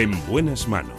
En 0.00 0.12
buenas 0.26 0.66
manos. 0.66 0.98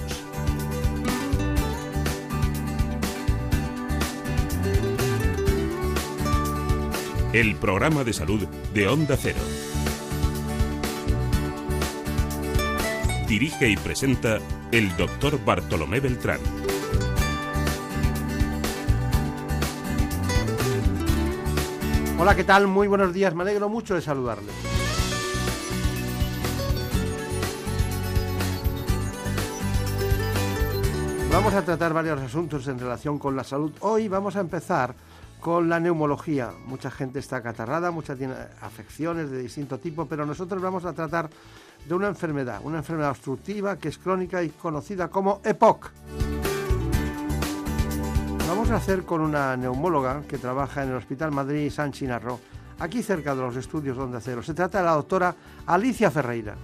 El 7.33 7.55
programa 7.55 8.03
de 8.03 8.13
salud 8.13 8.47
de 8.75 8.87
Onda 8.87 9.17
Cero. 9.17 9.39
Dirige 13.27 13.69
y 13.69 13.75
presenta 13.75 14.37
el 14.71 14.95
doctor 14.97 15.43
Bartolomé 15.43 15.99
Beltrán. 15.99 16.39
Hola, 22.19 22.35
¿qué 22.35 22.43
tal? 22.43 22.67
Muy 22.67 22.87
buenos 22.87 23.15
días, 23.15 23.33
me 23.33 23.41
alegro 23.41 23.67
mucho 23.67 23.95
de 23.95 24.01
saludarles. 24.01 24.70
Vamos 31.31 31.53
a 31.53 31.61
tratar 31.61 31.93
varios 31.93 32.19
asuntos 32.19 32.67
en 32.67 32.77
relación 32.77 33.17
con 33.17 33.37
la 33.37 33.45
salud. 33.45 33.71
Hoy 33.79 34.09
vamos 34.09 34.35
a 34.35 34.41
empezar 34.41 34.93
con 35.39 35.69
la 35.69 35.79
neumología. 35.79 36.51
Mucha 36.65 36.91
gente 36.91 37.19
está 37.19 37.41
catarrada, 37.41 37.89
mucha 37.89 38.17
tiene 38.17 38.33
afecciones 38.61 39.31
de 39.31 39.41
distinto 39.41 39.79
tipo, 39.79 40.05
pero 40.05 40.25
nosotros 40.25 40.61
vamos 40.61 40.83
a 40.83 40.91
tratar 40.91 41.29
de 41.87 41.93
una 41.95 42.09
enfermedad, 42.09 42.59
una 42.63 42.79
enfermedad 42.79 43.11
obstructiva 43.11 43.77
que 43.77 43.87
es 43.87 43.97
crónica 43.97 44.43
y 44.43 44.49
conocida 44.49 45.07
como 45.07 45.39
EPOC. 45.45 45.91
Vamos 48.49 48.69
a 48.69 48.75
hacer 48.75 49.03
con 49.03 49.21
una 49.21 49.55
neumóloga 49.55 50.23
que 50.27 50.37
trabaja 50.37 50.83
en 50.83 50.89
el 50.89 50.95
Hospital 50.95 51.31
Madrid 51.31 51.71
San 51.71 51.93
Chinarro, 51.93 52.41
aquí 52.77 53.01
cerca 53.01 53.33
de 53.33 53.41
los 53.41 53.55
estudios 53.55 53.95
donde 53.95 54.17
hacerlo. 54.17 54.43
Se 54.43 54.53
trata 54.53 54.79
de 54.79 54.83
la 54.83 54.95
doctora 54.95 55.33
Alicia 55.65 56.11
Ferreira. 56.11 56.55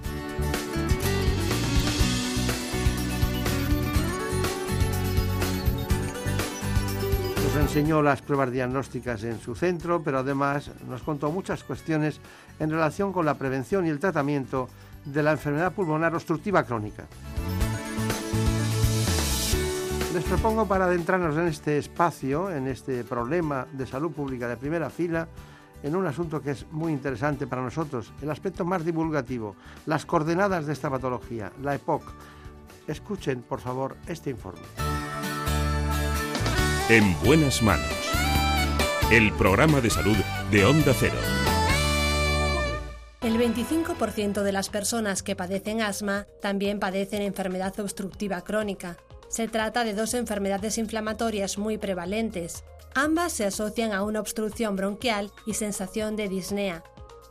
Nos 7.47 7.55
enseñó 7.55 8.01
las 8.01 8.21
pruebas 8.21 8.51
diagnósticas 8.51 9.23
en 9.23 9.39
su 9.39 9.55
centro, 9.55 10.01
pero 10.03 10.19
además 10.19 10.69
nos 10.85 11.01
contó 11.01 11.31
muchas 11.31 11.63
cuestiones 11.63 12.19
en 12.59 12.69
relación 12.69 13.13
con 13.13 13.25
la 13.25 13.35
prevención 13.35 13.87
y 13.87 13.89
el 13.89 13.99
tratamiento 13.99 14.67
de 15.05 15.23
la 15.23 15.31
enfermedad 15.31 15.71
pulmonar 15.71 16.13
obstructiva 16.13 16.63
crónica. 16.63 17.05
Les 20.13 20.23
propongo 20.25 20.67
para 20.67 20.85
adentrarnos 20.85 21.37
en 21.37 21.47
este 21.47 21.77
espacio, 21.77 22.51
en 22.51 22.67
este 22.67 23.05
problema 23.05 23.65
de 23.71 23.87
salud 23.87 24.11
pública 24.11 24.49
de 24.49 24.57
primera 24.57 24.89
fila, 24.89 25.29
en 25.83 25.95
un 25.95 26.05
asunto 26.05 26.41
que 26.41 26.51
es 26.51 26.69
muy 26.71 26.91
interesante 26.91 27.47
para 27.47 27.61
nosotros, 27.61 28.11
el 28.21 28.29
aspecto 28.29 28.65
más 28.65 28.83
divulgativo, 28.83 29.55
las 29.85 30.05
coordenadas 30.05 30.65
de 30.65 30.73
esta 30.73 30.89
patología, 30.89 31.53
la 31.63 31.75
EPOC. 31.75 32.03
Escuchen, 32.87 33.41
por 33.41 33.61
favor, 33.61 33.95
este 34.05 34.31
informe. 34.31 34.96
En 36.89 37.19
buenas 37.21 37.61
manos. 37.61 37.91
El 39.11 39.33
programa 39.33 39.81
de 39.81 39.89
salud 39.89 40.15
de 40.49 40.63
Onda 40.63 40.93
Cero. 40.97 41.17
El 43.19 43.37
25% 43.37 44.41
de 44.41 44.51
las 44.53 44.69
personas 44.69 45.21
que 45.21 45.35
padecen 45.35 45.81
asma 45.81 46.27
también 46.41 46.79
padecen 46.79 47.23
enfermedad 47.23 47.77
obstructiva 47.81 48.41
crónica. 48.45 48.95
Se 49.27 49.49
trata 49.49 49.83
de 49.83 49.95
dos 49.95 50.13
enfermedades 50.13 50.77
inflamatorias 50.77 51.57
muy 51.57 51.77
prevalentes. 51.77 52.63
Ambas 52.95 53.33
se 53.33 53.43
asocian 53.43 53.91
a 53.91 54.03
una 54.03 54.21
obstrucción 54.21 54.77
bronquial 54.77 55.33
y 55.45 55.55
sensación 55.55 56.15
de 56.15 56.29
disnea. 56.29 56.83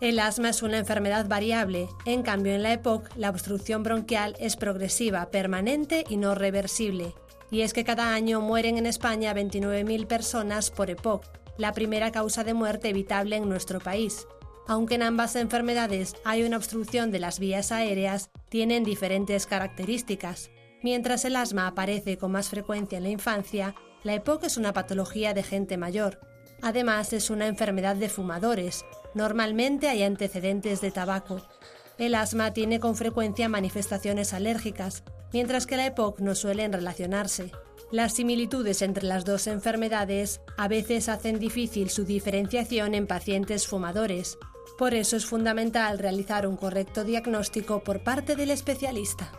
El 0.03 0.19
asma 0.19 0.51
es 0.51 0.63
una 0.63 0.77
enfermedad 0.77 1.29
variable, 1.29 1.89
en 2.05 2.23
cambio 2.23 2.53
en 2.53 2.63
la 2.63 2.75
EPOC 2.75 3.09
la 3.17 3.31
obstrucción 3.31 3.83
bronquial 3.83 4.37
es 4.39 4.55
progresiva, 4.55 5.31
permanente 5.31 6.05
y 6.11 6.19
no 6.19 6.35
reversible. 6.35 7.15
Y 7.51 7.61
es 7.61 7.73
que 7.73 7.85
cada 7.85 8.15
año 8.15 8.41
mueren 8.41 8.79
en 8.79 8.87
España 8.87 9.35
29.000 9.35 10.07
personas 10.07 10.71
por 10.71 10.91
EPOC, 10.91 11.25
la 11.59 11.73
primera 11.73 12.13
causa 12.13 12.45
de 12.45 12.55
muerte 12.55 12.89
evitable 12.89 13.37
en 13.37 13.49
nuestro 13.49 13.81
país. 13.81 14.27
Aunque 14.69 14.97
en 14.97 15.03
ambas 15.03 15.37
enfermedades 15.37 16.17
hay 16.25 16.43
una 16.43 16.57
obstrucción 16.57 17.13
de 17.13 17.21
las 17.21 17.39
vías 17.39 17.71
aéreas, 17.71 18.31
tienen 18.49 18.83
diferentes 18.83 19.47
características. 19.47 20.51
Mientras 20.83 21.25
el 21.25 21.37
asma 21.37 21.69
aparece 21.69 22.19
con 22.19 22.33
más 22.33 22.49
frecuencia 22.49 22.99
en 22.99 23.05
la 23.05 23.11
infancia, 23.11 23.75
la 24.03 24.15
EPOC 24.15 24.45
es 24.45 24.57
una 24.57 24.73
patología 24.73 25.35
de 25.35 25.43
gente 25.43 25.77
mayor. 25.77 26.21
Además, 26.63 27.13
es 27.13 27.31
una 27.31 27.47
enfermedad 27.47 27.97
de 27.97 28.09
fumadores. 28.09 28.85
Normalmente 29.15 29.89
hay 29.89 30.03
antecedentes 30.03 30.81
de 30.81 30.91
tabaco. 30.91 31.43
El 31.99 32.15
asma 32.15 32.53
tiene 32.53 32.81
con 32.81 32.97
frecuencia 32.97 33.49
manifestaciones 33.49 34.33
alérgicas, 34.33 35.03
mientras 35.33 35.67
que 35.67 35.77
la 35.77 35.87
EPOC 35.87 36.21
no 36.21 36.35
suelen 36.35 36.73
relacionarse. 36.73 37.53
Las 37.93 38.15
similitudes 38.15 38.83
entre 38.83 39.05
las 39.05 39.25
dos 39.25 39.47
enfermedades 39.47 40.41
a 40.57 40.67
veces 40.67 41.09
hacen 41.09 41.39
difícil 41.39 41.89
su 41.91 42.05
diferenciación 42.05 42.95
en 42.95 43.07
pacientes 43.07 43.69
fumadores. 43.69 44.39
Por 44.77 44.93
eso 44.93 45.17
es 45.17 45.25
fundamental 45.25 45.99
realizar 45.99 46.47
un 46.47 46.57
correcto 46.57 47.05
diagnóstico 47.05 47.81
por 47.81 48.01
parte 48.01 48.35
del 48.35 48.51
especialista. 48.51 49.31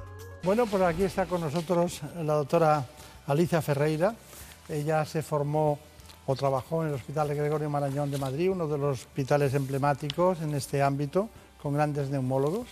Bueno, 0.44 0.66
pues 0.66 0.82
aquí 0.84 1.04
está 1.04 1.26
con 1.26 1.42
nosotros 1.42 2.02
la 2.24 2.36
doctora 2.36 2.86
Alicia 3.28 3.62
Ferreira. 3.62 4.16
Ella 4.70 5.04
se 5.06 5.22
formó 5.22 5.78
o 6.26 6.36
trabajó 6.36 6.84
en 6.84 6.90
el 6.90 6.96
Hospital 6.96 7.36
Gregorio 7.36 7.70
Marañón 7.70 8.12
de 8.12 8.18
Madrid, 8.18 8.52
uno 8.52 8.68
de 8.68 8.78
los 8.78 9.00
hospitales 9.02 9.54
emblemáticos 9.54 10.42
en 10.42 10.54
este 10.56 10.82
ámbito, 10.82 11.30
con 11.62 11.74
grandes 11.74 12.10
neumólogos 12.10 12.68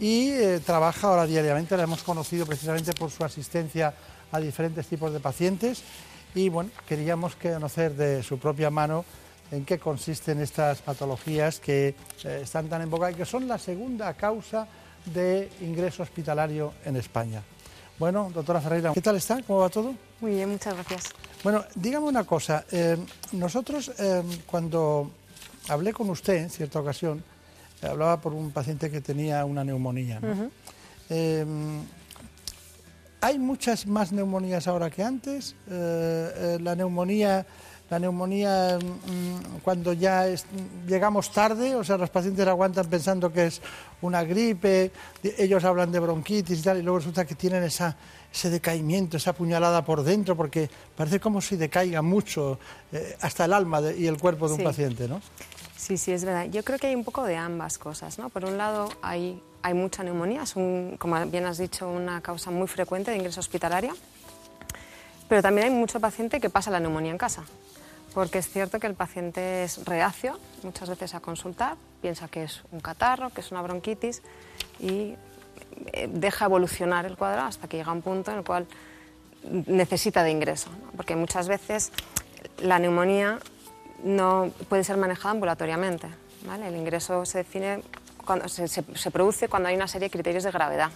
y 0.00 0.30
eh, 0.30 0.60
trabaja 0.64 1.08
ahora 1.08 1.26
diariamente. 1.26 1.76
La 1.76 1.84
hemos 1.84 2.02
conocido 2.02 2.46
precisamente 2.46 2.92
por 2.94 3.10
su 3.10 3.22
asistencia 3.22 3.94
a 4.32 4.40
diferentes 4.40 4.86
tipos 4.86 5.12
de 5.12 5.20
pacientes 5.20 5.82
y 6.34 6.48
bueno, 6.48 6.70
queríamos 6.88 7.36
conocer 7.36 7.94
de 7.94 8.22
su 8.22 8.38
propia 8.38 8.70
mano 8.70 9.04
en 9.50 9.64
qué 9.64 9.78
consisten 9.78 10.40
estas 10.40 10.80
patologías 10.80 11.60
que 11.60 11.94
eh, 12.24 12.40
están 12.42 12.68
tan 12.68 12.82
en 12.82 12.90
boga 12.90 13.10
y 13.10 13.14
que 13.14 13.26
son 13.26 13.46
la 13.46 13.58
segunda 13.58 14.14
causa 14.14 14.66
de 15.04 15.50
ingreso 15.60 16.02
hospitalario 16.02 16.72
en 16.84 16.96
España. 16.96 17.42
Bueno, 17.98 18.30
doctora 18.32 18.60
Ferreira, 18.60 18.92
¿qué 18.94 19.02
tal 19.02 19.16
está? 19.16 19.42
¿Cómo 19.42 19.60
va 19.60 19.68
todo? 19.68 19.94
Muy 20.20 20.32
bien, 20.32 20.50
muchas 20.50 20.74
gracias. 20.74 21.10
Bueno, 21.42 21.64
dígame 21.74 22.06
una 22.06 22.24
cosa. 22.24 22.64
Eh, 22.70 22.96
nosotros, 23.32 23.90
cuando 24.46 25.10
hablé 25.68 25.92
con 25.92 26.08
usted 26.08 26.36
en 26.36 26.50
cierta 26.50 26.80
ocasión, 26.80 27.22
hablaba 27.82 28.20
por 28.20 28.32
un 28.32 28.50
paciente 28.50 28.90
que 28.90 29.00
tenía 29.00 29.44
una 29.44 29.64
neumonía. 29.64 30.20
Em, 31.08 31.82
¿Hay 33.22 33.38
muchas 33.38 33.86
más 33.86 34.12
neumonías 34.12 34.66
ahora 34.66 34.88
que 34.88 35.02
antes? 35.02 35.54
Eh, 35.70 36.32
eh, 36.36 36.58
la 36.62 36.74
neumonía, 36.74 37.44
la 37.90 37.98
neumonía 37.98 38.78
mm, 38.78 39.58
cuando 39.62 39.92
ya 39.92 40.24
llegamos 40.86 41.30
tarde, 41.30 41.74
o 41.74 41.84
sea, 41.84 41.98
los 41.98 42.08
pacientes 42.08 42.46
aguantan 42.46 42.86
pensando 42.86 43.30
que 43.30 43.46
es 43.46 43.60
una 44.00 44.22
gripe, 44.22 44.90
ellos 45.36 45.64
hablan 45.64 45.92
de 45.92 45.98
bronquitis 45.98 46.60
y 46.60 46.62
tal, 46.62 46.78
y 46.78 46.82
luego 46.82 46.98
resulta 46.98 47.26
que 47.26 47.34
tienen 47.34 47.62
esa, 47.62 47.94
ese 48.32 48.48
decaimiento, 48.48 49.18
esa 49.18 49.34
puñalada 49.34 49.84
por 49.84 50.02
dentro, 50.02 50.34
porque 50.34 50.70
parece 50.96 51.20
como 51.20 51.42
si 51.42 51.56
decaiga 51.56 52.00
mucho 52.00 52.58
eh, 52.90 53.16
hasta 53.20 53.44
el 53.44 53.52
alma 53.52 53.82
y 53.92 54.06
el 54.06 54.16
cuerpo 54.16 54.48
de 54.48 54.54
un 54.54 54.62
paciente, 54.62 55.08
¿no? 55.08 55.20
Sí, 55.80 55.96
sí, 55.96 56.12
es 56.12 56.26
verdad. 56.26 56.44
Yo 56.50 56.62
creo 56.62 56.78
que 56.78 56.88
hay 56.88 56.94
un 56.94 57.04
poco 57.04 57.24
de 57.24 57.38
ambas 57.38 57.78
cosas. 57.78 58.18
¿no? 58.18 58.28
Por 58.28 58.44
un 58.44 58.58
lado, 58.58 58.90
hay, 59.00 59.42
hay 59.62 59.72
mucha 59.72 60.04
neumonía, 60.04 60.42
es, 60.42 60.54
un, 60.54 60.96
como 60.98 61.18
bien 61.24 61.46
has 61.46 61.56
dicho, 61.56 61.88
una 61.88 62.20
causa 62.20 62.50
muy 62.50 62.68
frecuente 62.68 63.10
de 63.10 63.16
ingreso 63.16 63.40
hospitalario, 63.40 63.96
pero 65.26 65.40
también 65.40 65.68
hay 65.68 65.72
mucho 65.72 65.98
paciente 65.98 66.38
que 66.38 66.50
pasa 66.50 66.70
la 66.70 66.80
neumonía 66.80 67.12
en 67.12 67.16
casa, 67.16 67.44
porque 68.12 68.40
es 68.40 68.50
cierto 68.50 68.78
que 68.78 68.88
el 68.88 68.94
paciente 68.94 69.64
es 69.64 69.82
reacio 69.86 70.38
muchas 70.64 70.90
veces 70.90 71.14
a 71.14 71.20
consultar, 71.20 71.78
piensa 72.02 72.28
que 72.28 72.42
es 72.42 72.60
un 72.72 72.80
catarro, 72.80 73.30
que 73.30 73.40
es 73.40 73.50
una 73.50 73.62
bronquitis 73.62 74.20
y 74.80 75.14
eh, 75.94 76.10
deja 76.12 76.44
evolucionar 76.44 77.06
el 77.06 77.16
cuadro 77.16 77.40
hasta 77.40 77.68
que 77.68 77.78
llega 77.78 77.90
un 77.90 78.02
punto 78.02 78.32
en 78.32 78.38
el 78.38 78.44
cual 78.44 78.66
necesita 79.66 80.24
de 80.24 80.30
ingreso, 80.30 80.68
porque 80.94 81.16
muchas 81.16 81.48
veces 81.48 81.90
la 82.58 82.78
neumonía 82.78 83.38
no 84.04 84.50
puede 84.68 84.84
ser 84.84 84.96
manejada 84.96 85.30
ambulatoriamente. 85.30 86.08
El 86.64 86.76
ingreso 86.76 87.24
se 87.26 87.38
define 87.38 87.82
cuando 88.24 88.48
se, 88.48 89.10
produce 89.10 89.48
cuando 89.48 89.68
hay 89.68 89.76
una 89.76 89.88
serie 89.88 90.08
de 90.08 90.12
criterios 90.12 90.44
de 90.44 90.50
gravedad. 90.50 90.90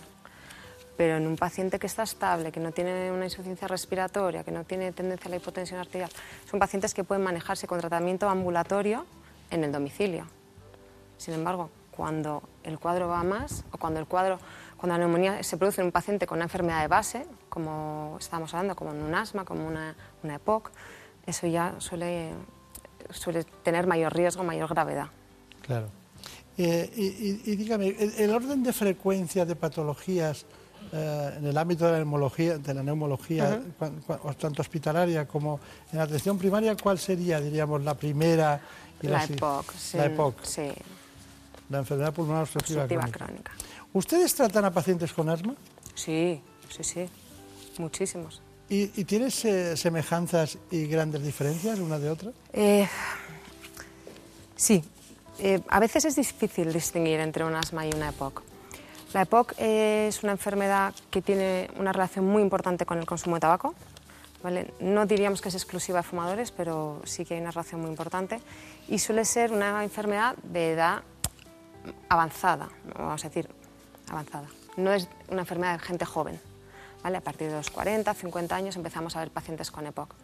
Pero 0.96 1.16
en 1.16 1.26
un 1.26 1.36
paciente 1.36 1.78
que 1.78 1.86
está 1.86 2.04
estable, 2.04 2.52
que 2.52 2.60
no 2.60 2.70
tiene 2.70 3.10
una 3.10 3.24
insuficiencia 3.24 3.66
respiratoria, 3.66 4.44
que 4.44 4.52
no 4.52 4.64
tiene 4.64 4.92
tendencia 4.92 5.26
a 5.26 5.30
la 5.30 5.36
hipotensión 5.36 5.80
arterial, 5.80 6.10
son 6.48 6.60
pacientes 6.60 6.94
que 6.94 7.02
pueden 7.02 7.24
manejarse 7.24 7.66
con 7.66 7.80
tratamiento 7.80 8.28
ambulatorio 8.28 9.04
en 9.50 9.64
el 9.64 9.72
domicilio. 9.72 10.26
Sin 11.18 11.34
embargo, 11.34 11.70
cuando 11.90 12.42
el 12.62 12.78
cuadro 12.78 13.08
va 13.08 13.22
más 13.24 13.64
o 13.72 13.78
cuando 13.78 14.00
el 14.00 14.06
cuadro 14.06 14.38
cuando 14.76 14.98
la 14.98 15.06
neumonía 15.06 15.42
se 15.42 15.56
produce 15.56 15.80
en 15.80 15.86
un 15.86 15.92
paciente 15.92 16.26
con 16.26 16.36
una 16.36 16.44
enfermedad 16.44 16.82
de 16.82 16.88
base, 16.88 17.26
como 17.48 18.18
estamos 18.20 18.52
hablando, 18.52 18.76
como 18.76 18.90
en 18.90 19.02
un 19.02 19.14
asma, 19.14 19.46
como 19.46 19.66
una, 19.66 19.94
una 20.22 20.34
EPOC, 20.34 20.70
eso 21.26 21.46
ya 21.46 21.74
suele 21.78 22.32
suele 23.10 23.44
tener 23.62 23.86
mayor 23.86 24.14
riesgo, 24.14 24.44
mayor 24.44 24.68
gravedad. 24.68 25.06
Claro. 25.62 25.88
Eh, 26.56 27.40
y, 27.44 27.56
dígame, 27.56 27.88
¿el, 27.88 28.30
orden 28.30 28.62
de 28.62 28.72
frecuencia 28.72 29.44
de 29.44 29.56
patologías 29.56 30.46
eh, 30.92 31.34
en 31.38 31.46
el 31.46 31.58
ámbito 31.58 31.86
de 31.86 31.92
la 31.92 31.98
neumología, 31.98 32.58
de 32.58 32.74
la 32.74 32.82
neumología 32.82 33.60
tanto 34.38 34.62
hospitalaria 34.62 35.26
como 35.26 35.58
en 35.92 35.98
atención 35.98 36.38
primaria, 36.38 36.76
¿cuál 36.76 36.98
sería, 36.98 37.40
diríamos, 37.40 37.82
la 37.82 37.94
primera? 37.94 38.60
Y 39.02 39.08
la, 39.08 39.24
EPOC. 39.24 39.74
La 39.94 40.04
EPOC. 40.06 40.44
Sí. 40.44 40.68
La 41.70 41.78
enfermedad 41.78 42.12
pulmonar 42.12 42.42
obstructiva, 42.42 42.86
crónica. 42.86 43.52
¿Ustedes 43.92 44.34
tratan 44.34 44.64
a 44.64 44.70
pacientes 44.70 45.12
con 45.12 45.28
asma? 45.28 45.54
Sí, 45.94 46.40
sí, 46.68 46.84
sí. 46.84 47.08
Muchísimos. 47.78 48.43
¿Y, 48.68 49.04
tienes 49.04 49.44
eh, 49.44 49.76
semejanzas 49.76 50.58
y 50.70 50.86
grandes 50.86 51.22
diferencias 51.22 51.78
una 51.78 51.98
de 51.98 52.10
otra? 52.10 52.30
Eh, 52.52 52.88
sí. 54.56 54.82
Eh, 55.38 55.60
a 55.68 55.80
veces 55.80 56.04
es 56.06 56.16
difícil 56.16 56.72
distinguir 56.72 57.20
entre 57.20 57.44
un 57.44 57.54
asma 57.54 57.86
y 57.86 57.92
una 57.92 58.08
EPOC. 58.08 58.42
La 59.12 59.22
EPOC 59.22 59.54
es 59.58 60.22
una 60.22 60.32
enfermedad 60.32 60.94
que 61.10 61.20
tiene 61.20 61.70
una 61.76 61.92
relación 61.92 62.24
muy 62.24 62.42
importante 62.42 62.86
con 62.86 62.98
el 62.98 63.06
consumo 63.06 63.36
de 63.36 63.40
tabaco. 63.40 63.74
¿vale? 64.42 64.72
No 64.80 65.06
diríamos 65.06 65.40
que 65.40 65.50
es 65.50 65.54
exclusiva 65.54 65.98
de 65.98 66.02
fumadores, 66.04 66.50
pero 66.50 67.02
sí 67.04 67.24
que 67.24 67.34
hay 67.34 67.40
una 67.40 67.50
relación 67.50 67.80
muy 67.80 67.90
importante. 67.90 68.40
Y 68.88 68.98
suele 68.98 69.24
ser 69.24 69.52
una 69.52 69.84
enfermedad 69.84 70.36
de 70.42 70.72
edad 70.72 71.02
avanzada, 72.08 72.68
vamos 72.96 73.24
a 73.24 73.28
decir, 73.28 73.48
avanzada. 74.08 74.48
No 74.76 74.92
es 74.92 75.08
una 75.28 75.42
enfermedad 75.42 75.78
de 75.78 75.84
gente 75.84 76.04
joven. 76.04 76.40
A 77.04 77.20
partir 77.20 77.50
de 77.50 77.56
los 77.56 77.68
40, 77.68 78.14
50 78.14 78.56
años 78.56 78.76
empezamos 78.76 79.14
a 79.14 79.20
ver 79.20 79.30
pacientes 79.30 79.70
con 79.70 79.86
EPOC. 79.86 80.14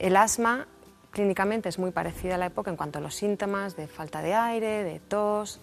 El 0.00 0.16
asma 0.16 0.66
clínicamente 1.12 1.68
es 1.68 1.78
muy 1.78 1.92
parecida 1.92 2.34
a 2.34 2.38
la 2.38 2.46
EPOC 2.46 2.68
en 2.68 2.76
cuanto 2.76 2.98
a 2.98 3.00
los 3.00 3.14
síntomas 3.14 3.76
de 3.76 3.86
falta 3.86 4.20
de 4.20 4.34
aire, 4.34 4.82
de 4.82 4.98
tos, 4.98 5.60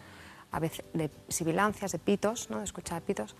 a 0.52 0.60
veces 0.62 0.86
de 0.94 1.12
sibilancias, 1.28 1.92
de 1.92 2.00
pitos, 2.00 2.50
¿no? 2.50 2.60
de 2.60 2.64
escuchar 2.64 3.02
pitos, 3.02 3.36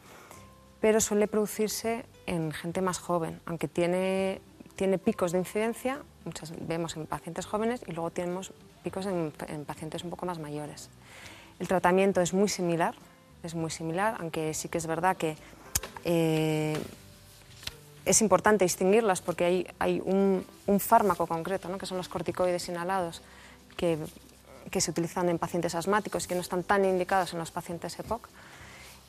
pero 0.82 1.00
suele 1.00 1.30
producirse 1.30 2.06
en 2.26 2.52
gente 2.52 2.82
más 2.82 3.00
joven, 3.00 3.40
aunque 3.46 3.70
tiene, 3.70 4.42
tiene 4.76 4.98
picos 4.98 5.32
de 5.32 5.40
incidencia, 5.40 6.00
muchas 6.26 6.54
vemos 6.68 6.98
en 6.98 7.08
pacientes 7.08 7.46
jóvenes 7.46 7.82
y 7.88 7.94
luego 7.94 8.12
tenemos 8.12 8.52
picos 8.84 9.06
en, 9.06 9.32
en 9.48 9.64
pacientes 9.64 10.04
un 10.04 10.10
poco 10.10 10.26
más 10.26 10.38
mayores. 10.38 10.90
El 11.60 11.70
tratamiento 11.70 12.20
es 12.20 12.34
muy 12.34 12.50
similar, 12.50 12.94
es 13.42 13.56
muy 13.56 13.72
similar, 13.72 14.18
aunque 14.20 14.54
sí 14.54 14.68
que 14.68 14.78
es 14.78 14.86
verdad 14.86 15.16
que 15.16 15.38
eh, 16.04 16.78
es 18.06 18.22
importante 18.22 18.66
distinguirlas 18.66 19.22
porque 19.22 19.46
hay, 19.46 19.68
hay 19.80 20.02
un, 20.04 20.46
fármaco 20.80 21.28
concreto, 21.28 21.70
¿no? 21.70 21.78
que 21.78 21.86
son 21.86 21.98
los 21.98 22.10
corticoides 22.10 22.68
inhalados, 22.68 23.22
que, 23.78 23.98
que, 24.72 24.82
se 24.82 24.92
utilizan 24.92 25.30
en 25.30 25.38
pacientes 25.38 25.76
asmáticos 25.76 26.28
que 26.28 26.36
no 26.36 26.42
están 26.42 26.64
tan 26.64 26.84
indicados 26.86 27.34
en 27.34 27.40
los 27.40 27.52
pacientes 27.52 27.98
EPOC. 28.00 28.28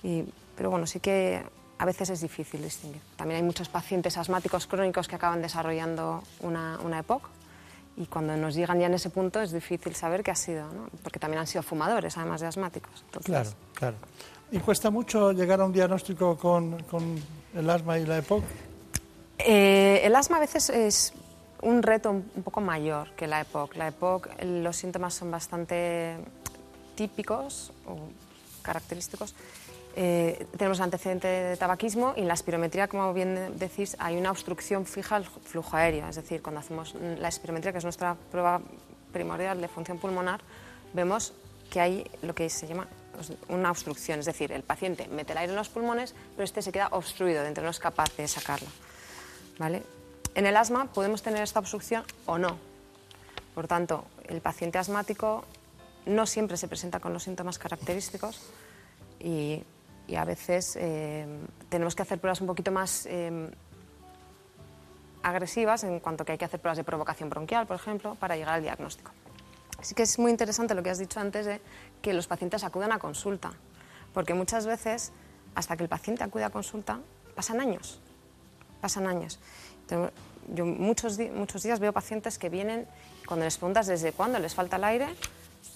Y, 0.02 0.24
pero 0.56 0.70
bueno, 0.70 0.86
sí 0.86 1.00
que 1.00 1.42
a 1.78 1.84
veces 1.84 2.10
es 2.10 2.20
difícil 2.20 2.62
distinguir. 2.62 3.00
También 3.16 3.38
hay 3.38 3.42
muchos 3.42 3.68
pacientes 3.68 4.16
asmáticos 4.16 4.66
crónicos 4.66 5.08
que 5.08 5.16
acaban 5.16 5.42
desarrollando 5.42 6.22
una, 6.40 6.78
una 6.84 7.00
EPOC 7.00 7.28
y 7.96 8.06
cuando 8.06 8.36
nos 8.36 8.54
llegan 8.54 8.80
ya 8.80 8.86
en 8.86 8.94
ese 8.94 9.10
punto 9.10 9.40
es 9.40 9.52
difícil 9.52 9.94
saber 9.94 10.22
qué 10.22 10.30
ha 10.30 10.36
sido, 10.36 10.66
¿no? 10.72 10.88
porque 11.02 11.18
también 11.18 11.40
han 11.40 11.46
sido 11.46 11.62
fumadores, 11.62 12.16
además 12.16 12.40
de 12.40 12.48
asmáticos. 12.48 13.04
Claro, 13.24 13.50
claro. 13.74 13.96
¿Y 14.54 14.60
cuesta 14.60 14.88
mucho 14.88 15.32
llegar 15.32 15.60
a 15.60 15.64
un 15.64 15.72
diagnóstico 15.72 16.38
con, 16.38 16.76
el 17.56 17.68
asma 17.68 17.98
y 17.98 18.06
la 18.06 18.18
EPOC? 18.18 18.44
Eh, 19.36 20.00
el 20.04 20.14
asma 20.14 20.36
a 20.36 20.40
veces 20.40 20.70
es 20.70 21.12
un 21.62 21.82
reto 21.82 22.12
un, 22.12 22.22
poco 22.22 22.60
mayor 22.60 23.10
que 23.16 23.26
la 23.26 23.40
EPOC. 23.40 23.74
La 23.74 23.88
EPOC, 23.88 24.28
los 24.44 24.76
síntomas 24.76 25.12
son 25.14 25.32
bastante 25.32 26.18
típicos 26.94 27.72
o 27.84 27.98
característicos. 28.62 29.34
Eh, 29.96 30.46
tenemos 30.56 30.78
antecedente 30.78 31.26
de 31.26 31.56
tabaquismo 31.56 32.14
y 32.16 32.20
en 32.20 32.28
la 32.28 32.34
espirometría, 32.34 32.86
como 32.86 33.12
bien 33.12 33.58
decís, 33.58 33.96
hay 33.98 34.16
una 34.16 34.30
obstrucción 34.30 34.86
fija 34.86 35.16
al 35.16 35.24
flujo 35.24 35.76
aéreo. 35.76 36.08
Es 36.08 36.14
decir, 36.14 36.42
cuando 36.42 36.60
hacemos 36.60 36.94
la 36.94 37.26
espirometría, 37.26 37.72
que 37.72 37.78
es 37.78 37.84
nuestra 37.84 38.14
prueba 38.30 38.60
primordial 39.12 39.60
de 39.60 39.66
función 39.66 39.98
pulmonar, 39.98 40.42
vemos 40.92 41.32
que 41.72 41.80
hay 41.80 42.08
lo 42.22 42.36
que 42.36 42.48
se 42.48 42.68
llama 42.68 42.86
una 43.48 43.70
obstrucción, 43.70 44.20
es 44.20 44.26
decir, 44.26 44.52
el 44.52 44.62
paciente 44.62 45.08
mete 45.08 45.32
el 45.32 45.38
aire 45.38 45.52
en 45.52 45.56
los 45.56 45.68
pulmones, 45.68 46.14
pero 46.34 46.44
este 46.44 46.62
se 46.62 46.72
queda 46.72 46.88
obstruido 46.92 47.42
dentro, 47.42 47.64
no 47.64 47.70
es 47.70 47.78
capaz 47.78 48.16
de 48.16 48.28
sacarlo. 48.28 48.68
¿vale? 49.58 49.82
En 50.34 50.46
el 50.46 50.56
asma 50.56 50.86
podemos 50.86 51.22
tener 51.22 51.42
esta 51.42 51.60
obstrucción 51.60 52.04
o 52.26 52.38
no. 52.38 52.58
Por 53.54 53.68
tanto, 53.68 54.04
el 54.28 54.40
paciente 54.40 54.78
asmático 54.78 55.44
no 56.06 56.26
siempre 56.26 56.56
se 56.56 56.68
presenta 56.68 57.00
con 57.00 57.12
los 57.12 57.22
síntomas 57.22 57.58
característicos 57.58 58.40
y, 59.20 59.62
a 60.14 60.24
veces 60.24 60.76
eh, 60.78 61.26
tenemos 61.70 61.94
que 61.94 62.02
hacer 62.02 62.18
pruebas 62.18 62.40
un 62.40 62.46
poquito 62.46 62.70
más 62.70 63.06
eh, 63.06 63.50
agresivas 65.22 65.82
en 65.84 65.98
cuanto 66.00 66.24
que 66.24 66.32
hay 66.32 66.38
que 66.38 66.44
hacer 66.44 66.60
pruebas 66.60 66.76
de 66.76 66.84
provocación 66.84 67.30
bronquial, 67.30 67.66
por 67.66 67.76
ejemplo, 67.76 68.14
para 68.16 68.36
llegar 68.36 68.54
al 68.54 68.62
diagnóstico. 68.62 69.12
Así 69.78 69.94
que 69.94 70.02
es 70.02 70.18
muy 70.18 70.30
interesante 70.30 70.74
lo 70.74 70.82
que 70.82 70.90
has 70.90 70.98
dicho 70.98 71.20
antes 71.20 71.46
de 71.46 71.60
que 72.04 72.12
los 72.12 72.26
pacientes 72.26 72.62
acudan 72.64 72.92
a 72.92 72.98
consulta, 72.98 73.54
porque 74.12 74.34
muchas 74.34 74.66
veces, 74.66 75.10
hasta 75.54 75.74
que 75.74 75.84
el 75.84 75.88
paciente 75.88 76.22
acude 76.22 76.44
a 76.44 76.50
consulta, 76.50 77.00
pasan 77.34 77.62
años, 77.62 77.98
pasan 78.82 79.06
años. 79.06 79.40
yo 80.52 80.66
muchos, 80.66 81.18
muchos 81.32 81.62
días 81.62 81.80
veo 81.80 81.94
pacientes 81.94 82.38
que 82.38 82.50
vienen, 82.50 82.86
cuando 83.26 83.46
les 83.46 83.56
preguntas 83.56 83.86
desde 83.86 84.12
cuándo 84.12 84.38
les 84.38 84.54
falta 84.54 84.76
el 84.76 84.84
aire, 84.84 85.08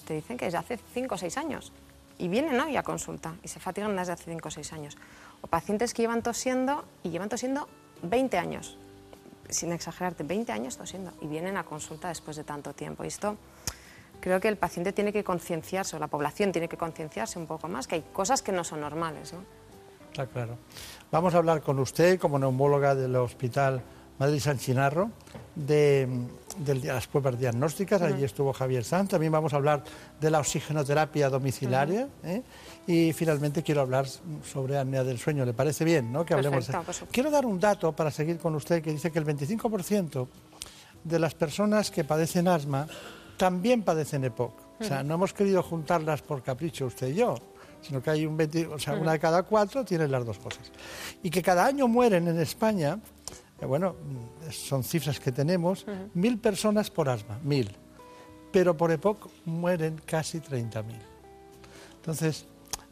te 0.06 0.12
dicen 0.12 0.36
que 0.36 0.44
desde 0.44 0.58
hace 0.58 0.78
5 0.92 1.14
o 1.14 1.18
6 1.18 1.38
años. 1.38 1.72
Y 2.18 2.28
vienen 2.28 2.60
hoy 2.60 2.76
a 2.76 2.82
consulta 2.82 3.34
y 3.42 3.48
se 3.48 3.58
fatigan 3.58 3.96
desde 3.96 4.12
hace 4.12 4.24
5 4.24 4.48
o 4.48 4.50
6 4.50 4.72
años. 4.74 4.98
O 5.40 5.46
pacientes 5.46 5.94
que 5.94 6.02
llevan 6.02 6.22
tosiendo 6.22 6.84
y 7.02 7.08
llevan 7.08 7.30
tosiendo 7.30 7.68
20 8.02 8.36
años, 8.36 8.76
sin 9.48 9.72
exagerarte, 9.72 10.24
20 10.24 10.52
años 10.52 10.76
tosiendo 10.76 11.14
y 11.22 11.26
vienen 11.26 11.56
a 11.56 11.64
consulta 11.64 12.08
después 12.08 12.36
de 12.36 12.44
tanto 12.44 12.74
tiempo. 12.74 13.04
Y 13.04 13.06
esto 13.06 13.38
creo 14.20 14.40
que 14.40 14.48
el 14.48 14.56
paciente 14.56 14.92
tiene 14.92 15.12
que 15.12 15.24
concienciarse, 15.24 15.96
o 15.96 15.98
la 15.98 16.08
población 16.08 16.52
tiene 16.52 16.68
que 16.68 16.76
concienciarse 16.76 17.38
un 17.38 17.46
poco 17.46 17.68
más, 17.68 17.86
que 17.86 17.96
hay 17.96 18.04
cosas 18.12 18.42
que 18.42 18.52
no 18.52 18.64
son 18.64 18.80
normales. 18.80 19.32
¿no? 19.32 19.40
Está 20.10 20.26
claro. 20.26 20.58
Vamos 21.10 21.34
a 21.34 21.38
hablar 21.38 21.62
con 21.62 21.78
usted 21.78 22.18
como 22.18 22.38
neumóloga 22.38 22.94
del 22.94 23.14
Hospital 23.16 23.82
Madrid 24.18 24.40
San 24.40 24.58
Chinarro 24.58 25.10
de, 25.54 26.08
las 26.82 27.06
pruebas 27.06 27.38
diagnósticas. 27.38 28.02
Allí 28.02 28.24
estuvo 28.24 28.52
Javier 28.52 28.84
Sanz. 28.84 29.10
También 29.10 29.32
vamos 29.32 29.52
a 29.52 29.56
hablar 29.56 29.84
de 30.20 30.30
la 30.30 30.40
oxigenoterapia 30.40 31.30
domiciliaria. 31.30 32.08
¿eh? 32.24 32.42
Y 32.86 33.12
finalmente 33.12 33.62
quiero 33.62 33.80
hablar 33.80 34.06
sobre 34.08 34.76
apnea 34.76 35.04
del 35.04 35.18
sueño. 35.18 35.44
¿Le 35.44 35.54
parece 35.54 35.84
bien 35.84 36.12
¿no? 36.12 36.24
que 36.24 36.34
hablemos? 36.34 36.66
Perfecto, 36.66 37.06
quiero 37.12 37.30
dar 37.30 37.46
un 37.46 37.60
dato 37.60 37.92
para 37.92 38.10
seguir 38.10 38.38
con 38.38 38.54
usted 38.56 38.82
que 38.82 38.90
dice 38.90 39.12
que 39.12 39.20
el 39.20 39.26
25% 39.26 40.26
de 41.04 41.18
las 41.18 41.34
personas 41.34 41.90
que 41.92 42.02
padecen 42.02 42.48
asma 42.48 42.88
también 43.38 43.82
padecen 43.82 44.24
EPOC. 44.24 44.52
O 44.80 44.84
sea, 44.84 45.02
no 45.02 45.14
hemos 45.14 45.32
querido 45.32 45.62
juntarlas 45.62 46.22
por 46.22 46.42
capricho 46.42 46.86
usted 46.86 47.08
y 47.08 47.14
yo, 47.14 47.34
sino 47.80 48.02
que 48.02 48.10
hay 48.10 48.26
un 48.26 48.36
20, 48.36 48.66
o 48.66 48.78
sea, 48.78 48.94
una 48.94 49.12
de 49.12 49.18
cada 49.18 49.42
cuatro 49.42 49.84
tiene 49.84 50.06
las 50.06 50.24
dos 50.24 50.38
cosas. 50.38 50.70
Y 51.22 51.30
que 51.30 51.42
cada 51.42 51.64
año 51.64 51.88
mueren 51.88 52.28
en 52.28 52.38
España, 52.38 53.00
eh, 53.60 53.66
bueno, 53.66 53.96
son 54.50 54.84
cifras 54.84 55.18
que 55.18 55.32
tenemos, 55.32 55.86
mil 56.14 56.38
personas 56.38 56.90
por 56.90 57.08
asma, 57.08 57.38
mil. 57.42 57.74
Pero 58.52 58.76
por 58.76 58.90
EPOC 58.92 59.28
mueren 59.46 60.00
casi 60.06 60.40
30.000. 60.40 60.84
Entonces, 61.96 62.46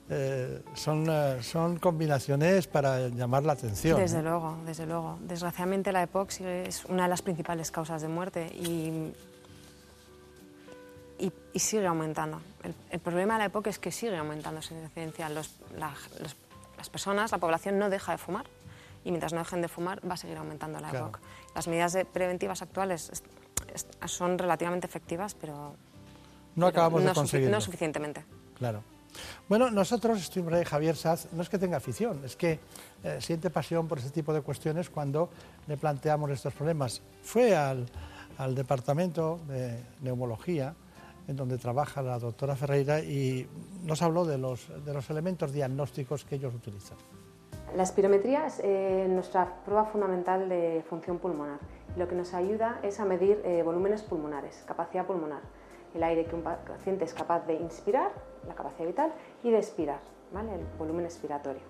eh, 0.08 0.62
son, 0.74 1.06
eh, 1.08 1.38
son 1.42 1.78
combinaciones 1.78 2.66
para 2.66 3.08
llamar 3.08 3.44
la 3.44 3.54
atención. 3.54 3.98
Desde 3.98 4.22
luego, 4.22 4.56
desde 4.66 4.86
luego. 4.86 5.18
Desgraciadamente 5.22 5.92
la 5.92 6.02
EPOC 6.02 6.40
es 6.40 6.84
una 6.84 7.04
de 7.04 7.08
las 7.08 7.22
principales 7.22 7.70
causas 7.70 8.02
de 8.02 8.08
muerte 8.08 8.46
y 8.54 9.12
y, 11.18 11.58
sigue 11.58 11.86
aumentando. 11.86 12.40
El, 12.90 13.00
problema 13.00 13.34
de 13.34 13.38
la 13.40 13.44
época 13.46 13.70
es 13.70 13.78
que 13.78 13.90
sigue 13.90 14.16
aumentando 14.16 14.60
esa 14.60 14.74
incidencia. 14.74 15.28
las 15.28 16.90
personas, 16.90 17.32
la 17.32 17.38
población 17.38 17.78
no 17.78 17.90
deja 17.90 18.12
de 18.12 18.18
fumar 18.18 18.46
y 19.04 19.10
mientras 19.10 19.32
no 19.32 19.38
dejen 19.38 19.62
de 19.62 19.68
fumar 19.68 20.00
va 20.08 20.14
a 20.14 20.16
seguir 20.16 20.36
aumentando 20.36 20.80
la 20.80 20.90
EPOC. 20.90 21.20
Las 21.54 21.68
medidas 21.68 21.96
preventivas 22.12 22.60
actuales 22.60 23.22
son 24.06 24.38
relativamente 24.38 24.86
efectivas, 24.86 25.34
pero 25.34 25.74
no 26.56 26.66
acabamos 26.66 27.04
de 27.04 27.12
conseguirlo. 27.12 27.54
No 27.54 27.60
suficientemente. 27.60 28.24
Claro. 28.58 28.82
Bueno, 29.48 29.70
nosotros, 29.70 30.20
Streamray 30.22 30.64
Javier 30.64 30.96
Saz, 30.96 31.28
no 31.32 31.42
es 31.42 31.48
que 31.48 31.58
tenga 31.58 31.76
afición, 31.76 32.20
es 32.24 32.36
que 32.36 32.58
eh, 33.04 33.18
siente 33.20 33.48
pasión 33.48 33.88
por 33.88 33.98
ese 33.98 34.10
tipo 34.10 34.34
de 34.34 34.42
cuestiones 34.42 34.90
cuando 34.90 35.30
le 35.68 35.76
planteamos 35.76 36.30
estos 36.30 36.52
problemas. 36.52 37.00
Fue 37.22 37.56
al, 37.56 37.86
al 38.38 38.54
departamento 38.54 39.40
de 39.48 39.80
neumología 40.02 40.74
en 41.28 41.36
donde 41.36 41.58
trabaja 41.58 42.02
la 42.02 42.18
doctora 42.18 42.56
Ferreira 42.56 43.00
y 43.00 43.48
nos 43.84 44.02
habló 44.02 44.24
de 44.24 44.38
los, 44.38 44.68
de 44.84 44.94
los 44.94 45.10
elementos 45.10 45.52
diagnósticos 45.52 46.24
que 46.24 46.36
ellos 46.36 46.54
utilizan. 46.54 46.98
La 47.74 47.82
espirometría 47.82 48.46
es 48.46 48.60
eh, 48.62 49.06
nuestra 49.08 49.62
prueba 49.64 49.84
fundamental 49.86 50.48
de 50.48 50.84
función 50.88 51.18
pulmonar. 51.18 51.58
Lo 51.96 52.08
que 52.08 52.14
nos 52.14 52.32
ayuda 52.32 52.78
es 52.82 53.00
a 53.00 53.04
medir 53.04 53.42
eh, 53.44 53.62
volúmenes 53.64 54.02
pulmonares, 54.02 54.64
capacidad 54.66 55.04
pulmonar, 55.04 55.42
el 55.94 56.02
aire 56.02 56.26
que 56.26 56.34
un 56.34 56.42
paciente 56.42 57.04
es 57.04 57.14
capaz 57.14 57.46
de 57.46 57.54
inspirar, 57.54 58.12
la 58.46 58.54
capacidad 58.54 58.86
vital, 58.86 59.12
y 59.42 59.50
de 59.50 59.58
expirar, 59.58 60.00
¿vale? 60.32 60.54
el 60.54 60.60
volumen 60.78 61.04
expiratorio. 61.04 61.62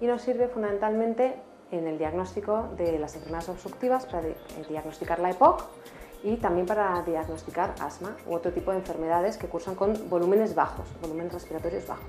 y 0.00 0.06
nos 0.06 0.22
sirve 0.22 0.48
fundamentalmente 0.48 1.36
en 1.70 1.86
el 1.86 1.98
diagnóstico 1.98 2.68
de 2.76 2.98
las 2.98 3.14
enfermedades 3.14 3.48
obstructivas 3.48 4.06
para 4.06 4.22
diagnosticar 4.68 5.18
la 5.20 5.30
EPOC 5.30 5.62
y 6.24 6.36
también 6.38 6.66
para 6.66 7.02
diagnosticar 7.02 7.74
asma 7.80 8.16
u 8.26 8.34
otro 8.34 8.50
tipo 8.50 8.72
de 8.72 8.78
enfermedades 8.78 9.36
que 9.36 9.46
cursan 9.46 9.74
con 9.74 10.08
volúmenes 10.08 10.54
bajos, 10.54 10.88
volúmenes 11.02 11.34
respiratorios 11.34 11.86
bajos. 11.86 12.06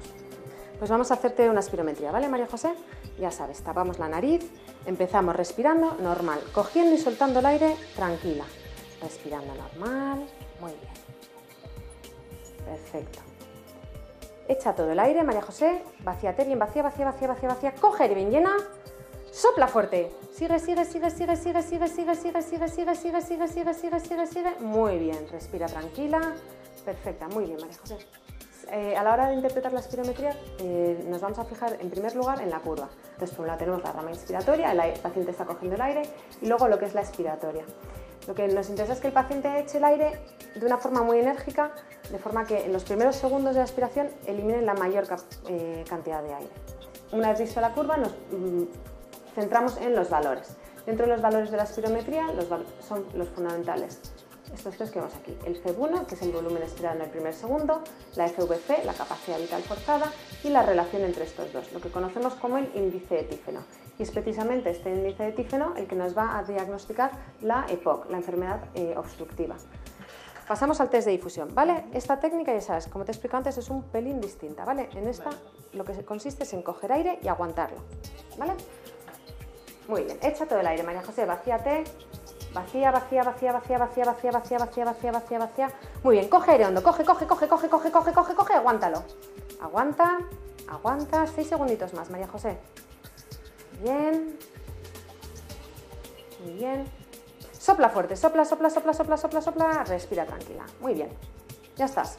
Pues 0.80 0.90
vamos 0.90 1.12
a 1.12 1.16
hacerte 1.16 1.50
una 1.50 1.60
espirometría, 1.60 2.12
¿vale, 2.12 2.30
María 2.30 2.48
José? 2.48 2.74
Ya 3.20 3.30
sabes, 3.30 3.62
tapamos 3.62 4.00
la 4.00 4.08
nariz, 4.08 4.50
empezamos 4.86 5.36
respirando 5.36 5.98
normal, 6.02 6.40
cogiendo 6.54 6.96
y 6.96 6.98
soltando 6.98 7.40
el 7.40 7.46
aire 7.46 7.76
tranquila. 7.96 8.46
Respirando 9.02 9.54
normal, 9.54 10.26
muy 10.62 10.72
bien. 10.72 10.94
Perfecto. 12.66 13.20
Echa 14.48 14.74
todo 14.74 14.92
el 14.92 15.00
aire, 15.00 15.24
María 15.24 15.42
José, 15.42 15.84
vacíate 16.04 16.46
bien, 16.46 16.60
vacía, 16.60 16.84
vacía, 16.84 17.06
vacía, 17.06 17.28
vacía, 17.28 17.50
vacía, 17.50 17.72
coge 17.74 18.04
aire 18.04 18.16
bien 18.16 18.32
llena, 18.32 18.56
sopla 19.36 19.68
fuerte. 19.68 20.12
Sigue, 20.32 20.60
sigue, 20.60 20.86
sigue, 20.86 21.10
sigue, 21.10 21.36
sigue, 21.36 21.62
sigue, 21.62 21.88
sigue, 21.90 22.16
sigue, 22.16 22.42
sigue, 22.42 22.70
sigue, 22.70 22.96
sigue, 22.96 23.18
sigue, 23.22 23.48
sigue, 23.48 23.74
sigue, 23.74 24.00
sigue, 24.00 24.28
sigue. 24.28 24.56
Muy 24.62 24.98
bien, 24.98 25.28
respira 25.30 25.68
tranquila. 25.68 26.34
Perfecta, 26.86 27.28
muy 27.28 27.46
bien, 27.46 27.58
María 27.60 27.78
José. 27.78 27.98
a 28.98 29.04
la 29.04 29.14
hora 29.14 29.28
de 29.28 29.36
interpretar 29.36 29.74
la 29.74 29.80
espirometría 29.80 30.36
nos 31.08 31.22
vamos 31.22 31.40
a 31.40 31.46
fijar 31.46 31.78
en 31.80 31.90
primer 31.90 32.16
lugar 32.16 32.42
en 32.42 32.50
la 32.50 32.60
curva. 32.60 32.90
Entonces, 33.14 33.36
por 33.36 33.42
un 33.42 33.48
lado 33.48 33.60
tenemos 33.60 33.84
la 33.84 33.92
rama 33.92 34.12
inspiratoria, 34.12 34.72
el 34.72 35.00
paciente 35.00 35.32
está 35.32 35.46
cogiendo 35.46 35.76
el 35.76 35.82
aire, 35.82 36.04
y 36.42 36.48
luego 36.48 36.68
lo 36.68 36.80
que 36.80 36.86
es 36.86 36.94
la 36.94 37.02
expiratoria. 37.02 37.66
Lo 38.28 38.34
que 38.34 38.48
nos 38.48 38.70
interesa 38.70 38.94
es 38.94 39.00
que 39.00 39.08
el 39.08 39.14
paciente 39.14 39.60
eche 39.60 39.78
el 39.78 39.84
aire 39.84 40.20
de 40.56 40.66
una 40.66 40.78
forma 40.78 41.04
muy 41.04 41.20
enérgica, 41.20 41.74
de 42.10 42.18
forma 42.18 42.46
que 42.46 42.66
en 42.66 42.74
los 42.74 42.84
primeros 42.84 43.16
segundos 43.18 43.54
de 43.54 43.60
la 43.60 43.66
expiración 43.66 44.10
eliminen 44.26 44.66
la 44.66 44.74
mayor 44.74 45.06
cantidad 45.88 46.24
de 46.24 46.34
aire. 46.34 46.50
Una 47.12 47.30
vez 47.30 47.40
visto 47.40 47.62
la 47.62 47.72
curva, 47.72 47.98
nos 47.98 48.14
centramos 49.36 49.78
en 49.78 49.96
los 49.96 50.10
valores. 50.10 50.56
Dentro 50.86 51.06
de 51.06 51.14
los 51.14 51.22
valores 51.22 51.52
de 51.52 51.58
la 51.58 51.64
espirometría 51.64 52.32
los 52.32 52.48
son 52.88 53.06
los 53.14 53.28
fundamentales. 53.30 54.00
Estos 54.54 54.78
tres 54.78 54.92
que 54.92 55.00
vemos 55.00 55.16
aquí. 55.16 55.36
El 55.46 55.62
FEB1, 55.62 56.06
que 56.06 56.16
es 56.16 56.22
el 56.22 56.32
volumen 56.32 56.62
expirado 56.64 56.96
en 56.96 57.02
el 57.02 57.10
primer 57.10 57.34
segundo, 57.34 57.82
la 58.16 58.28
FVC, 58.30 58.86
la 58.86 58.94
capacidad 58.94 59.40
vital 59.40 59.62
forzada, 59.64 60.12
y 60.44 60.50
la 60.50 60.62
relación 60.62 61.04
entre 61.04 61.26
estos 61.26 61.52
dos, 61.52 61.74
lo 61.74 61.82
que 61.82 61.90
conocemos 61.90 62.36
como 62.36 62.58
el 62.58 62.70
índice 62.76 63.16
de 63.16 63.24
tífeno. 63.24 63.62
Y 63.98 64.04
es 64.04 64.12
precisamente 64.12 64.70
este 64.70 64.92
índice 64.92 65.24
de 65.24 65.32
tífeno 65.32 65.74
el 65.76 65.88
que 65.88 65.96
nos 65.96 66.16
va 66.16 66.38
a 66.38 66.44
diagnosticar 66.44 67.12
la 67.42 67.66
EPOC, 67.68 68.10
la 68.12 68.18
enfermedad 68.18 68.62
eh, 68.76 68.94
obstructiva. 68.96 69.56
Pasamos 70.48 70.80
al 70.80 70.92
test 70.92 71.08
de 71.08 71.12
difusión, 71.12 71.50
¿vale? 71.56 71.86
Esta 71.92 72.20
técnica, 72.20 72.54
ya 72.54 72.62
sabes, 72.62 72.88
como 72.88 73.04
te 73.04 73.12
he 73.12 73.14
explicado 73.14 73.40
antes, 73.40 73.58
es 73.58 73.70
un 73.72 73.82
pelín 73.84 74.22
distinta, 74.22 74.64
¿vale? 74.64 74.90
En 74.94 75.08
esta 75.08 75.32
lo 75.74 75.84
que 75.84 76.06
consiste 76.06 76.44
es 76.44 76.54
en 76.54 76.62
coger 76.62 76.94
aire 76.94 77.20
y 77.24 77.28
aguantarlo, 77.28 77.80
¿vale? 78.38 78.54
Muy 79.88 80.04
bien, 80.04 80.18
echa 80.22 80.46
todo 80.46 80.60
el 80.60 80.68
aire, 80.68 80.84
María 80.84 81.04
José, 81.04 81.26
vacíate. 81.26 81.84
Vacía, 82.54 82.90
vacía, 82.90 83.24
vacía, 83.24 83.52
vacía, 83.52 83.78
vacía, 83.78 84.06
vacía, 84.06 84.32
vacía, 84.32 84.58
vacía, 84.58 84.86
vacía, 84.86 85.12
vacía, 85.12 85.40
vacía. 85.40 85.74
Muy 86.04 86.16
bien, 86.18 86.30
coge 86.30 86.52
aire 86.52 86.66
hondo, 86.66 86.82
coge, 86.82 87.04
coge, 87.04 87.28
coge, 87.28 87.48
coge, 87.48 87.70
coge, 87.70 87.92
coge, 87.92 88.14
coge, 88.14 88.34
coge, 88.34 88.54
aguántalo. 88.54 89.04
Aguanta, 89.62 90.20
aguanta, 90.68 91.28
seis 91.28 91.48
segunditos 91.48 91.94
más, 91.94 92.10
María 92.10 92.28
José. 92.28 92.58
Bien. 93.84 94.38
Muy 96.44 96.54
bien. 96.54 96.86
Sopla 97.52 97.90
fuerte, 97.90 98.16
sopla, 98.16 98.46
sopla, 98.46 98.70
sopla, 98.70 98.94
sopla, 98.94 99.18
sopla, 99.18 99.42
sopla, 99.42 99.84
respira 99.84 100.26
tranquila. 100.26 100.66
Muy 100.80 100.94
bien, 100.94 101.10
ya 101.76 101.86
estás. 101.86 102.18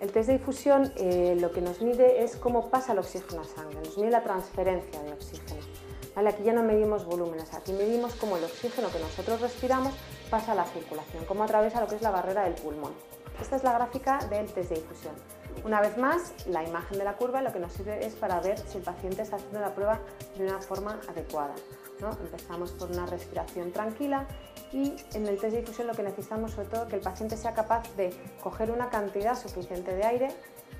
El 0.00 0.12
test 0.12 0.28
de 0.28 0.38
difusión 0.38 0.92
lo 1.40 1.50
que 1.52 1.60
nos 1.60 1.82
mide 1.82 2.22
es 2.22 2.36
cómo 2.36 2.70
pasa 2.70 2.92
el 2.92 2.98
oxígeno 2.98 3.42
a 3.42 3.44
sangre, 3.44 3.80
nos 3.80 3.98
mide 3.98 4.10
la 4.10 4.22
transferencia 4.22 5.02
de 5.02 5.12
oxígeno. 5.12 5.63
Aquí 6.16 6.42
ya 6.42 6.52
no 6.52 6.62
medimos 6.62 7.04
volúmenes, 7.04 7.52
aquí 7.54 7.72
medimos 7.72 8.14
cómo 8.14 8.36
el 8.36 8.44
oxígeno 8.44 8.88
que 8.90 8.98
nosotros 8.98 9.40
respiramos 9.40 9.92
pasa 10.30 10.52
a 10.52 10.54
la 10.54 10.64
circulación, 10.64 11.24
cómo 11.26 11.44
atraviesa 11.44 11.80
lo 11.80 11.86
que 11.86 11.96
es 11.96 12.02
la 12.02 12.10
barrera 12.10 12.44
del 12.44 12.54
pulmón. 12.54 12.92
Esta 13.40 13.56
es 13.56 13.64
la 13.64 13.72
gráfica 13.72 14.18
del 14.30 14.46
test 14.52 14.70
de 14.70 14.76
difusión. 14.76 15.14
Una 15.64 15.80
vez 15.80 15.96
más, 15.98 16.32
la 16.46 16.62
imagen 16.62 16.98
de 16.98 17.04
la 17.04 17.16
curva 17.16 17.42
lo 17.42 17.52
que 17.52 17.58
nos 17.58 17.72
sirve 17.72 18.04
es 18.04 18.14
para 18.14 18.40
ver 18.40 18.58
si 18.58 18.78
el 18.78 18.84
paciente 18.84 19.22
está 19.22 19.36
haciendo 19.36 19.60
la 19.60 19.74
prueba 19.74 20.00
de 20.36 20.44
una 20.44 20.60
forma 20.60 21.00
adecuada. 21.08 21.54
Empezamos 22.22 22.72
por 22.72 22.90
una 22.90 23.06
respiración 23.06 23.72
tranquila 23.72 24.26
y 24.72 24.94
en 25.14 25.26
el 25.26 25.38
test 25.38 25.54
de 25.54 25.60
difusión 25.60 25.86
lo 25.86 25.94
que 25.94 26.02
necesitamos 26.02 26.52
sobre 26.52 26.68
todo 26.68 26.88
que 26.88 26.96
el 26.96 27.02
paciente 27.02 27.36
sea 27.36 27.54
capaz 27.54 27.88
de 27.96 28.10
coger 28.42 28.70
una 28.70 28.90
cantidad 28.90 29.40
suficiente 29.40 29.94
de 29.94 30.04
aire 30.04 30.28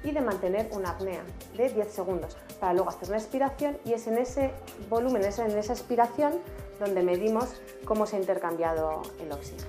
y 0.05 0.13
de 0.13 0.21
mantener 0.21 0.69
una 0.73 0.91
apnea 0.91 1.25
de 1.57 1.69
10 1.71 1.93
segundos 1.93 2.37
para 2.61 2.75
luego 2.75 2.91
hacer 2.91 3.09
una 3.09 3.19
expiración 3.19 3.79
y 3.85 3.95
es 3.95 4.07
en 4.07 4.19
ese 4.19 4.53
volumen, 4.89 5.23
en 5.25 5.59
esa 5.59 5.73
expiración 5.73 6.35
donde 6.79 7.03
medimos 7.03 7.47
cómo 7.85 8.07
se 8.07 8.17
ha 8.17 8.21
intercambiado 8.21 9.03
el 9.21 9.33
oxígeno. 9.33 9.67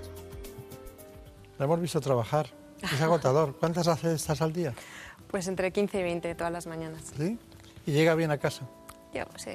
La 1.58 1.66
hemos 1.66 1.80
visto 1.80 2.02
trabajar, 2.02 2.48
es 2.82 3.02
agotador. 3.02 3.56
¿Cuántas 3.60 3.88
hace 3.88 4.14
estas 4.14 4.42
al 4.42 4.52
día? 4.52 4.74
Pues 5.32 5.48
entre 5.48 5.72
15 5.72 6.00
y 6.00 6.04
20 6.04 6.36
todas 6.36 6.52
las 6.52 6.68
mañanas. 6.68 7.02
¿Sí? 7.18 7.40
¿Y 7.86 7.92
llega 7.92 8.14
bien 8.16 8.32
a 8.32 8.38
casa? 8.38 8.68
Yo, 9.14 9.24
sí. 9.38 9.52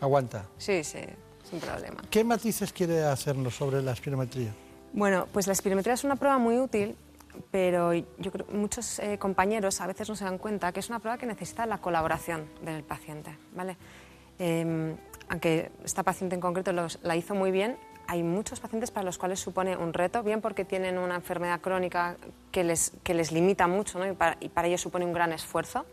¿Aguanta? 0.00 0.46
Sí, 0.58 0.84
sí, 0.84 1.00
sin 1.48 1.60
problema. 1.60 2.02
¿Qué 2.10 2.22
matices 2.22 2.72
quiere 2.72 3.02
hacernos 3.02 3.54
sobre 3.56 3.82
la 3.82 3.92
espirometría? 3.92 4.52
Bueno, 4.92 5.26
pues 5.32 5.46
la 5.46 5.54
espirometría 5.54 5.94
es 5.94 6.04
una 6.04 6.16
prueba 6.16 6.38
muy 6.38 6.58
útil 6.58 6.96
pero 7.50 7.92
yo 7.92 8.32
creo 8.32 8.46
muchos 8.52 8.98
eh, 8.98 9.18
compañeros 9.18 9.80
a 9.80 9.86
veces 9.86 10.08
no 10.08 10.16
se 10.16 10.24
dan 10.24 10.38
cuenta 10.38 10.72
que 10.72 10.80
es 10.80 10.88
una 10.88 10.98
prueba 10.98 11.18
que 11.18 11.26
necesita 11.26 11.66
la 11.66 11.78
colaboración 11.78 12.48
del 12.62 12.82
paciente. 12.82 13.36
¿vale? 13.54 13.76
Em, 14.38 14.96
aunque 15.28 15.70
esta 15.84 16.02
paciente 16.02 16.34
en 16.34 16.40
concreto 16.40 16.72
la 16.72 17.16
hizo 17.16 17.34
muy 17.34 17.50
bien, 17.50 17.76
hay 18.06 18.22
muchos 18.22 18.60
pacientes 18.60 18.90
para 18.90 19.04
los 19.04 19.18
cuales 19.18 19.40
supone 19.40 19.76
un 19.76 19.92
reto, 19.92 20.22
bien 20.22 20.40
porque 20.40 20.64
tienen 20.64 20.98
una 20.98 21.16
enfermedad 21.16 21.60
crónica 21.60 22.16
que 22.52 22.64
les, 22.64 22.92
que 23.02 23.14
les 23.14 23.32
limita 23.32 23.66
mucho 23.66 23.98
¿no? 23.98 24.06
y, 24.06 24.14
para, 24.14 24.36
y 24.40 24.50
ellos 24.64 24.80
supone 24.80 25.04
un 25.04 25.12
gran 25.12 25.32
esfuerzo, 25.32 25.86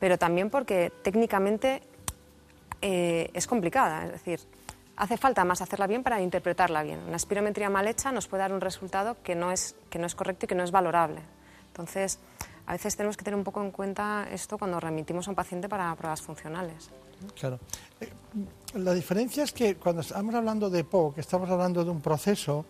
pero 0.00 0.18
también 0.18 0.50
porque 0.50 0.92
técnicamente 1.02 1.82
eh, 2.80 3.30
es 3.34 3.46
complicada. 3.46 4.06
Es 4.06 4.12
decir, 4.12 4.40
hace 4.96 5.16
falta 5.16 5.44
más 5.44 5.62
hacerla 5.62 5.86
bien 5.86 6.02
para 6.02 6.20
interpretarla 6.20 6.82
bien. 6.82 7.00
Una 7.06 7.16
espirometría 7.16 7.70
mal 7.70 7.86
hecha 7.88 8.12
nos 8.12 8.26
puede 8.26 8.42
dar 8.42 8.52
un 8.52 8.60
resultado 8.60 9.16
que 9.22 9.34
no 9.34 9.50
es, 9.50 9.76
que 9.90 9.98
no 9.98 10.06
es 10.06 10.14
correcto 10.14 10.46
y 10.46 10.48
que 10.48 10.54
no 10.54 10.64
es 10.64 10.70
valorable. 10.70 11.20
Entonces, 11.68 12.18
a 12.66 12.72
veces 12.72 12.96
tenemos 12.96 13.16
que 13.16 13.24
tener 13.24 13.36
un 13.36 13.44
poco 13.44 13.62
en 13.62 13.70
cuenta 13.70 14.26
esto 14.30 14.58
cuando 14.58 14.78
remitimos 14.78 15.26
a 15.26 15.30
un 15.30 15.36
paciente 15.36 15.68
para 15.68 15.94
pruebas 15.96 16.22
funcionales. 16.22 16.90
Claro. 17.38 17.58
Eh, 18.00 18.08
la 18.74 18.94
diferencia 18.94 19.44
es 19.44 19.52
que 19.52 19.76
cuando 19.76 20.02
estamos 20.02 20.34
hablando 20.34 20.70
de 20.70 20.84
POC, 20.84 21.18
estamos 21.18 21.48
hablando 21.50 21.84
de 21.84 21.90
un 21.90 22.00
proceso 22.00 22.66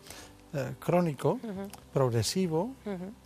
eh, 0.53 0.75
crónico, 0.79 1.39
progresivo, 1.93 2.75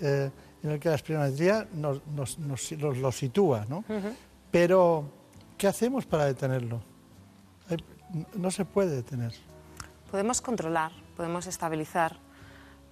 eh, 0.01 0.31
en 0.63 0.71
el 0.71 0.79
que 0.81 0.89
la 0.89 0.95
espirometría 0.95 1.67
nos, 1.75 2.01
lo 2.39 3.13
sitúa, 3.13 3.67
¿no? 3.69 3.85
Pero, 4.51 5.05
¿qué 5.57 5.67
hacemos 5.67 6.07
para 6.07 6.27
detenerlo? 6.27 6.81
No 8.35 8.51
se 8.51 8.65
puede 8.65 8.97
detener. 8.97 9.33
Podemos 10.11 10.41
controlar, 10.41 10.93
podemos 11.17 11.47
estabilizar, 11.47 12.17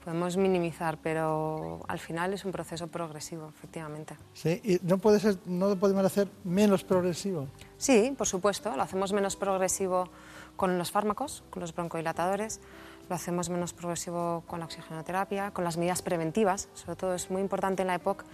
podemos 0.04 0.36
minimizar, 0.36 0.98
pero 1.02 1.80
al 1.88 1.98
final 1.98 2.34
es 2.34 2.44
un 2.44 2.52
proceso 2.52 2.88
progresivo, 2.88 3.48
efectivamente. 3.48 4.16
Sí, 4.34 4.60
y 4.62 4.78
no 4.82 4.98
puede 4.98 5.20
ser, 5.20 5.38
no 5.46 5.68
lo 5.68 5.76
podemos 5.76 6.04
hacer 6.04 6.28
menos 6.44 6.84
progresivo. 6.84 7.48
Sí, 7.78 8.14
por 8.16 8.26
supuesto, 8.26 8.76
lo 8.76 8.82
hacemos 8.82 9.12
menos 9.12 9.36
progresivo 9.36 10.08
con 10.56 10.76
los 10.76 10.90
fármacos, 10.90 11.42
con 11.50 11.60
los 11.60 11.74
broncodilatadores, 11.74 12.60
lo 13.08 13.14
hacemos 13.14 13.50
menos 13.50 13.72
progresivo 13.72 14.44
con 14.46 14.60
la 14.60 14.66
oxigenoterapia, 14.66 15.50
con 15.50 15.64
las 15.64 15.76
medidas 15.76 16.02
preventivas, 16.02 16.68
sobre 16.74 16.96
todo 16.96 17.14
es 17.14 17.30
muy 17.30 17.42
importante 17.42 17.82
en 17.82 17.88
la 17.88 17.94
EPOC 17.96 18.24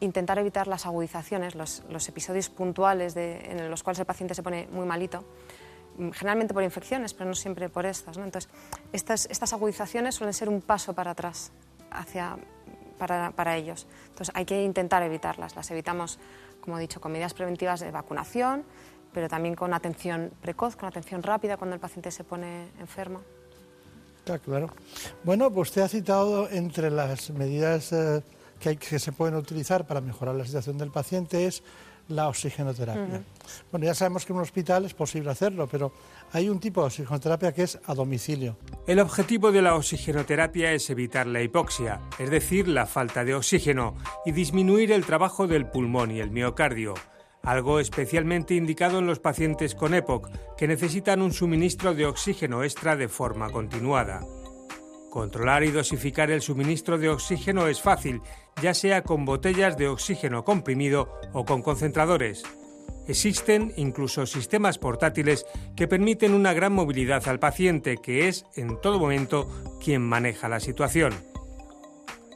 intentar 0.00 0.38
evitar 0.38 0.66
las 0.66 0.84
agudizaciones, 0.84 1.54
los, 1.54 1.82
episodios 2.08 2.50
puntuales 2.50 3.16
en 3.16 3.70
los 3.70 3.82
cuales 3.82 3.98
el 4.00 4.06
paciente 4.06 4.34
se 4.34 4.42
pone 4.42 4.68
muy 4.70 4.84
malito 4.84 5.24
generalmente 6.12 6.54
por 6.54 6.62
infecciones, 6.62 7.14
pero 7.14 7.28
no 7.28 7.34
siempre 7.34 7.68
por 7.68 7.86
estas. 7.86 8.16
¿no? 8.16 8.24
Entonces, 8.24 8.50
estas, 8.92 9.26
estas 9.30 9.52
agudizaciones 9.52 10.14
suelen 10.14 10.34
ser 10.34 10.48
un 10.48 10.60
paso 10.60 10.92
para 10.92 11.12
atrás 11.12 11.52
hacia, 11.90 12.36
para, 12.98 13.30
para, 13.32 13.56
ellos. 13.56 13.86
Entonces, 14.08 14.34
hay 14.34 14.44
que 14.44 14.62
intentar 14.62 15.02
evitarlas. 15.02 15.56
Las 15.56 15.70
evitamos, 15.70 16.18
como 16.60 16.78
he 16.78 16.80
dicho, 16.80 17.00
con 17.00 17.12
medidas 17.12 17.34
preventivas 17.34 17.80
de 17.80 17.90
vacunación, 17.90 18.64
pero 19.12 19.28
también 19.28 19.54
con 19.54 19.72
atención 19.72 20.30
precoz, 20.40 20.76
con 20.76 20.88
atención 20.88 21.22
rápida 21.22 21.56
cuando 21.56 21.74
el 21.74 21.80
paciente 21.80 22.10
se 22.10 22.24
pone 22.24 22.68
enfermo. 22.78 23.22
Está 24.18 24.38
claro. 24.38 24.70
Bueno, 25.22 25.50
pues 25.50 25.70
usted 25.70 25.82
ha 25.82 25.88
citado 25.88 26.50
entre 26.50 26.90
las 26.90 27.30
medidas 27.30 27.92
eh, 27.92 28.22
que, 28.58 28.70
hay, 28.70 28.76
que 28.76 28.98
se 28.98 29.12
pueden 29.12 29.36
utilizar 29.36 29.86
para 29.86 30.00
mejorar 30.00 30.34
la 30.34 30.44
situación 30.44 30.78
del 30.78 30.90
paciente 30.90 31.46
es 31.46 31.62
la 32.08 32.28
oxigenoterapia. 32.28 33.22
Bueno, 33.70 33.86
ya 33.86 33.94
sabemos 33.94 34.24
que 34.24 34.32
en 34.32 34.36
un 34.36 34.42
hospital 34.42 34.84
es 34.84 34.94
posible 34.94 35.30
hacerlo, 35.30 35.66
pero 35.66 35.92
hay 36.32 36.48
un 36.48 36.60
tipo 36.60 36.80
de 36.80 36.86
oxigenoterapia 36.86 37.52
que 37.52 37.64
es 37.64 37.78
a 37.86 37.94
domicilio. 37.94 38.56
El 38.86 39.00
objetivo 39.00 39.52
de 39.52 39.62
la 39.62 39.74
oxigenoterapia 39.74 40.72
es 40.72 40.88
evitar 40.90 41.26
la 41.26 41.42
hipoxia, 41.42 42.00
es 42.18 42.30
decir, 42.30 42.68
la 42.68 42.86
falta 42.86 43.24
de 43.24 43.34
oxígeno, 43.34 43.96
y 44.24 44.32
disminuir 44.32 44.92
el 44.92 45.04
trabajo 45.04 45.46
del 45.46 45.66
pulmón 45.66 46.10
y 46.10 46.20
el 46.20 46.30
miocardio. 46.30 46.94
algo 47.46 47.78
especialmente 47.78 48.54
indicado 48.54 48.98
en 48.98 49.06
los 49.06 49.20
pacientes 49.20 49.76
con 49.76 49.94
EPOC, 49.94 50.28
que 50.56 50.66
necesitan 50.66 51.22
un 51.22 51.32
suministro 51.32 51.94
de 51.94 52.04
oxígeno 52.04 52.64
extra 52.64 52.96
de 52.96 53.08
forma 53.08 53.50
continuada. 53.50 54.20
Controlar 55.16 55.64
y 55.64 55.70
dosificar 55.70 56.30
el 56.30 56.42
suministro 56.42 56.98
de 56.98 57.08
oxígeno 57.08 57.68
es 57.68 57.80
fácil, 57.80 58.20
ya 58.60 58.74
sea 58.74 59.02
con 59.02 59.24
botellas 59.24 59.78
de 59.78 59.88
oxígeno 59.88 60.44
comprimido 60.44 61.08
o 61.32 61.46
con 61.46 61.62
concentradores. 61.62 62.42
Existen 63.08 63.72
incluso 63.78 64.26
sistemas 64.26 64.76
portátiles 64.76 65.46
que 65.74 65.88
permiten 65.88 66.34
una 66.34 66.52
gran 66.52 66.74
movilidad 66.74 67.26
al 67.28 67.38
paciente, 67.38 67.96
que 67.96 68.28
es 68.28 68.44
en 68.56 68.78
todo 68.82 68.98
momento 68.98 69.50
quien 69.82 70.02
maneja 70.02 70.50
la 70.50 70.60
situación. 70.60 71.14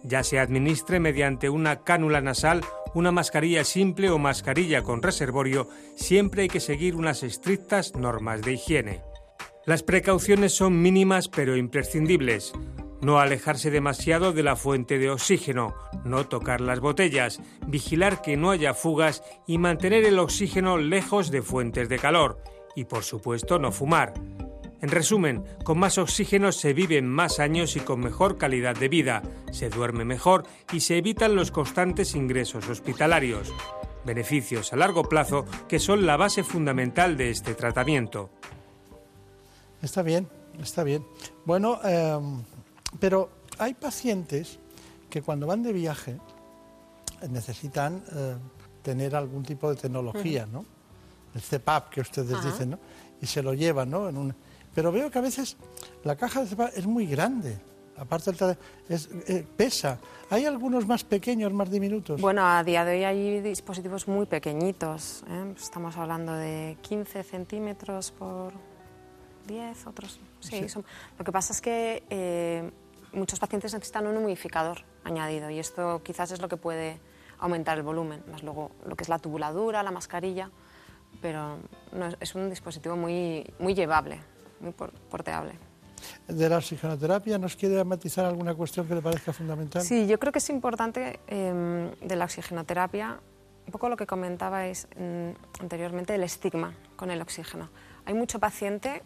Ya 0.03 0.23
se 0.23 0.39
administre 0.39 1.01
mediante 1.01 1.51
una 1.51 1.85
cánula 1.85 2.23
nasal, 2.23 2.63
una 2.95 3.13
mascarilla 3.13 3.65
simple 3.65 4.09
o 4.09 4.17
mascarilla 4.17 4.81
con 4.81 5.03
reservorio, 5.03 5.69
siempre 5.97 6.45
hay 6.45 6.49
que 6.49 6.61
seguir 6.61 6.97
unas 6.97 7.25
estrictas 7.25 7.95
normas 7.95 8.41
de 8.41 8.55
higiene. 8.55 9.10
Las 9.67 9.83
precauciones 9.83 10.55
son 10.55 10.81
mínimas 10.81 11.29
pero 11.29 11.57
imprescindibles. 11.57 12.53
No 13.03 13.19
alejarse 13.19 13.71
demasiado 13.71 14.33
de 14.33 14.43
la 14.43 14.57
fuente 14.57 14.99
de 14.99 15.11
oxígeno, 15.11 15.75
no 16.05 16.27
tocar 16.27 16.61
las 16.63 16.81
botellas, 16.81 17.41
vigilar 17.67 18.23
que 18.23 18.37
no 18.37 18.51
haya 18.51 18.73
fugas 18.73 19.23
y 19.47 19.59
mantener 19.59 20.05
el 20.05 20.19
oxígeno 20.19 20.79
lejos 20.79 21.31
de 21.31 21.43
fuentes 21.43 21.89
de 21.91 21.99
calor. 21.99 22.43
Y 22.75 22.85
por 22.85 23.05
supuesto 23.05 23.59
no 23.59 23.71
fumar. 23.71 24.15
En 24.81 24.89
resumen, 24.89 25.45
con 25.63 25.79
más 25.79 25.99
oxígeno 25.99 26.53
se 26.53 26.73
viven 26.73 27.07
más 27.07 27.39
años 27.39 27.77
y 27.77 27.81
con 27.81 28.01
mejor 28.01 28.39
calidad 28.39 28.75
de 28.75 28.89
vida, 28.89 29.23
se 29.53 29.69
duerme 29.69 30.07
mejor 30.07 30.45
y 30.73 30.81
se 30.81 30.97
evitan 30.97 31.37
los 31.37 31.51
constantes 31.51 32.15
ingresos 32.15 32.67
hospitalarios. 32.69 33.53
Beneficios 34.07 34.73
a 34.73 34.77
largo 34.77 35.03
plazo 35.03 35.45
que 35.69 35.79
son 35.79 36.07
la 36.07 36.17
base 36.17 36.43
fundamental 36.45 37.19
de 37.19 37.29
este 37.29 37.55
tratamiento. 37.55 38.31
Está 39.83 40.03
bien, 40.03 40.29
está 40.61 40.85
bien. 40.85 41.05
Bueno, 41.45 41.81
em, 41.85 42.43
pero 42.99 43.31
hay 43.59 43.75
pacientes 43.75 44.59
que 45.09 45.23
cuando 45.23 45.47
van 45.47 45.63
de 45.63 45.73
viaje 45.73 46.19
necesitan 47.29 48.03
eh, 48.13 48.37
tener 48.83 49.15
algún 49.15 49.43
tipo 49.43 49.69
de 49.71 49.77
tecnología, 49.77 50.47
¿no? 50.47 50.65
El 51.35 51.43
CPAP 51.43 51.91
que 51.91 52.01
ustedes 52.01 52.43
dicen, 52.45 52.71
¿no? 52.71 52.79
Y 53.21 53.27
se 53.27 53.43
lo 53.43 53.55
llevan, 53.55 53.91
¿no? 53.91 54.09
En 54.09 54.17
un... 54.17 54.35
Pero 54.75 54.93
veo 54.93 55.11
que 55.11 55.19
a 55.19 55.23
veces 55.23 55.57
la 56.05 56.17
caja 56.17 56.45
de 56.45 56.49
CPAP 56.49 56.73
es 56.77 56.87
muy 56.87 57.07
grande. 57.07 57.59
Aparte 57.97 58.33
del 58.33 58.57
es, 58.89 59.11
eh, 59.29 59.47
pesa. 59.57 59.99
¿Hay 60.31 60.47
algunos 60.47 60.87
más 60.87 61.05
pequeños, 61.05 61.53
más 61.53 61.71
diminutos? 61.71 62.19
Bueno, 62.19 62.47
a 62.47 62.65
día 62.65 62.83
de 62.83 62.97
hoy 62.97 63.05
hay 63.05 63.41
dispositivos 63.43 64.09
muy 64.09 64.25
pequeñitos. 64.25 65.23
¿eh? 65.29 65.55
Estamos 65.61 65.99
hablando 65.99 66.33
de 66.33 66.79
15 66.81 67.23
centímetros 67.23 68.11
por 68.13 68.55
10, 69.47 69.87
otros. 69.87 70.21
Sí, 70.41 70.67
lo 71.19 71.25
que 71.25 71.33
pasa 71.33 71.53
es 71.53 71.61
que 71.61 72.03
eh, 72.11 72.71
muchos 73.13 73.39
pacientes 73.39 73.73
necesitan 73.75 74.07
un 74.07 74.17
humidificador 74.17 74.85
añadido 75.05 75.51
y 75.51 75.59
esto 75.59 76.03
quizás 76.05 76.31
es 76.33 76.41
lo 76.41 76.49
que 76.49 76.57
puede 76.57 76.99
aumentar 77.39 77.79
el 77.79 77.83
volumen, 77.83 78.23
más 78.31 78.43
luego 78.43 78.71
lo 78.87 78.97
que 78.97 79.03
es 79.03 79.09
la 79.09 79.19
tubuladura, 79.19 79.83
la 79.83 79.91
mascarilla, 79.91 80.51
pero 81.21 81.59
no, 81.93 82.09
es 82.21 82.35
un 82.35 82.51
dispositivo 82.51 82.97
muy, 82.97 83.51
muy 83.59 83.75
llevable, 83.75 84.21
muy 84.61 84.73
porteable. 84.73 85.55
De 86.29 86.49
la 86.49 86.59
oxigenoterapia, 86.59 87.39
¿nos 87.39 87.57
quiere 87.57 87.83
matizar 87.85 88.25
alguna 88.25 88.55
cuestión 88.55 88.87
que 88.87 88.95
le 88.95 89.03
parezca 89.03 89.33
fundamental? 89.33 89.83
Sí, 89.83 90.07
yo 90.07 90.19
creo 90.19 90.33
que 90.33 90.39
es 90.39 90.51
importante 90.51 91.21
em, 91.27 91.91
de 92.01 92.17
la 92.17 92.25
oxigenoterapia, 92.25 93.21
un 93.67 93.73
poco 93.73 93.89
lo 93.89 93.97
que 93.97 94.07
comentabais 94.07 94.89
mm, 94.97 95.61
anteriormente, 95.61 96.15
el 96.15 96.23
estigma 96.23 96.75
con 96.97 97.11
el 97.11 97.21
oxígeno. 97.21 97.69
Hay 98.05 98.15
mucho 98.15 98.39
paciente 98.39 99.03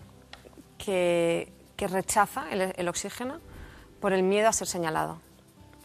que, 0.78 1.52
rechaza 1.78 2.46
el, 2.50 2.88
oxígeno 2.88 3.40
por 4.00 4.12
el 4.12 4.22
miedo 4.22 4.48
a 4.48 4.52
ser 4.52 4.66
señalado. 4.66 5.18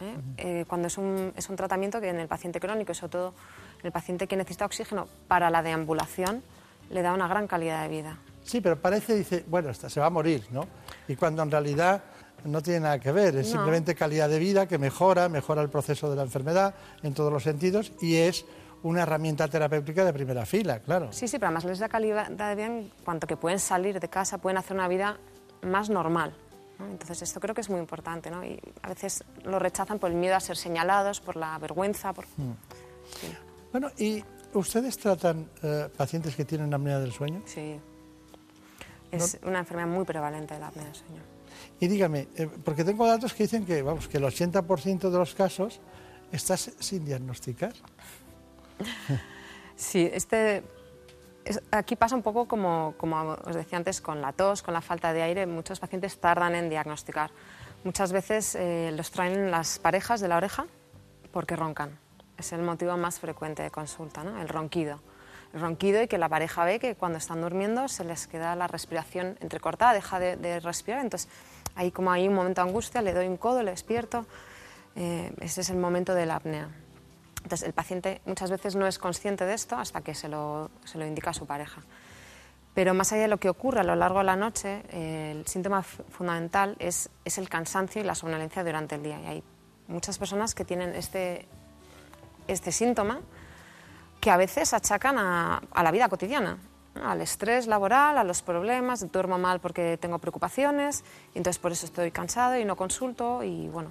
¿eh? 0.00 0.16
Eh, 0.38 0.64
cuando 0.66 0.88
es 0.88 0.96
un, 0.96 1.32
es 1.36 1.48
un, 1.50 1.56
tratamiento 1.56 2.00
que 2.00 2.08
en 2.08 2.20
el 2.20 2.28
paciente 2.28 2.58
crónico, 2.58 2.94
sobre 2.94 3.10
todo 3.10 3.34
en 3.80 3.86
el 3.86 3.92
paciente 3.92 4.26
que 4.26 4.36
necesita 4.36 4.64
oxígeno 4.64 5.08
para 5.28 5.50
la 5.50 5.62
deambulación, 5.62 6.42
le 6.90 7.02
da 7.02 7.12
una 7.12 7.28
gran 7.28 7.46
calidad 7.46 7.82
de 7.82 7.88
vida. 7.88 8.18
Sí, 8.42 8.60
pero 8.60 8.80
parece, 8.80 9.14
dice, 9.14 9.44
bueno, 9.46 9.72
se 9.74 10.00
va 10.00 10.06
a 10.06 10.10
morir, 10.10 10.44
¿no? 10.50 10.66
Y 11.06 11.16
cuando 11.16 11.42
en 11.42 11.50
realidad 11.50 12.02
no 12.44 12.62
tiene 12.62 12.80
nada 12.80 12.98
que 12.98 13.12
ver, 13.12 13.36
es 13.36 13.50
simplemente 13.50 13.94
calidad 13.94 14.28
de 14.28 14.38
vida 14.38 14.66
que 14.66 14.78
mejora, 14.78 15.28
mejora 15.28 15.62
el 15.62 15.68
proceso 15.68 16.10
de 16.10 16.16
la 16.16 16.22
enfermedad 16.22 16.74
en 17.02 17.14
todos 17.14 17.32
los 17.32 17.42
sentidos 17.42 17.92
y 18.00 18.16
es 18.16 18.44
una 18.82 19.02
herramienta 19.02 19.48
terapéutica 19.48 20.04
de 20.04 20.12
primera 20.12 20.46
fila, 20.46 20.80
claro. 20.80 21.12
Sí, 21.12 21.28
sí, 21.28 21.38
pero 21.38 21.48
además 21.48 21.64
les 21.64 21.78
da 21.78 21.88
calidad 21.88 22.28
de 22.28 22.54
vida 22.54 22.66
en 22.66 22.90
cuanto 23.04 23.26
que 23.26 23.36
pueden 23.36 23.58
salir 23.58 24.00
de 24.00 24.08
casa, 24.08 24.38
pueden 24.38 24.58
hacer 24.58 24.76
una 24.76 24.88
vida 24.88 25.18
más 25.62 25.90
normal. 25.90 26.34
Entonces 26.78 27.22
esto 27.22 27.40
creo 27.40 27.54
que 27.54 27.60
es 27.60 27.68
muy 27.68 27.78
importante, 27.78 28.30
¿no? 28.30 28.44
Y 28.44 28.58
a 28.82 28.88
veces 28.88 29.22
lo 29.44 29.58
rechazan 29.58 29.98
por 29.98 30.10
el 30.10 30.16
miedo 30.16 30.34
a 30.34 30.40
ser 30.40 30.56
señalados, 30.56 31.20
por 31.20 31.36
la 31.36 31.58
vergüenza, 31.58 32.12
por... 32.12 32.24
Mm. 32.36 32.52
Bueno, 33.72 33.90
¿y 33.98 34.24
ustedes 34.54 34.96
tratan 34.96 35.48
eh, 35.62 35.88
pacientes 35.94 36.34
que 36.34 36.44
tienen 36.44 36.72
apnea 36.72 36.98
del 36.98 37.12
sueño? 37.12 37.42
Sí. 37.44 37.78
Es 39.12 39.38
una 39.42 39.58
enfermedad 39.58 39.88
muy 39.88 40.04
prevalente 40.04 40.54
de 40.54 40.60
la 40.60 40.68
apnea 40.68 40.86
del 40.86 40.94
sueño. 40.94 41.20
Y 41.80 41.88
dígame, 41.88 42.28
eh, 42.36 42.48
porque 42.64 42.84
tengo 42.84 43.06
datos 43.06 43.34
que 43.34 43.44
dicen 43.44 43.66
que, 43.66 43.82
vamos, 43.82 44.08
que 44.08 44.18
el 44.18 44.24
80% 44.24 45.10
de 45.10 45.18
los 45.18 45.34
casos 45.34 45.80
estás 46.32 46.72
sin 46.78 47.04
diagnosticar. 47.04 47.74
Sí, 49.80 50.10
este, 50.12 50.62
aquí 51.70 51.96
pasa 51.96 52.14
un 52.14 52.22
poco 52.22 52.46
como, 52.46 52.92
como 52.98 53.36
os 53.46 53.54
decía 53.54 53.78
antes 53.78 54.02
con 54.02 54.20
la 54.20 54.32
tos, 54.32 54.62
con 54.62 54.74
la 54.74 54.82
falta 54.82 55.14
de 55.14 55.22
aire. 55.22 55.46
Muchos 55.46 55.80
pacientes 55.80 56.18
tardan 56.20 56.54
en 56.54 56.68
diagnosticar. 56.68 57.30
Muchas 57.82 58.12
veces 58.12 58.54
eh, 58.56 58.92
los 58.94 59.10
traen 59.10 59.50
las 59.50 59.78
parejas 59.78 60.20
de 60.20 60.28
la 60.28 60.36
oreja 60.36 60.66
porque 61.32 61.56
roncan. 61.56 61.98
Es 62.36 62.52
el 62.52 62.60
motivo 62.60 62.94
más 62.98 63.20
frecuente 63.20 63.62
de 63.62 63.70
consulta, 63.70 64.22
¿no? 64.22 64.38
el 64.40 64.48
ronquido. 64.48 65.00
El 65.54 65.62
ronquido 65.62 66.02
y 66.02 66.08
que 66.08 66.18
la 66.18 66.28
pareja 66.28 66.64
ve 66.64 66.78
que 66.78 66.94
cuando 66.94 67.16
están 67.16 67.40
durmiendo 67.40 67.88
se 67.88 68.04
les 68.04 68.26
queda 68.26 68.54
la 68.54 68.66
respiración 68.66 69.38
entrecortada, 69.40 69.94
deja 69.94 70.18
de, 70.20 70.60
respirar. 70.60 71.00
Entonces, 71.00 71.30
ahí 71.74 71.90
como 71.90 72.12
hay 72.12 72.28
un 72.28 72.34
momento 72.34 72.62
de 72.62 72.68
angustia, 72.68 73.00
le 73.00 73.14
doy 73.14 73.26
un 73.26 73.38
codo, 73.38 73.62
le 73.62 73.70
despierto. 73.70 74.26
Eh, 74.94 75.32
ese 75.40 75.62
es 75.62 75.70
el 75.70 75.78
momento 75.78 76.14
de 76.14 76.26
la 76.26 76.36
apnea. 76.36 76.68
Entonces, 77.42 77.66
el 77.66 77.72
paciente 77.72 78.20
muchas 78.26 78.50
veces 78.50 78.76
no 78.76 78.86
es 78.86 78.98
consciente 78.98 79.44
de 79.44 79.54
esto 79.54 79.76
hasta 79.76 80.02
que 80.02 80.14
se 80.14 80.28
lo, 80.28 80.70
se 80.84 80.98
lo 80.98 81.06
indica 81.06 81.30
a 81.30 81.34
su 81.34 81.46
pareja. 81.46 81.82
Pero 82.74 82.94
más 82.94 83.12
allá 83.12 83.22
de 83.22 83.28
lo 83.28 83.38
que 83.38 83.48
ocurre 83.48 83.80
a 83.80 83.84
lo 83.84 83.96
largo 83.96 84.18
de 84.18 84.24
la 84.24 84.36
noche, 84.36 84.82
el 84.92 85.46
síntoma 85.46 85.82
fundamental 85.82 86.76
es, 86.78 87.10
es, 87.24 87.38
el 87.38 87.48
cansancio 87.48 88.00
y 88.00 88.04
la 88.04 88.14
somnolencia 88.14 88.62
durante 88.62 88.94
el 88.94 89.02
día. 89.02 89.20
Y 89.20 89.26
hay 89.26 89.42
muchas 89.88 90.18
personas 90.18 90.54
que 90.54 90.64
tienen 90.64 90.94
este, 90.94 91.46
este 92.46 92.70
síntoma 92.70 93.20
que 94.20 94.30
a 94.30 94.36
veces 94.36 94.72
achacan 94.74 95.18
a, 95.18 95.62
la 95.82 95.90
vida 95.90 96.08
cotidiana, 96.08 96.58
al 97.02 97.20
estrés 97.22 97.66
laboral, 97.66 98.18
a 98.18 98.24
los 98.24 98.42
problemas, 98.42 99.10
duermo 99.10 99.38
mal 99.38 99.60
porque 99.60 99.96
tengo 99.96 100.18
preocupaciones, 100.18 101.04
y 101.34 101.38
entonces 101.38 101.58
por 101.58 101.72
eso 101.72 101.86
estoy 101.86 102.10
cansado 102.10 102.58
y 102.58 102.64
no 102.64 102.76
consulto 102.76 103.42
y 103.42 103.68
bueno, 103.68 103.90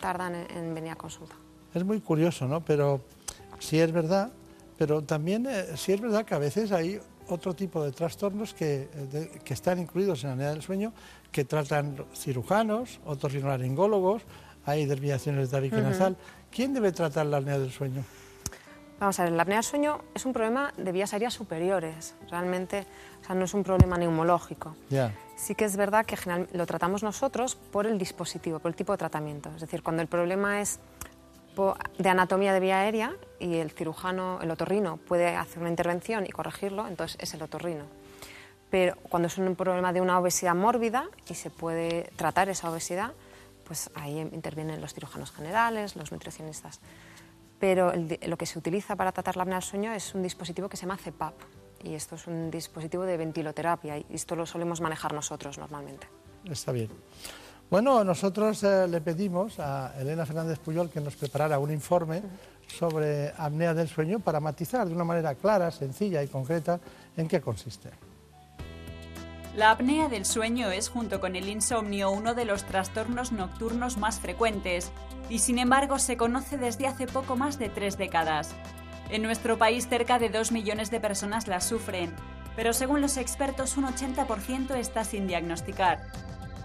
tardan 0.00 0.34
en 0.34 0.74
venir 0.74 0.92
a 0.92 0.96
consulta. 0.96 1.34
Es 1.74 1.84
muy 1.84 2.00
curioso, 2.00 2.46
¿no? 2.46 2.60
Pero 2.60 3.00
sí 3.58 3.78
es 3.78 3.92
verdad, 3.92 4.32
pero 4.78 5.02
también 5.02 5.46
eh, 5.46 5.76
sí 5.76 5.92
es 5.92 6.00
verdad 6.00 6.24
que 6.24 6.34
a 6.34 6.38
veces 6.38 6.72
hay 6.72 7.00
otro 7.28 7.54
tipo 7.54 7.84
de 7.84 7.92
trastornos 7.92 8.54
que, 8.54 8.88
eh, 8.92 9.40
que 9.44 9.54
están 9.54 9.78
incluidos 9.78 10.24
en 10.24 10.30
la 10.30 10.34
apnea 10.34 10.50
del 10.50 10.62
sueño, 10.62 10.92
que 11.30 11.44
tratan 11.44 12.04
cirujanos, 12.14 13.00
otorrinolaringólogos, 13.04 14.22
hay 14.66 14.86
desviaciones 14.86 15.50
de 15.50 15.56
tabique 15.56 15.80
nasal. 15.80 16.16
¿Quién 16.50 16.74
debe 16.74 16.92
tratar 16.92 17.26
la 17.26 17.38
apnea 17.38 17.58
del 17.58 17.70
sueño? 17.70 18.04
Vamos 18.98 19.18
a 19.18 19.24
ver, 19.24 19.32
la 19.32 19.42
apnea 19.42 19.58
del 19.58 19.64
sueño 19.64 20.00
es 20.14 20.26
un 20.26 20.34
problema 20.34 20.74
de 20.76 20.92
vías 20.92 21.14
aéreas 21.14 21.32
superiores, 21.32 22.14
realmente, 22.30 22.86
o 23.22 23.24
sea, 23.24 23.34
no 23.34 23.46
es 23.46 23.54
un 23.54 23.62
problema 23.62 23.96
neumológico. 23.96 24.76
Sí 25.36 25.54
que 25.54 25.64
es 25.64 25.76
verdad 25.76 26.04
que 26.04 26.18
lo 26.52 26.66
tratamos 26.66 27.02
nosotros 27.02 27.54
por 27.54 27.86
el 27.86 27.96
dispositivo, 27.96 28.58
por 28.58 28.70
el 28.70 28.76
tipo 28.76 28.92
de 28.92 28.98
tratamiento. 28.98 29.50
Es 29.54 29.62
decir, 29.62 29.82
cuando 29.82 30.02
el 30.02 30.08
problema 30.08 30.60
es 30.60 30.80
de 31.98 32.08
anatomía 32.08 32.52
de 32.52 32.60
vía 32.60 32.80
aérea 32.80 33.16
y 33.38 33.56
el 33.56 33.70
cirujano, 33.70 34.40
el 34.42 34.50
otorrino, 34.50 34.96
puede 34.98 35.36
hacer 35.36 35.60
una 35.60 35.70
intervención 35.70 36.26
y 36.26 36.30
corregirlo, 36.30 36.86
entonces 36.86 37.16
es 37.20 37.34
el 37.34 37.42
otorrino. 37.42 37.84
Pero 38.70 38.96
cuando 38.96 39.26
es 39.26 39.38
un 39.38 39.56
problema 39.56 39.92
de 39.92 40.00
una 40.00 40.18
obesidad 40.18 40.54
mórbida 40.54 41.08
y 41.28 41.34
se 41.34 41.50
puede 41.50 42.10
tratar 42.16 42.48
esa 42.48 42.70
obesidad, 42.70 43.12
pues 43.64 43.90
ahí 43.94 44.18
intervienen 44.18 44.80
los 44.80 44.94
cirujanos 44.94 45.32
generales, 45.32 45.96
los 45.96 46.12
nutricionistas. 46.12 46.80
Pero 47.58 47.92
lo 47.94 48.36
que 48.36 48.46
se 48.46 48.58
utiliza 48.58 48.96
para 48.96 49.12
tratar 49.12 49.36
la 49.36 49.42
apnea 49.42 49.58
del 49.58 49.62
sueño 49.62 49.92
es 49.92 50.14
un 50.14 50.22
dispositivo 50.22 50.68
que 50.68 50.76
se 50.76 50.86
llama 50.86 50.96
CEPAP 50.96 51.34
y 51.82 51.94
esto 51.94 52.14
es 52.14 52.26
un 52.26 52.50
dispositivo 52.50 53.04
de 53.04 53.16
ventiloterapia 53.16 53.98
y 53.98 54.06
esto 54.10 54.36
lo 54.36 54.46
solemos 54.46 54.80
manejar 54.80 55.12
nosotros 55.12 55.58
normalmente. 55.58 56.08
Está 56.44 56.72
bien. 56.72 56.90
Bueno, 57.70 58.02
nosotros 58.02 58.64
eh, 58.64 58.88
le 58.88 59.00
pedimos 59.00 59.60
a 59.60 59.94
Elena 59.96 60.26
Fernández 60.26 60.58
Puyol 60.58 60.90
que 60.90 61.00
nos 61.00 61.14
preparara 61.14 61.60
un 61.60 61.70
informe 61.70 62.20
sobre 62.66 63.32
apnea 63.38 63.74
del 63.74 63.88
sueño 63.88 64.18
para 64.18 64.40
matizar 64.40 64.88
de 64.88 64.92
una 64.92 65.04
manera 65.04 65.36
clara, 65.36 65.70
sencilla 65.70 66.20
y 66.20 66.26
concreta 66.26 66.80
en 67.16 67.28
qué 67.28 67.40
consiste. 67.40 67.90
La 69.54 69.70
apnea 69.70 70.08
del 70.08 70.24
sueño 70.24 70.72
es, 70.72 70.88
junto 70.88 71.20
con 71.20 71.36
el 71.36 71.48
insomnio, 71.48 72.10
uno 72.10 72.34
de 72.34 72.44
los 72.44 72.64
trastornos 72.64 73.30
nocturnos 73.30 73.98
más 73.98 74.18
frecuentes 74.18 74.90
y, 75.28 75.38
sin 75.38 75.60
embargo, 75.60 76.00
se 76.00 76.16
conoce 76.16 76.58
desde 76.58 76.88
hace 76.88 77.06
poco 77.06 77.36
más 77.36 77.60
de 77.60 77.68
tres 77.68 77.96
décadas. 77.96 78.50
En 79.10 79.22
nuestro 79.22 79.58
país, 79.58 79.88
cerca 79.88 80.18
de 80.18 80.28
dos 80.28 80.50
millones 80.50 80.90
de 80.90 80.98
personas 80.98 81.46
la 81.46 81.60
sufren, 81.60 82.12
pero 82.56 82.72
según 82.72 83.00
los 83.00 83.16
expertos, 83.16 83.76
un 83.76 83.84
80% 83.84 84.74
está 84.74 85.04
sin 85.04 85.28
diagnosticar. 85.28 86.00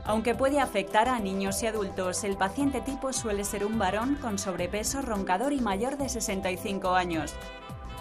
Aunque 0.05 0.35
puede 0.35 0.59
afectar 0.59 1.09
a 1.09 1.19
niños 1.19 1.63
y 1.63 1.67
adultos, 1.67 2.23
el 2.23 2.37
paciente 2.37 2.81
tipo 2.81 3.11
suele 3.11 3.43
ser 3.43 3.65
un 3.65 3.79
varón 3.79 4.15
con 4.21 4.37
sobrepeso, 4.37 5.01
roncador 5.01 5.51
y 5.51 5.59
mayor 5.59 5.97
de 5.97 6.09
65 6.09 6.93
años. 6.93 7.33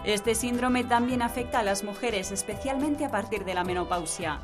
Este 0.04 0.34
síndrome 0.34 0.84
también 0.84 1.22
afecta 1.22 1.60
a 1.60 1.62
las 1.62 1.82
mujeres, 1.82 2.30
especialmente 2.30 3.06
a 3.06 3.10
partir 3.10 3.46
de 3.46 3.54
la 3.54 3.64
menopausia. 3.64 4.40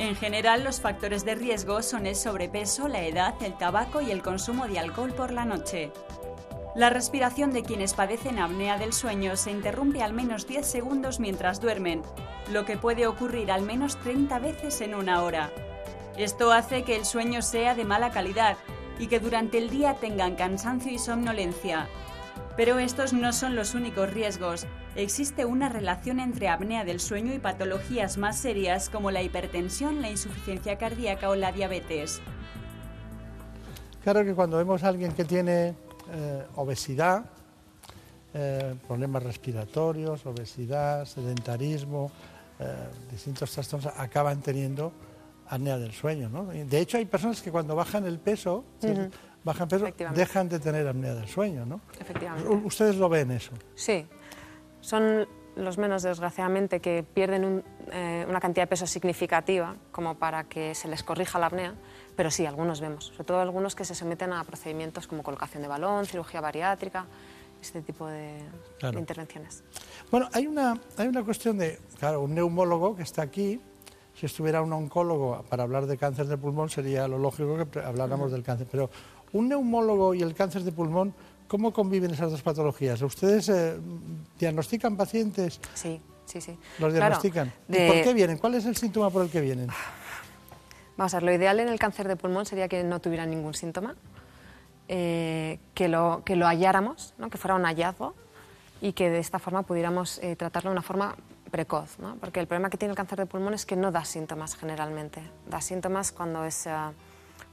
En 0.00 0.16
general, 0.16 0.64
los 0.64 0.80
factores 0.80 1.24
de 1.24 1.36
riesgo 1.36 1.82
son 1.82 2.06
el 2.06 2.16
sobrepeso, 2.16 2.88
la 2.88 3.04
edad, 3.04 3.34
el 3.42 3.56
tabaco 3.56 4.00
y 4.00 4.10
el 4.10 4.22
consumo 4.22 4.66
de 4.66 4.80
alcohol 4.80 5.12
por 5.12 5.32
la 5.32 5.44
noche. 5.44 5.92
La 6.74 6.90
respiración 6.90 7.52
de 7.52 7.62
quienes 7.62 7.94
padecen 7.94 8.40
apnea 8.40 8.76
del 8.76 8.92
sueño 8.92 9.36
se 9.36 9.52
interrumpe 9.52 10.02
al 10.02 10.12
menos 10.12 10.46
10 10.46 10.66
segundos 10.66 11.20
mientras 11.20 11.60
duermen, 11.60 12.02
lo 12.52 12.64
que 12.64 12.76
puede 12.76 13.06
ocurrir 13.06 13.52
al 13.52 13.62
menos 13.62 13.96
30 13.98 14.38
veces 14.40 14.80
en 14.80 14.94
una 14.94 15.22
hora. 15.22 15.52
Esto 16.18 16.50
hace 16.50 16.82
que 16.82 16.96
el 16.96 17.04
sueño 17.04 17.42
sea 17.42 17.76
de 17.76 17.84
mala 17.84 18.10
calidad 18.10 18.56
y 18.98 19.06
que 19.06 19.20
durante 19.20 19.56
el 19.56 19.70
día 19.70 19.94
tengan 19.94 20.34
cansancio 20.34 20.90
y 20.90 20.98
somnolencia. 20.98 21.88
Pero 22.56 22.80
estos 22.80 23.12
no 23.12 23.32
son 23.32 23.54
los 23.54 23.74
únicos 23.74 24.12
riesgos. 24.12 24.66
Existe 24.96 25.44
una 25.44 25.68
relación 25.68 26.18
entre 26.18 26.48
apnea 26.48 26.84
del 26.84 26.98
sueño 26.98 27.32
y 27.32 27.38
patologías 27.38 28.18
más 28.18 28.36
serias 28.36 28.90
como 28.90 29.12
la 29.12 29.22
hipertensión, 29.22 30.02
la 30.02 30.10
insuficiencia 30.10 30.76
cardíaca 30.76 31.30
o 31.30 31.36
la 31.36 31.52
diabetes. 31.52 32.20
Claro 34.02 34.24
que 34.24 34.34
cuando 34.34 34.56
vemos 34.56 34.82
a 34.82 34.88
alguien 34.88 35.12
que 35.12 35.24
tiene 35.24 35.76
eh, 36.10 36.46
obesidad, 36.56 37.26
eh, 38.34 38.74
problemas 38.88 39.22
respiratorios, 39.22 40.26
obesidad, 40.26 41.04
sedentarismo, 41.04 42.10
eh, 42.58 42.74
distintos 43.12 43.52
trastornos 43.52 43.92
acaban 43.96 44.40
teniendo 44.40 44.92
apnea 45.48 45.78
del 45.78 45.92
sueño. 45.92 46.28
¿no? 46.28 46.44
De 46.46 46.78
hecho, 46.80 46.98
hay 46.98 47.04
personas 47.06 47.42
que 47.42 47.50
cuando 47.50 47.74
bajan 47.74 48.06
el 48.06 48.18
peso, 48.18 48.64
bajan 49.44 49.68
peso 49.68 49.86
dejan 50.14 50.48
de 50.48 50.58
tener 50.58 50.86
apnea 50.86 51.14
del 51.14 51.28
sueño. 51.28 51.66
¿no? 51.66 51.80
Efectivamente. 51.98 52.48
¿Ustedes 52.48 52.96
lo 52.96 53.08
ven 53.08 53.30
eso? 53.30 53.52
Sí. 53.74 54.06
Son 54.80 55.26
los 55.56 55.76
menos, 55.76 56.02
desgraciadamente, 56.02 56.80
que 56.80 57.02
pierden 57.02 57.64
eh, 57.90 58.24
una 58.28 58.40
cantidad 58.40 58.62
de 58.62 58.68
peso 58.68 58.86
significativa 58.86 59.76
como 59.90 60.14
para 60.14 60.44
que 60.44 60.74
se 60.74 60.86
les 60.88 61.02
corrija 61.02 61.38
la 61.38 61.46
apnea, 61.46 61.74
pero 62.14 62.30
sí, 62.30 62.46
algunos 62.46 62.80
vemos, 62.80 63.06
sobre 63.06 63.24
todo 63.24 63.40
algunos 63.40 63.74
que 63.74 63.84
se 63.84 63.94
someten 63.94 64.32
a 64.32 64.44
procedimientos 64.44 65.06
como 65.08 65.22
colocación 65.22 65.62
de 65.62 65.68
balón, 65.68 66.06
cirugía 66.06 66.40
bariátrica, 66.40 67.06
este 67.60 67.82
tipo 67.82 68.06
de, 68.06 68.38
de 68.80 68.98
intervenciones. 68.98 69.64
Bueno, 70.12 70.28
hay 70.32 70.46
una, 70.46 70.80
hay 70.96 71.08
una 71.08 71.24
cuestión 71.24 71.58
de, 71.58 71.80
claro, 71.98 72.22
un 72.22 72.34
neumólogo 72.34 72.94
que 72.94 73.02
está 73.02 73.22
aquí, 73.22 73.60
si 74.18 74.26
estuviera 74.26 74.62
un 74.62 74.72
oncólogo 74.72 75.44
para 75.48 75.62
hablar 75.62 75.86
de 75.86 75.96
cáncer 75.96 76.26
de 76.26 76.36
pulmón 76.36 76.68
sería 76.68 77.06
lo 77.06 77.18
lógico 77.18 77.56
que 77.70 77.78
habláramos 77.78 78.32
del 78.32 78.42
cáncer, 78.42 78.66
pero 78.68 78.90
un 79.32 79.48
neumólogo 79.48 80.12
y 80.12 80.22
el 80.22 80.34
cáncer 80.34 80.62
de 80.62 80.72
pulmón, 80.72 81.14
¿cómo 81.46 81.72
conviven 81.72 82.10
esas 82.10 82.32
dos 82.32 82.42
patologías? 82.42 83.00
¿Ustedes 83.00 83.48
eh, 83.48 83.78
diagnostican 84.36 84.96
pacientes? 84.96 85.60
Sí, 85.74 86.00
sí, 86.24 86.40
sí. 86.40 86.58
¿Los 86.80 86.94
diagnostican? 86.94 87.52
¿Por 87.68 88.02
qué 88.02 88.12
vienen? 88.12 88.38
¿Cuál 88.38 88.56
es 88.56 88.66
el 88.66 88.74
síntoma 88.74 89.08
por 89.08 89.22
el 89.22 89.30
que 89.30 89.40
vienen? 89.40 89.68
Vamos 90.96 91.14
a 91.14 91.18
ver, 91.18 91.22
lo 91.22 91.32
ideal 91.32 91.60
en 91.60 91.68
el 91.68 91.78
cáncer 91.78 92.08
de 92.08 92.16
pulmón 92.16 92.44
sería 92.44 92.66
que 92.66 92.82
no 92.82 93.00
tuvieran 93.00 93.30
ningún 93.30 93.54
síntoma, 93.54 93.94
eh, 94.88 95.60
que, 95.74 95.86
lo, 95.86 96.22
que 96.24 96.34
lo 96.34 96.46
halláramos, 96.46 97.14
¿no? 97.18 97.30
que 97.30 97.38
fuera 97.38 97.54
un 97.54 97.62
hallazgo 97.62 98.16
y 98.80 98.94
que 98.94 99.10
de 99.10 99.20
esta 99.20 99.38
forma 99.38 99.62
pudiéramos 99.62 100.18
eh, 100.18 100.34
tratarlo 100.34 100.70
de 100.70 100.72
una 100.72 100.82
forma 100.82 101.14
precoz, 101.50 101.96
porque 102.20 102.40
el 102.40 102.46
problema 102.46 102.70
que 102.70 102.76
tiene 102.76 102.90
el 102.92 102.96
cáncer 102.96 103.18
de 103.18 103.26
pulmón 103.26 103.54
es 103.54 103.66
que 103.66 103.76
no 103.76 103.90
da 103.90 104.04
síntomas 104.04 104.56
generalmente, 104.56 105.22
da 105.46 105.60
síntomas 105.60 106.12
cuando 106.12 106.44
es 106.44 106.66
eh, 106.66 106.72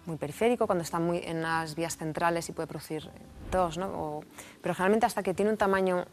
muy 0.05 0.17
periférico, 0.17 0.67
cuando 0.67 0.83
está 0.83 0.99
muy 0.99 1.19
en 1.19 1.41
las 1.41 1.75
vías 1.75 1.97
centrales 1.97 2.49
y 2.49 2.51
puede 2.51 2.67
producir 2.67 3.09
tos, 3.51 3.77
¿no? 3.77 4.21
pero 4.61 4.75
generalmente 4.75 5.05
hasta 5.05 5.23
que 5.23 5.33
tiene 5.33 5.51
un 5.51 5.57
tamaño 5.57 6.05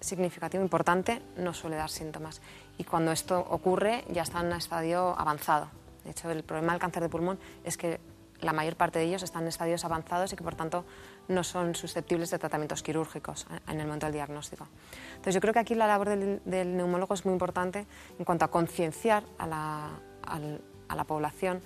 significativo 0.00 0.62
importante 0.62 1.22
no 1.36 1.52
suele 1.52 1.76
dar 1.76 1.90
síntomas 1.90 2.40
y 2.76 2.84
cuando 2.84 3.10
esto 3.10 3.38
ocurre 3.50 4.04
ya 4.10 4.22
está 4.22 4.40
en 4.40 4.46
un 4.46 4.52
estadio 4.52 5.18
avanzado. 5.18 5.68
De 6.04 6.10
hecho, 6.12 6.30
el 6.30 6.42
problema 6.44 6.72
del 6.72 6.80
cáncer 6.80 7.02
de 7.02 7.08
pulmón 7.08 7.38
es 7.64 7.76
que 7.76 8.00
la 8.40 8.52
mayor 8.52 8.76
parte 8.76 8.98
de 9.00 9.06
ellos 9.06 9.22
están 9.22 9.42
en 9.42 9.48
estadios 9.48 9.84
avanzados 9.84 10.32
y 10.32 10.36
que 10.36 10.44
por 10.44 10.54
tanto 10.54 10.84
no 11.28 11.44
son 11.44 11.74
susceptibles 11.74 12.30
de 12.30 12.38
tratamientos 12.38 12.82
quirúrgicos 12.82 13.46
en 13.68 13.80
el 13.80 13.86
momento 13.86 14.06
del 14.06 14.14
diagnóstico. 14.14 14.66
Entonces 15.10 15.34
yo 15.34 15.40
creo 15.40 15.52
que 15.52 15.60
aquí 15.60 15.74
la 15.74 15.86
labor 15.86 16.08
del, 16.08 16.76
neumólogo 16.76 17.14
es 17.14 17.24
muy 17.24 17.32
importante 17.32 17.86
en 18.18 18.24
cuanto 18.24 18.44
a 18.44 18.48
concienciar 18.48 19.24
a 19.38 19.46
la, 19.46 19.90
a 20.22 20.96
la 20.96 21.04
población, 21.04 21.60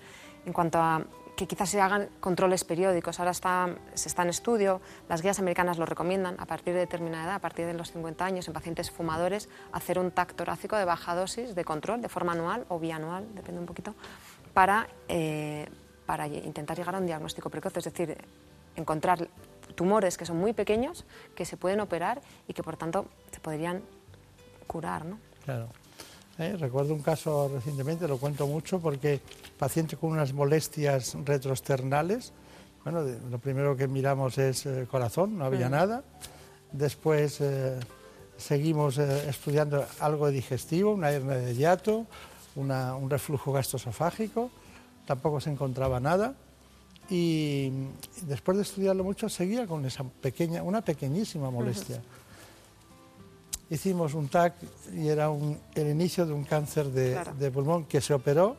en 0.44 0.52
cuanto 0.52 0.78
a 0.78 1.04
que 1.36 1.46
quizás 1.46 1.70
se 1.70 1.80
hagan 1.80 2.08
controles 2.20 2.64
periódicos. 2.64 3.18
Ahora 3.18 3.30
está, 3.30 3.74
se 3.94 4.08
está 4.08 4.22
en 4.22 4.28
estudio, 4.28 4.80
las 5.08 5.22
guías 5.22 5.38
americanas 5.38 5.78
lo 5.78 5.86
recomiendan 5.86 6.36
a 6.38 6.46
partir 6.46 6.74
de 6.74 6.80
determinada 6.80 7.24
edad, 7.24 7.34
a 7.36 7.38
partir 7.40 7.66
de 7.66 7.74
los 7.74 7.92
50 7.92 8.24
años, 8.24 8.48
en 8.48 8.54
pacientes 8.54 8.90
fumadores, 8.90 9.48
hacer 9.72 9.98
un 9.98 10.10
TAC 10.10 10.34
torácico 10.34 10.76
de 10.76 10.84
baja 10.84 11.14
dosis 11.14 11.54
de 11.54 11.64
control 11.64 12.02
de 12.02 12.08
forma 12.08 12.32
anual 12.32 12.66
o 12.68 12.78
bianual, 12.78 13.26
depende 13.34 13.60
un 13.60 13.66
poquito, 13.66 13.94
para, 14.52 14.88
eh, 15.08 15.68
para 16.06 16.26
intentar 16.26 16.76
llegar 16.76 16.94
a 16.94 16.98
un 16.98 17.06
diagnóstico 17.06 17.48
precoz, 17.48 17.76
es 17.78 17.84
decir, 17.84 18.16
encontrar 18.76 19.28
tumores 19.72 20.16
que 20.16 20.24
son 20.24 20.38
muy 20.38 20.52
pequeños, 20.52 21.04
que 21.34 21.44
se 21.44 21.56
pueden 21.56 21.80
operar 21.80 22.20
y 22.48 22.52
que 22.52 22.62
por 22.62 22.76
tanto 22.76 23.06
se 23.30 23.40
podrían 23.40 23.82
curar. 24.66 25.04
¿no? 25.04 25.18
Claro. 25.44 25.68
Eh, 26.38 26.56
recuerdo 26.58 26.94
un 26.94 27.02
caso 27.02 27.50
recientemente, 27.52 28.08
lo 28.08 28.18
cuento 28.18 28.46
mucho, 28.46 28.80
porque 28.80 29.20
paciente 29.58 29.96
con 29.96 30.12
unas 30.12 30.32
molestias 30.32 31.16
retroesternales, 31.24 32.32
bueno, 32.84 33.02
lo 33.02 33.38
primero 33.38 33.76
que 33.76 33.86
miramos 33.86 34.38
es 34.38 34.66
el 34.66 34.84
eh, 34.84 34.86
corazón, 34.86 35.38
no 35.38 35.44
había 35.44 35.68
nada. 35.68 36.02
Después 36.72 37.40
eh, 37.40 37.78
seguimos 38.36 38.98
estudiando 38.98 39.84
algo 40.00 40.30
digestivo, 40.30 40.92
una 40.92 41.10
hernia 41.10 41.36
de 41.36 41.54
hiato, 41.54 42.06
un 42.56 43.10
reflujo 43.10 43.52
gastroesofágico, 43.52 44.50
tampoco 45.06 45.40
se 45.40 45.50
encontraba 45.50 46.00
nada 46.00 46.34
y 47.12 47.70
después 48.22 48.56
de 48.56 48.62
estudiarlo 48.62 49.04
mucho 49.04 49.28
seguía 49.28 49.66
con 49.66 49.84
esa 49.84 50.02
pequeña, 50.02 50.62
una 50.62 50.80
pequeñísima 50.80 51.50
molestia. 51.50 52.00
Hicimos 53.68 54.14
un 54.14 54.28
TAC 54.28 54.54
y 54.94 55.08
era 55.08 55.30
el 55.74 55.90
inicio 55.90 56.24
de 56.24 56.32
un 56.32 56.44
cáncer 56.44 56.86
de, 56.86 57.50
pulmón 57.50 57.84
que 57.84 58.00
se 58.00 58.14
operó 58.14 58.56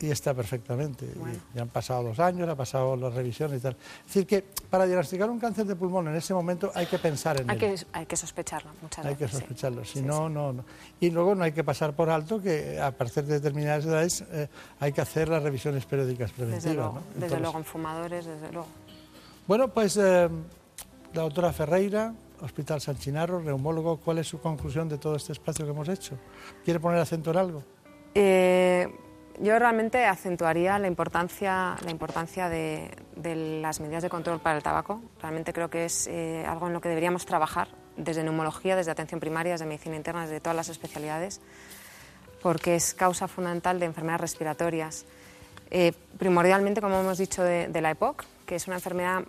y 0.00 0.10
está 0.10 0.34
perfectamente. 0.34 1.06
ya 1.54 1.62
han 1.62 1.68
pasado 1.68 2.02
los 2.02 2.18
años, 2.18 2.48
ha 2.48 2.54
pasado 2.54 2.96
las 2.96 3.14
revisiones 3.14 3.58
y 3.58 3.62
tal. 3.62 3.76
Es 4.00 4.06
decir, 4.06 4.26
que 4.26 4.44
para 4.70 4.86
diagnosticar 4.86 5.28
un 5.30 5.38
cáncer 5.38 5.66
de 5.66 5.76
pulmón 5.76 6.08
en 6.08 6.16
ese 6.16 6.34
momento 6.34 6.70
hay 6.74 6.86
que 6.86 6.98
pensar 6.98 7.40
en 7.40 7.50
hay 7.50 7.56
él. 7.56 7.60
Que, 7.60 7.86
hay 7.92 8.06
que 8.06 8.16
sospecharlo 8.16 8.70
muchas 8.82 9.04
veces. 9.04 9.20
Hay 9.20 9.26
que 9.26 9.32
sospecharlo, 9.32 9.84
si 9.84 10.02
no, 10.02 10.28
no, 10.28 10.52
no. 10.52 10.64
Y 11.00 11.10
luego 11.10 11.34
no 11.34 11.44
hay 11.44 11.52
que 11.52 11.64
pasar 11.64 11.94
por 11.94 12.10
alto 12.10 12.40
que 12.40 12.80
a 12.80 12.90
partir 12.92 13.24
de 13.24 13.34
determinadas 13.34 13.84
edades 13.84 14.24
eh, 14.30 14.48
hay 14.80 14.92
que 14.92 15.00
hacer 15.00 15.28
las 15.28 15.42
revisiones 15.42 15.84
periódicas 15.86 16.32
preventivas. 16.32 16.64
Desde 16.64 16.76
luego, 16.76 17.00
desde 17.16 17.40
luego 17.40 17.58
en 17.58 17.64
fumadores, 17.64 18.26
desde 18.26 18.52
luego. 18.52 18.68
Bueno, 19.46 19.68
pues 19.68 19.96
eh, 19.96 20.28
la 21.14 21.22
doctora 21.22 21.52
Ferreira, 21.52 22.12
Hospital 22.40 22.80
San 22.80 22.96
Chinarro, 22.98 23.40
neumólogo, 23.40 23.96
¿cuál 23.96 24.18
es 24.18 24.28
su 24.28 24.40
conclusión 24.40 24.88
de 24.88 24.98
todo 24.98 25.16
este 25.16 25.32
espacio 25.32 25.64
que 25.64 25.70
hemos 25.70 25.88
hecho? 25.88 26.16
¿Quiere 26.64 26.78
poner 26.78 27.00
acento 27.00 27.30
en 27.30 27.36
algo? 27.36 27.62
Eh, 28.14 28.88
yo 29.40 29.58
realmente 29.58 30.04
acentuaría 30.04 30.78
la 30.78 30.86
importancia, 30.86 31.76
la 31.84 31.90
importancia 31.90 32.48
de, 32.48 32.90
las 33.62 33.80
medidas 33.80 34.02
de 34.02 34.10
control 34.10 34.40
para 34.40 34.56
el 34.56 34.62
tabaco. 34.62 35.00
Realmente 35.20 35.52
creo 35.52 35.70
que 35.70 35.84
es 35.84 36.06
eh, 36.06 36.44
algo 36.46 36.66
en 36.66 36.72
lo 36.72 36.80
que 36.80 36.88
deberíamos 36.88 37.26
trabajar 37.26 37.68
desde 37.96 38.22
neumología, 38.22 38.76
desde 38.76 38.90
atención 38.90 39.20
primaria, 39.20 39.52
desde 39.52 39.66
medicina 39.66 39.96
interna, 39.96 40.22
desde 40.22 40.40
todas 40.40 40.56
las 40.56 40.68
especialidades, 40.68 41.40
porque 42.42 42.76
es 42.76 42.94
causa 42.94 43.28
fundamental 43.28 43.80
de 43.80 43.86
enfermedades 43.86 44.20
respiratorias. 44.20 45.06
Eh, 45.70 45.92
primordialmente, 46.18 46.80
como 46.80 46.98
hemos 47.00 47.18
dicho, 47.18 47.42
de, 47.42 47.68
de 47.68 47.80
la 47.80 47.90
EPOC, 47.90 48.24
que 48.46 48.54
es 48.56 48.66
una 48.66 48.76
enfermedad 48.76 49.24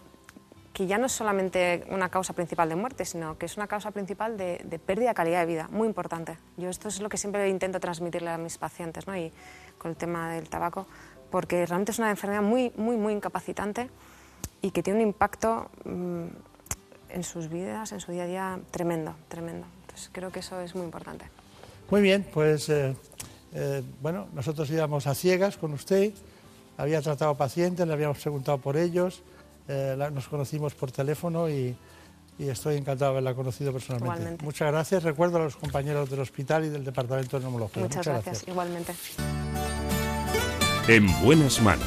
que 0.79 0.87
ya 0.87 0.97
no 0.97 1.07
es 1.07 1.11
solamente 1.11 1.83
una 1.89 2.07
causa 2.07 2.31
principal 2.31 2.69
de 2.69 2.75
muerte, 2.75 3.03
sino 3.03 3.37
que 3.37 3.47
es 3.47 3.57
una 3.57 3.67
causa 3.67 3.91
principal 3.91 4.37
de, 4.37 4.79
pérdida 4.85 5.09
de 5.09 5.13
calidad 5.13 5.41
de 5.41 5.45
vida, 5.45 5.67
muy 5.71 5.87
importante. 5.87 6.37
Yo 6.55 6.69
esto 6.69 6.87
es 6.87 7.01
lo 7.01 7.09
que 7.09 7.17
siempre 7.17 7.49
intento 7.49 7.81
transmitirle 7.81 8.29
a 8.29 8.37
mis 8.37 8.57
pacientes, 8.57 9.05
¿no? 9.05 9.13
y 9.17 9.33
con 9.79 9.91
el 9.91 9.97
tema 9.97 10.31
del 10.33 10.47
tabaco, 10.49 10.85
porque 11.31 11.65
realmente 11.65 11.91
es 11.91 11.97
una 11.97 12.11
enfermedad 12.11 12.43
muy, 12.43 12.71
muy, 12.75 12.97
muy 12.97 13.13
incapacitante 13.13 13.89
y 14.61 14.69
que 14.71 14.83
tiene 14.83 15.01
un 15.01 15.07
impacto 15.07 15.69
mm, 15.85 16.25
en 17.09 17.23
sus 17.23 17.49
vidas, 17.49 17.91
en 17.91 17.99
su 17.99 18.11
día 18.11 18.23
a 18.23 18.27
día, 18.27 18.59
tremendo, 18.71 19.15
tremendo. 19.27 19.65
Entonces 19.81 20.09
creo 20.11 20.31
que 20.31 20.39
eso 20.39 20.59
es 20.61 20.75
muy 20.75 20.85
importante. 20.85 21.25
Muy 21.89 22.01
bien, 22.01 22.25
pues 22.31 22.69
eh, 22.69 22.95
eh, 23.53 23.81
bueno, 24.01 24.27
nosotros 24.33 24.69
íbamos 24.69 25.07
a 25.07 25.15
ciegas 25.15 25.57
con 25.57 25.73
usted, 25.73 26.13
había 26.77 27.01
tratado 27.01 27.35
pacientes, 27.35 27.85
le 27.87 27.93
habíamos 27.93 28.19
preguntado 28.19 28.59
por 28.59 28.77
ellos, 28.77 29.23
eh, 29.67 29.95
nos 30.13 30.27
conocimos 30.27 30.75
por 30.75 30.91
teléfono 30.91 31.49
y, 31.49 31.75
estoy 32.39 32.77
encantado 32.77 33.11
de 33.11 33.17
haberla 33.17 33.35
conocido 33.35 33.73
personalmente. 33.73 34.45
Muchas 34.45 34.71
gracias, 34.71 35.03
recuerdo 35.03 35.39
a 35.39 35.41
los 35.41 35.57
compañeros 35.57 36.09
del 36.09 36.21
hospital 36.21 36.63
y 36.63 36.69
del 36.69 36.85
departamento 36.85 37.37
de 37.37 37.43
neumología. 37.43 37.83
Muchas, 37.83 38.07
gracias, 38.07 38.47
igualmente. 38.47 38.93
En 40.91 41.05
buenas 41.21 41.61
manos 41.61 41.85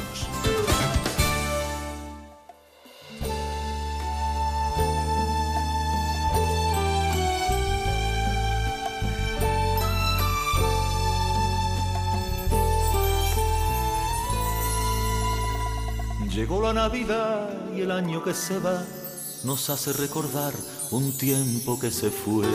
Llegó 16.33 16.61
la 16.61 16.71
Navidad 16.71 17.49
y 17.75 17.81
el 17.81 17.91
año 17.91 18.23
que 18.23 18.33
se 18.33 18.57
va 18.57 18.85
nos 19.43 19.69
hace 19.69 19.91
recordar 19.91 20.53
un 20.91 21.17
tiempo 21.17 21.77
que 21.77 21.91
se 21.91 22.09
fue. 22.09 22.45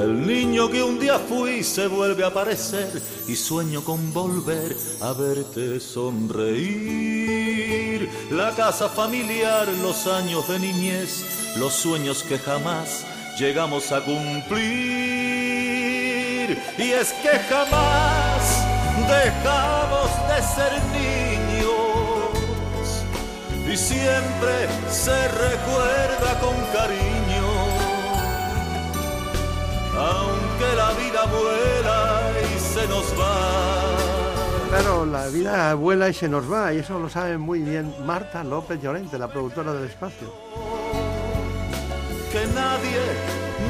El 0.00 0.26
niño 0.26 0.70
que 0.70 0.82
un 0.82 0.98
día 0.98 1.18
fui 1.18 1.62
se 1.62 1.86
vuelve 1.86 2.24
a 2.24 2.28
aparecer 2.28 2.90
y 3.28 3.36
sueño 3.36 3.84
con 3.84 4.14
volver 4.14 4.74
a 5.02 5.12
verte 5.12 5.78
sonreír. 5.78 6.80
La 8.30 8.52
casa 8.56 8.88
familiar, 8.88 9.68
los 9.82 10.06
años 10.06 10.48
de 10.48 10.58
niñez, 10.58 11.54
los 11.58 11.74
sueños 11.74 12.22
que 12.22 12.38
jamás 12.38 13.04
llegamos 13.38 13.92
a 13.92 14.02
cumplir. 14.02 14.58
Y 16.78 16.92
es 16.92 17.12
que 17.22 17.38
jamás 17.50 18.64
dejamos 19.06 20.10
de 20.30 20.42
ser 20.54 20.72
niños 20.96 21.60
y 23.70 23.76
siempre 23.76 24.66
se 24.90 25.28
recuerda 25.28 26.40
con 26.40 26.56
cariño. 26.72 27.29
Aunque 30.00 30.76
la 30.76 30.92
vida 30.92 31.24
vuela 31.26 32.32
y 32.40 32.58
se 32.58 32.88
nos 32.88 33.04
va. 33.20 33.98
Claro, 34.70 35.04
la 35.04 35.26
vida 35.28 35.74
vuela 35.74 36.08
y 36.08 36.14
se 36.14 36.28
nos 36.28 36.50
va, 36.50 36.72
y 36.72 36.78
eso 36.78 36.98
lo 36.98 37.08
sabe 37.08 37.36
muy 37.38 37.60
bien 37.60 37.94
Marta 38.06 38.42
López 38.44 38.80
Llorente, 38.80 39.18
la 39.18 39.28
productora 39.28 39.72
del 39.72 39.84
espacio. 39.84 40.32
Que 42.32 42.46
nadie 42.54 43.00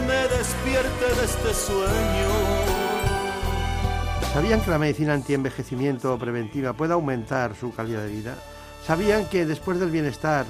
me 0.06 0.36
despierte 0.36 1.04
de 1.18 1.24
este 1.24 1.54
sueño. 1.54 2.28
¿Sabían 4.32 4.60
que 4.60 4.70
la 4.70 4.78
medicina 4.78 5.14
antienvejecimiento 5.14 6.16
preventiva 6.18 6.74
puede 6.74 6.92
aumentar 6.92 7.56
su 7.56 7.74
calidad 7.74 8.02
de 8.02 8.08
vida? 8.08 8.34
sabían 8.86 9.26
que 9.26 9.46
después 9.46 9.78
del 9.78 9.90
bienestar 9.90 10.46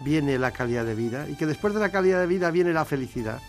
viene 0.00 0.38
la 0.38 0.50
calidad 0.50 0.84
de 0.84 0.94
vida 0.94 1.26
y 1.28 1.34
que 1.34 1.46
después 1.46 1.74
de 1.74 1.80
la 1.80 1.90
calidad 1.90 2.20
de 2.20 2.26
vida 2.26 2.50
viene 2.50 2.72
la 2.72 2.84
felicidad. 2.84 3.40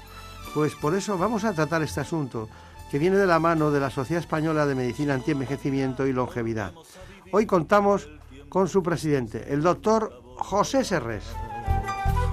Pues 0.54 0.76
por 0.76 0.96
eso 0.96 1.18
vamos 1.18 1.46
a 1.46 1.54
tratar 1.54 1.82
este 1.82 2.02
asunto 2.02 2.50
que 2.90 3.00
viene 3.00 3.16
de 3.16 3.26
la 3.26 3.40
mano 3.40 3.72
de 3.72 3.80
la 3.80 3.90
Sociedad 3.90 4.22
Española 4.22 4.66
de 4.66 4.76
Medicina 4.76 5.14
Antienvejecimiento 5.14 6.06
y 6.08 6.14
Longevidad. 6.14 6.74
Hoy 7.32 7.46
contamos 7.46 8.10
con 8.50 8.68
su 8.68 8.84
presidente, 8.84 9.46
el 9.54 9.62
doctor 9.62 10.22
José 10.36 10.84
Serres. 10.84 11.24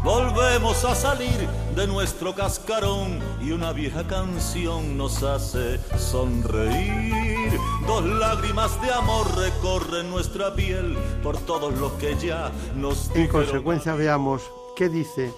Volvemos 0.02 0.84
a 0.84 0.94
salir 0.96 1.48
de 1.76 1.86
nuestro 1.86 2.34
cascarón 2.34 3.20
y 3.40 3.52
una 3.52 3.72
vieja 3.72 4.06
canción 4.06 4.96
nos 4.96 5.22
hace 5.22 5.78
sonreír. 5.96 7.52
Dos 7.86 8.04
lágrimas 8.04 8.80
de 8.82 8.92
amor 8.92 9.26
recorren 9.36 10.10
nuestra 10.10 10.54
piel 10.54 10.96
por 11.22 11.38
todos 11.38 11.78
los 11.78 11.92
que 11.92 12.16
ya 12.16 12.50
nos 12.74 13.10
En 13.14 13.28
consecuencia 13.28 13.94
veamos 13.94 14.42
qué 14.76 14.88
dice 14.88 15.32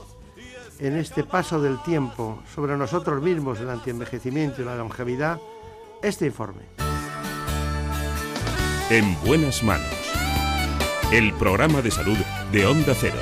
en 0.81 0.97
este 0.97 1.25
paso 1.25 1.61
del 1.61 1.83
tiempo 1.83 2.43
sobre 2.55 2.77
nosotros 2.77 3.23
mismos, 3.23 3.61
el 3.61 3.69
antienvejecimiento 3.69 4.63
y 4.63 4.65
la 4.65 4.77
longevidad, 4.77 5.39
este 6.03 6.27
informe. 6.27 6.63
En 8.89 9.17
buenas 9.25 9.63
manos. 9.63 9.87
El 11.13 11.33
programa 11.35 11.83
de 11.83 11.91
salud 11.91 12.17
de 12.51 12.67
Onda 12.67 12.95
Cero. 12.95 13.19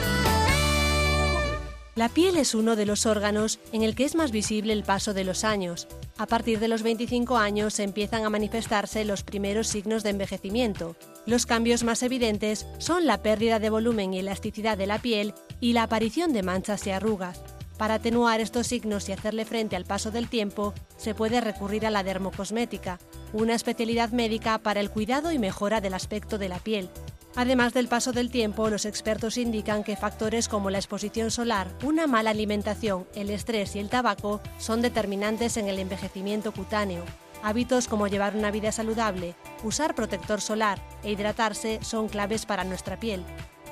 La 1.97 2.09
piel 2.09 2.37
es 2.37 2.55
uno 2.55 2.77
de 2.77 2.87
los 2.87 3.07
órganos 3.07 3.59
en 3.73 3.83
el 3.83 3.97
que 3.97 4.05
es 4.05 4.15
más 4.15 4.31
visible 4.31 4.73
el 4.73 4.85
paso 4.85 5.15
de 5.15 5.25
los 5.25 5.43
años. 5.43 5.89
A 6.17 6.27
partir 6.27 6.61
de 6.61 6.69
los 6.69 6.85
25 6.85 7.37
años 7.39 7.81
empiezan 7.81 8.25
a 8.25 8.31
manifestarse 8.31 9.05
los 9.05 9.25
primeros 9.25 9.67
signos 9.67 10.05
de 10.05 10.11
envejecimiento. 10.11 10.95
Los 11.27 11.45
cambios 11.45 11.83
más 11.83 12.05
evidentes 12.05 12.69
son 12.79 13.05
la 13.05 13.21
pérdida 13.21 13.59
de 13.59 13.71
volumen 13.71 14.15
y 14.15 14.21
elasticidad 14.21 14.79
de 14.79 14.87
la 14.87 15.01
piel 15.01 15.35
y 15.61 15.73
la 15.73 15.85
aparición 15.85 16.33
de 16.33 16.43
manchas 16.43 16.87
y 16.87 16.91
arrugas. 16.91 17.43
Para 17.77 17.95
atenuar 17.95 18.41
estos 18.41 18.67
signos 18.67 19.09
y 19.09 19.13
hacerle 19.13 19.45
frente 19.45 19.77
al 19.77 19.85
paso 19.85 20.11
del 20.11 20.29
tiempo, 20.29 20.75
se 20.97 21.15
puede 21.15 21.41
recurrir 21.41 21.87
a 21.87 21.91
la 21.91 22.03
dermocosmética, 22.03 22.99
una 23.33 23.55
especialidad 23.55 24.11
médica 24.11 24.59
para 24.59 24.81
el 24.81 24.91
cuidado 24.91 25.31
y 25.33 25.39
mejora 25.39 25.81
del 25.81 25.95
aspecto 25.95 26.39
de 26.39 26.49
la 26.49 26.59
piel, 26.59 26.91
Además 27.39 27.73
del 27.73 27.87
paso 27.87 28.13
del 28.13 28.31
tiempo, 28.31 28.69
los 28.69 28.85
expertos 28.85 29.37
indican 29.37 29.85
que 29.85 29.95
factores 29.95 30.49
como 30.49 30.71
la 30.71 30.79
exposición 30.79 31.31
solar, 31.31 31.69
una 31.85 32.09
mala 32.09 32.31
alimentación, 32.31 33.07
el 33.15 33.31
estrés 33.31 33.77
y 33.77 33.79
el 33.79 33.89
tabaco 33.89 34.41
son 34.59 34.83
determinantes 34.83 35.57
en 35.57 35.69
el 35.69 35.79
envejecimiento 35.79 36.53
cutáneo. 36.53 37.05
Hábitos 37.45 37.87
como 37.87 38.09
llevar 38.09 38.35
una 38.35 38.51
vida 38.51 38.73
saludable, 38.73 39.37
usar 39.63 39.95
protector 39.95 40.41
solar 40.41 40.83
e 41.05 41.13
hidratarse 41.13 41.79
son 41.83 42.09
claves 42.09 42.45
para 42.45 42.65
nuestra 42.65 42.99
piel. 42.99 43.25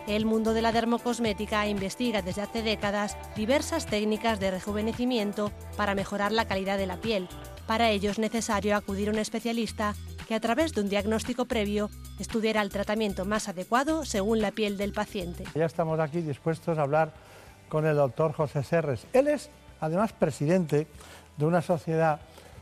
El 0.07 0.25
mundo 0.25 0.55
de 0.55 0.63
la 0.63 0.71
dermocosmética 0.71 1.67
investiga 1.67 2.23
desde 2.23 2.43
hace 2.43 2.63
décadas 2.63 3.17
diversas 3.35 3.87
técnicas 3.87 4.39
de 4.39 4.53
rejuvenecimiento 4.53 5.51
para 5.77 5.97
mejorar 5.97 6.31
la 6.31 6.47
calidad 6.47 6.79
de 6.79 6.87
la 6.87 6.99
piel. 6.99 7.29
Para 7.67 7.91
ello 7.91 8.13
es 8.13 8.21
necesario 8.21 8.77
acudir 8.77 9.09
a 9.09 9.13
un 9.13 9.19
especialista 9.19 9.97
que 10.29 10.37
a 10.37 10.41
través 10.41 10.75
de 10.75 10.83
un 10.83 10.89
diagnóstico 10.89 11.47
previo 11.47 11.91
estudiará 12.21 12.63
el 12.63 12.71
tratamiento 12.71 13.25
más 13.25 13.49
adecuado 13.49 14.05
según 14.05 14.41
la 14.41 14.53
piel 14.53 14.77
del 14.77 14.93
paciente. 14.93 15.43
Ya 15.57 15.65
estamos 15.65 15.99
aquí 15.99 16.21
dispuestos 16.21 16.79
a 16.79 16.83
hablar 16.83 17.13
con 17.69 17.85
el 17.85 17.97
doctor 17.97 18.33
José 18.33 18.63
Serres. 18.63 19.09
Él 19.13 19.27
es 19.27 19.51
además 19.81 20.13
presidente 20.13 20.87
de 21.37 21.45
una 21.45 21.63
sociedad 21.63 22.21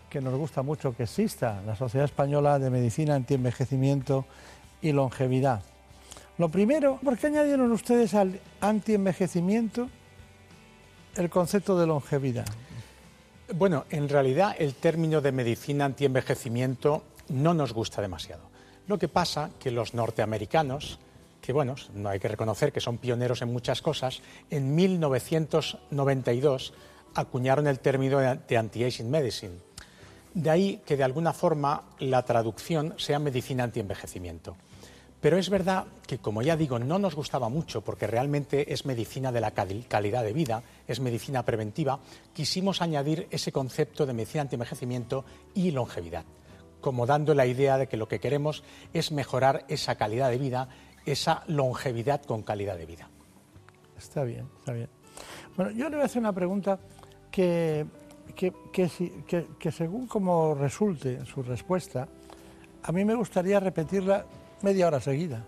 que 0.09 0.23
nos 0.23 0.35
gusta 0.35 0.63
mucho 0.63 0.97
que 0.97 1.03
exista, 1.03 1.61
la 1.67 1.77
Sociedad 1.77 2.07
Española 2.07 2.59
de 2.59 2.71
Medicina 2.71 3.15
Antienvejecimiento 3.17 4.25
y 4.81 4.93
Longevidad. 4.93 5.63
Lo 6.37 6.49
primero, 6.49 6.99
¿por 7.05 7.17
qué 7.17 7.29
añadieron 7.29 7.71
ustedes 7.71 8.13
al 8.15 8.41
antienvejecimiento 8.61 9.89
el 11.15 11.31
concepto 11.31 11.79
de 11.79 11.87
longevidad? 11.87 12.47
Bueno, 13.55 13.85
en 13.91 14.09
realidad 14.09 14.57
el 14.59 14.75
término 14.75 15.21
de 15.21 15.31
medicina 15.31 15.85
antienvejecimiento 15.85 17.05
no 17.29 17.55
nos 17.55 17.73
gusta 17.73 18.03
demasiado. 18.03 18.43
Lo 18.89 18.99
que 18.99 19.07
pasa 19.07 19.51
que 19.61 19.71
los 19.71 19.95
norteamericanos, 19.95 20.99
que 21.41 21.53
bueno, 21.53 21.77
no 21.95 22.09
hay 22.09 22.19
que 22.19 22.27
reconocer 22.27 22.73
que 22.73 22.81
son 22.81 22.99
pioneros 22.99 23.41
en 23.41 23.53
muchas 23.53 23.81
cosas, 23.81 24.21
en 24.51 24.75
1992 24.75 26.75
acuñaron 27.15 27.69
el 27.69 27.79
término 27.79 28.19
de 28.19 28.57
anti-aging 28.57 29.09
medicine. 29.09 29.55
De 30.35 30.51
ahí 30.51 30.83
que 30.85 30.97
de 30.97 31.05
alguna 31.05 31.33
forma 31.33 31.85
la 32.01 32.25
traducción 32.25 32.95
sea 32.97 33.21
medicina 33.21 33.63
antienvejecimiento. 33.63 34.57
Pero 35.25 35.39
es 35.39 35.49
verdad 35.49 35.87
que, 36.07 36.19
como 36.19 36.43
ya 36.43 36.55
digo, 36.55 36.79
no 36.79 36.99
nos 36.99 37.15
gustaba 37.15 37.49
mucho 37.49 37.81
porque 37.81 38.07
realmente 38.07 38.75
es 38.75 38.85
medicina 38.85 39.33
de 39.33 39.41
la 39.41 39.53
calidad 39.53 40.23
de 40.23 40.33
vida, 40.35 40.63
es 40.87 41.01
medicina 41.01 41.43
preventiva, 41.47 41.99
quisimos 42.35 42.83
añadir 42.83 43.27
ese 43.31 43.51
concepto 43.51 44.05
de 44.05 44.13
medicina 44.13 44.43
antienvejecimiento 44.43 45.25
y 45.55 45.71
longevidad 45.71 46.27
como 46.83 47.07
dando 47.07 47.33
la 47.33 47.47
idea 47.47 47.79
de 47.79 47.87
que 47.87 47.97
lo 47.97 48.07
que 48.07 48.21
queremos 48.21 48.65
es 48.93 49.13
mejorar 49.13 49.65
esa 49.69 49.95
calidad 49.95 50.29
de 50.29 50.37
vida, 50.37 50.69
esa 51.07 51.43
longevidad 51.47 52.23
con 52.23 52.43
calidad 52.43 52.77
de 52.77 52.85
vida. 52.85 53.09
Está 53.97 54.25
bien, 54.25 54.47
está 54.59 54.75
bien. 54.75 54.91
Bueno, 55.57 55.71
yo 55.71 55.89
le 55.89 55.97
voy 55.97 56.03
a 56.03 56.05
hacer 56.05 56.21
una 56.21 56.35
pregunta 56.35 56.79
que, 57.31 57.87
que, 58.37 59.73
según 59.73 60.07
como 60.07 60.55
resulte 60.55 61.25
su 61.25 61.43
respuesta, 61.43 62.07
a 62.83 62.93
mí 62.93 63.07
me 63.07 63.15
gustaría 63.15 63.59
repetirla 63.59 64.27
media 64.65 64.89
hora 64.89 65.01
seguida. 65.01 65.45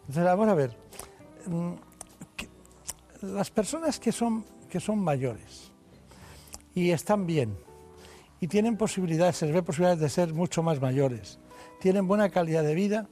Entonces, 0.00 0.24
vamos 0.24 0.48
a 0.48 0.54
ver. 0.54 0.76
Mm, 1.46 1.74
las 3.22 3.50
personas 3.50 3.98
que 4.00 4.12
son, 4.12 4.44
que 4.68 4.80
son 4.80 4.98
mayores 4.98 5.70
y 6.74 6.90
están 6.90 7.26
bien, 7.26 7.56
y 8.40 8.46
tienen 8.46 8.76
posibilidades, 8.76 9.36
se 9.36 9.46
les 9.46 9.54
ve 9.54 9.62
posibilidades 9.62 10.00
de 10.00 10.08
ser 10.08 10.32
mucho 10.32 10.62
más 10.62 10.80
mayores, 10.80 11.38
tienen 11.80 12.06
buena 12.06 12.30
calidad 12.30 12.62
de 12.62 12.74
vida, 12.74 13.08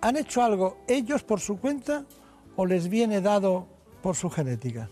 ¿han 0.00 0.16
hecho 0.16 0.42
algo 0.42 0.78
ellos 0.88 1.22
por 1.22 1.40
su 1.40 1.58
cuenta 1.58 2.04
o 2.56 2.64
les 2.66 2.88
viene 2.88 3.20
dado 3.20 3.66
por 4.02 4.16
su 4.16 4.30
genética? 4.30 4.88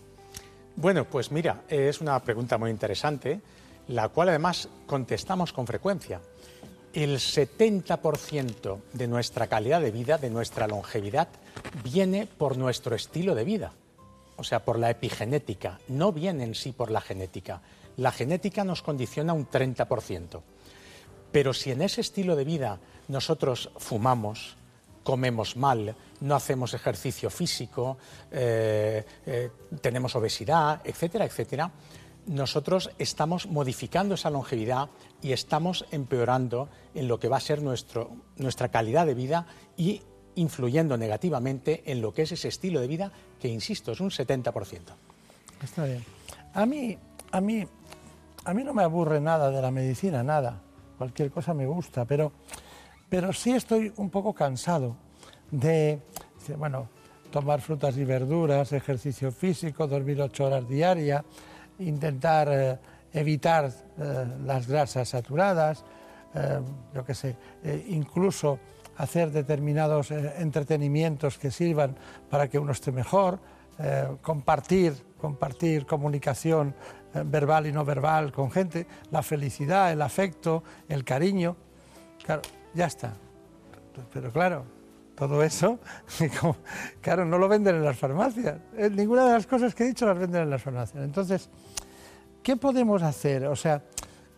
Bueno, 0.75 1.05
pues 1.05 1.31
mira, 1.31 1.63
es 1.67 2.01
una 2.01 2.19
pregunta 2.21 2.57
muy 2.57 2.69
interesante, 2.69 3.41
la 3.87 4.09
cual 4.09 4.29
además 4.29 4.69
contestamos 4.85 5.51
con 5.51 5.65
frecuencia. 5.67 6.21
El 6.93 7.17
70% 7.17 8.81
de 8.91 9.07
nuestra 9.07 9.47
calidad 9.47 9.81
de 9.81 9.91
vida, 9.91 10.17
de 10.17 10.29
nuestra 10.29 10.67
longevidad, 10.67 11.29
viene 11.83 12.27
por 12.27 12.57
nuestro 12.57 12.95
estilo 12.95 13.33
de 13.33 13.45
vida, 13.45 13.71
o 14.35 14.43
sea, 14.43 14.65
por 14.65 14.77
la 14.77 14.89
epigenética, 14.89 15.79
no 15.87 16.11
viene 16.11 16.43
en 16.43 16.53
sí 16.53 16.73
por 16.73 16.91
la 16.91 16.99
genética. 16.99 17.61
La 17.95 18.11
genética 18.11 18.65
nos 18.65 18.81
condiciona 18.81 19.31
un 19.31 19.47
30%. 19.47 20.41
Pero 21.31 21.53
si 21.53 21.71
en 21.71 21.81
ese 21.81 22.01
estilo 22.01 22.35
de 22.35 22.43
vida 22.43 22.79
nosotros 23.07 23.71
fumamos, 23.77 24.57
comemos 25.03 25.55
mal, 25.55 25.95
no 26.19 26.35
hacemos 26.35 26.73
ejercicio 26.73 27.29
físico, 27.29 27.97
eh, 28.31 29.03
eh, 29.25 29.49
tenemos 29.81 30.15
obesidad, 30.15 30.81
etcétera, 30.83 31.25
etcétera, 31.25 31.71
nosotros 32.27 32.91
estamos 32.99 33.47
modificando 33.47 34.15
esa 34.15 34.29
longevidad 34.29 34.89
y 35.21 35.31
estamos 35.31 35.85
empeorando 35.91 36.69
en 36.93 37.07
lo 37.07 37.19
que 37.19 37.27
va 37.27 37.37
a 37.37 37.41
ser 37.41 37.61
nuestro, 37.61 38.11
nuestra 38.37 38.69
calidad 38.69 39.05
de 39.05 39.13
vida 39.13 39.47
y 39.77 40.01
influyendo 40.35 40.97
negativamente 40.97 41.83
en 41.85 42.01
lo 42.01 42.13
que 42.13 42.23
es 42.23 42.31
ese 42.31 42.47
estilo 42.47 42.79
de 42.79 42.87
vida 42.87 43.11
que, 43.39 43.47
insisto, 43.47 43.91
es 43.91 43.99
un 43.99 44.09
70%. 44.09 44.79
Está 45.63 45.85
bien. 45.85 46.03
A 46.53 46.65
mí, 46.65 46.97
a 47.31 47.41
mí, 47.41 47.67
a 48.45 48.53
mí 48.53 48.63
no 48.63 48.73
me 48.73 48.83
aburre 48.83 49.19
nada 49.19 49.51
de 49.51 49.61
la 49.61 49.71
medicina, 49.71 50.23
nada. 50.23 50.61
Cualquier 50.97 51.31
cosa 51.31 51.53
me 51.53 51.65
gusta, 51.65 52.05
pero 52.05 52.31
pero 53.11 53.33
sí 53.33 53.51
estoy 53.51 53.91
un 53.97 54.09
poco 54.09 54.31
cansado 54.31 54.95
de, 55.51 55.99
bueno, 56.57 56.87
tomar 57.29 57.59
frutas 57.59 57.97
y 57.97 58.05
verduras, 58.05 58.71
ejercicio 58.71 59.33
físico, 59.33 59.85
dormir 59.85 60.21
ocho 60.21 60.45
horas 60.45 60.65
diarias, 60.65 61.21
intentar 61.81 62.47
eh, 62.51 62.79
evitar 63.13 63.71
eh, 63.97 64.25
las 64.45 64.67
grasas 64.67 65.09
saturadas, 65.09 65.83
eh, 66.33 66.59
yo 66.93 67.03
qué 67.03 67.13
sé, 67.13 67.35
incluso 67.87 68.59
hacer 68.97 69.31
determinados 69.31 70.11
entretenimientos 70.11 71.37
que 71.37 71.51
sirvan 71.51 71.95
para 72.29 72.47
que 72.47 72.59
uno 72.59 72.71
esté 72.71 72.91
mejor, 72.91 73.39
compartir, 74.21 74.93
compartir 75.17 75.87
comunicación 75.87 76.75
verbal 77.25 77.65
y 77.65 77.71
no 77.71 77.83
verbal 77.83 78.31
con 78.31 78.51
gente, 78.51 78.85
la 79.09 79.23
felicidad, 79.23 79.91
el 79.91 80.03
afecto, 80.03 80.63
el 80.87 81.03
cariño. 81.03 81.55
Claro, 82.23 82.43
ya 82.75 82.85
está. 82.85 83.13
Pero 84.13 84.31
claro, 84.31 84.65
todo 85.15 85.43
eso, 85.43 85.79
claro, 87.01 87.25
no 87.25 87.37
lo 87.37 87.47
venden 87.47 87.75
en 87.75 87.83
las 87.83 87.97
farmacias. 87.97 88.59
Eh, 88.75 88.89
ninguna 88.89 89.25
de 89.25 89.33
las 89.33 89.47
cosas 89.47 89.75
que 89.75 89.83
he 89.83 89.87
dicho 89.87 90.05
las 90.05 90.17
venden 90.17 90.43
en 90.43 90.49
las 90.49 90.61
farmacias. 90.61 91.03
Entonces, 91.03 91.49
¿qué 92.41 92.55
podemos 92.57 93.03
hacer? 93.03 93.45
O 93.45 93.55
sea, 93.55 93.83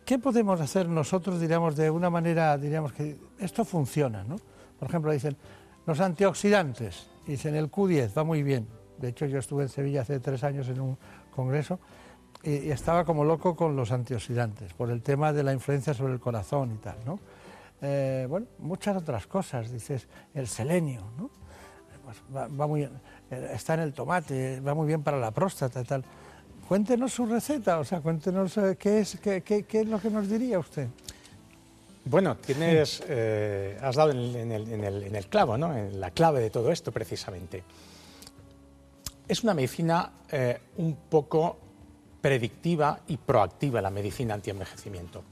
¿qué 0.06 0.20
podemos 0.20 0.60
hacer 0.60 0.88
nosotros, 0.90 1.40
diríamos, 1.40 1.76
de 1.76 1.90
una 1.90 2.10
manera, 2.10 2.58
diríamos 2.58 2.92
que 2.94 3.18
esto 3.40 3.64
funciona, 3.66 4.24
¿no? 4.24 4.36
Por 4.80 4.90
ejemplo, 4.90 5.12
dicen, 5.12 5.38
los 5.86 6.00
antioxidantes, 6.00 7.08
dicen 7.26 7.56
el 7.56 7.72
Q10, 7.72 8.18
va 8.18 8.24
muy 8.24 8.44
bien. 8.44 8.68
De 8.98 9.10
hecho, 9.10 9.26
yo 9.26 9.40
estuve 9.40 9.64
en 9.64 9.70
Sevilla 9.70 10.02
hace 10.02 10.20
tres 10.20 10.44
años 10.44 10.68
en 10.68 10.82
un 10.82 10.98
congreso 11.36 11.80
y, 12.44 12.52
y 12.52 12.72
estaba 12.72 13.06
como 13.06 13.24
loco 13.24 13.56
con 13.56 13.76
los 13.76 13.92
antioxidantes, 13.92 14.74
por 14.74 14.90
el 14.92 15.02
tema 15.02 15.32
de 15.34 15.44
la 15.44 15.54
influencia 15.54 15.94
sobre 15.94 16.14
el 16.14 16.20
corazón 16.20 16.74
y 16.74 16.78
tal, 16.78 16.98
¿no? 17.06 17.20
Eh, 17.86 18.26
bueno, 18.30 18.48
muchas 18.60 18.96
otras 18.96 19.28
cosas, 19.28 19.70
dices, 19.70 20.08
el 20.34 20.48
selenio, 20.48 21.02
¿no? 21.18 21.30
Pues 22.06 22.18
va, 22.34 22.66
muy, 22.66 22.84
eh, 22.84 22.90
está 23.54 23.74
en 23.74 23.82
el 23.82 23.94
tomate, 23.94 24.62
va 24.62 24.74
muy 24.74 24.88
bien 24.88 25.04
para 25.04 25.18
la 25.18 25.32
próstata 25.32 25.84
tal. 25.84 26.04
Cuéntenos 26.66 27.12
su 27.12 27.26
receta, 27.26 27.80
o 27.80 27.84
sea, 27.84 28.00
cuéntenos 28.00 28.58
eh, 28.58 28.78
qué, 28.80 29.02
es, 29.02 29.20
qué, 29.20 29.66
es 29.70 29.88
lo 29.88 30.00
que 30.00 30.10
nos 30.10 30.30
diría 30.30 30.60
usted. 30.60 30.88
Bueno, 32.06 32.38
tienes, 32.38 33.02
has 33.02 33.96
dado 33.96 34.12
en, 34.12 34.52
el, 34.52 35.28
clavo, 35.28 35.58
¿no? 35.58 35.76
En 35.76 36.00
la 36.00 36.12
clave 36.12 36.40
de 36.40 36.50
todo 36.50 36.72
esto, 36.72 36.92
precisamente. 36.94 37.64
Es 39.28 39.44
una 39.44 39.54
medicina 39.54 40.12
un 40.78 40.98
poco 41.10 41.58
predictiva 42.22 43.00
y 43.08 43.16
proactiva, 43.16 43.82
la 43.82 43.90
medicina 43.90 44.34
antienvejecimiento 44.34 45.24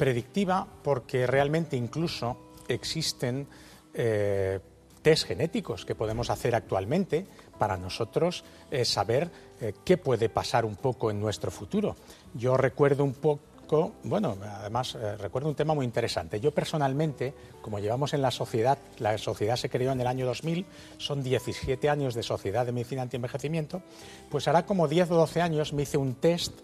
predictiva 0.00 0.66
porque 0.82 1.26
realmente 1.26 1.76
incluso 1.76 2.54
existen 2.68 3.46
eh, 3.92 4.58
test 5.02 5.26
genéticos 5.26 5.84
que 5.84 5.94
podemos 5.94 6.30
hacer 6.30 6.54
actualmente 6.54 7.26
para 7.58 7.76
nosotros 7.76 8.42
eh, 8.70 8.86
saber 8.86 9.30
eh, 9.60 9.74
qué 9.84 9.98
puede 9.98 10.30
pasar 10.30 10.64
un 10.64 10.76
poco 10.76 11.10
en 11.10 11.20
nuestro 11.20 11.50
futuro. 11.50 11.96
Yo 12.32 12.56
recuerdo 12.56 13.04
un 13.04 13.12
poco, 13.12 13.92
bueno, 14.04 14.38
además 14.42 14.96
recuerdo 15.18 15.50
un 15.50 15.54
tema 15.54 15.74
muy 15.74 15.84
interesante. 15.84 16.40
Yo 16.40 16.50
personalmente, 16.50 17.34
como 17.60 17.78
llevamos 17.78 18.14
en 18.14 18.22
la 18.22 18.30
sociedad, 18.30 18.78
la 19.00 19.18
sociedad 19.18 19.56
se 19.56 19.68
creó 19.68 19.92
en 19.92 20.00
el 20.00 20.06
año 20.06 20.24
2000, 20.24 20.64
son 20.96 21.22
17 21.22 21.90
años 21.90 22.14
de 22.14 22.22
Sociedad 22.22 22.64
de 22.64 22.72
Medicina 22.72 23.02
Antienvejecimiento, 23.02 23.82
pues 24.30 24.48
hará 24.48 24.64
como 24.64 24.88
10 24.88 25.10
o 25.10 25.16
12 25.16 25.42
años 25.42 25.74
me 25.74 25.82
hice 25.82 25.98
un 25.98 26.14
test 26.14 26.54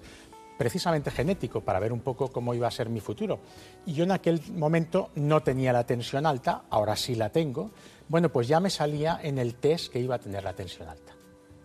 precisamente 0.56 1.10
genético 1.10 1.60
para 1.60 1.80
ver 1.80 1.92
un 1.92 2.00
poco 2.00 2.28
cómo 2.28 2.54
iba 2.54 2.68
a 2.68 2.70
ser 2.70 2.88
mi 2.88 3.00
futuro. 3.00 3.40
Y 3.84 3.94
yo 3.94 4.04
en 4.04 4.12
aquel 4.12 4.40
momento 4.52 5.10
no 5.14 5.42
tenía 5.42 5.72
la 5.72 5.84
tensión 5.84 6.26
alta, 6.26 6.62
ahora 6.70 6.96
sí 6.96 7.14
la 7.14 7.30
tengo. 7.30 7.70
Bueno, 8.08 8.30
pues 8.30 8.48
ya 8.48 8.60
me 8.60 8.70
salía 8.70 9.20
en 9.22 9.38
el 9.38 9.54
test 9.56 9.92
que 9.92 10.00
iba 10.00 10.14
a 10.14 10.18
tener 10.18 10.44
la 10.44 10.52
tensión 10.52 10.88
alta. 10.88 11.16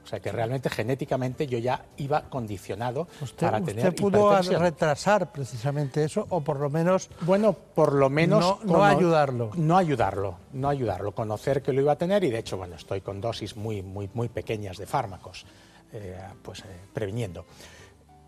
O 0.04 0.08
sea 0.08 0.20
que 0.20 0.32
realmente 0.32 0.70
genéticamente 0.70 1.48
yo 1.48 1.58
ya 1.60 1.86
iba 1.98 2.24
condicionado 2.30 3.08
para 3.40 3.62
tener 3.62 3.88
¿Usted 3.88 4.02
pudo 4.02 4.42
retrasar 4.42 5.32
precisamente 5.32 6.04
eso 6.04 6.26
o 6.30 6.42
por 6.42 6.60
lo 6.60 6.70
menos 6.70 7.10
bueno 7.22 7.54
por 7.54 7.94
lo 7.94 8.10
menos 8.10 8.58
no, 8.66 8.84
ayudarlo 8.84 9.52
no 9.56 9.78
ayudarlo 9.78 10.38
no 10.54 10.70
ayudarlo 10.70 11.14
conocer 11.14 11.62
que 11.62 11.72
lo 11.72 11.82
iba 11.82 11.94
a 11.94 11.98
tener 11.98 12.24
y 12.24 12.32
de 12.32 12.40
hecho 12.40 12.58
bueno 12.58 12.76
estoy 12.76 13.02
con 13.02 13.22
dosis 13.22 13.56
muy 13.56 13.84
muy 13.84 14.10
muy 14.14 14.28
pequeñas 14.28 14.78
de 14.78 14.88
fármacos 14.88 15.46
eh, 15.94 16.18
pues 16.42 16.62
eh, 16.62 16.66
previniendo 16.92 17.46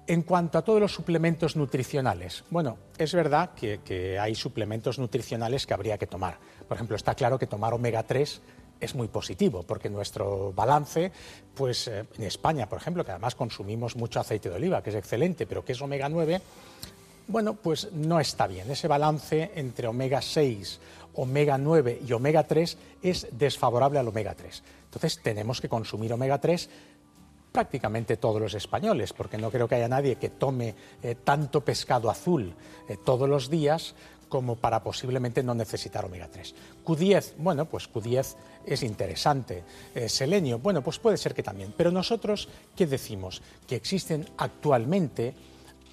en 0.07 0.21
cuanto 0.23 0.57
a 0.57 0.61
todos 0.63 0.81
los 0.81 0.93
suplementos 0.93 1.55
nutricionales, 1.55 2.43
bueno, 2.49 2.77
es 2.97 3.13
verdad 3.13 3.51
que, 3.55 4.19
hay 4.19 4.35
suplementos 4.35 4.99
nutricionales 4.99 5.65
que 5.65 5.73
habría 5.73 5.97
que 5.97 6.07
tomar. 6.07 6.37
Por 6.67 6.75
ejemplo, 6.75 6.95
está 6.95 7.15
claro 7.15 7.39
que 7.39 7.47
tomar 7.47 7.73
omega 7.73 8.03
3 8.03 8.41
es 8.79 8.95
muy 8.95 9.07
positivo, 9.07 9.63
porque 9.63 9.89
nuestro 9.89 10.51
balance, 10.51 11.11
pues 11.55 11.87
eh, 11.87 12.05
en 12.17 12.23
España, 12.23 12.67
por 12.67 12.79
ejemplo, 12.79 13.05
que 13.05 13.11
además 13.11 13.35
consumimos 13.35 13.95
mucho 13.95 14.19
aceite 14.19 14.49
de 14.49 14.55
oliva, 14.55 14.83
que 14.83 14.89
es 14.89 14.95
excelente, 14.97 15.45
pero 15.45 15.63
que 15.63 15.71
es 15.71 15.81
omega 15.81 16.09
9, 16.09 16.41
bueno, 17.27 17.53
pues 17.53 17.91
no 17.93 18.19
está 18.19 18.47
bien. 18.47 18.69
Ese 18.69 18.89
balance 18.89 19.51
entre 19.55 19.87
omega 19.87 20.21
6, 20.21 20.79
omega 21.15 21.57
9 21.57 22.01
y 22.05 22.11
omega 22.11 22.43
3 22.43 22.77
es 23.01 23.27
desfavorable 23.31 23.99
al 23.99 24.07
omega 24.09 24.35
3. 24.35 24.63
Entonces 24.85 25.21
tenemos 25.23 25.61
que 25.61 25.69
consumir 25.69 26.11
omega 26.11 26.39
3 26.39 26.69
prácticamente 27.53 28.17
todos 28.17 28.41
los 28.41 28.55
españoles, 28.55 29.13
porque 29.13 29.37
no 29.37 29.51
creo 29.51 29.67
que 29.67 29.75
haya 29.75 29.87
nadie 29.87 30.17
que 30.17 30.29
tome 30.29 30.75
eh, 31.01 31.15
tanto 31.23 31.61
pescado 31.61 32.09
azul 32.09 32.53
eh, 32.89 32.97
todos 33.05 33.29
los 33.29 33.49
días 33.49 33.95
como 34.27 34.55
para 34.55 34.81
posiblemente 34.81 35.43
no 35.43 35.53
necesitar 35.53 36.03
omega 36.03 36.27
3. 36.27 36.55
Q10, 36.83 37.33
bueno, 37.37 37.65
pues 37.65 37.87
Q10 37.93 38.35
es 38.65 38.81
interesante. 38.81 39.63
Eh, 39.93 40.09
selenio, 40.09 40.57
bueno, 40.57 40.81
pues 40.81 40.97
puede 40.97 41.17
ser 41.17 41.35
que 41.35 41.43
también. 41.43 41.71
Pero 41.77 41.91
nosotros, 41.91 42.49
¿qué 42.75 42.87
decimos? 42.87 43.43
Que 43.67 43.75
existen 43.75 44.27
actualmente 44.37 45.35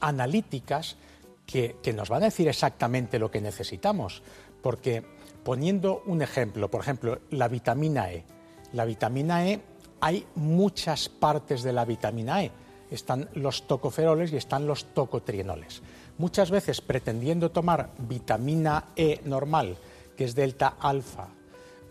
analíticas 0.01 0.97
que, 1.45 1.77
que 1.83 1.93
nos 1.93 2.09
van 2.09 2.23
a 2.23 2.27
decir 2.27 2.49
exactamente 2.49 3.19
lo 3.19 3.31
que 3.31 3.43
necesitamos. 3.43 4.23
Porque 4.63 5.05
poniendo 5.45 6.03
un 6.07 6.23
ejemplo, 6.23 6.71
por 6.71 6.81
ejemplo, 6.81 7.21
la 7.29 7.49
vitamina 7.49 8.11
E. 8.11 8.25
La 8.73 8.87
vitamina 8.87 9.47
E 9.47 9.61
hay 10.01 10.27
muchas 10.35 11.09
partes 11.09 11.63
de 11.63 11.73
la 11.73 11.85
vitamina 11.85 12.43
E. 12.45 12.51
Están 12.91 13.29
los 13.35 13.67
tocoferoles 13.67 14.33
y 14.33 14.37
están 14.37 14.67
los 14.67 14.87
tocotrienoles. 14.87 15.83
Muchas 16.19 16.51
veces 16.51 16.81
pretendiendo 16.81 17.51
tomar 17.51 17.91
vitamina 17.99 18.87
E 18.97 19.21
normal, 19.25 19.77
que 20.17 20.25
es 20.25 20.35
delta 20.35 20.77
alfa, 20.81 21.29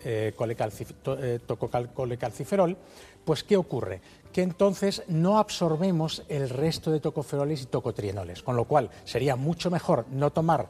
eh, 0.04 0.34
eh 0.36 1.40
pues 3.24 3.44
¿qué 3.44 3.56
ocurre? 3.56 4.00
Que 4.32 4.42
entonces 4.42 5.02
no 5.08 5.38
absorbemos 5.38 6.24
el 6.28 6.48
resto 6.48 6.90
de 6.90 7.00
tocoferoles 7.00 7.62
y 7.62 7.66
tocotrienoles, 7.66 8.42
con 8.42 8.56
lo 8.56 8.64
cual 8.64 8.90
sería 9.04 9.36
mucho 9.36 9.70
mejor 9.70 10.06
no 10.10 10.30
tomar 10.30 10.68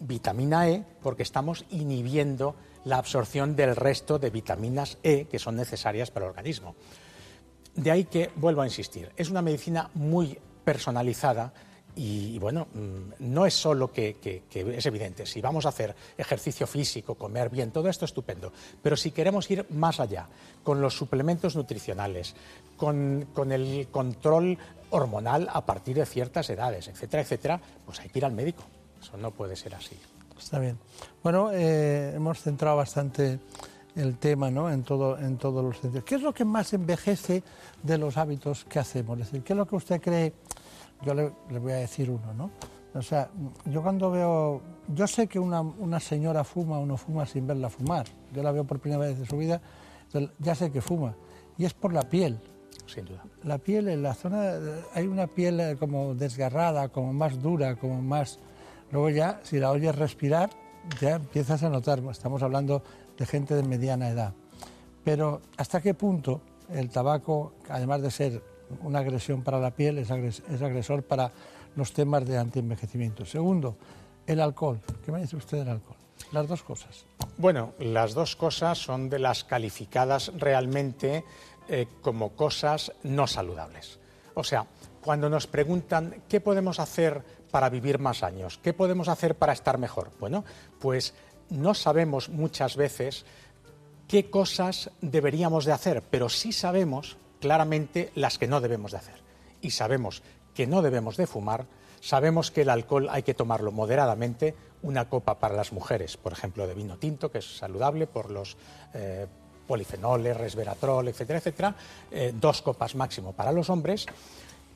vitamina 0.00 0.68
E 0.68 0.84
porque 1.02 1.22
estamos 1.22 1.64
inhibiendo 1.70 2.54
la 2.84 2.98
absorción 2.98 3.56
del 3.56 3.76
resto 3.76 4.18
de 4.18 4.30
vitaminas 4.30 4.98
E 5.02 5.26
que 5.26 5.38
son 5.38 5.56
necesarias 5.56 6.10
para 6.10 6.26
el 6.26 6.30
organismo. 6.30 6.74
De 7.74 7.90
ahí 7.90 8.04
que, 8.04 8.30
vuelvo 8.36 8.62
a 8.62 8.66
insistir, 8.66 9.12
es 9.16 9.30
una 9.30 9.42
medicina 9.42 9.90
muy 9.94 10.38
personalizada 10.64 11.52
Y, 11.94 12.38
bueno, 12.38 12.68
mm, 12.72 13.12
no 13.32 13.44
es 13.44 13.52
solo 13.52 13.92
que, 13.92 14.16
es 14.50 14.86
evidente, 14.86 15.26
si 15.26 15.42
vamos 15.42 15.66
a 15.66 15.68
hacer 15.68 15.94
ejercicio 16.16 16.66
físico, 16.66 17.16
comer 17.16 17.50
bien, 17.50 17.70
todo 17.70 17.88
esto 17.88 18.06
estupendo, 18.06 18.50
pero 18.82 18.96
si 18.96 19.10
queremos 19.10 19.50
ir 19.50 19.66
más 19.70 20.00
allá, 20.00 20.26
con 20.62 20.80
los 20.80 20.96
suplementos 20.96 21.54
nutricionales, 21.54 22.34
con, 22.76 23.26
el 23.50 23.88
control 23.90 24.56
hormonal 24.88 25.48
a 25.52 25.66
partir 25.66 25.96
de 25.96 26.06
ciertas 26.06 26.48
edades, 26.48 26.88
etcétera, 26.88 27.22
etcétera, 27.22 27.60
pues 27.84 28.00
hay 28.00 28.08
que 28.08 28.20
ir 28.20 28.24
al 28.24 28.32
médico. 28.32 28.64
Eso 29.00 29.16
no 29.18 29.30
puede 29.30 29.56
ser 29.56 29.74
así. 29.74 29.98
Está 30.42 30.58
bien. 30.58 30.78
Bueno, 31.22 31.50
eh, 31.52 32.12
hemos 32.14 32.40
centrado 32.40 32.76
bastante 32.76 33.38
el 33.94 34.18
tema 34.18 34.50
¿no? 34.50 34.70
en, 34.70 34.82
todo, 34.82 35.18
en 35.18 35.38
todos 35.38 35.64
los 35.64 35.78
sentidos. 35.78 36.04
¿Qué 36.04 36.16
es 36.16 36.22
lo 36.22 36.32
que 36.34 36.44
más 36.44 36.72
envejece 36.72 37.42
de 37.82 37.98
los 37.98 38.16
hábitos 38.16 38.64
que 38.64 38.78
hacemos? 38.78 39.18
Es 39.18 39.26
decir, 39.26 39.42
¿qué 39.42 39.52
es 39.52 39.56
lo 39.56 39.66
que 39.66 39.76
usted 39.76 40.00
cree? 40.00 40.34
Yo 41.04 41.14
le, 41.14 41.32
voy 41.58 41.72
a 41.72 41.76
decir 41.76 42.10
uno, 42.10 42.34
¿no? 42.34 42.50
O 42.94 43.02
sea, 43.02 43.30
yo 43.64 43.82
cuando 43.82 44.10
veo, 44.10 44.60
yo 44.88 45.06
sé 45.06 45.26
que 45.26 45.38
una, 45.38 45.62
una, 45.62 45.98
señora 45.98 46.44
fuma 46.44 46.78
o 46.78 46.86
no 46.86 46.96
fuma 46.96 47.24
sin 47.24 47.46
verla 47.46 47.70
fumar. 47.70 48.06
Yo 48.32 48.42
la 48.42 48.52
veo 48.52 48.64
por 48.64 48.78
primera 48.78 49.00
vez 49.00 49.18
en 49.18 49.26
su 49.26 49.38
vida, 49.38 49.60
ya 50.38 50.54
sé 50.54 50.70
que 50.70 50.82
fuma. 50.82 51.14
Y 51.56 51.64
es 51.64 51.72
por 51.72 51.92
la 51.92 52.02
piel. 52.02 52.38
Sin 52.86 53.04
duda. 53.06 53.24
La 53.44 53.58
piel, 53.58 53.88
en 53.88 54.02
la 54.02 54.14
zona, 54.14 54.52
hay 54.92 55.06
una 55.06 55.26
piel 55.26 55.60
eh, 55.60 55.76
como 55.78 56.14
desgarrada, 56.14 56.88
como 56.88 57.12
más 57.12 57.40
dura, 57.40 57.76
como 57.76 58.02
más... 58.02 58.38
Luego 58.92 59.08
ya, 59.08 59.40
si 59.42 59.58
la 59.58 59.70
oyes 59.70 59.96
respirar, 59.96 60.50
ya 61.00 61.16
empiezas 61.16 61.62
a 61.62 61.70
notar, 61.70 62.00
estamos 62.10 62.42
hablando 62.42 62.82
de 63.16 63.24
gente 63.24 63.54
de 63.54 63.62
mediana 63.62 64.10
edad. 64.10 64.34
Pero 65.02 65.40
¿hasta 65.56 65.80
qué 65.80 65.94
punto 65.94 66.42
el 66.70 66.90
tabaco, 66.90 67.54
además 67.70 68.02
de 68.02 68.10
ser 68.10 68.42
una 68.82 68.98
agresión 69.00 69.42
para 69.42 69.58
la 69.58 69.70
piel, 69.70 69.98
es, 69.98 70.10
agresor 70.10 71.02
para 71.02 71.32
los 71.74 71.92
temas 71.94 72.26
de 72.26 72.36
antienvejecimiento? 72.36 73.24
Segundo, 73.24 73.76
el 74.26 74.40
alcohol. 74.40 74.78
¿Qué 75.04 75.10
me 75.10 75.22
dice 75.22 75.36
usted 75.36 75.58
del 75.58 75.70
alcohol? 75.70 75.96
Las 76.30 76.46
dos 76.46 76.62
cosas. 76.62 77.06
Bueno, 77.38 77.72
las 77.78 78.12
dos 78.12 78.36
cosas 78.36 78.76
son 78.76 79.08
de 79.08 79.18
las 79.18 79.42
calificadas 79.42 80.32
realmente 80.36 81.24
eh, 81.68 81.86
como 82.02 82.30
cosas 82.30 82.92
no 83.02 83.26
saludables. 83.26 83.98
O 84.34 84.44
sea, 84.44 84.66
cuando 85.02 85.28
nos 85.28 85.46
preguntan 85.46 86.22
qué 86.28 86.40
podemos 86.40 86.78
hacer 86.78 87.22
para 87.52 87.70
vivir 87.70 88.00
más 88.00 88.24
años, 88.24 88.58
qué 88.60 88.72
podemos 88.72 89.06
hacer 89.06 89.36
para 89.36 89.52
estar 89.52 89.78
mejor, 89.78 90.10
bueno, 90.18 90.44
pues 90.80 91.14
no 91.50 91.74
sabemos 91.74 92.28
muchas 92.30 92.76
veces 92.76 93.24
qué 94.08 94.30
cosas 94.30 94.90
deberíamos 95.00 95.64
de 95.64 95.72
hacer, 95.72 96.02
pero 96.10 96.28
sí 96.28 96.52
sabemos 96.52 97.16
claramente 97.40 98.10
las 98.14 98.38
que 98.38 98.48
no 98.48 98.60
debemos 98.60 98.92
de 98.92 98.98
hacer. 98.98 99.22
Y 99.60 99.70
sabemos 99.70 100.22
que 100.54 100.66
no 100.66 100.82
debemos 100.82 101.16
de 101.16 101.26
fumar, 101.26 101.66
sabemos 102.00 102.50
que 102.50 102.62
el 102.62 102.70
alcohol 102.70 103.08
hay 103.10 103.22
que 103.22 103.34
tomarlo 103.34 103.70
moderadamente, 103.70 104.54
una 104.82 105.08
copa 105.08 105.38
para 105.38 105.54
las 105.54 105.72
mujeres, 105.72 106.16
por 106.16 106.32
ejemplo, 106.32 106.66
de 106.66 106.74
vino 106.74 106.98
tinto, 106.98 107.30
que 107.30 107.38
es 107.38 107.56
saludable 107.58 108.06
por 108.06 108.30
los 108.30 108.56
eh, 108.94 109.26
polifenoles, 109.66 110.36
resveratrol, 110.36 111.08
etcétera, 111.08 111.38
etcétera, 111.38 111.74
eh, 112.10 112.32
dos 112.34 112.62
copas 112.62 112.94
máximo 112.94 113.32
para 113.32 113.52
los 113.52 113.70
hombres 113.70 114.06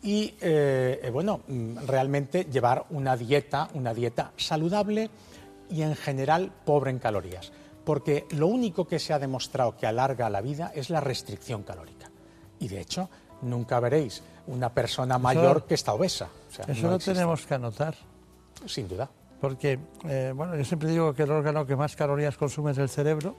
y 0.07 0.35
eh, 0.41 1.11
bueno, 1.13 1.41
mm, 1.49 1.79
realmente 1.85 2.45
llevar 2.45 2.87
una 2.91 3.17
dieta, 3.17 3.69
una 3.75 3.93
dieta 3.93 4.31
saludable, 4.37 5.11
y 5.69 5.83
en 5.83 5.97
general 5.97 6.53
pobre 6.65 6.93
en 6.93 7.01
calorías, 7.01 7.51
porque 7.85 8.25
lo 8.31 8.47
único 8.47 8.87
que 8.87 9.01
se 9.01 9.13
ha 9.13 9.19
demostrado 9.19 9.77
que 9.77 9.85
alarga 9.85 10.31
la 10.31 10.41
vida 10.41 10.71
es 10.77 10.91
la 10.91 11.01
restricción 11.01 11.65
calórica. 11.65 12.09
Y 12.61 12.69
de 12.69 12.81
hecho, 12.81 13.11
nunca 13.43 13.81
veréis 13.81 14.23
una 14.47 14.73
persona 14.73 15.19
mayor 15.19 15.67
que 15.67 15.75
está 15.75 15.93
obesa. 15.93 16.29
eso 16.69 16.89
lo 16.89 17.01
tenemos 17.01 17.45
que 17.45 17.55
anotar. 17.55 17.97
Sin 18.65 18.87
duda. 18.87 19.11
Porque, 19.41 19.77
eh, 20.05 20.33
bueno, 20.35 20.55
yo 20.55 20.65
siempre 20.65 20.89
digo 20.89 21.15
que 21.15 21.25
el 21.25 21.33
órgano 21.33 21.67
que 21.67 21.75
más 21.75 21.97
calorías 21.97 22.37
consume 22.37 22.71
es 22.71 22.79
el 22.79 22.89
cerebro, 22.89 23.35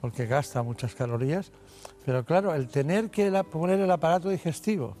porque 0.00 0.26
gasta 0.26 0.60
muchas 0.64 0.92
calorías, 0.92 1.52
pero 2.04 2.24
claro, 2.24 2.52
el 2.52 2.66
tener 2.66 3.10
que 3.10 3.30
poner 3.44 3.78
el 3.78 3.90
aparato 3.92 4.28
digestivo 4.28 4.96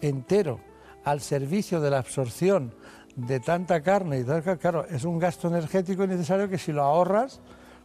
entero 0.00 0.60
al 1.04 1.20
servicio 1.20 1.80
de 1.80 1.90
la 1.90 1.98
absorción 1.98 2.74
de 3.14 3.40
tanta 3.40 3.82
carne 3.82 4.20
y 4.20 4.24
tal, 4.24 4.42
claro, 4.58 4.86
es 4.86 5.04
un 5.04 5.18
gasto 5.18 5.48
energético 5.48 6.04
innecesario 6.04 6.48
que 6.48 6.58
si 6.58 6.72
lo 6.72 6.82
ahorras, 6.82 7.40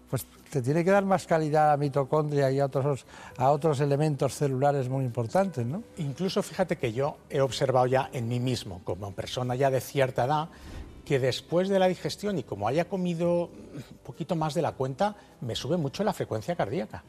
pues 0.09 0.27
te 0.49 0.61
tiene 0.61 0.83
que 0.83 0.91
dar 0.91 1.05
más 1.05 1.25
calidad 1.25 1.67
a 1.67 1.71
la 1.71 1.77
mitocondria 1.77 2.51
y 2.51 2.59
a 2.59 2.65
otros, 2.65 3.05
a 3.37 3.49
otros 3.51 3.79
elementos 3.79 4.35
celulares 4.35 4.89
muy 4.89 5.05
importantes, 5.05 5.65
¿no? 5.65 5.83
Incluso 5.97 6.43
fíjate 6.43 6.77
que 6.77 6.91
yo 6.91 7.17
he 7.29 7.39
observado 7.39 7.87
ya 7.87 8.09
en 8.11 8.27
mí 8.27 8.41
mismo, 8.41 8.81
como 8.83 9.13
persona 9.13 9.55
ya 9.55 9.69
de 9.69 9.79
cierta 9.79 10.25
edad, 10.25 10.49
que 11.05 11.19
después 11.19 11.69
de 11.69 11.79
la 11.79 11.87
digestión 11.87 12.37
y 12.37 12.43
como 12.43 12.67
haya 12.67 12.85
comido 12.89 13.45
un 13.45 13.83
poquito 14.03 14.35
más 14.35 14.53
de 14.53 14.61
la 14.61 14.73
cuenta, 14.73 15.15
me 15.39 15.55
sube 15.55 15.77
mucho 15.77 16.03
la 16.03 16.11
frecuencia 16.11 16.55
cardíaca 16.55 17.03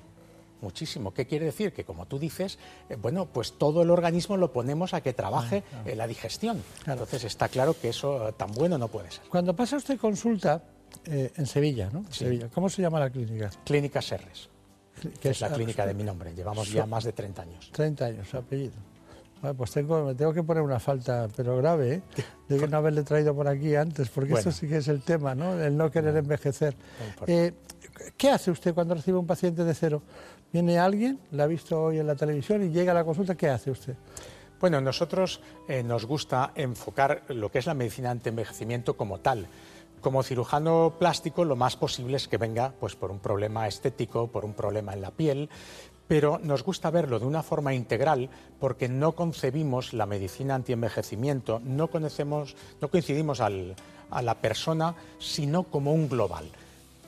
muchísimo. 0.62 1.12
¿Qué 1.12 1.26
quiere 1.26 1.46
decir? 1.46 1.72
Que 1.72 1.84
como 1.84 2.06
tú 2.06 2.18
dices, 2.18 2.58
eh, 2.88 2.96
bueno, 2.96 3.26
pues 3.26 3.58
todo 3.58 3.82
el 3.82 3.90
organismo 3.90 4.36
lo 4.36 4.52
ponemos 4.52 4.94
a 4.94 5.00
que 5.00 5.12
trabaje 5.12 5.64
ah, 5.72 5.82
en 5.84 5.98
la 5.98 6.06
digestión. 6.06 6.62
Entonces 6.86 7.24
está 7.24 7.48
claro 7.48 7.74
que 7.78 7.88
eso 7.88 8.28
eh, 8.28 8.32
tan 8.32 8.52
bueno 8.52 8.78
no 8.78 8.88
puede 8.88 9.10
ser. 9.10 9.24
Cuando 9.28 9.54
pasa 9.54 9.76
usted 9.76 9.98
consulta 9.98 10.62
eh, 11.06 11.32
en 11.36 11.46
Sevilla, 11.46 11.90
¿no? 11.92 12.04
Sevilla. 12.10 12.48
¿Cómo 12.48 12.68
se 12.68 12.82
llama 12.82 13.00
la 13.00 13.10
clínica? 13.10 13.50
Clínica 13.64 14.00
Serres. 14.00 14.48
Que 15.20 15.30
es, 15.30 15.40
la 15.40 15.50
clínica 15.50 15.84
de 15.84 15.94
mi 15.94 16.04
nombre. 16.04 16.32
Llevamos 16.34 16.70
ya 16.70 16.86
más 16.86 17.04
de 17.04 17.12
30 17.12 17.42
años. 17.42 17.70
30 17.72 18.04
años, 18.04 18.28
su 18.28 18.36
apellido. 18.36 18.74
pues 19.56 19.72
tengo, 19.72 20.04
me 20.04 20.14
tengo 20.14 20.32
que 20.32 20.44
poner 20.44 20.62
una 20.62 20.78
falta, 20.78 21.28
pero 21.34 21.56
grave, 21.56 21.94
¿eh? 21.94 22.02
de 22.48 22.58
que 22.58 22.68
no 22.68 22.76
haberle 22.76 23.02
traído 23.02 23.34
por 23.34 23.48
aquí 23.48 23.74
antes, 23.74 24.10
porque 24.10 24.34
eso 24.34 24.52
sí 24.52 24.68
que 24.68 24.76
es 24.76 24.88
el 24.88 25.02
tema, 25.02 25.34
¿no? 25.34 25.60
El 25.60 25.76
no 25.76 25.90
querer 25.90 26.16
envejecer. 26.16 26.76
¿Qué 28.16 28.30
hace 28.30 28.50
usted 28.50 28.74
cuando 28.74 28.94
recibe 28.94 29.18
un 29.18 29.26
paciente 29.26 29.64
de 29.64 29.74
cero? 29.74 30.02
Viene 30.53 30.78
alguien, 30.78 31.18
la 31.30 31.44
ha 31.44 31.46
visto 31.46 31.82
hoy 31.82 31.98
en 31.98 32.07
la 32.07 32.14
televisión 32.14 32.62
y 32.62 32.68
llega 32.68 32.92
a 32.92 32.94
la 32.94 33.05
consulta, 33.05 33.34
¿qué 33.34 33.48
hace 33.48 33.70
usted? 33.70 33.96
Bueno, 34.61 34.82
nosotros 34.82 35.40
eh, 35.66 35.82
nos 35.82 36.05
gusta 36.05 36.53
enfocar 36.55 37.22
lo 37.28 37.50
que 37.50 37.59
es 37.59 37.64
la 37.64 37.72
medicina 37.72 38.11
ante-envejecimiento 38.11 38.94
como 38.94 39.20
tal. 39.20 39.46
Como 40.03 40.22
cirujano 40.22 40.96
plástico, 40.98 41.46
lo 41.46 41.57
más 41.57 41.76
posible 41.76 42.18
es 42.18 42.28
que 42.28 42.36
venga 42.36 42.74
pues, 42.78 42.96
por 42.96 43.11
un 43.11 43.18
problema 43.18 43.66
estético, 43.66 44.26
por 44.26 44.44
un 44.44 44.53
problema 44.53 44.92
en 44.92 45.00
la 45.00 45.11
piel, 45.11 45.48
pero 46.07 46.38
nos 46.42 46.62
gusta 46.62 46.90
verlo 46.90 47.18
de 47.18 47.24
una 47.24 47.42
forma 47.42 47.72
integral 47.72 48.28
porque 48.61 48.90
no 48.90 49.12
concebimos 49.12 49.94
la 49.94 50.05
medicina 50.05 50.55
anti-envejecimiento, 50.55 51.62
no, 51.64 51.88
no 51.88 52.88
coincidimos 52.90 53.40
a 53.40 54.22
la 54.22 54.34
persona, 54.34 54.96
sino 55.18 55.62
como 55.62 55.94
un 55.94 56.11
global 56.11 56.44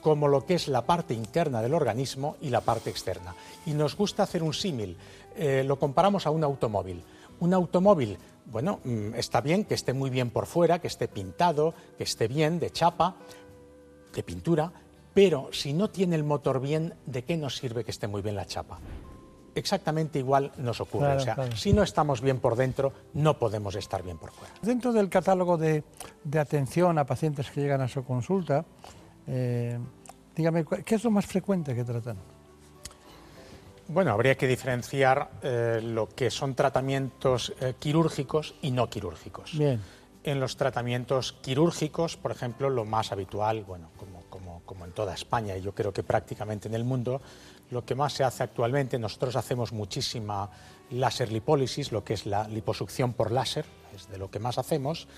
como 0.04 0.28
lo 0.28 0.44
que 0.44 0.54
es 0.54 0.68
la 0.68 0.82
parte 0.82 1.14
interna 1.14 1.62
del 1.62 1.72
organismo 1.72 2.36
y 2.42 2.50
la 2.50 2.60
parte 2.60 2.90
externa. 2.90 3.34
Y 3.64 3.72
nos 3.72 3.96
gusta 3.96 4.22
hacer 4.22 4.42
un 4.42 4.52
símil, 4.52 4.98
eh, 5.34 5.64
lo 5.66 5.78
comparamos 5.78 6.26
a 6.26 6.30
un 6.30 6.44
automóvil. 6.44 7.02
Un 7.40 7.54
automóvil, 7.54 8.18
bueno, 8.44 8.80
mm, 8.84 9.14
está 9.14 9.40
bien 9.40 9.64
que 9.64 9.72
esté 9.72 9.94
muy 9.94 10.10
bien 10.10 10.28
por 10.28 10.44
fuera, 10.44 10.78
que 10.78 10.88
esté 10.88 11.08
pintado, 11.08 11.72
que 11.96 12.04
esté 12.04 12.28
bien 12.28 12.60
de 12.60 12.70
chapa, 12.70 13.16
de 14.14 14.22
pintura, 14.22 14.70
pero 15.14 15.48
si 15.52 15.72
no 15.72 15.88
tiene 15.88 16.16
el 16.16 16.24
motor 16.24 16.60
bien, 16.60 16.92
¿de 17.06 17.24
qué 17.24 17.38
nos 17.38 17.56
sirve 17.56 17.82
que 17.82 17.90
esté 17.90 18.06
muy 18.06 18.20
bien 18.20 18.36
la 18.36 18.44
chapa? 18.44 18.80
Exactamente 19.54 20.18
igual 20.18 20.52
nos 20.58 20.82
ocurre. 20.82 21.16
o 21.16 21.20
sea, 21.20 21.50
si 21.56 21.72
no 21.72 21.82
estamos 21.82 22.20
bien 22.20 22.40
por 22.40 22.56
dentro, 22.56 22.92
no 23.14 23.38
podemos 23.38 23.74
estar 23.74 24.02
bien 24.02 24.18
por 24.18 24.32
fuera. 24.32 24.52
Dentro 24.60 24.92
del 24.92 25.08
catálogo 25.08 25.56
de, 25.56 25.82
de 26.24 26.38
atención 26.38 26.98
a 26.98 27.06
pacientes 27.06 27.50
que 27.50 27.62
llegan 27.62 27.80
a 27.80 27.88
su 27.88 28.04
consulta, 28.04 28.66
eh, 29.26 29.78
dígame, 30.34 30.64
¿qué 30.84 30.94
es 30.94 31.04
lo 31.04 31.10
más 31.10 31.26
frecuente 31.26 31.74
que 31.74 31.84
tratan? 31.84 32.16
Bueno, 33.88 34.12
habría 34.12 34.34
que 34.36 34.46
diferenciar 34.46 35.30
eh, 35.42 35.80
lo 35.82 36.08
que 36.08 36.30
son 36.30 36.54
tratamientos 36.54 37.52
eh, 37.60 37.74
quirúrgicos 37.78 38.54
y 38.62 38.70
no 38.70 38.88
quirúrgicos. 38.88 39.56
Bien. 39.58 39.80
En 40.22 40.40
los 40.40 40.56
tratamientos 40.56 41.34
quirúrgicos, 41.42 42.16
por 42.16 42.30
ejemplo, 42.30 42.70
lo 42.70 42.86
más 42.86 43.12
habitual, 43.12 43.62
bueno, 43.64 43.90
como, 43.98 44.22
como, 44.30 44.62
como 44.64 44.86
en 44.86 44.92
toda 44.92 45.12
España 45.12 45.54
y 45.54 45.60
yo 45.60 45.74
creo 45.74 45.92
que 45.92 46.02
prácticamente 46.02 46.66
en 46.66 46.74
el 46.74 46.84
mundo, 46.84 47.20
lo 47.70 47.84
que 47.84 47.94
más 47.94 48.14
se 48.14 48.24
hace 48.24 48.42
actualmente, 48.42 48.98
nosotros 48.98 49.36
hacemos 49.36 49.72
muchísima 49.72 50.48
láser 50.90 51.30
lipólisis, 51.30 51.92
lo 51.92 52.04
que 52.04 52.14
es 52.14 52.24
la 52.24 52.48
liposucción 52.48 53.12
por 53.12 53.32
láser, 53.32 53.66
es 53.94 54.08
de 54.08 54.16
lo 54.16 54.30
que 54.30 54.38
más 54.38 54.56
hacemos 54.56 55.08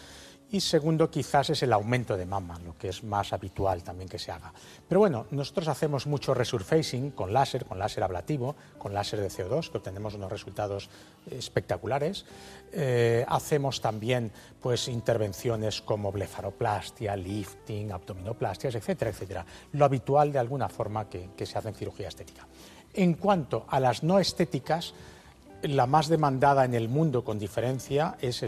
y 0.51 0.61
segundo 0.61 1.11
quizás 1.11 1.51
es 1.51 1.63
el 1.63 1.73
aumento 1.73 2.17
de 2.17 2.25
mama, 2.25 2.59
lo 2.65 2.77
que 2.79 2.89
es 2.89 3.03
más 3.03 3.33
habitual 3.33 3.83
también 3.83 4.09
que 4.09 4.19
se 4.19 4.31
haga. 4.31 4.53
Pero 4.89 5.01
bueno, 5.01 5.27
nosotros 5.31 5.67
hacemos 5.69 6.07
mucho 6.07 6.35
resurfacing 6.35 7.11
con 7.11 7.33
láser, 7.33 7.65
con 7.65 7.79
láser 7.79 8.05
ablativo, 8.05 8.55
con 8.79 8.95
láser 8.95 9.21
de 9.21 9.29
CO2, 9.29 9.71
que 9.71 9.79
obtenemos 9.79 10.15
unos 10.15 10.31
resultados 10.31 10.89
espectaculares. 11.31 12.25
Eh, 12.73 13.25
hacemos 13.29 13.81
también 13.81 14.31
pues, 14.61 14.87
intervenciones 14.87 15.83
como 15.83 16.13
blefaroplastia, 16.13 17.17
lifting, 17.17 17.91
abdominoplastias, 17.91 18.77
etcétera, 18.77 19.11
etcétera. 19.11 19.47
Lo 19.73 19.85
habitual 19.85 20.33
de 20.33 20.39
alguna 20.39 20.69
forma 20.69 21.09
que, 21.09 21.31
que 21.37 21.47
se 21.47 21.59
hace 21.59 21.71
en 21.71 21.75
cirugía 21.75 22.09
estética. 22.09 22.47
En 22.95 23.15
cuanto 23.15 23.67
a 23.69 23.81
las 23.81 24.03
no 24.03 24.19
estéticas, 24.21 24.95
la 25.63 25.87
más 25.87 26.09
demandada 26.09 26.65
en 26.65 26.75
el 26.75 26.89
mundo 26.89 27.25
con 27.25 27.39
diferencia 27.39 28.17
es 28.21 28.45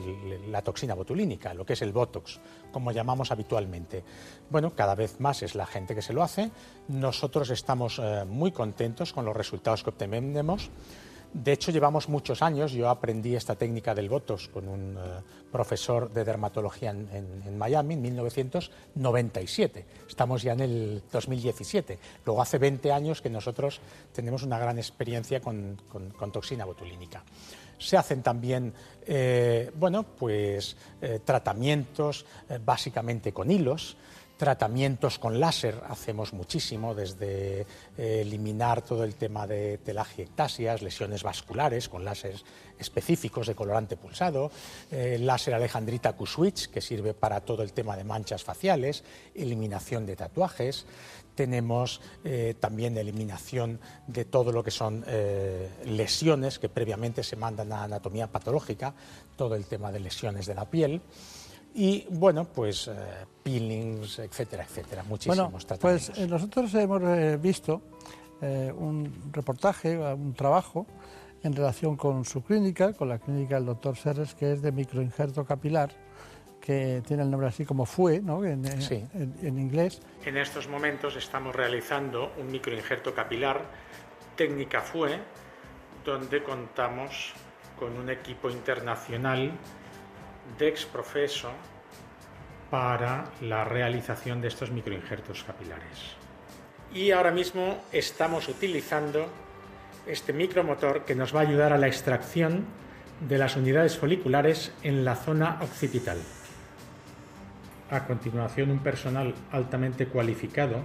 la 0.49 0.63
toxina 0.63 0.95
botulínica, 0.95 1.55
lo 1.55 1.65
que 1.65 1.73
es 1.73 1.83
el 1.83 1.93
Botox, 1.93 2.41
como 2.73 2.93
llamamos 2.93 3.31
habitualmente. 3.31 4.05
Bueno, 4.51 4.75
cada 4.75 4.95
vez 4.95 5.21
más 5.21 5.43
es 5.43 5.55
la 5.55 5.67
gente 5.67 5.95
que 5.95 6.03
se 6.03 6.13
lo 6.13 6.23
hace. 6.23 6.51
Nosotros 6.89 7.51
estamos 7.51 8.01
eh, 8.03 8.25
muy 8.27 8.53
contentos 8.53 9.13
con 9.13 9.25
los 9.25 9.37
resultados 9.37 9.83
que 9.83 9.91
obtenemos. 9.91 10.71
De 11.33 11.53
hecho, 11.53 11.71
llevamos 11.71 12.09
muchos 12.09 12.43
años, 12.43 12.73
yo 12.73 12.89
aprendí 12.89 13.37
esta 13.37 13.55
técnica 13.55 13.95
del 13.95 14.09
Botox 14.09 14.49
con 14.49 14.67
un 14.67 14.97
eh, 14.97 15.21
profesor 15.53 16.11
de 16.11 16.25
dermatología 16.25 16.91
en, 16.91 17.59
Miami 17.59 17.95
en 17.95 18.03
1997. 18.03 19.85
Estamos 20.09 20.43
ya 20.43 20.53
en 20.55 20.61
el 20.61 21.03
2017. 21.13 21.99
Luego 22.25 22.41
hace 22.41 22.57
20 22.59 22.93
años 22.93 23.21
que 23.21 23.29
nosotros 23.29 23.81
tenemos 24.13 24.43
una 24.43 24.59
gran 24.59 24.79
experiencia 24.79 25.41
con, 25.41 25.77
toxina 26.33 26.65
botulínica. 26.65 27.23
Se 27.79 27.97
hacen 27.97 28.23
también 28.23 28.73
eh, 29.07 29.71
bueno, 29.75 30.05
pues, 30.05 30.77
eh, 31.01 31.21
tratamientos 31.25 32.25
básicamente 32.65 33.33
con 33.33 33.51
hilos 33.51 33.97
tratamientos 34.39 35.19
con 35.19 35.41
láser 35.41 35.83
hacemos 35.89 36.33
muchísimo, 36.33 36.95
desde 36.95 37.63
eh, 37.63 37.67
eliminar 38.23 38.83
todo 38.83 39.03
el 39.03 39.17
tema 39.17 39.47
de 39.49 39.79
telangiectasias, 39.79 40.81
lesiones 40.81 41.25
vasculares 41.25 41.89
con 41.89 42.05
láseres 42.05 42.45
específicos 42.79 43.49
de 43.49 43.57
colorante 43.57 43.97
pulsado, 43.97 44.51
eh, 44.93 45.19
láser 45.21 45.55
alejandrita 45.55 46.15
Q-switch, 46.15 46.71
que 46.71 46.81
sirve 46.81 47.15
para 47.15 47.41
todo 47.41 47.65
el 47.65 47.73
tema 47.73 47.97
de 47.97 48.05
manchas 48.05 48.45
faciales, 48.45 49.03
eliminación 49.35 50.07
de 50.07 50.15
tatuajes. 50.15 50.87
Tenemos 51.35 52.01
eh, 52.25 52.55
también 52.59 52.97
eliminación 52.97 53.81
de 54.07 54.25
todo 54.25 54.53
lo 54.53 54.63
que 54.63 54.71
son 54.71 55.05
lesiones 55.85 56.59
que 56.59 56.69
previamente 56.69 57.23
se 57.23 57.37
mandan 57.37 57.73
a 57.73 57.85
anatomía 57.85 58.29
patológica, 58.29 58.95
todo 59.37 59.57
el 59.57 59.67
tema 59.67 59.91
de 59.91 60.01
lesiones 60.01 60.47
de 60.47 60.55
la 60.55 60.71
piel 60.71 61.03
y 61.75 62.07
bueno, 62.11 62.45
pues 62.45 62.89
eh, 62.89 62.95
peelings, 63.43 64.19
etcétera, 64.19 64.65
etcétera, 64.65 65.03
muchísimos 65.05 65.37
bueno, 65.37 65.59
tratamientos. 65.67 66.11
Pues 66.17 66.29
nosotros 66.29 66.75
hemos 66.75 67.03
eh, 67.03 67.39
visto 67.41 67.83
eh, 68.41 68.73
un 68.77 69.31
reportaje, 69.33 69.97
un 69.97 70.35
trabajo 70.35 70.87
en 71.43 71.55
relación 71.55 71.97
con 71.97 72.25
su 72.25 72.43
clínica, 72.43 72.93
con 72.93 73.09
la 73.09 73.19
clínica 73.19 73.57
del 73.57 73.67
doctor 73.67 73.97
Serres, 73.97 74.35
que 74.35 74.53
es 74.53 74.63
de 74.63 74.73
microinjerto 74.73 75.45
capilar, 75.45 75.91
que 76.61 77.03
tiene 77.07 77.23
el 77.23 77.31
nombre 77.31 77.49
así 77.49 77.65
como 77.65 77.87
FUE, 77.87 78.21
¿no? 78.21 78.45
en, 78.45 78.65
en 78.67 79.59
inglés. 79.59 80.03
En 80.25 80.37
estos 80.37 80.69
momentos 80.69 81.17
estamos 81.17 81.55
realizando 81.55 82.33
un 82.39 82.51
microinjerto 82.51 83.15
capilar, 83.15 83.63
técnica 84.37 84.81
FUE, 84.81 85.19
donde 86.05 86.43
contamos 86.43 87.33
con 87.79 87.97
un 87.97 88.11
equipo 88.11 88.51
internacional 88.51 89.53
de 90.59 90.69
exprofeso 90.69 91.51
para 92.71 93.31
la 93.41 93.65
realización 93.65 94.41
de 94.41 94.49
estos 94.49 94.71
microinjertos 94.71 95.45
capilares. 95.45 96.17
Y 96.93 97.11
ahora 97.11 97.31
mismo 97.31 97.83
estamos 97.93 98.49
utilizando 98.49 99.27
este 100.07 100.33
micromotor 100.33 101.05
que 101.05 101.15
nos 101.15 101.35
va 101.35 101.41
a 101.41 101.43
ayudar 101.43 101.73
a 101.73 101.79
la 101.79 101.87
extracción 101.87 102.67
de 103.29 103.39
las 103.39 103.57
unidades 103.57 103.99
foliculares 103.99 104.73
en 104.83 105.05
la 105.05 105.17
zona 105.17 105.59
occipital. 105.61 106.19
A 107.91 108.07
continuación, 108.07 108.71
un 108.71 108.79
personal 108.81 109.35
altamente 109.51 110.07
cualificado 110.07 110.83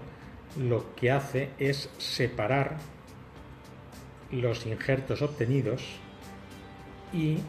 lo 0.57 0.95
que 0.95 1.11
hace 1.11 1.49
es 1.57 1.89
separar 1.97 2.78
los 4.32 4.66
injertos 4.66 5.22
obtenidos 5.22 5.84
y 7.11 7.39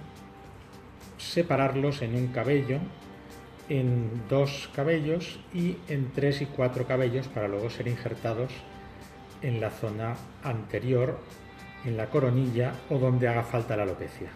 separarlos 1.25 2.03
en 2.03 2.15
un 2.15 2.29
cabello, 2.29 2.79
en 3.69 4.23
dos 4.29 4.71
cabellos 4.75 5.41
y 5.53 5.79
en 5.89 6.13
tres 6.13 6.43
y 6.43 6.47
cuatro 6.47 6.87
cabellos 6.87 7.29
para 7.29 7.49
luego 7.49 7.71
ser 7.71 7.89
injertados 7.89 8.53
en 9.43 9.61
la 9.61 9.71
zona 9.71 10.15
anterior, 10.43 11.19
en 11.85 11.97
la 11.97 12.07
coronilla 12.07 12.75
o 12.91 12.99
donde 12.99 13.29
haga 13.29 13.43
falta 13.43 13.77
la 13.77 13.85
alopecia. 13.85 14.29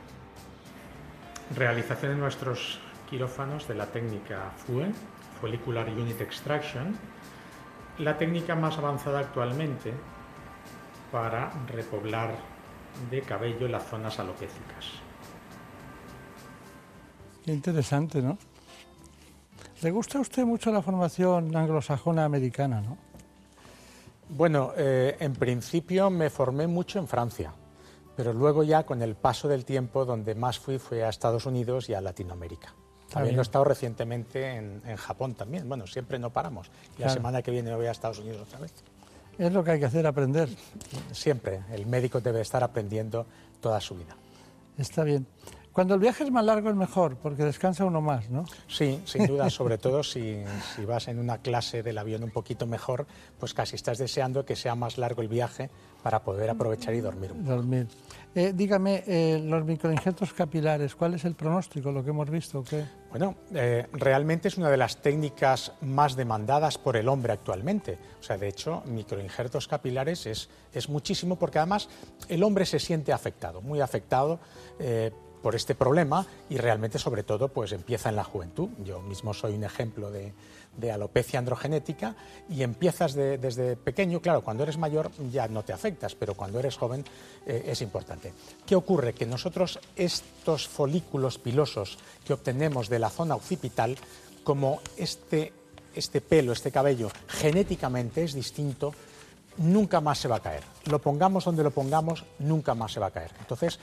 Realización 1.55 2.13
en 2.13 2.21
nuestros 2.21 2.81
quirófanos 3.09 3.69
de 3.69 3.75
la 3.75 3.87
técnica 3.87 4.53
FUE, 4.67 4.91
Follicular 5.41 5.89
Unit 5.89 6.21
Extraction, 6.21 6.97
la 7.99 8.17
técnica 8.17 8.55
más 8.55 8.79
avanzada 8.79 9.21
actualmente 9.21 9.93
para 11.11 11.51
repoblar 11.73 12.35
de 13.11 13.23
cabello 13.23 13.69
las 13.69 13.87
zonas 13.87 14.19
alopécicas 14.19 15.08
interesante, 17.53 18.23
¿no? 18.23 18.39
Le 19.83 19.91
gusta 19.91 20.19
a 20.19 20.21
usted 20.21 20.45
mucho 20.45 20.73
la 20.73 20.83
formación 20.83 21.55
anglosajona 21.55 22.25
americana, 22.25 22.81
¿no? 22.81 22.99
Bueno, 24.31 24.73
eh, 24.77 25.17
en 25.21 25.33
principio 25.35 26.11
me 26.11 26.29
formé 26.31 26.67
mucho 26.67 26.99
en 26.99 27.09
Francia, 27.09 27.53
pero 28.17 28.33
luego 28.33 28.63
ya 28.63 28.85
con 28.85 29.01
el 29.03 29.15
paso 29.15 29.49
del 29.49 29.65
tiempo 29.65 30.05
donde 30.05 30.35
más 30.35 30.59
fui 30.59 30.79
fue 30.79 31.05
a 31.05 31.09
Estados 31.09 31.47
Unidos 31.47 31.89
y 31.89 31.95
a 31.95 32.01
Latinoamérica. 32.01 32.75
También 33.11 33.39
he 33.39 33.43
estado 33.43 33.65
recientemente 33.65 34.57
en, 34.57 34.97
Japón 34.97 35.35
también. 35.35 35.67
Bueno, 35.67 35.87
siempre 35.87 36.19
no 36.19 36.31
paramos. 36.31 36.71
Y 36.99 37.03
la 37.03 37.09
semana 37.09 37.41
que 37.41 37.51
viene 37.51 37.75
voy 37.75 37.87
a 37.87 37.91
Estados 37.91 38.19
Unidos 38.19 38.43
otra 38.43 38.59
vez. 38.59 38.73
Es 39.39 39.51
lo 39.51 39.65
que 39.65 39.71
hay 39.71 39.79
que 39.79 39.87
hacer, 39.87 40.07
aprender. 40.07 40.49
Siempre. 41.13 41.63
El 41.73 41.87
médico 41.87 42.21
debe 42.21 42.43
estar 42.43 42.63
aprendiendo 42.63 43.25
toda 43.61 43.81
su 43.81 43.95
vida. 43.95 44.15
Está 44.77 45.05
bien. 45.05 45.27
Cuando 45.79 45.95
el 45.95 46.01
viaje 46.01 46.25
es 46.25 46.33
más 46.33 46.45
largo 46.45 46.71
es 46.71 46.75
mejor, 46.75 47.15
porque 47.19 47.45
descansa 47.45 47.85
uno 47.85 48.01
más, 48.01 48.29
¿no? 48.31 48.45
Sí, 48.67 49.01
sin 49.05 49.29
duda, 49.29 49.49
sobre 49.59 49.79
todo 49.79 50.03
si, 50.03 50.43
vas 50.85 51.07
en 51.07 51.21
una 51.21 51.39
clase 51.39 51.85
del 51.85 51.99
avión 51.99 52.25
un 52.25 52.33
poquito 52.33 52.67
mejor, 52.67 53.07
pues 53.39 53.55
casi 53.55 53.77
estás 53.77 53.97
deseando 53.97 54.45
que 54.45 54.57
sea 54.57 54.75
más 54.75 54.99
largo 54.99 55.23
el 55.23 55.29
viaje 55.29 55.71
para 56.03 56.25
poder 56.25 56.51
aprovechar 56.51 56.95
y 56.95 57.01
dormir. 57.01 57.31
Dormir. 57.33 57.87
Eh, 58.35 58.53
dígame, 58.57 59.05
eh, 59.07 59.41
los 59.41 59.65
microinjertos 59.65 60.33
capilares, 60.33 60.97
¿cuál 60.97 61.15
es 61.15 61.25
el 61.25 61.37
pronóstico, 61.37 61.93
lo 61.93 62.03
que 62.03 62.11
hemos 62.11 62.29
visto? 62.29 62.65
¿qué? 62.65 62.85
Bueno, 63.11 63.37
eh, 63.55 63.87
realmente 63.93 64.49
es 64.49 64.59
una 64.59 64.71
de 64.71 64.79
las 64.79 65.01
técnicas 65.01 65.75
más 65.83 66.17
demandadas 66.17 66.77
por 66.77 66.97
el 66.97 67.09
hombre 67.09 67.35
actualmente. 67.35 67.97
O 68.19 68.23
sea, 68.25 68.37
de 68.37 68.49
hecho, 68.49 68.83
microinjertos 68.87 69.69
capilares 69.69 70.27
es, 70.27 70.49
es 70.75 70.89
muchísimo 70.89 71.37
porque 71.37 71.59
además 71.59 71.89
el 72.29 72.43
hombre 72.43 72.67
se 72.67 72.81
siente 72.81 73.13
afectado, 73.13 73.63
muy 73.63 73.81
afectado 73.81 74.41
por 75.43 75.55
este 75.55 75.75
problema 75.75 76.27
y 76.49 76.57
realmente 76.57 76.99
sobre 76.99 77.23
todo 77.23 77.49
pues 77.49 77.73
empieza 77.73 78.09
en 78.09 78.17
la 78.17 78.25
juventud. 78.25 78.69
Yo 78.85 79.01
mismo 79.01 79.35
soy 79.35 79.55
un 79.55 79.65
ejemplo 79.65 80.11
de, 80.11 80.33
alopecia 80.93 81.39
androgenética 81.41 82.15
y 82.49 82.63
empiezas 82.63 83.15
desde 83.15 83.77
pequeño, 83.77 84.21
claro, 84.21 84.43
cuando 84.43 84.63
eres 84.63 84.79
mayor 84.79 85.11
ya 85.33 85.49
no 85.49 85.65
te 85.65 85.73
afectas, 85.73 86.15
pero 86.15 86.35
cuando 86.35 86.61
eres 86.61 86.77
joven 86.77 87.05
eh, 87.47 87.65
es 87.67 87.83
importante. 87.83 88.33
¿Qué 88.65 88.77
ocurre? 88.77 89.13
Que 89.13 89.27
nosotros 89.27 89.81
estos 89.97 90.69
folículos 90.69 91.39
pilosos 91.39 91.99
que 92.25 92.33
obtenemos 92.33 92.89
de 92.89 93.01
la 93.01 93.11
zona 93.11 93.35
occipital, 93.35 93.97
como 94.45 94.81
este, 94.97 95.53
este 95.95 96.21
pelo, 96.21 96.53
este 96.53 96.71
cabello, 96.71 97.11
genéticamente 97.27 98.23
es 98.23 98.35
distinto, 98.35 98.95
nunca 99.59 100.01
más 100.01 100.19
se 100.19 100.29
va 100.29 100.37
a 100.37 100.41
caer. 100.41 100.63
Lo 100.87 101.01
pongamos 101.01 101.45
donde 101.45 101.63
lo 101.63 101.71
pongamos, 101.71 102.25
nunca 102.39 102.75
más 102.75 102.93
se 102.93 103.01
va 103.01 103.07
a 103.07 103.11
caer. 103.11 103.33
Entonces, 103.41 103.79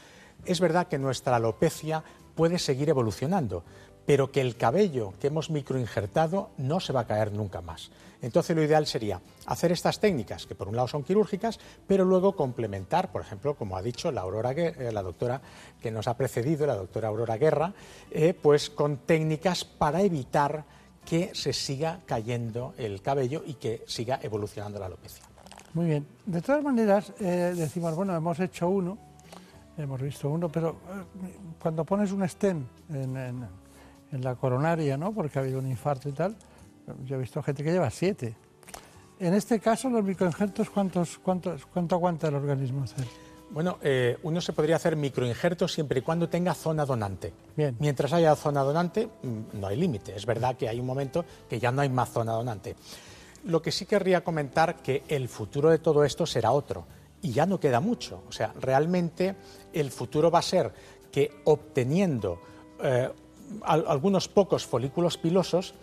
es 0.46 0.60
verdad 0.60 0.88
que 0.88 0.98
nuestra 0.98 1.36
alopecia 1.36 2.04
puede 2.36 2.60
seguir 2.60 2.90
evolucionando, 2.90 3.64
pero 4.06 4.32
que 4.32 4.42
el 4.42 4.56
cabello 4.56 5.14
que 5.20 5.28
hemos 5.28 5.50
microinjertado 5.50 6.52
no 6.58 6.80
se 6.80 6.94
va 6.94 7.02
a 7.02 7.08
caer 7.08 7.34
nunca 7.34 7.62
más. 7.62 7.92
Entonces 8.22 8.56
lo 8.56 8.64
ideal 8.64 8.88
sería 8.88 9.22
hacer 9.46 9.72
estas 9.72 10.00
técnicas, 10.00 10.46
que 10.46 10.56
por 10.56 10.68
un 10.68 10.76
lado 10.76 10.88
son 10.88 11.04
quirúrgicas, 11.04 11.60
pero 11.88 12.06
luego 12.06 12.36
complementar, 12.36 13.12
por 13.12 13.22
ejemplo, 13.22 13.56
como 13.56 13.78
ha 13.78 13.82
dicho 13.82 14.12
la, 14.12 14.22
Aurora, 14.22 14.52
eh, 14.52 14.92
la 14.92 15.04
doctora 15.04 15.42
que 15.82 15.92
nos 15.92 16.08
ha 16.08 16.18
precedido, 16.18 16.66
la 16.66 16.76
doctora 16.76 17.10
Aurora 17.10 17.38
Guerra, 17.38 17.74
eh, 18.12 18.34
pues 18.34 18.70
con 18.70 18.98
técnicas 18.98 19.66
para 19.66 20.02
evitar 20.02 20.66
que 21.06 21.32
se 21.36 21.54
siga 21.54 22.00
cayendo 22.06 22.74
el 22.78 23.02
cabello 23.02 23.44
y 23.46 23.56
que 23.56 23.84
siga 23.86 24.20
evolucionando 24.24 24.80
la 24.80 24.88
alopecia. 24.88 25.24
Muy 25.74 25.88
bien. 25.88 26.08
De 26.26 26.42
todas 26.42 26.64
maneras, 26.64 27.14
eh, 27.20 27.54
decimos, 27.56 27.96
bueno, 27.96 28.16
hemos 28.16 28.40
hecho 28.40 28.70
uno, 28.70 28.98
hemos 29.78 30.02
visto 30.02 30.30
uno, 30.30 30.50
pero 30.50 30.70
eh, 30.70 31.36
cuando 31.60 31.84
pones 31.84 32.12
un 32.12 32.24
stem 32.28 32.66
en, 32.90 33.48
la 34.12 34.36
coronaria, 34.36 34.96
¿no? 34.96 35.12
porque 35.12 35.40
ha 35.40 35.42
habido 35.42 35.60
un 35.60 35.68
infarto 35.68 36.08
y 36.08 36.14
tal, 36.14 36.36
yo 37.04 37.18
he 37.18 37.20
visto 37.20 37.44
gente 37.44 37.64
que 37.64 37.72
lleva 37.72 37.90
siete. 37.90 38.36
En 39.20 39.34
este 39.34 39.60
caso, 39.60 39.90
los 39.90 40.04
microinjertos, 40.04 40.70
¿cuántos, 40.70 41.18
cuántos, 41.18 41.66
¿cuánto 41.66 41.96
aguanta 41.96 42.28
el 42.28 42.36
organismo 42.36 42.84
hacer? 42.84 43.06
Bueno, 43.50 43.78
eh, 43.82 44.18
uno 44.24 44.42
se 44.42 44.54
podría 44.54 44.78
hacer 44.78 44.96
microinjertos 44.96 45.72
siempre 45.72 46.00
y 46.00 46.02
cuando 46.02 46.28
tenga 46.28 46.54
zona 46.54 46.86
donante. 46.86 47.34
Bien. 47.56 47.76
Mientras 47.80 48.12
haya 48.14 48.36
zona 48.36 48.62
donante, 48.62 49.08
mm, 49.08 49.60
no 49.60 49.68
hay 49.68 49.78
límite. 49.78 50.16
Es 50.16 50.26
verdad 50.26 50.56
que 50.56 50.68
hay 50.68 50.80
un 50.80 50.86
momento 50.86 51.26
que 51.50 51.60
ya 51.60 51.72
no 51.72 51.82
hay 51.82 51.90
más 51.90 52.10
zona 52.10 52.34
donante. 52.34 52.76
Lo 53.46 53.62
que 53.62 53.72
sí 53.72 53.86
querría 53.86 54.24
comentar 54.24 54.78
que 54.78 55.04
el 55.08 55.30
futuro 55.30 55.70
de 55.70 55.80
todo 55.80 56.04
esto 56.04 56.26
será 56.26 56.52
otro 56.52 56.86
y 57.22 57.32
ya 57.32 57.46
no 57.46 57.60
queda 57.60 57.80
mucho. 57.80 58.24
O 58.28 58.32
sea, 58.32 58.54
realmente 58.60 59.36
el 59.74 59.92
futuro 59.92 60.30
va 60.30 60.40
a 60.40 60.44
ser 60.44 60.72
que 61.12 61.42
obteniendo 61.46 62.40
eh, 62.82 63.10
algunos 63.64 64.28
pocos 64.28 64.66
folículos 64.66 65.18
pilosos, 65.18 65.74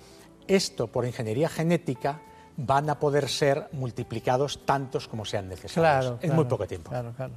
esto 0.46 0.86
por 0.88 1.04
ingeniería 1.04 1.48
genética 1.48 2.20
van 2.56 2.90
a 2.90 2.98
poder 2.98 3.28
ser 3.28 3.68
multiplicados 3.72 4.64
tantos 4.66 5.08
como 5.08 5.24
sean 5.24 5.48
necesarios 5.48 6.18
en 6.20 6.34
muy 6.34 6.44
poco 6.44 6.66
tiempo. 6.66 6.90
Claro, 6.90 7.12
claro. 7.16 7.32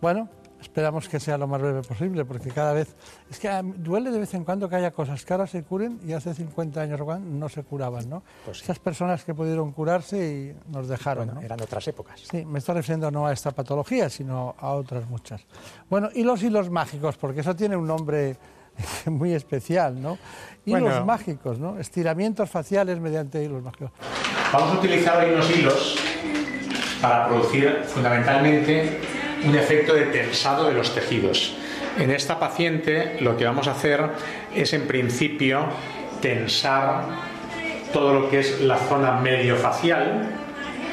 Bueno, 0.00 0.28
esperamos 0.62 1.08
que 1.08 1.20
sea 1.20 1.36
lo 1.36 1.46
más 1.46 1.60
breve 1.60 1.82
posible, 1.82 2.24
porque 2.24 2.50
cada 2.50 2.72
vez... 2.72 2.94
Es 3.30 3.38
que 3.38 3.48
duele 3.76 4.10
de 4.10 4.20
vez 4.20 4.32
en 4.34 4.44
cuando 4.44 4.68
que 4.68 4.76
haya 4.76 4.92
cosas 4.92 5.24
que 5.24 5.32
ahora 5.34 5.46
se 5.46 5.62
curen 5.64 6.00
y 6.06 6.12
hace 6.12 6.32
50 6.32 6.80
años 6.80 7.00
no 7.20 7.48
se 7.48 7.62
curaban, 7.62 8.08
¿no? 8.08 8.22
Pues 8.44 8.62
Esas 8.62 8.78
personas 8.78 9.24
que 9.24 9.34
pudieron 9.34 9.72
curarse 9.72 10.16
y 10.16 10.72
nos 10.72 10.88
dejaron, 10.88 11.26
bueno, 11.26 11.40
eran 11.42 11.60
otras 11.60 11.86
épocas. 11.88 12.20
Sí, 12.30 12.44
me 12.44 12.60
estoy 12.60 12.76
refiriendo 12.76 13.10
no 13.10 13.26
a 13.26 13.32
esta 13.32 13.50
patología, 13.50 14.08
sino 14.08 14.54
a 14.58 14.70
otras 14.70 15.08
muchas. 15.08 15.44
Bueno, 15.90 16.08
y 16.14 16.22
los 16.22 16.42
hilos 16.42 16.70
mágicos, 16.70 17.16
porque 17.16 17.40
eso 17.40 17.54
tiene 17.56 17.76
un 17.76 17.86
nombre 17.86 18.36
muy 19.06 19.34
especial, 19.34 20.00
¿no? 20.00 20.18
Hilos 20.64 21.04
mágicos, 21.04 21.58
¿no? 21.58 21.78
Estiramientos 21.78 22.48
faciales 22.48 23.00
mediante 23.00 23.42
hilos 23.42 23.62
mágicos. 23.62 23.90
Vamos 24.52 24.76
a 24.76 24.78
utilizar 24.78 25.24
hoy 25.24 25.32
unos 25.32 25.50
hilos 25.50 25.96
para 27.00 27.26
producir 27.26 27.82
fundamentalmente 27.86 29.21
un 29.44 29.54
efecto 29.54 29.94
de 29.94 30.06
tensado 30.06 30.68
de 30.68 30.74
los 30.74 30.94
tejidos. 30.94 31.54
En 31.98 32.10
esta 32.10 32.38
paciente 32.38 33.16
lo 33.20 33.36
que 33.36 33.44
vamos 33.44 33.68
a 33.68 33.72
hacer 33.72 34.10
es 34.54 34.72
en 34.72 34.86
principio 34.86 35.66
tensar 36.20 37.04
todo 37.92 38.14
lo 38.14 38.30
que 38.30 38.40
es 38.40 38.60
la 38.60 38.78
zona 38.78 39.12
medio 39.20 39.56
facial 39.56 40.30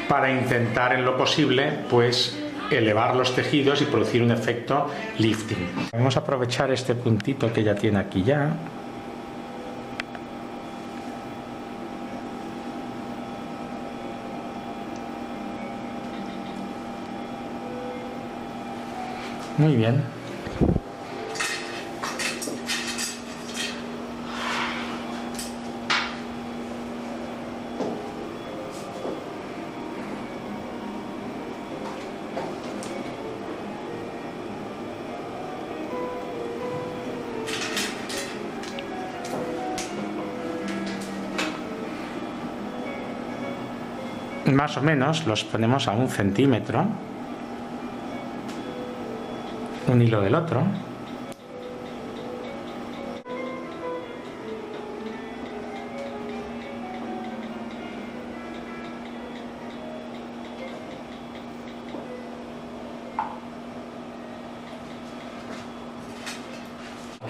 para 0.08 0.32
intentar 0.32 0.94
en 0.94 1.06
lo 1.06 1.16
posible 1.18 1.72
pues 1.90 2.38
elevar 2.72 3.16
los 3.16 3.36
tejidos 3.36 3.82
y 3.82 3.86
producir 3.86 4.22
un 4.22 4.32
efecto 4.32 4.90
lifting. 5.18 5.90
Vamos 5.94 6.18
a 6.18 6.20
aprovechar 6.20 6.72
este 6.72 6.96
puntito 6.96 7.52
que 7.54 7.64
ya 7.64 7.76
tiene 7.76 8.00
aquí 8.00 8.24
ya 8.24 8.52
Muy 19.60 19.76
bien. 19.76 20.02
Más 44.46 44.78
o 44.78 44.82
menos 44.82 45.28
los 45.28 45.44
ponemos 45.44 45.90
a 45.90 45.92
un 45.92 46.08
centímetro 46.08 47.09
un 49.90 50.02
hilo 50.02 50.22
del 50.22 50.36
otro. 50.36 50.64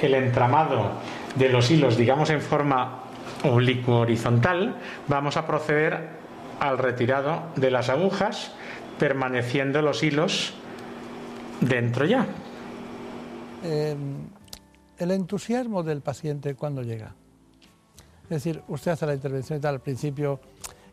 El 0.02 0.14
entramado 0.14 0.92
de 1.36 1.50
los 1.50 1.70
hilos, 1.72 1.98
digamos 1.98 2.30
en 2.30 2.42
forma 2.42 3.04
oblicuo 3.44 4.00
horizontal, 4.00 4.76
vamos 5.08 5.38
a 5.38 5.46
proceder 5.46 6.10
al 6.60 6.78
retirado 6.78 7.44
de 7.56 7.72
las 7.72 7.90
agujas, 7.90 8.54
permaneciendo 8.98 9.82
los 9.82 10.04
hilos 10.04 10.54
dentro 11.62 12.06
ya. 12.06 12.26
Em, 13.64 14.28
el 14.98 15.12
entusiasmo 15.12 15.84
del 15.84 16.02
paciente 16.02 16.56
cuando 16.56 16.82
llega. 16.82 17.14
Es 18.24 18.30
decir, 18.30 18.64
usted 18.68 18.92
hace 18.92 19.06
la 19.06 19.14
intervención 19.14 19.60
y 19.60 19.62
tal, 19.62 19.76
al 19.76 19.82
principio, 19.82 20.40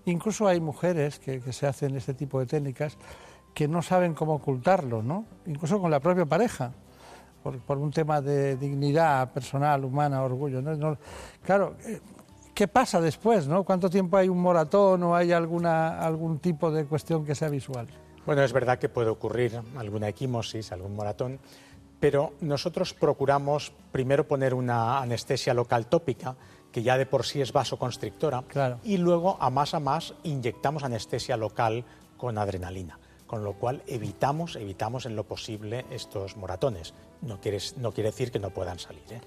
incluso 0.06 0.46
hay 0.46 0.60
mujeres 0.60 1.18
que, 1.18 1.40
se 1.52 1.66
hacen 1.66 1.96
este 1.96 2.14
tipo 2.14 2.40
de 2.40 2.46
técnicas 2.46 2.96
que 3.54 3.68
no 3.68 3.82
saben 3.82 4.14
cómo 4.14 4.34
ocultarlo, 4.34 5.02
¿no? 5.02 5.26
Incluso 5.46 5.80
con 5.80 5.90
la 5.90 6.00
propia 6.00 6.24
pareja, 6.26 6.72
por, 7.42 7.78
un 7.78 7.90
tema 7.90 8.20
de 8.20 8.56
dignidad 8.56 9.32
personal, 9.32 9.84
humana, 9.84 10.22
orgullo. 10.22 10.62
claro, 11.42 11.76
eh, 11.84 12.00
¿qué 12.54 12.68
pasa 12.68 13.00
después, 13.00 13.46
no? 13.46 13.64
¿Cuánto 13.64 13.88
tiempo 13.90 14.16
hay 14.16 14.28
un 14.28 14.40
moratón 14.40 15.02
o 15.04 15.14
hay 15.14 15.32
alguna, 15.32 16.00
algún 16.00 16.38
tipo 16.38 16.70
de 16.70 16.84
cuestión 16.86 17.24
que 17.24 17.34
sea 17.34 17.48
visual? 17.48 17.86
Bueno, 18.24 18.42
es 18.42 18.52
verdad 18.52 18.78
que 18.78 18.88
puede 18.88 19.08
ocurrir 19.08 19.60
alguna 19.76 20.08
equimosis, 20.08 20.72
algún 20.72 20.96
moratón, 20.96 21.38
pero 22.06 22.34
nosotros 22.40 22.94
procuramos 22.94 23.72
primero 23.90 24.28
poner 24.28 24.54
una 24.54 25.00
anestesia 25.00 25.52
local 25.52 25.88
tópica, 25.88 26.36
que 26.70 26.84
ya 26.84 26.96
de 26.96 27.04
por 27.04 27.26
sí 27.26 27.40
es 27.40 27.52
vasoconstrictora, 27.52 28.44
y 28.84 28.96
luego 28.96 29.36
a 29.40 29.50
más 29.50 29.74
a 29.74 29.80
más 29.80 30.14
inyectamos 30.22 30.84
anestesia 30.84 31.36
local 31.36 31.84
con 32.16 32.38
adrenalina, 32.38 33.00
con 33.26 33.42
lo 33.42 33.54
cual 33.54 33.82
evitamos, 33.88 34.54
evitamos 34.54 35.04
en 35.04 35.16
lo 35.16 35.24
posible 35.24 35.84
estos 35.90 36.36
moratones. 36.36 36.94
No 37.22 37.40
quiere, 37.40 37.58
no 37.76 37.90
quiere 37.90 38.10
decir 38.10 38.30
que 38.30 38.38
no 38.38 38.50
puedan 38.50 38.78
salir. 38.78 39.02
¿eh? 39.10 39.20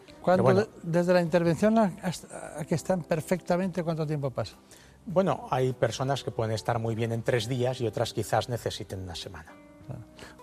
desde 0.82 1.14
la 1.14 1.22
intervención 1.22 1.78
hasta 1.80 2.66
que 2.66 2.76
están 2.76 3.04
perfectamente, 3.04 3.84
¿cuánto 3.84 4.08
tiempo 4.08 4.32
pasa? 4.32 4.56
Bueno, 5.06 5.50
hay 5.52 5.74
personas 5.74 6.24
que 6.24 6.32
pueden 6.32 6.54
estar 6.54 6.80
muy 6.80 6.96
bien 6.96 7.12
en 7.12 7.24
tres 7.24 7.50
días 7.50 7.82
y 7.82 7.88
otras 7.88 8.14
quizás 8.14 8.48
necesiten 8.48 9.02
una 9.02 9.16
semana. 9.16 9.54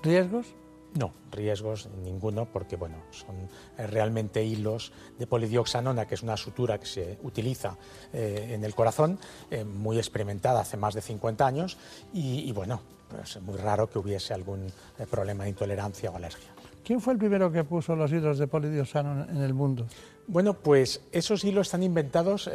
¿Riesgos? 0.02 0.54
No, 0.96 1.12
riesgos 1.30 1.88
ninguno, 2.02 2.46
porque 2.46 2.76
bueno, 2.76 2.96
son 3.10 3.36
eh, 3.76 3.86
realmente 3.86 4.42
hilos 4.42 4.92
de 5.18 5.26
polidioxanona, 5.26 6.06
que 6.06 6.14
es 6.14 6.22
una 6.22 6.36
sutura 6.36 6.78
que 6.78 6.86
se 6.86 7.18
utiliza 7.22 7.76
eh, 8.12 8.52
en 8.52 8.64
el 8.64 8.74
corazón, 8.74 9.18
eh, 9.50 9.64
muy 9.64 9.98
experimentada 9.98 10.60
hace 10.60 10.78
más 10.78 10.94
de 10.94 11.02
50 11.02 11.46
años, 11.46 11.76
y, 12.14 12.50
bueno, 12.52 12.80
pues 13.10 13.36
es 13.36 13.42
muy 13.42 13.58
raro 13.58 13.90
que 13.90 13.98
hubiese 13.98 14.32
algún 14.32 14.72
problema 15.10 15.44
de 15.44 15.50
intolerancia 15.50 16.10
o 16.10 16.16
alergia. 16.16 16.48
¿Quién 16.82 17.00
fue 17.00 17.12
el 17.12 17.18
primero 17.18 17.52
que 17.52 17.64
puso 17.64 17.94
los 17.94 18.10
hilos 18.10 18.38
de 18.38 18.46
polidioxanona 18.46 19.26
en 19.30 19.42
el 19.42 19.52
mundo? 19.52 19.86
Bueno, 20.28 20.54
pues 20.54 21.02
esos 21.12 21.44
hilos 21.44 21.66
están 21.66 21.82
inventados 21.82 22.50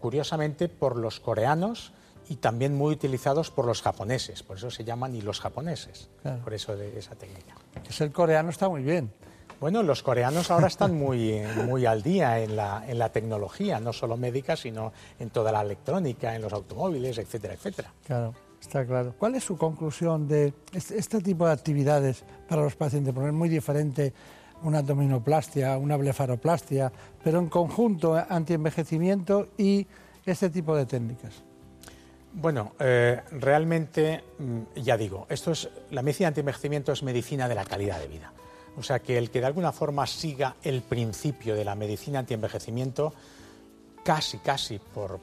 curiosamente 0.00 0.68
por 0.68 0.96
los 0.96 1.20
coreanos 1.20 1.92
y 2.28 2.36
también 2.36 2.74
muy 2.74 2.92
utilizados 2.92 3.50
por 3.50 3.66
los 3.66 3.82
japoneses, 3.82 4.42
por 4.42 4.56
eso 4.56 4.70
se 4.70 4.84
llaman 4.84 5.14
hilos 5.14 5.40
japoneses, 5.40 6.08
por 6.42 6.54
eso 6.54 6.76
de 6.76 6.98
esa 6.98 7.14
técnica. 7.14 7.54
Es 7.88 8.00
el 8.00 8.12
coreano 8.12 8.50
está 8.50 8.68
muy 8.68 8.82
bien. 8.82 9.12
Bueno, 9.60 9.82
los 9.82 10.02
coreanos 10.02 10.50
ahora 10.50 10.66
están 10.66 10.94
muy, 10.94 11.40
muy 11.66 11.86
al 11.86 12.02
día 12.02 12.40
en 12.40 12.56
la, 12.56 12.84
en 12.86 12.98
la 12.98 13.10
tecnología, 13.10 13.80
no 13.80 13.92
solo 13.92 14.16
médica, 14.16 14.56
sino 14.56 14.92
en 15.18 15.30
toda 15.30 15.50
la 15.50 15.62
electrónica, 15.62 16.34
en 16.34 16.42
los 16.42 16.52
automóviles, 16.52 17.16
etcétera, 17.18 17.54
etcétera. 17.54 17.92
Claro, 18.06 18.34
está 18.60 18.84
claro. 18.84 19.14
¿Cuál 19.18 19.34
es 19.36 19.44
su 19.44 19.56
conclusión 19.56 20.28
de 20.28 20.52
este, 20.72 20.98
este 20.98 21.20
tipo 21.20 21.46
de 21.46 21.52
actividades 21.52 22.24
para 22.48 22.62
los 22.62 22.76
pacientes? 22.76 23.14
Porque 23.14 23.28
es 23.28 23.34
muy 23.34 23.48
diferente 23.48 24.12
una 24.62 24.78
abdominoplastia, 24.78 25.78
una 25.78 25.96
blefaroplastia, 25.96 26.92
pero 27.22 27.38
en 27.38 27.48
conjunto 27.48 28.14
antienvejecimiento 28.28 29.48
y 29.56 29.86
este 30.26 30.50
tipo 30.50 30.76
de 30.76 30.86
técnicas. 30.86 31.44
Bueno, 32.38 32.74
eh, 32.78 33.22
realmente, 33.30 34.22
mm, 34.38 34.80
ya 34.82 34.98
digo, 34.98 35.26
esto 35.30 35.52
es, 35.52 35.70
la 35.90 36.02
medicina 36.02 36.28
anti-envejecimiento 36.28 36.92
es 36.92 37.02
medicina 37.02 37.48
de 37.48 37.54
la 37.54 37.64
calidad 37.64 37.98
de 37.98 38.08
vida. 38.08 38.30
O 38.76 38.82
sea, 38.82 38.98
que 38.98 39.16
el 39.16 39.30
que 39.30 39.40
de 39.40 39.46
alguna 39.46 39.72
forma 39.72 40.06
siga 40.06 40.56
el 40.62 40.82
principio 40.82 41.54
de 41.54 41.64
la 41.64 41.74
medicina 41.74 42.18
anti-envejecimiento, 42.18 43.14
casi, 44.04 44.36
casi 44.36 44.78
por, 44.78 45.18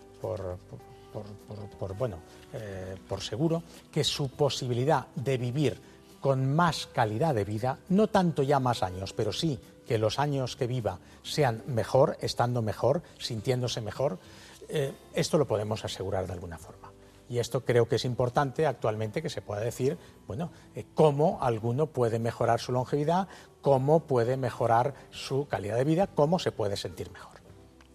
bueno, 2.00 2.18
eh, 2.52 2.96
por 3.08 3.22
seguro, 3.22 3.62
que 3.92 4.04
su 4.04 4.30
posibilidad 4.30 5.06
de 5.14 5.38
vivir 5.38 5.80
con 6.20 6.56
más 6.56 6.88
calidad 6.88 7.36
de 7.36 7.46
vida, 7.46 7.78
no 7.90 8.08
tanto 8.08 8.42
ya 8.42 8.60
más 8.60 8.82
años, 8.82 9.14
pero 9.14 9.32
sí 9.32 9.60
que 9.86 10.00
los 10.00 10.18
años 10.18 10.56
que 10.56 10.66
viva 10.66 10.98
sean 11.22 11.62
mejor, 11.68 12.18
estando 12.22 12.64
mejor, 12.64 13.04
sintiéndose 13.20 13.82
mejor, 13.82 14.18
eh, 14.68 14.94
esto 15.14 15.38
lo 15.38 15.46
podemos 15.46 15.86
asegurar 15.86 16.26
de 16.26 16.34
alguna 16.34 16.58
forma. 16.58 16.83
Y 17.34 17.40
esto 17.40 17.66
creo 17.66 17.88
que 17.88 17.96
es 17.96 18.06
importante 18.06 18.68
actualmente 18.68 19.24
que 19.24 19.30
se 19.32 19.42
pueda 19.42 19.60
decir, 19.60 19.98
bueno, 20.28 20.52
eh, 20.76 20.86
cómo 20.94 21.40
alguno 21.42 21.88
puede 21.88 22.20
mejorar 22.20 22.60
su 22.60 22.72
longevidad, 22.72 23.28
cómo 23.60 24.02
puede 24.02 24.38
mejorar 24.38 24.94
su 25.10 25.48
calidad 25.48 25.78
de 25.78 25.84
vida, 25.84 26.06
cómo 26.06 26.38
se 26.38 26.52
puede 26.52 26.78
sentir 26.78 27.10
mejor. 27.10 27.42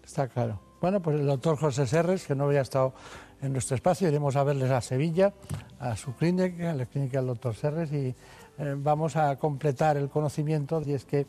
Está 0.03 0.27
claro. 0.27 0.59
Bueno, 0.81 1.01
pues 1.01 1.21
el 1.21 1.25
doctor 1.25 1.57
José 1.57 1.87
Serres, 1.87 2.27
que 2.27 2.35
no 2.35 2.47
había 2.47 2.59
estado 2.59 2.93
en 3.41 3.53
nuestro 3.53 3.75
espacio. 3.75 4.09
Iremos 4.09 4.35
a 4.35 4.43
verles 4.43 4.71
a 4.71 4.81
Sevilla, 4.81 5.31
a 5.79 5.95
su 5.95 6.13
clínica, 6.15 6.71
a 6.71 6.73
la 6.73 6.85
clínica 6.85 7.19
del 7.19 7.27
doctor 7.27 7.55
Serres, 7.55 7.93
y 7.93 8.13
eh, 8.57 8.75
vamos 8.75 9.15
a 9.15 9.37
completar 9.37 9.95
el 9.95 10.09
conocimiento. 10.09 10.81
Y 10.85 10.91
es 10.91 11.05
que 11.05 11.27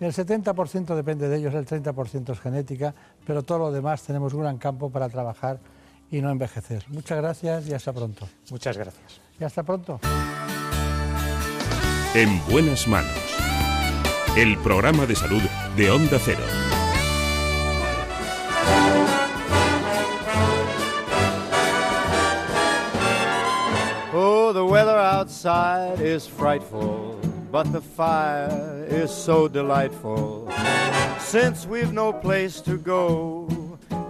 el 0.00 0.12
70% 0.12 0.92
depende 0.96 1.28
de 1.28 1.36
ellos, 1.36 1.54
el 1.54 1.66
30% 1.66 2.32
es 2.32 2.40
genética, 2.40 2.96
pero 3.24 3.44
todo 3.44 3.58
lo 3.58 3.70
demás 3.70 4.02
tenemos 4.02 4.34
un 4.34 4.40
gran 4.40 4.58
campo 4.58 4.90
para 4.90 5.08
trabajar 5.08 5.60
y 6.10 6.20
no 6.20 6.30
envejecer. 6.30 6.84
Muchas 6.88 7.18
gracias 7.18 7.68
y 7.68 7.74
hasta 7.74 7.92
pronto. 7.92 8.28
Muchas 8.50 8.76
gracias. 8.76 9.20
Y 9.38 9.44
hasta 9.44 9.62
pronto. 9.62 10.00
En 12.14 12.40
buenas 12.46 12.86
manos. 12.86 13.12
El 14.36 14.56
programa 14.58 15.06
de 15.06 15.16
salud 15.16 15.42
de 15.76 15.90
Onda 15.90 16.18
Cero. 16.18 16.42
Oh, 24.16 24.52
the 24.52 24.64
weather 24.64 24.96
outside 24.96 26.00
is 26.00 26.24
frightful, 26.24 27.18
but 27.50 27.72
the 27.72 27.80
fire 27.80 28.86
is 28.88 29.10
so 29.10 29.48
delightful. 29.48 30.48
Since 31.18 31.66
we've 31.66 31.92
no 31.92 32.12
place 32.12 32.60
to 32.60 32.76
go, 32.76 33.48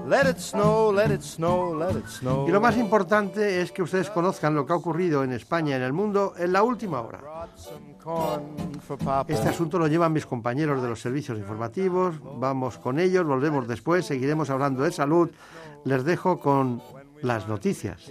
let 0.06 0.28
it 0.28 0.38
snow, 0.38 0.92
let 0.92 1.12
it 1.12 1.22
snow, 1.22 1.74
let 1.74 1.98
it 1.98 2.06
snow. 2.06 2.46
Y 2.48 2.52
lo 2.52 2.60
más 2.60 2.76
importante 2.76 3.60
es 3.60 3.72
que 3.72 3.82
ustedes 3.82 4.10
conozcan 4.10 4.54
lo 4.54 4.66
que 4.66 4.72
ha 4.72 4.76
ocurrido 4.76 5.24
en 5.24 5.32
España 5.32 5.70
y 5.70 5.72
en 5.74 5.82
el 5.82 5.92
mundo 5.92 6.34
en 6.36 6.52
la 6.52 6.62
última 6.62 7.00
hora. 7.00 7.20
Este 9.28 9.48
asunto 9.48 9.78
lo 9.78 9.86
llevan 9.86 10.12
mis 10.12 10.26
compañeros 10.26 10.82
de 10.82 10.88
los 10.88 11.00
servicios 11.00 11.38
informativos. 11.38 12.16
Vamos 12.38 12.78
con 12.78 12.98
ellos, 12.98 13.24
volvemos 13.26 13.66
después, 13.66 14.06
seguiremos 14.06 14.50
hablando 14.50 14.82
de 14.82 14.92
salud. 14.92 15.30
Les 15.84 16.04
dejo 16.04 16.38
con 16.38 16.82
las 17.22 17.48
noticias. 17.48 18.10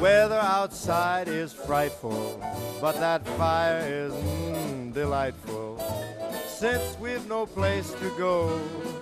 Weather 0.00 0.40
outside 0.40 1.28
is 1.28 1.52
frightful, 1.52 2.42
but 2.80 2.98
that 3.00 3.26
fire 3.36 3.80
is 3.80 4.14
mm, 4.14 4.94
delightful. 4.94 5.78
Since 6.48 6.96
we've 6.98 7.28
no 7.28 7.44
place 7.44 7.90
to 7.92 8.10
go, 8.16 8.58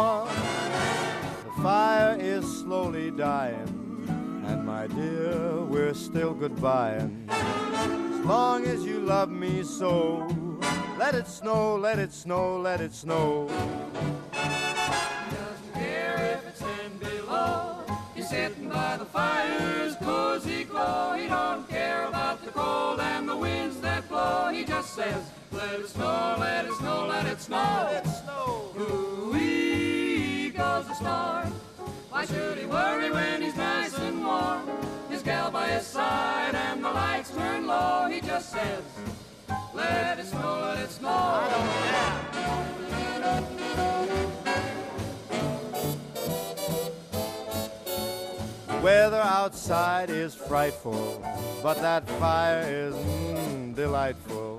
The 0.00 1.62
fire 1.62 2.16
is 2.18 2.44
slowly 2.60 3.10
dying, 3.10 3.68
and 4.46 4.64
my 4.64 4.86
dear, 4.86 5.60
we're 5.64 5.92
still 5.92 6.34
goodbying. 6.34 7.28
As 7.28 8.24
long 8.24 8.64
as 8.64 8.82
you 8.82 9.00
love 9.00 9.30
me 9.30 9.62
so, 9.62 10.26
let 10.98 11.14
it 11.14 11.26
snow, 11.26 11.76
let 11.76 11.98
it 11.98 12.14
snow, 12.14 12.58
let 12.58 12.80
it 12.80 12.94
snow. 12.94 13.46
Doesn't 14.32 15.74
care 15.74 16.16
if 16.34 16.46
it's 16.48 16.60
ten 16.60 16.96
below. 16.98 17.84
He's 18.14 18.30
sitting 18.30 18.70
by 18.70 18.96
the 18.96 19.04
fire's 19.04 19.96
cozy 19.96 20.64
glow. 20.64 21.12
He 21.12 21.26
don't 21.28 21.68
care 21.68 22.06
about 22.06 22.42
the 22.42 22.52
cold 22.52 23.00
and 23.00 23.28
the 23.28 23.36
winds 23.36 23.78
that 23.82 24.08
blow. 24.08 24.48
He 24.50 24.64
just 24.64 24.94
says, 24.94 25.22
let 25.52 25.78
it 25.78 25.88
snow, 25.88 26.36
let 26.38 26.64
it 26.64 26.72
snow, 26.72 27.06
let 27.06 27.26
it 27.26 27.38
snow. 27.38 27.86
Let 27.92 28.06
it 28.06 28.08
snow. 28.08 28.72
Goes 28.78 29.09
the 30.90 30.96
star. 30.96 31.44
Why 32.10 32.24
should 32.26 32.58
he 32.58 32.66
worry 32.66 33.10
when 33.10 33.42
he's 33.42 33.56
nice 33.56 33.96
and 33.98 34.24
warm? 34.24 34.68
His 35.08 35.22
gal 35.22 35.50
by 35.50 35.68
his 35.68 35.86
side 35.86 36.54
and 36.54 36.84
the 36.84 36.90
lights 36.90 37.30
turn 37.30 37.66
low. 37.66 38.08
He 38.10 38.20
just 38.20 38.50
says, 38.50 38.82
let 39.72 40.18
it 40.18 40.26
snow, 40.26 40.60
let 40.62 40.78
it 40.78 40.90
snow. 40.90 41.08
I 41.08 41.48
don't 41.52 41.68
care. 41.84 42.42
Weather 48.82 49.20
outside 49.20 50.10
is 50.10 50.34
frightful, 50.34 51.22
but 51.62 51.80
that 51.82 52.08
fire 52.18 52.62
is 52.62 52.94
mm, 52.94 53.74
delightful. 53.74 54.58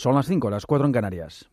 Son 0.00 0.14
las 0.14 0.24
5, 0.24 0.48
las 0.48 0.64
4 0.64 0.86
en 0.86 0.92
Canarias. 0.92 1.50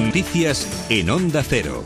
Noticias 0.00 0.86
en 0.88 1.10
Onda 1.10 1.42
Cero. 1.42 1.84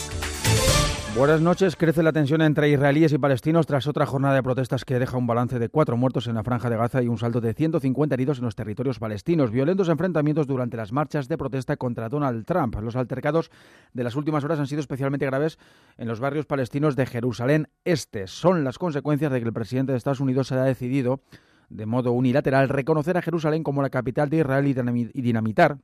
Buenas 1.16 1.40
noches. 1.40 1.76
Crece 1.76 2.02
la 2.02 2.12
tensión 2.12 2.42
entre 2.42 2.70
israelíes 2.70 3.12
y 3.12 3.18
palestinos 3.18 3.68
tras 3.68 3.86
otra 3.86 4.04
jornada 4.04 4.34
de 4.34 4.42
protestas 4.42 4.84
que 4.84 4.98
deja 4.98 5.16
un 5.16 5.28
balance 5.28 5.60
de 5.60 5.68
cuatro 5.68 5.96
muertos 5.96 6.26
en 6.26 6.34
la 6.34 6.42
franja 6.42 6.68
de 6.68 6.76
Gaza 6.76 7.04
y 7.04 7.06
un 7.06 7.18
saldo 7.18 7.40
de 7.40 7.54
150 7.54 8.12
heridos 8.12 8.38
en 8.38 8.46
los 8.46 8.56
territorios 8.56 8.98
palestinos. 8.98 9.52
Violentos 9.52 9.88
enfrentamientos 9.88 10.48
durante 10.48 10.76
las 10.76 10.90
marchas 10.90 11.28
de 11.28 11.38
protesta 11.38 11.76
contra 11.76 12.08
Donald 12.08 12.44
Trump. 12.44 12.74
Los 12.82 12.96
altercados 12.96 13.52
de 13.92 14.02
las 14.02 14.16
últimas 14.16 14.42
horas 14.42 14.58
han 14.58 14.66
sido 14.66 14.80
especialmente 14.80 15.24
graves 15.24 15.56
en 15.98 16.08
los 16.08 16.18
barrios 16.18 16.46
palestinos 16.46 16.96
de 16.96 17.06
Jerusalén 17.06 17.68
Este. 17.84 18.26
Son 18.26 18.64
las 18.64 18.78
consecuencias 18.78 19.30
de 19.30 19.38
que 19.38 19.46
el 19.46 19.52
presidente 19.52 19.92
de 19.92 19.98
Estados 19.98 20.18
Unidos 20.18 20.48
se 20.48 20.56
ha 20.56 20.64
decidido 20.64 21.20
de 21.68 21.86
modo 21.86 22.10
unilateral 22.10 22.68
reconocer 22.68 23.16
a 23.16 23.22
Jerusalén 23.22 23.62
como 23.62 23.82
la 23.82 23.90
capital 23.90 24.30
de 24.30 24.38
Israel 24.38 24.66
y 24.66 25.22
dinamitar 25.22 25.78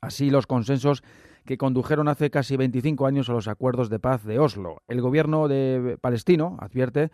así 0.00 0.30
los 0.30 0.48
consensos 0.48 1.04
que 1.44 1.58
condujeron 1.58 2.08
hace 2.08 2.30
casi 2.30 2.56
25 2.56 3.06
años 3.06 3.28
a 3.28 3.32
los 3.32 3.48
acuerdos 3.48 3.90
de 3.90 3.98
paz 3.98 4.24
de 4.24 4.38
Oslo. 4.38 4.82
El 4.88 5.00
gobierno 5.00 5.48
de 5.48 5.98
palestino 6.00 6.56
advierte 6.60 7.10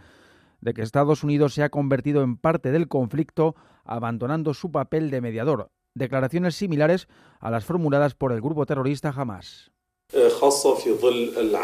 de 0.60 0.74
que 0.74 0.82
Estados 0.82 1.24
Unidos 1.24 1.54
se 1.54 1.62
ha 1.62 1.70
convertido 1.70 2.22
en 2.22 2.36
parte 2.36 2.72
del 2.72 2.88
conflicto 2.88 3.54
abandonando 3.84 4.54
su 4.54 4.70
papel 4.70 5.10
de 5.10 5.20
mediador. 5.20 5.70
Declaraciones 5.94 6.54
similares 6.54 7.08
a 7.40 7.50
las 7.50 7.64
formuladas 7.64 8.14
por 8.14 8.32
el 8.32 8.40
grupo 8.40 8.66
terrorista 8.66 9.12
Hamas. 9.16 9.70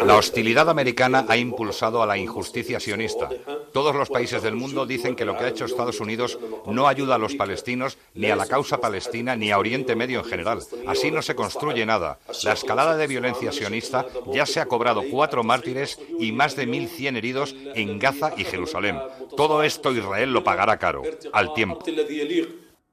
La 0.05 0.17
hostilidad 0.17 0.69
americana 0.69 1.25
ha 1.29 1.37
impulsado 1.39 2.03
a 2.03 2.07
la 2.07 2.19
injusticia 2.19 2.79
sionista. 2.79 3.31
Todos 3.73 3.97
los 3.97 4.11
países 4.11 4.43
del 4.43 4.55
mundo 4.55 4.85
dicen 4.85 5.17
que 5.17 5.25
lo 5.25 5.35
que 5.35 5.45
ha 5.45 5.49
hecho 5.49 5.65
Estados 5.65 5.99
Unidos 5.99 6.39
no 6.67 6.87
ayuda 6.87 7.15
a 7.15 7.19
los 7.19 7.35
palestinos, 7.37 7.97
ni 8.13 8.27
a 8.31 8.37
la 8.37 8.47
causa 8.47 8.83
palestina, 8.83 9.35
ni 9.35 9.51
a 9.51 9.59
Oriente 9.59 9.97
Medio 9.97 10.19
en 10.19 10.27
general. 10.27 10.59
Así 10.87 11.11
no 11.11 11.23
se 11.23 11.35
construye 11.35 11.87
nada. 11.87 12.19
La 12.43 12.53
escalada 12.53 12.99
de 12.99 13.07
violencia 13.07 13.51
sionista 13.51 14.07
ya 14.31 14.45
se 14.45 14.61
ha 14.61 14.67
cobrado 14.67 15.03
cuatro 15.11 15.43
mártires 15.43 15.99
y 16.21 16.33
más 16.33 16.55
de 16.55 16.69
1.100 16.69 17.17
heridos 17.17 17.57
en 17.75 17.99
Gaza 17.99 18.35
y 18.37 18.45
Jerusalén. 18.45 18.99
Todo 19.39 19.63
esto 19.63 19.91
Israel 19.91 20.35
lo 20.35 20.45
pagará 20.45 20.79
caro, 20.79 21.03
al 21.33 21.55
tiempo. 21.55 21.83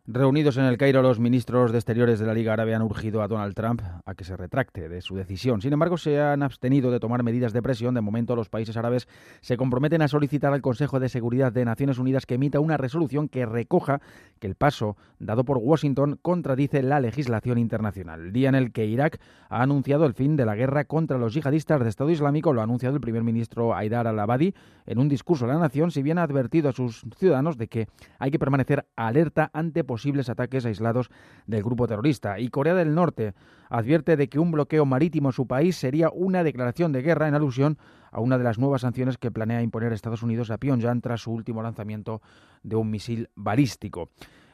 Reunidos 0.07 0.57
en 0.57 0.63
el 0.63 0.79
Cairo, 0.79 1.03
los 1.03 1.19
ministros 1.19 1.71
de 1.71 1.77
Exteriores 1.77 2.17
de 2.17 2.25
la 2.25 2.33
Liga 2.33 2.53
Árabe 2.53 2.73
han 2.73 2.81
urgido 2.81 3.21
a 3.21 3.27
Donald 3.27 3.53
Trump 3.53 3.83
a 4.03 4.15
que 4.15 4.23
se 4.23 4.35
retracte 4.35 4.89
de 4.89 4.99
su 4.99 5.15
decisión. 5.15 5.61
Sin 5.61 5.73
embargo, 5.73 5.95
se 5.95 6.19
han 6.19 6.41
abstenido 6.41 6.89
de 6.89 6.99
tomar 6.99 7.21
medidas 7.21 7.53
de 7.53 7.61
presión. 7.61 7.93
De 7.93 8.01
momento, 8.01 8.35
los 8.35 8.49
países 8.49 8.75
árabes 8.77 9.07
se 9.41 9.57
comprometen 9.57 10.01
a 10.01 10.07
solicitar 10.07 10.53
al 10.53 10.63
Consejo 10.63 10.99
de 10.99 11.07
Seguridad 11.07 11.51
de 11.51 11.65
Naciones 11.65 11.99
Unidas 11.99 12.25
que 12.25 12.33
emita 12.33 12.59
una 12.59 12.77
resolución 12.77 13.29
que 13.29 13.45
recoja 13.45 14.01
que 14.39 14.47
el 14.47 14.55
paso 14.55 14.97
dado 15.19 15.45
por 15.45 15.59
Washington 15.59 16.17
contradice 16.19 16.81
la 16.81 16.99
legislación 16.99 17.59
internacional. 17.59 18.33
Día 18.33 18.49
en 18.49 18.55
el 18.55 18.71
que 18.71 18.87
Irak 18.87 19.21
ha 19.49 19.61
anunciado 19.61 20.07
el 20.07 20.15
fin 20.15 20.35
de 20.35 20.47
la 20.47 20.55
guerra 20.55 20.85
contra 20.85 21.19
los 21.19 21.35
yihadistas 21.35 21.79
de 21.83 21.89
Estado 21.89 22.09
Islámico, 22.09 22.53
lo 22.53 22.61
ha 22.61 22.63
anunciado 22.63 22.95
el 22.95 23.01
primer 23.01 23.23
ministro 23.23 23.75
Haidar 23.75 24.07
al-Abadi 24.07 24.55
en 24.87 24.97
un 24.97 25.09
discurso 25.09 25.45
a 25.45 25.49
la 25.49 25.59
nación, 25.59 25.91
si 25.91 26.01
bien 26.01 26.17
ha 26.17 26.23
advertido 26.23 26.69
a 26.69 26.73
sus 26.73 27.05
ciudadanos 27.19 27.59
de 27.59 27.67
que 27.67 27.87
hay 28.17 28.31
que 28.31 28.39
permanecer 28.39 28.87
alerta 28.95 29.51
ante 29.53 29.83
posibles 29.91 30.29
ataques 30.29 30.65
aislados 30.65 31.09
del 31.47 31.63
grupo 31.63 31.85
terrorista. 31.85 32.39
Y 32.39 32.47
Corea 32.47 32.75
del 32.75 32.95
Norte 32.95 33.33
advierte 33.69 34.15
de 34.15 34.29
que 34.29 34.39
un 34.39 34.49
bloqueo 34.49 34.85
marítimo 34.85 35.27
a 35.27 35.31
su 35.33 35.47
país 35.47 35.75
sería 35.75 36.09
una 36.13 36.45
declaración 36.45 36.93
de 36.93 37.01
guerra 37.01 37.27
en 37.27 37.35
alusión 37.35 37.77
a 38.09 38.21
una 38.21 38.37
de 38.37 38.45
las 38.45 38.57
nuevas 38.57 38.83
sanciones 38.83 39.17
que 39.17 39.31
planea 39.31 39.61
imponer 39.61 39.91
Estados 39.91 40.23
Unidos 40.23 40.49
a 40.49 40.57
Pyongyang 40.57 41.01
tras 41.01 41.19
su 41.19 41.33
último 41.33 41.61
lanzamiento 41.61 42.21
de 42.63 42.77
un 42.77 42.89
misil 42.89 43.27
balístico. 43.35 44.07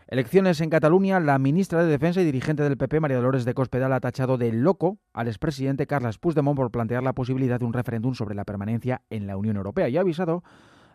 Elecciones 0.08 0.60
en 0.60 0.72
Cataluña. 0.72 1.20
La 1.20 1.38
ministra 1.38 1.84
de 1.84 1.92
Defensa 1.92 2.20
y 2.20 2.26
dirigente 2.26 2.64
del 2.64 2.76
PP, 2.76 3.00
María 3.00 3.18
Dolores 3.18 3.46
de 3.46 3.54
Cospedal, 3.54 3.94
ha 3.94 4.00
tachado 4.00 4.40
de 4.40 4.52
loco 4.52 4.98
al 5.14 5.28
expresidente 5.28 5.86
Carles 5.86 6.18
Puigdemont 6.18 6.58
por 6.58 6.72
plantear 6.72 7.04
la 7.04 7.14
posibilidad 7.14 7.60
de 7.60 7.66
un 7.66 7.74
referéndum 7.74 8.16
sobre 8.16 8.34
la 8.34 8.44
permanencia 8.44 9.04
en 9.12 9.28
la 9.28 9.38
Unión 9.38 9.58
Europea 9.58 9.88
y 9.88 9.98
ha 9.98 10.02
avisado 10.02 10.44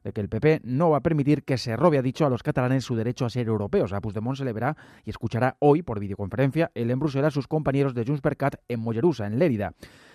de 0.04 0.12
que 0.12 0.20
el 0.20 0.28
PP 0.28 0.60
no 0.64 0.90
va 0.90 0.98
a 0.98 1.02
permitir 1.02 1.44
que 1.44 1.58
se 1.58 1.76
robe, 1.76 1.98
ha 1.98 2.02
dicho, 2.02 2.26
a 2.26 2.30
los 2.30 2.42
catalanes 2.42 2.84
su 2.84 2.96
derecho 2.96 3.24
a 3.24 3.30
ser 3.30 3.46
europeos. 3.46 3.92
A 3.92 4.00
Puigdemont 4.00 4.36
se 4.36 4.44
le 4.44 4.52
verá 4.52 4.76
y 5.04 5.10
escuchará 5.10 5.56
hoy, 5.60 5.82
por 5.82 6.00
videoconferencia, 6.00 6.70
él 6.74 6.90
en 6.90 6.98
Bruselas 6.98 7.34
sus 7.34 7.48
compañeros 7.48 7.94
de 7.94 8.04
Junts 8.04 8.20
per 8.20 8.36
en 8.68 8.80
Mollerusa, 8.80 9.26
en 9.26 9.38
Lérida. 9.38 9.74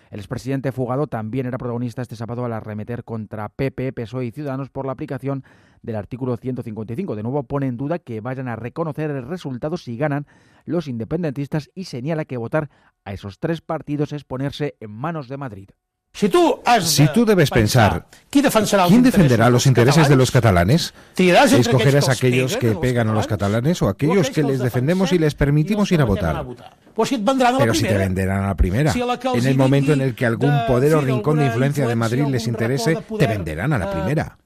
El 0.09 0.19
expresidente 0.19 0.71
fugado 0.71 1.07
también 1.07 1.47
era 1.47 1.57
protagonista 1.57 2.01
este 2.01 2.15
sábado 2.15 2.45
al 2.45 2.53
arremeter 2.53 3.03
contra 3.03 3.49
PP, 3.49 3.91
PSOE 3.93 4.25
y 4.25 4.31
Ciudadanos 4.31 4.69
por 4.69 4.85
la 4.85 4.93
aplicación 4.93 5.43
del 5.81 5.95
artículo 5.95 6.37
155. 6.37 7.15
De 7.15 7.23
nuevo 7.23 7.43
pone 7.43 7.67
en 7.67 7.77
duda 7.77 7.99
que 7.99 8.21
vayan 8.21 8.47
a 8.47 8.55
reconocer 8.55 9.11
el 9.11 9.27
resultado 9.27 9.77
si 9.77 9.97
ganan 9.97 10.25
los 10.65 10.87
independentistas 10.87 11.69
y 11.75 11.85
señala 11.85 12.25
que 12.25 12.37
votar 12.37 12.69
a 13.03 13.13
esos 13.13 13.39
tres 13.39 13.61
partidos 13.61 14.13
es 14.13 14.23
ponerse 14.23 14.75
en 14.79 14.91
manos 14.91 15.27
de 15.27 15.37
Madrid. 15.37 15.69
Si 16.17 16.29
tú, 16.29 17.25
debes 17.25 17.51
pensar, 17.51 18.07
¿quién 18.31 19.03
defenderá 19.03 19.51
los 19.51 19.67
intereses 19.67 20.09
de 20.09 20.15
los 20.15 20.31
catalanes? 20.31 20.91
¿Escogerás 21.15 22.09
aquellos 22.09 22.57
que 22.57 22.71
pegan 22.71 23.09
a 23.09 23.13
los 23.13 23.27
catalanes 23.27 23.83
o 23.83 23.87
aquellos 23.87 24.31
que 24.31 24.41
les 24.41 24.57
defendemos 24.59 25.13
y 25.13 25.19
les 25.19 25.35
permitimos 25.35 25.91
ir 25.91 26.01
a 26.01 26.05
votar? 26.05 26.43
Pero 26.95 27.73
si 27.75 27.83
te 27.83 27.97
venderán 27.97 28.45
a 28.45 28.47
la 28.47 28.55
primera, 28.55 28.91
en 28.91 29.45
el 29.45 29.55
momento 29.55 29.93
en 29.93 30.01
el 30.01 30.15
que 30.15 30.25
algún 30.25 30.53
poder 30.67 30.95
o 30.95 31.01
rincón 31.01 31.37
de 31.37 31.45
influencia 31.45 31.87
de 31.87 31.95
Madrid 31.95 32.25
les 32.27 32.47
interese, 32.47 32.97
te 33.19 33.27
venderán 33.27 33.73
a 33.73 33.77
la 33.77 33.91
primera 33.91 34.37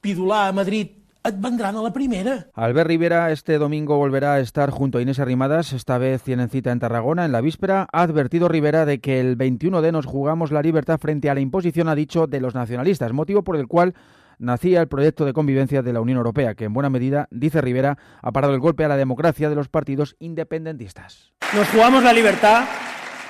et 1.24 1.36
vendran 1.40 1.76
a 1.76 1.82
la 1.84 1.94
primera. 1.94 2.48
Albert 2.54 2.88
Rivera 2.88 3.32
este 3.32 3.58
domingo 3.58 3.98
volverá 3.98 4.34
a 4.34 4.40
estar 4.40 4.72
junto 4.72 4.98
a 4.98 5.02
Inés 5.02 5.20
Arrimadas, 5.20 5.74
esta 5.74 5.98
vez 5.98 6.24
tienen 6.24 6.50
cita 6.50 6.72
en 6.72 6.80
Tarragona 6.80 7.26
en 7.26 7.32
la 7.32 7.42
víspera. 7.42 7.88
Ha 7.92 8.02
advertido 8.02 8.48
Rivera 8.48 8.86
de 8.86 9.00
que 9.00 9.20
el 9.20 9.36
21 9.36 9.82
de 9.82 9.92
nos 9.92 10.06
jugamos 10.06 10.52
la 10.52 10.62
libertad 10.62 11.00
frente 11.00 11.30
a 11.30 11.36
la 11.36 11.42
imposición, 11.42 11.90
ha 11.90 11.96
dicho, 11.96 12.28
de 12.28 12.42
los 12.42 12.56
nacionalistas, 12.56 13.14
motivo 13.14 13.44
por 13.44 13.56
el 13.56 13.68
cual 13.68 13.94
nacía 14.40 14.82
el 14.82 14.88
proyecto 14.88 15.26
de 15.26 15.34
convivencia 15.34 15.84
de 15.84 15.94
la 15.94 16.02
Unión 16.02 16.18
Europea, 16.18 16.56
que 16.56 16.66
en 16.66 16.74
buena 16.74 16.90
medida, 16.90 17.28
dice 17.30 17.62
Rivera, 17.62 17.98
ha 18.22 18.32
parado 18.32 18.56
el 18.56 18.60
golpe 18.60 18.84
a 18.84 18.88
la 18.88 18.98
democracia 18.98 19.50
de 19.50 19.56
los 19.56 19.70
partidos 19.70 20.16
independentistas. 20.20 21.32
Nos 21.56 21.70
jugamos 21.70 22.04
la 22.04 22.14
libertad, 22.14 22.66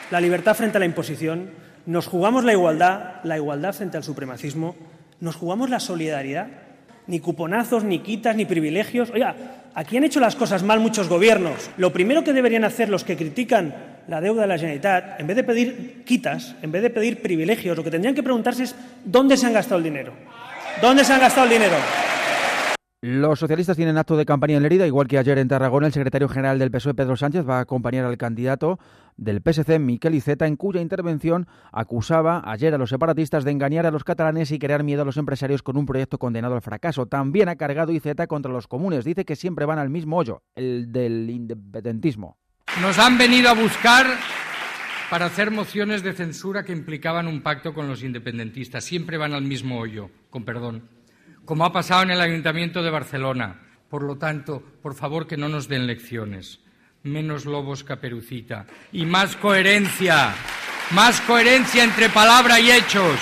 la 0.10 0.22
libertad 0.22 0.56
frente 0.56 0.78
a 0.78 0.80
la 0.80 0.86
imposición, 0.86 1.50
nos 1.86 2.08
jugamos 2.08 2.46
la 2.46 2.54
igualdad, 2.54 3.16
la 3.24 3.36
igualdad 3.36 3.74
frente 3.74 3.98
al 3.98 4.04
supremacismo, 4.04 4.76
nos 5.20 5.36
jugamos 5.36 5.70
la 5.70 5.82
solidaridad 5.82 6.71
ni 7.08 7.20
cuponazos, 7.20 7.84
ni 7.84 8.00
quitas, 8.00 8.36
ni 8.36 8.46
privilegios. 8.46 9.10
Oiga, 9.12 9.36
aquí 9.74 9.98
han 9.98 10.04
hecho 10.04 10.20
las 10.20 10.36
cosas 10.36 10.64
mal 10.64 10.80
muchos 10.80 11.10
gobiernos. 11.10 11.70
Lo 11.78 11.92
primero 11.92 12.24
que 12.24 12.34
deberían 12.34 12.64
hacer 12.64 12.90
los 12.90 13.04
que 13.04 13.18
critican 13.18 13.74
la 14.08 14.22
deuda 14.22 14.42
de 14.42 14.48
la 14.48 14.58
Generalitat, 14.58 15.20
en 15.20 15.28
vez 15.28 15.36
de 15.36 15.44
pedir 15.44 16.04
quitas, 16.06 16.56
en 16.62 16.72
vez 16.72 16.82
de 16.82 16.90
pedir 16.90 17.22
privilegios, 17.22 17.78
lo 17.78 17.84
que 17.84 17.92
tendrían 17.92 18.16
que 18.16 18.24
preguntarse 18.24 18.64
es 18.64 18.76
dónde 19.06 19.38
se 19.38 19.46
han 19.46 19.54
gastado 19.54 19.78
el 19.78 19.84
dinero. 19.84 20.14
¿Dónde 20.82 21.04
se 21.04 21.14
han 21.14 21.20
gastado 21.20 21.46
el 21.46 21.54
dinero? 21.54 21.76
Los 23.04 23.40
socialistas 23.40 23.78
tienen 23.78 23.98
acto 23.98 24.16
de 24.16 24.28
campaña 24.28 24.58
en 24.58 24.62
Lerida, 24.62 24.86
igual 24.86 25.08
que 25.08 25.18
ayer 25.18 25.40
en 25.40 25.48
Tarragona. 25.48 25.88
El 25.88 25.94
secretario 25.94 26.30
general 26.30 26.60
del 26.60 26.70
PSOE, 26.70 26.94
Pedro 26.94 27.18
Sánchez, 27.18 27.50
va 27.50 27.58
a 27.58 27.62
acompañar 27.62 28.06
al 28.06 28.16
candidato 28.16 28.78
del 29.18 29.42
PSC, 29.42 29.80
Miquel 29.80 30.14
Iceta, 30.14 30.46
en 30.46 30.56
cuya 30.56 30.82
intervención 30.82 31.48
acusaba 31.72 32.44
ayer 32.46 32.76
a 32.76 32.78
los 32.78 32.92
separatistas 32.92 33.44
de 33.44 33.50
engañar 33.50 33.88
a 33.88 33.92
los 33.92 34.04
catalanes 34.04 34.52
y 34.52 34.60
crear 34.60 34.84
miedo 34.84 35.02
a 35.02 35.06
los 35.06 35.18
empresarios 35.18 35.64
con 35.64 35.78
un 35.78 35.88
proyecto 35.88 36.20
condenado 36.20 36.54
al 36.54 36.62
fracaso. 36.62 37.08
También 37.08 37.50
ha 37.50 37.56
cargado 37.56 37.92
Iceta 37.92 38.28
contra 38.28 38.52
los 38.52 38.68
comunes. 38.68 39.04
Dice 39.04 39.26
que 39.26 39.36
siempre 39.36 39.66
van 39.66 39.80
al 39.80 39.90
mismo 39.90 40.18
hoyo, 40.18 40.44
el 40.54 40.92
del 40.92 41.28
independentismo. 41.28 42.38
Nos 42.84 43.00
han 43.00 43.18
venido 43.18 43.50
a 43.50 43.56
buscar 43.56 44.06
para 45.10 45.26
hacer 45.26 45.50
mociones 45.50 46.04
de 46.04 46.14
censura 46.14 46.64
que 46.66 46.72
implicaban 46.72 47.28
un 47.28 47.42
pacto 47.42 47.74
con 47.74 47.88
los 47.88 48.04
independentistas. 48.04 48.84
Siempre 48.84 49.18
van 49.18 49.34
al 49.34 49.42
mismo 49.42 49.80
hoyo, 49.80 50.12
con 50.30 50.46
perdón 50.46 51.01
como 51.52 51.66
ha 51.66 51.74
pasado 51.74 52.04
en 52.04 52.12
el 52.12 52.22
Ayuntamiento 52.22 52.82
de 52.82 52.90
Barcelona. 52.90 53.60
Por 53.90 54.04
lo 54.04 54.18
tanto, 54.18 54.64
por 54.82 54.96
favor, 54.96 55.28
que 55.28 55.36
no 55.36 55.50
nos 55.50 55.68
den 55.68 55.86
lecciones. 55.86 56.62
Menos 57.04 57.44
lobos 57.44 57.84
caperucita 57.84 58.66
y 58.94 59.06
más 59.06 59.36
coherencia, 59.36 60.34
más 60.92 61.20
coherencia 61.20 61.84
entre 61.84 62.08
palabra 62.08 62.58
y 62.58 62.72
hechos. 62.72 63.20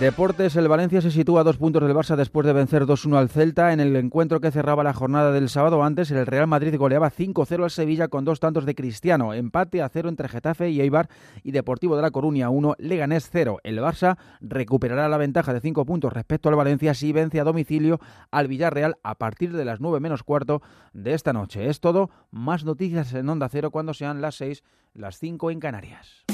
Deportes, 0.00 0.56
el 0.56 0.66
Valencia 0.66 1.02
se 1.02 1.10
sitúa 1.10 1.42
a 1.42 1.44
dos 1.44 1.58
puntos 1.58 1.82
del 1.82 1.94
Barça 1.94 2.16
después 2.16 2.46
de 2.46 2.54
vencer 2.54 2.86
2-1 2.86 3.18
al 3.18 3.28
Celta. 3.28 3.74
En 3.74 3.80
el 3.80 3.94
encuentro 3.96 4.40
que 4.40 4.50
cerraba 4.50 4.82
la 4.82 4.94
jornada 4.94 5.30
del 5.30 5.50
sábado 5.50 5.84
antes, 5.84 6.10
el 6.10 6.24
Real 6.24 6.46
Madrid 6.46 6.74
goleaba 6.78 7.10
5-0 7.10 7.64
al 7.64 7.70
Sevilla 7.70 8.08
con 8.08 8.24
dos 8.24 8.40
tantos 8.40 8.64
de 8.64 8.74
Cristiano. 8.74 9.34
Empate 9.34 9.82
a 9.82 9.90
cero 9.90 10.08
entre 10.08 10.30
Getafe 10.30 10.70
y 10.70 10.80
Eibar 10.80 11.10
y 11.42 11.50
Deportivo 11.50 11.96
de 11.96 12.02
la 12.02 12.12
Coruña 12.12 12.48
1, 12.48 12.76
Leganés 12.78 13.28
0. 13.30 13.58
El 13.62 13.78
Barça 13.80 14.16
recuperará 14.40 15.06
la 15.10 15.18
ventaja 15.18 15.52
de 15.52 15.60
5 15.60 15.84
puntos 15.84 16.14
respecto 16.14 16.48
al 16.48 16.56
Valencia 16.56 16.94
si 16.94 17.12
vence 17.12 17.38
a 17.38 17.44
domicilio 17.44 18.00
al 18.30 18.48
Villarreal 18.48 18.96
a 19.02 19.16
partir 19.16 19.52
de 19.52 19.66
las 19.66 19.80
9 19.80 20.00
menos 20.00 20.22
cuarto 20.22 20.62
de 20.94 21.12
esta 21.12 21.34
noche. 21.34 21.68
Es 21.68 21.80
todo, 21.80 22.08
más 22.30 22.64
noticias 22.64 23.12
en 23.12 23.28
Onda 23.28 23.50
Cero 23.50 23.70
cuando 23.70 23.92
sean 23.92 24.22
las 24.22 24.36
6, 24.36 24.64
las 24.94 25.18
5 25.18 25.50
en 25.50 25.60
Canarias. 25.60 26.24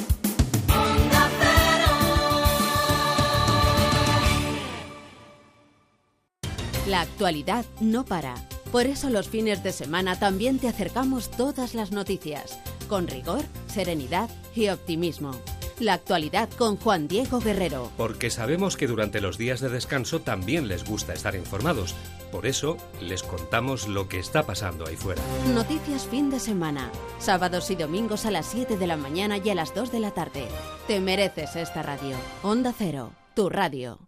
La 6.87 7.01
actualidad 7.01 7.66
no 7.80 8.05
para. 8.05 8.37
Por 8.70 8.87
eso 8.87 9.11
los 9.11 9.28
fines 9.28 9.64
de 9.64 9.72
semana 9.72 10.18
también 10.20 10.61
te 10.61 10.68
acercamos 10.68 11.30
todas 11.32 11.74
las 11.74 11.91
noticias, 11.91 12.61
con 12.89 13.09
rigor, 13.09 13.43
serenidad 13.66 14.30
y 14.55 14.68
optimismo. 14.68 15.32
La 15.80 15.95
actualidad 15.95 16.49
con 16.57 16.76
Juan 16.76 17.09
Diego 17.09 17.41
Guerrero. 17.41 17.91
Porque 17.97 18.30
sabemos 18.30 18.76
que 18.76 18.87
durante 18.87 19.20
los 19.20 19.37
días 19.37 19.61
de 19.61 19.68
descanso 19.68 20.20
también 20.20 20.68
les 20.68 20.84
gusta 20.84 21.12
estar 21.12 21.34
informados. 21.34 21.95
Por 22.30 22.47
eso 22.47 22.76
les 23.01 23.24
contamos 23.24 23.89
lo 23.89 24.09
que 24.09 24.20
está 24.20 24.45
pasando 24.45 24.87
ahí 24.87 24.97
fuera. 24.97 25.20
Noticias 25.55 26.07
fin 26.07 26.30
de 26.30 26.39
semana. 26.39 26.91
Sábados 27.18 27.70
y 27.72 27.74
domingos 27.74 28.26
a 28.26 28.30
las 28.30 28.47
7 28.47 28.76
de 28.76 28.87
la 28.87 28.97
mañana 28.97 29.39
y 29.39 29.51
a 29.51 29.57
las 29.57 29.74
2 29.74 29.91
de 29.91 30.01
la 30.01 30.12
tarde. 30.12 30.47
Te 30.87 31.01
mereces 31.01 31.57
esta 31.57 31.82
radio. 31.82 32.16
Onda 32.43 32.72
Cero, 32.76 33.12
tu 33.34 33.49
radio. 33.49 33.99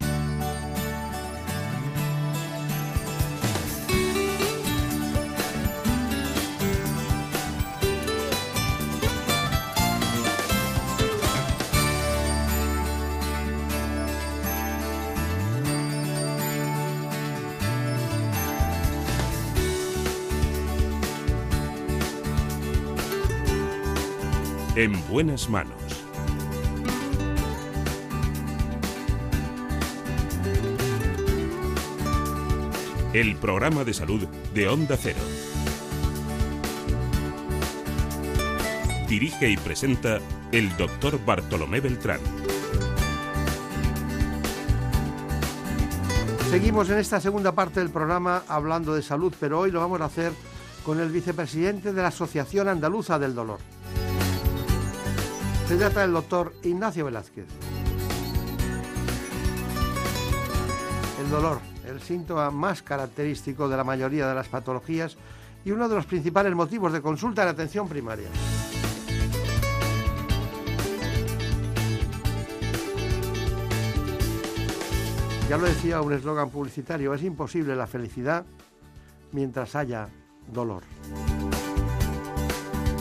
En 24.79 24.93
buenas 25.09 25.49
manos. 25.49 25.75
El 33.11 33.35
programa 33.35 33.83
de 33.83 33.93
salud 33.93 34.25
de 34.53 34.69
Onda 34.69 34.95
Cero. 34.95 35.19
Dirige 39.09 39.49
y 39.49 39.57
presenta 39.57 40.19
el 40.53 40.77
doctor 40.77 41.19
Bartolomé 41.25 41.81
Beltrán. 41.81 42.21
Seguimos 46.49 46.89
en 46.89 46.99
esta 46.99 47.19
segunda 47.19 47.51
parte 47.51 47.81
del 47.81 47.89
programa 47.89 48.43
hablando 48.47 48.95
de 48.95 49.01
salud, 49.01 49.33
pero 49.41 49.59
hoy 49.59 49.71
lo 49.71 49.81
vamos 49.81 49.99
a 49.99 50.05
hacer 50.05 50.31
con 50.85 51.01
el 51.01 51.09
vicepresidente 51.09 51.91
de 51.91 52.01
la 52.01 52.07
Asociación 52.07 52.69
Andaluza 52.69 53.19
del 53.19 53.35
Dolor. 53.35 53.59
Se 55.69 55.77
trata 55.77 56.01
del 56.01 56.13
doctor 56.13 56.51
Ignacio 56.63 57.05
Velázquez. 57.05 57.45
El 61.21 61.29
dolor, 61.29 61.59
el 61.85 62.01
síntoma 62.01 62.49
más 62.49 62.81
característico 62.81 63.69
de 63.69 63.77
la 63.77 63.83
mayoría 63.83 64.27
de 64.27 64.33
las 64.33 64.47
patologías 64.47 65.15
y 65.63 65.69
uno 65.69 65.87
de 65.87 65.93
los 65.93 66.07
principales 66.07 66.55
motivos 66.55 66.91
de 66.91 67.03
consulta 67.03 67.43
en 67.43 67.49
atención 67.49 67.87
primaria. 67.87 68.29
Ya 75.47 75.57
lo 75.57 75.65
decía 75.65 76.01
un 76.01 76.13
eslogan 76.13 76.49
publicitario, 76.49 77.13
es 77.13 77.21
imposible 77.21 77.75
la 77.75 77.85
felicidad 77.85 78.43
mientras 79.31 79.75
haya 79.75 80.09
dolor. 80.51 80.81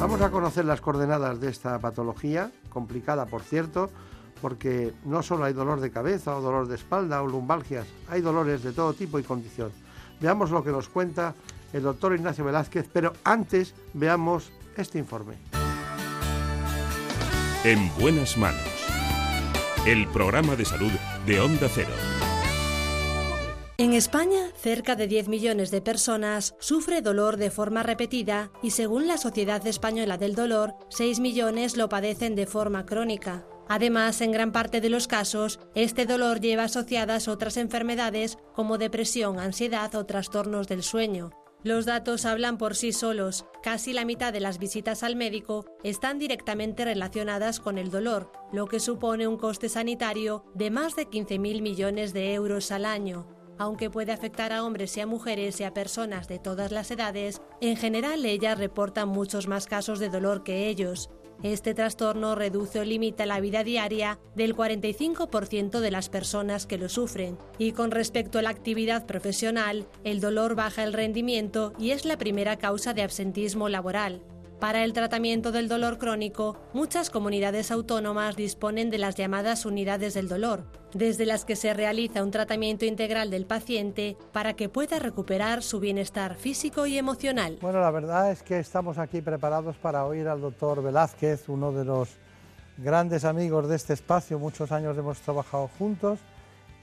Vamos 0.01 0.21
a 0.21 0.31
conocer 0.31 0.65
las 0.65 0.81
coordenadas 0.81 1.41
de 1.41 1.51
esta 1.51 1.77
patología, 1.81 2.53
complicada 2.69 3.27
por 3.27 3.43
cierto, 3.43 3.91
porque 4.41 4.93
no 5.05 5.25
solo 5.25 5.45
hay 5.45 5.53
dolor 5.53 5.81
de 5.81 5.91
cabeza 5.91 6.37
o 6.37 6.41
dolor 6.41 6.69
de 6.69 6.77
espalda 6.77 7.21
o 7.21 7.27
lumbalgias, 7.27 7.87
hay 8.09 8.21
dolores 8.21 8.63
de 8.63 8.73
todo 8.73 8.95
tipo 8.95 9.19
y 9.19 9.25
condición. 9.25 9.73
Veamos 10.21 10.51
lo 10.51 10.63
que 10.63 10.71
nos 10.71 10.89
cuenta 10.89 11.35
el 11.73 11.83
doctor 11.83 12.15
Ignacio 12.15 12.45
Velázquez, 12.45 12.89
pero 12.93 13.13
antes 13.25 13.75
veamos 13.93 14.53
este 14.77 15.01
informe. 15.01 15.35
En 17.65 17.91
buenas 17.99 18.37
manos. 18.39 18.63
El 19.85 20.07
programa 20.09 20.55
de 20.55 20.65
salud 20.65 20.93
de 21.27 21.41
Onda 21.41 21.69
Cero. 21.69 22.18
En 23.81 23.93
España, 23.93 24.51
cerca 24.57 24.97
de 24.97 25.07
10 25.07 25.29
millones 25.29 25.71
de 25.71 25.81
personas 25.81 26.57
sufre 26.59 27.01
dolor 27.01 27.37
de 27.37 27.53
forma 27.53 27.85
repetida 27.85 28.51
y 28.61 28.73
según 28.73 29.07
la 29.07 29.19
Sociedad 29.19 29.65
Española 29.69 30.19
del 30.19 30.35
Dolor, 30.35 30.75
6 30.89 31.21
millones 31.21 31.77
lo 31.77 31.89
padecen 31.89 32.35
de 32.35 32.47
forma 32.47 32.85
crónica. 32.87 33.47
Además, 33.69 34.21
en 34.21 34.33
gran 34.33 34.51
parte 34.51 34.81
de 34.81 34.91
los 34.91 35.07
casos, 35.07 35.61
este 35.77 36.07
dolor 36.07 36.41
lleva 36.41 36.65
asociadas 36.65 37.29
otras 37.29 37.57
enfermedades 37.57 38.37
como 38.53 38.79
depresión, 38.79 39.39
ansiedad 39.39 39.95
o 39.95 40.05
trastornos 40.07 40.67
del 40.67 40.83
sueño. 40.83 41.31
Los 41.63 41.87
datos 41.87 42.25
hablan 42.25 42.59
por 42.59 42.75
sí 42.75 42.91
solos. 42.91 43.47
Casi 43.63 43.93
la 43.93 44.05
mitad 44.05 44.33
de 44.33 44.41
las 44.41 44.59
visitas 44.59 45.05
al 45.05 45.15
médico 45.15 45.67
están 45.85 46.19
directamente 46.19 46.85
relacionadas 46.85 47.61
con 47.61 47.79
el 47.79 47.93
dolor, 47.93 48.33
lo 48.53 48.67
que 48.67 48.81
supone 48.81 49.29
un 49.29 49.37
coste 49.37 49.69
sanitario 49.69 50.45
de 50.57 50.73
más 50.73 50.97
de 50.97 51.07
15.000 51.07 51.63
millones 51.63 52.13
de 52.13 52.35
euros 52.35 52.73
al 52.73 52.85
año. 52.85 53.38
Aunque 53.59 53.91
puede 53.91 54.13
afectar 54.13 54.53
a 54.53 54.65
hombres 54.65 54.97
y 54.97 55.01
a 55.01 55.07
mujeres 55.07 55.61
y 55.61 55.65
a 55.65 55.75
personas 55.75 56.29
de 56.29 56.39
todas 56.39 56.71
las 56.71 56.91
edades, 56.91 57.43
en 57.61 57.77
general 57.77 58.25
ellas 58.25 58.57
reportan 58.57 59.09
muchos 59.09 59.49
más 59.49 59.67
casos 59.67 59.99
de 59.99 60.09
dolor 60.09 60.45
que 60.45 60.69
ellos. 60.69 61.11
Este 61.43 61.73
trastorno 61.73 62.35
reduce 62.35 62.81
o 62.81 62.85
limita 62.85 63.25
la 63.25 63.39
vida 63.39 63.63
diaria 63.63 64.19
del 64.35 64.57
45% 64.57 65.79
de 65.79 65.91
las 65.91 66.09
personas 66.09 66.67
que 66.67 66.79
lo 66.79 66.89
sufren. 66.89 67.39
Y 67.59 67.73
con 67.73 67.93
respecto 67.93 68.39
a 68.39 68.43
la 68.43 68.51
actividad 68.51 69.07
profesional, 69.07 69.87
el 70.03 70.21
dolor 70.21 70.57
baja 70.57 70.83
el 70.83 70.93
rendimiento 70.93 71.75
y 71.79 71.91
es 71.91 72.05
la 72.05 72.19
primera 72.19 72.59
causa 72.59 72.93
de 72.93 73.03
absentismo 73.03 73.69
laboral. 73.69 74.23
Para 74.61 74.83
el 74.83 74.93
tratamiento 74.93 75.53
del 75.53 75.69
dolor 75.69 75.99
crónico, 75.99 76.57
muchas 76.73 77.11
comunidades 77.11 77.71
autónomas 77.71 78.35
disponen 78.35 78.91
de 78.91 78.99
las 78.99 79.15
llamadas 79.15 79.65
unidades 79.65 80.15
del 80.15 80.27
dolor, 80.27 80.65
desde 80.93 81.27
las 81.27 81.45
que 81.45 81.55
se 81.55 81.75
realiza 81.75 82.25
un 82.25 82.33
tratamiento 82.33 82.85
integral 82.85 83.31
del 83.31 83.47
paciente 83.47 84.17
para 84.33 84.55
que 84.55 84.69
pueda 84.69 84.99
recuperar 84.99 85.63
su 85.63 85.79
bienestar 85.79 86.35
físico 86.35 86.87
y 86.87 86.99
emocional. 86.99 87.59
Bueno, 87.61 87.81
la 87.81 87.93
verdad 87.93 88.33
es 88.33 88.43
que 88.43 88.59
estamos 88.59 88.99
aquí 88.99 89.21
preparados 89.21 89.77
para 89.77 90.05
oír 90.05 90.27
al 90.27 90.41
doctor 90.41 90.83
Velázquez, 90.83 91.49
uno 91.49 91.71
de 91.71 91.85
los 91.85 92.09
grandes 92.79 93.25
amigos 93.25 93.69
de 93.69 93.77
este 93.77 93.93
espacio. 93.93 94.41
Muchos 94.41 94.73
años 94.73 94.99
hemos 94.99 95.21
trabajado 95.21 95.71
juntos 95.79 96.19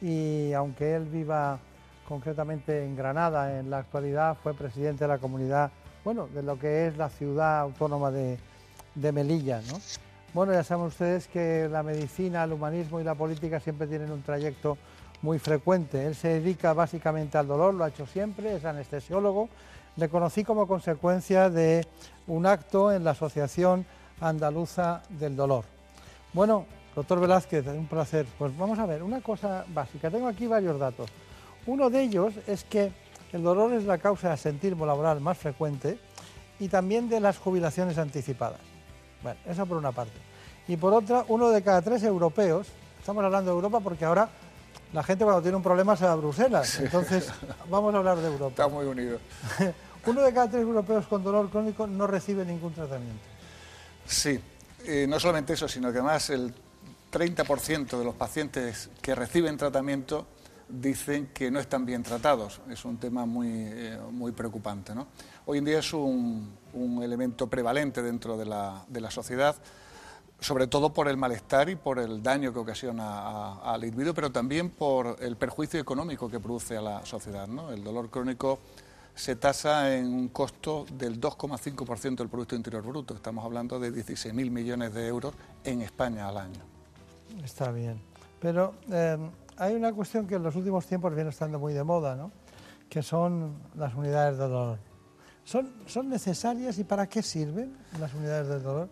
y 0.01 0.53
aunque 0.53 0.95
él 0.95 1.03
viva 1.03 1.59
concretamente 2.07 2.85
en 2.85 2.95
Granada 2.95 3.59
en 3.59 3.69
la 3.69 3.79
actualidad, 3.79 4.37
fue 4.41 4.53
presidente 4.53 5.03
de 5.03 5.09
la 5.09 5.17
comunidad 5.17 5.71
bueno, 6.05 6.29
de 6.31 6.43
lo 6.43 6.59
que 6.59 6.87
es 6.87 6.97
la 6.97 7.09
ciudad 7.09 7.61
autónoma 7.61 8.11
de, 8.11 8.37
Melilla. 9.11 9.59
¿no? 9.69 9.79
Bueno, 10.35 10.53
ya 10.53 10.63
saben 10.63 10.85
ustedes 10.85 11.27
que 11.27 11.67
la 11.67 11.81
medicina, 11.81 12.43
el 12.43 12.53
humanismo 12.53 13.01
y 13.01 13.03
la 13.03 13.15
política 13.15 13.59
siempre 13.59 13.87
tienen 13.87 14.11
un 14.11 14.21
trayecto 14.21 14.77
muy 15.23 15.39
frecuente. 15.39 16.05
Él 16.05 16.13
se 16.13 16.27
dedica 16.39 16.73
básicamente 16.73 17.39
al 17.39 17.47
dolor, 17.47 17.73
lo 17.73 17.83
ha 17.83 17.89
hecho 17.89 18.05
siempre, 18.05 18.55
es 18.55 18.65
anestesiólogo. 18.65 19.49
Le 19.95 20.07
conocí 20.07 20.43
como 20.43 20.67
consecuencia 20.67 21.49
de 21.49 21.87
un 22.27 22.45
acto 22.45 22.91
en 22.91 23.03
la 23.03 23.11
Asociación 23.11 23.85
Andaluza 24.21 25.01
del 25.09 25.35
Dolor. 25.35 25.65
Bueno, 26.33 26.65
doctor 26.95 27.19
Velázquez, 27.19 27.65
un 27.65 27.87
placer. 27.87 28.27
Pues 28.37 28.55
vamos 28.55 28.77
a 28.77 28.85
ver, 28.85 29.01
una 29.01 29.21
cosa 29.21 29.65
básica. 29.73 30.11
Tengo 30.11 30.27
aquí 30.27 30.45
varios 30.45 30.77
datos. 30.79 31.09
Uno 31.65 31.89
de 31.89 32.03
ellos 32.03 32.33
es 32.45 32.63
que 32.63 32.91
el 33.35 33.43
dolor 33.43 33.73
es 33.73 33.83
la 33.83 33.97
causa 33.97 34.29
de 34.29 34.33
asentismo 34.35 34.85
laboral 34.85 35.19
más 35.19 35.37
frecuente 35.37 35.99
y 36.57 36.69
también 36.69 37.09
de 37.09 37.19
las 37.19 37.37
jubilaciones 37.37 37.97
anticipadas. 37.97 38.61
Bueno, 39.21 39.37
eso 39.45 39.65
por 39.65 39.75
una 39.75 39.91
parte. 39.91 40.13
Y 40.69 40.77
por 40.77 40.93
otra, 40.93 41.25
uno 41.27 41.49
de 41.49 41.61
cada 41.61 41.81
tres 41.81 42.01
europeos, 42.03 42.67
estamos 42.97 43.25
hablando 43.25 43.51
de 43.51 43.55
Europa 43.55 43.81
porque 43.81 44.05
ahora 44.05 44.29
la 44.93 45.03
gente 45.03 45.25
cuando 45.25 45.41
tiene 45.41 45.57
un 45.57 45.63
problema 45.63 45.97
se 45.97 46.05
va 46.05 46.13
a 46.13 46.15
Bruselas, 46.15 46.79
entonces 46.79 47.29
vamos 47.69 47.93
a 47.93 47.97
hablar 47.97 48.17
de 48.19 48.27
Europa. 48.27 48.51
Está 48.51 48.67
muy 48.69 48.85
unido. 48.85 49.19
uno 50.05 50.21
de 50.21 50.33
cada 50.33 50.49
tres 50.49 50.61
europeos 50.61 51.05
con 51.05 51.21
dolor 51.21 51.49
crónico 51.49 51.85
no 51.87 52.07
recibe 52.07 52.45
ningún 52.45 52.73
tratamiento. 52.73 53.21
Sí, 54.05 54.39
eh, 54.85 55.07
no 55.09 55.19
solamente 55.19 55.53
eso, 55.53 55.67
sino 55.67 55.91
que 55.91 55.97
además 55.97 56.29
el 56.29 56.53
30% 57.11 57.97
de 57.97 58.05
los 58.05 58.15
pacientes 58.15 58.89
que 59.01 59.13
reciben 59.13 59.57
tratamiento 59.57 60.25
dicen 60.67 61.29
que 61.33 61.51
no 61.51 61.59
están 61.59 61.85
bien 61.85 62.03
tratados. 62.03 62.61
Es 62.69 62.85
un 62.85 62.97
tema 62.97 63.25
muy, 63.25 63.49
eh, 63.51 63.99
muy 64.11 64.31
preocupante. 64.31 64.93
Hoy 65.45 65.59
en 65.59 65.65
día 65.65 65.79
es 65.79 65.93
un, 65.93 66.57
elemento 67.01 67.47
prevalente 67.47 68.01
dentro 68.01 68.37
de 68.37 68.45
la, 68.45 68.83
de 68.87 68.99
la, 68.99 69.09
sociedad, 69.09 69.55
sobre 70.39 70.67
todo 70.67 70.93
por 70.93 71.07
el 71.07 71.17
malestar 71.17 71.69
y 71.69 71.75
por 71.75 71.99
el 71.99 72.21
daño 72.21 72.51
que 72.51 72.59
ocasiona 72.59 73.55
al 73.61 73.83
individuo, 73.85 74.13
pero 74.13 74.31
también 74.31 74.69
por 74.69 75.17
el 75.21 75.37
perjuicio 75.37 75.79
económico 75.79 76.29
que 76.29 76.39
produce 76.39 76.75
a 76.75 76.81
la 76.81 77.05
sociedad. 77.05 77.47
El 77.71 77.83
dolor 77.83 78.09
crónico 78.09 78.59
se 79.15 79.37
tasa 79.37 79.95
en 79.95 80.13
un 80.13 80.27
costo 80.27 80.85
del 80.91 81.19
2,5% 81.21 82.17
del 82.17 82.27
Producto 82.27 82.55
Interior 82.55 82.83
Bruto. 82.83 83.13
Estamos 83.13 83.45
hablando 83.45 83.79
de 83.79 83.93
16.000 83.93 84.51
millones 84.51 84.93
de 84.93 85.07
euros 85.07 85.33
en 85.63 85.81
España 85.81 86.27
al 86.27 86.37
año. 86.37 86.59
Está 87.43 87.71
bien. 87.71 88.01
Pero 88.41 88.73
eh, 88.91 89.17
hay 89.57 89.75
una 89.75 89.93
cuestión 89.93 90.27
que 90.27 90.35
en 90.35 90.43
los 90.43 90.55
últimos 90.55 90.85
tiempos 90.85 91.13
viene 91.13 91.29
estando 91.29 91.59
muy 91.59 91.73
de 91.73 91.83
moda, 91.83 92.15
¿no? 92.15 92.31
que 92.89 93.01
son 93.03 93.55
las 93.75 93.93
unidades 93.95 94.37
de 94.37 94.47
dolor. 94.47 94.79
¿Son, 95.43 95.71
¿Son 95.85 96.09
necesarias 96.09 96.77
y 96.79 96.83
para 96.83 97.07
qué 97.07 97.21
sirven 97.21 97.77
las 97.99 98.13
unidades 98.13 98.47
de 98.47 98.59
dolor? 98.59 98.89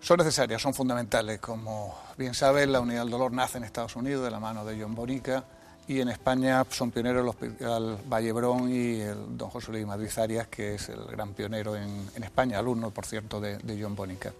Son 0.00 0.18
necesarias, 0.18 0.60
son 0.60 0.74
fundamentales. 0.74 1.40
Como 1.40 1.94
bien 2.16 2.34
saben, 2.34 2.72
la 2.72 2.80
unidad 2.80 3.00
del 3.00 3.10
dolor 3.10 3.32
nace 3.32 3.58
en 3.58 3.64
Estados 3.64 3.96
Unidos 3.96 4.24
de 4.24 4.30
la 4.30 4.40
mano 4.40 4.64
de 4.64 4.80
John 4.80 4.94
Bonica 4.94 5.44
y 5.88 6.00
en 6.00 6.08
España 6.08 6.64
son 6.68 6.90
pioneros 6.90 7.22
el 7.22 7.28
Hospital 7.28 7.98
Vallebrón 8.08 8.70
y 8.70 9.00
el 9.00 9.36
don 9.36 9.50
José 9.50 9.70
Luis 9.72 9.86
Madrid 9.86 10.10
Arias, 10.16 10.48
que 10.48 10.74
es 10.74 10.88
el 10.88 11.04
gran 11.06 11.32
pionero 11.32 11.76
en, 11.76 12.22
España, 12.22 12.58
alumno, 12.58 12.90
por 12.90 13.06
cierto, 13.06 13.40
de, 13.40 13.58
de 13.58 13.80
John 13.80 13.94
Bonica. 13.94 14.32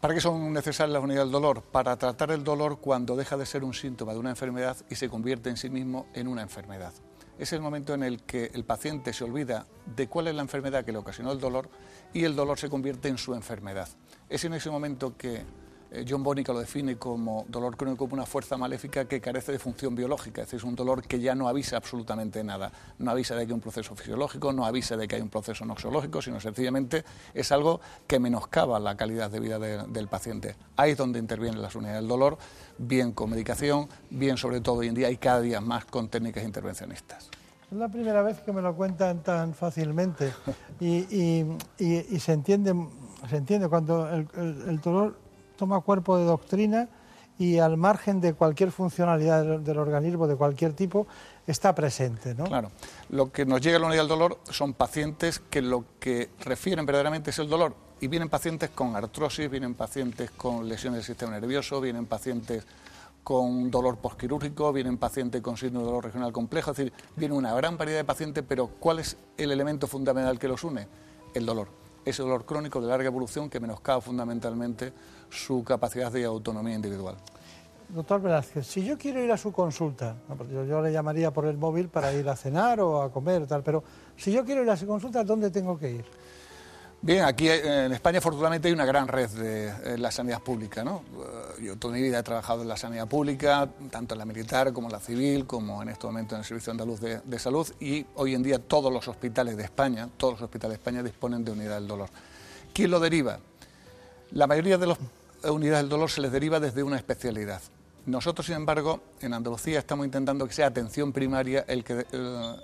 ¿Para 0.00 0.14
qué 0.14 0.20
son 0.20 0.52
necesarias 0.52 0.92
las 0.92 1.02
unidades 1.02 1.26
del 1.26 1.32
dolor? 1.32 1.62
Para 1.62 1.96
tratar 1.96 2.30
el 2.30 2.44
dolor 2.44 2.78
cuando 2.78 3.16
deja 3.16 3.36
de 3.36 3.44
ser 3.44 3.64
un 3.64 3.74
síntoma 3.74 4.12
de 4.12 4.20
una 4.20 4.30
enfermedad 4.30 4.76
y 4.88 4.94
se 4.94 5.08
convierte 5.08 5.50
en 5.50 5.56
sí 5.56 5.70
mismo 5.70 6.06
en 6.14 6.28
una 6.28 6.42
enfermedad. 6.42 6.92
Es 7.36 7.52
el 7.52 7.60
momento 7.60 7.94
en 7.94 8.04
el 8.04 8.22
que 8.22 8.52
el 8.54 8.64
paciente 8.64 9.12
se 9.12 9.24
olvida 9.24 9.66
de 9.96 10.06
cuál 10.06 10.28
es 10.28 10.36
la 10.36 10.42
enfermedad 10.42 10.84
que 10.84 10.92
le 10.92 10.98
ocasionó 10.98 11.32
el 11.32 11.40
dolor 11.40 11.68
y 12.12 12.22
el 12.22 12.36
dolor 12.36 12.60
se 12.60 12.68
convierte 12.68 13.08
en 13.08 13.18
su 13.18 13.34
enfermedad. 13.34 13.88
Es 14.28 14.44
en 14.44 14.54
ese 14.54 14.70
momento 14.70 15.16
que 15.16 15.44
John 16.06 16.22
Bonica 16.22 16.52
lo 16.52 16.60
define 16.60 16.96
como 16.96 17.46
dolor 17.48 17.76
crónico 17.76 18.04
como 18.04 18.14
una 18.14 18.26
fuerza 18.26 18.56
maléfica 18.56 19.06
que 19.06 19.20
carece 19.20 19.52
de 19.52 19.58
función 19.58 19.94
biológica, 19.94 20.42
es 20.42 20.48
decir, 20.48 20.58
es 20.58 20.64
un 20.64 20.74
dolor 20.74 21.02
que 21.02 21.18
ya 21.18 21.34
no 21.34 21.48
avisa 21.48 21.76
absolutamente 21.78 22.44
nada, 22.44 22.70
no 22.98 23.10
avisa 23.10 23.34
de 23.34 23.46
que 23.46 23.52
hay 23.52 23.54
un 23.54 23.60
proceso 23.60 23.94
fisiológico, 23.94 24.52
no 24.52 24.66
avisa 24.66 24.96
de 24.96 25.08
que 25.08 25.16
hay 25.16 25.22
un 25.22 25.30
proceso 25.30 25.64
noxológico, 25.64 26.20
sino 26.20 26.40
sencillamente 26.40 27.04
es 27.32 27.52
algo 27.52 27.80
que 28.06 28.18
menoscaba 28.18 28.78
la 28.78 28.96
calidad 28.96 29.30
de 29.30 29.40
vida 29.40 29.58
del 29.58 30.08
paciente. 30.08 30.56
Ahí 30.76 30.92
es 30.92 30.98
donde 30.98 31.18
intervienen 31.18 31.62
las 31.62 31.74
unidades 31.74 32.00
del 32.00 32.08
dolor, 32.08 32.36
bien 32.76 33.12
con 33.12 33.30
medicación, 33.30 33.88
bien 34.10 34.36
sobre 34.36 34.60
todo 34.60 34.76
hoy 34.76 34.88
en 34.88 34.94
día 34.94 35.10
y 35.10 35.16
cada 35.16 35.40
día 35.40 35.60
más 35.60 35.86
con 35.86 36.08
técnicas 36.08 36.44
intervencionistas. 36.44 37.30
Es 37.70 37.76
la 37.76 37.88
primera 37.88 38.22
vez 38.22 38.40
que 38.40 38.52
me 38.52 38.62
lo 38.62 38.74
cuentan 38.74 39.22
tan 39.22 39.54
fácilmente 39.54 40.32
y, 40.80 41.46
se 42.18 42.32
entiende 42.32 42.74
se 43.28 43.36
entiende 43.36 43.68
cuando 43.68 44.08
el 44.08 44.80
dolor 44.80 45.27
toma 45.58 45.80
cuerpo 45.80 46.16
de 46.16 46.24
doctrina 46.24 46.88
y 47.38 47.58
al 47.58 47.76
margen 47.76 48.20
de 48.20 48.32
cualquier 48.32 48.72
funcionalidad 48.72 49.58
del, 49.58 49.78
organismo 49.78 50.26
de 50.26 50.36
cualquier 50.36 50.72
tipo 50.72 51.06
está 51.46 51.74
presente. 51.74 52.34
Claro, 52.34 52.70
lo 53.10 53.30
que 53.30 53.44
nos 53.44 53.60
llega 53.60 53.76
a 53.76 53.80
la 53.80 53.86
unidad 53.86 54.02
del 54.02 54.08
dolor 54.08 54.38
son 54.50 54.72
pacientes 54.72 55.40
que 55.50 55.60
lo 55.60 55.84
que 56.00 56.30
refieren 56.40 56.86
verdaderamente 56.86 57.30
es 57.30 57.38
el 57.38 57.48
dolor 57.48 57.74
y 58.00 58.08
vienen 58.08 58.28
pacientes 58.28 58.70
con 58.70 58.96
artrosis, 58.96 59.50
vienen 59.50 59.74
pacientes 59.74 60.30
con 60.30 60.68
lesiones 60.68 60.98
del 60.98 61.04
sistema 61.04 61.32
nervioso, 61.32 61.80
vienen 61.80 62.06
pacientes 62.06 62.64
con 63.22 63.70
dolor 63.70 63.98
postquirúrgico, 63.98 64.72
vienen 64.72 64.96
pacientes 64.96 65.42
con 65.42 65.56
síndrome 65.56 65.84
de 65.84 65.90
dolor 65.90 66.04
regional 66.04 66.32
complejo, 66.32 66.70
es 66.70 66.76
decir, 66.78 66.92
viene 67.14 67.34
una 67.34 67.54
gran 67.54 67.76
variedad 67.76 68.00
de 68.00 68.04
pacientes, 68.04 68.42
pero 68.48 68.68
¿cuál 68.80 69.00
es 69.00 69.16
el 69.36 69.52
elemento 69.52 69.86
fundamental 69.86 70.38
que 70.38 70.48
los 70.48 70.64
une? 70.64 70.88
El 71.34 71.44
dolor 71.46 71.68
ese 72.08 72.22
dolor 72.22 72.44
crónico 72.44 72.80
de 72.80 72.88
larga 72.88 73.06
evolución 73.06 73.50
que 73.50 73.60
menoscaba 73.60 74.00
fundamentalmente 74.00 74.92
su 75.30 75.64
capacidad 75.64 76.10
de 76.12 76.24
autonomía 76.24 76.74
individual. 76.74 77.16
Doctor 77.88 78.20
Velázquez, 78.20 78.66
si 78.66 78.84
yo 78.84 78.98
quiero 78.98 79.22
ir 79.24 79.32
a 79.32 79.38
su 79.38 79.50
consulta, 79.50 80.16
yo, 80.52 80.82
le 80.82 80.92
llamaría 80.92 81.30
por 81.30 81.46
el 81.46 81.56
móvil 81.56 81.88
para 81.88 82.12
ir 82.12 82.28
a 82.28 82.36
cenar 82.36 82.80
o 82.80 83.00
a 83.00 83.10
comer, 83.10 83.46
tal, 83.46 83.62
pero 83.62 83.82
si 84.16 84.30
yo 84.30 84.44
quiero 84.44 84.62
ir 84.62 84.68
a 84.68 84.76
su 84.76 84.86
consulta, 84.86 85.24
¿dónde 85.24 85.50
tengo 85.50 85.78
que 85.78 85.92
ir? 85.92 86.04
Bien, 87.00 87.24
aquí 87.24 87.48
eh, 87.48 87.86
en 87.86 87.92
España 87.92 88.18
afortunadamente 88.18 88.66
hay 88.66 88.74
una 88.74 88.84
gran 88.84 89.06
red 89.06 89.30
de 89.30 89.96
la 89.96 90.10
sanidad 90.10 90.42
pública. 90.42 90.82
¿no? 90.82 91.02
Eh, 91.58 91.62
yo 91.62 91.76
toda 91.76 91.94
mi 91.94 92.02
vida 92.02 92.18
he 92.18 92.22
trabajado 92.24 92.62
en 92.62 92.68
la 92.68 92.76
sanidad 92.76 93.06
pública, 93.06 93.68
tanto 93.90 94.14
en 94.14 94.18
la 94.18 94.24
militar 94.24 94.72
como 94.72 94.88
en 94.88 94.92
la 94.92 95.00
civil, 95.00 95.46
como 95.46 95.80
en 95.80 95.90
este 95.90 96.06
momento 96.06 96.34
en 96.34 96.40
el 96.40 96.44
Servicio 96.44 96.72
Andaluz 96.72 97.00
de, 97.00 97.38
Salud, 97.38 97.66
y 97.78 98.04
hoy 98.16 98.34
en 98.34 98.42
día 98.42 98.58
todos 98.58 98.92
los 98.92 99.06
hospitales 99.06 99.56
de 99.56 99.62
España, 99.62 100.08
todos 100.16 100.34
los 100.34 100.42
hospitales 100.42 100.76
de 100.76 100.80
España 100.80 101.02
disponen 101.02 101.44
de 101.44 101.52
unidad 101.52 101.76
del 101.76 101.86
dolor. 101.86 102.08
¿Quién 102.74 102.90
lo 102.90 102.98
deriva? 102.98 103.38
La 104.32 104.48
mayoría 104.48 104.76
de 104.76 104.88
las 104.88 104.98
unidades 105.44 105.82
del 105.82 105.88
dolor 105.88 106.10
se 106.10 106.20
les 106.20 106.32
deriva 106.32 106.60
desde 106.60 106.82
una 106.82 106.96
especialidad. 106.96 107.60
Nosotros, 108.06 108.46
sin 108.46 108.56
embargo, 108.56 109.00
en 109.20 109.34
Andalucía 109.34 109.78
estamos 109.78 110.06
intentando 110.06 110.46
que 110.46 110.54
sea 110.54 110.66
atención 110.66 111.12
primaria 111.12 111.64
el 111.68 111.84
que, 111.84 112.06
eh, 112.10 112.56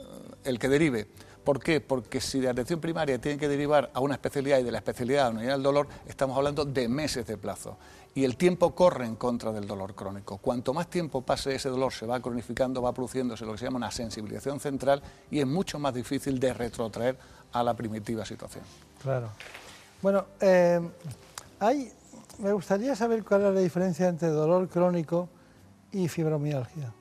el 0.45 0.59
que 0.59 0.68
derive 0.68 1.09
¿Por 1.45 1.62
qué? 1.62 1.81
Porque 1.81 2.22
si 2.22 2.41
de 2.41 2.49
atención 2.49 2.81
primaria 2.81 3.20
tienen 3.20 3.39
que 3.39 3.49
derivar 3.49 3.91
a 3.93 4.01
una 4.01 4.14
especialidad 4.14 4.59
y 4.61 4.62
de 4.62 4.72
la 4.72 4.79
especialidad 4.79 5.27
a 5.27 5.31
una 5.31 5.41
unidad 5.41 5.55
del 5.55 5.62
dolor, 5.62 5.89
estamos 6.09 6.37
hablando 6.39 6.64
de 6.64 6.89
meses 6.89 7.27
de 7.27 7.37
plazo. 7.37 7.77
Y 8.14 8.25
el 8.25 8.37
tiempo 8.37 8.75
corre 8.75 9.05
en 9.05 9.16
contra 9.16 9.53
del 9.53 9.66
dolor 9.66 9.95
crónico. 9.95 10.39
Cuanto 10.39 10.72
más 10.72 10.89
tiempo 10.89 11.20
pase 11.20 11.55
ese 11.55 11.68
dolor, 11.68 11.93
se 11.93 12.07
va 12.07 12.18
cronificando, 12.20 12.81
va 12.81 12.95
produciéndose 12.95 13.45
lo 13.45 13.53
que 13.53 13.59
se 13.59 13.64
llama 13.66 13.77
una 13.77 13.91
sensibilización 13.91 14.59
central 14.59 15.03
y 15.31 15.41
es 15.41 15.47
mucho 15.47 15.79
más 15.79 15.93
difícil 15.93 16.41
de 16.41 16.55
retrotraer 16.55 17.18
a 17.53 17.62
la 17.62 17.75
primitiva 17.75 18.25
situación. 18.25 18.64
Claro. 19.03 19.29
Bueno, 20.01 20.25
eh, 20.41 20.81
hay, 21.61 21.93
me 22.39 22.53
gustaría 22.53 22.95
saber 22.97 23.24
cuál 23.24 23.43
es 23.43 23.55
la 23.55 23.61
diferencia 23.61 24.09
entre 24.09 24.28
dolor 24.28 24.68
crónico 24.68 25.28
y 25.93 26.09
fibromialgia. 26.09 26.93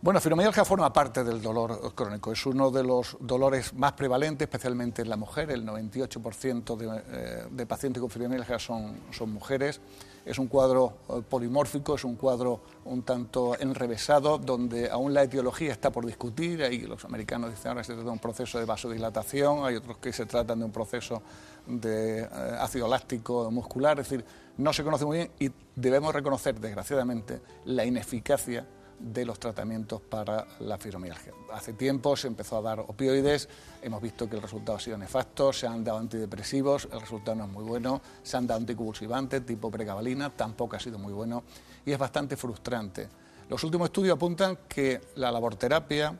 Bueno, 0.00 0.20
fibromialgia 0.20 0.64
forma 0.64 0.92
parte 0.92 1.24
del 1.24 1.42
dolor 1.42 1.92
crónico. 1.92 2.30
Es 2.30 2.46
uno 2.46 2.70
de 2.70 2.84
los 2.84 3.16
dolores 3.18 3.74
más 3.74 3.94
prevalentes, 3.94 4.46
especialmente 4.46 5.02
en 5.02 5.08
la 5.08 5.16
mujer. 5.16 5.50
El 5.50 5.66
98% 5.66 6.76
de, 6.76 7.02
eh, 7.08 7.46
de, 7.50 7.66
pacientes 7.66 8.00
con 8.00 8.08
fibromialgia 8.08 8.60
son, 8.60 9.00
son 9.10 9.32
mujeres. 9.32 9.80
Es 10.24 10.38
un 10.38 10.46
cuadro 10.46 10.98
eh, 11.08 11.22
polimórfico, 11.28 11.96
es 11.96 12.04
un 12.04 12.14
cuadro 12.14 12.60
un 12.84 13.02
tanto 13.02 13.58
enrevesado, 13.58 14.38
donde 14.38 14.88
aún 14.88 15.12
la 15.12 15.24
etiología 15.24 15.72
está 15.72 15.90
por 15.90 16.06
discutir. 16.06 16.62
Ahí 16.62 16.82
los 16.82 17.04
americanos 17.04 17.50
dicen 17.50 17.70
ahora 17.70 17.82
se 17.82 17.94
trata 17.94 18.06
de 18.06 18.12
un 18.12 18.20
proceso 18.20 18.60
de 18.60 18.66
vasodilatación, 18.66 19.64
hay 19.64 19.74
otros 19.74 19.96
que 19.98 20.12
se 20.12 20.26
tratan 20.26 20.60
de 20.60 20.64
un 20.64 20.70
proceso 20.70 21.22
de 21.68 22.20
eh, 22.20 22.28
ácido 22.58 22.88
láctico 22.88 23.50
muscular. 23.50 24.00
Es 24.00 24.08
decir, 24.08 24.24
no 24.56 24.72
se 24.72 24.82
conoce 24.82 25.04
muy 25.04 25.18
bien 25.18 25.30
y 25.38 25.50
debemos 25.76 26.12
reconocer, 26.14 26.58
desgraciadamente, 26.58 27.40
la 27.66 27.84
ineficacia 27.84 28.66
de 28.98 29.24
los 29.24 29.38
tratamientos 29.38 30.00
para 30.00 30.46
la 30.60 30.76
fibromialgia. 30.76 31.32
Hace 31.52 31.72
tiempo 31.74 32.16
se 32.16 32.26
empezó 32.26 32.58
a 32.58 32.62
dar 32.62 32.80
opioides, 32.80 33.48
hemos 33.80 34.02
visto 34.02 34.28
que 34.28 34.36
el 34.36 34.42
resultado 34.42 34.76
ha 34.78 34.80
sido 34.80 34.98
nefasto, 34.98 35.52
se 35.52 35.66
han 35.66 35.84
dado 35.84 35.98
antidepresivos, 35.98 36.88
el 36.92 37.00
resultado 37.00 37.36
no 37.36 37.44
es 37.44 37.50
muy 37.50 37.64
bueno, 37.64 38.00
se 38.22 38.36
han 38.36 38.46
dado 38.46 38.60
anticonvulsivantes 38.60 39.46
tipo 39.46 39.70
pregabalina, 39.70 40.30
tampoco 40.30 40.76
ha 40.76 40.80
sido 40.80 40.98
muy 40.98 41.12
bueno 41.12 41.44
y 41.86 41.92
es 41.92 41.98
bastante 41.98 42.36
frustrante. 42.36 43.08
Los 43.48 43.62
últimos 43.64 43.86
estudios 43.86 44.16
apuntan 44.16 44.58
que 44.68 45.00
la 45.14 45.30
laborterapia, 45.30 46.18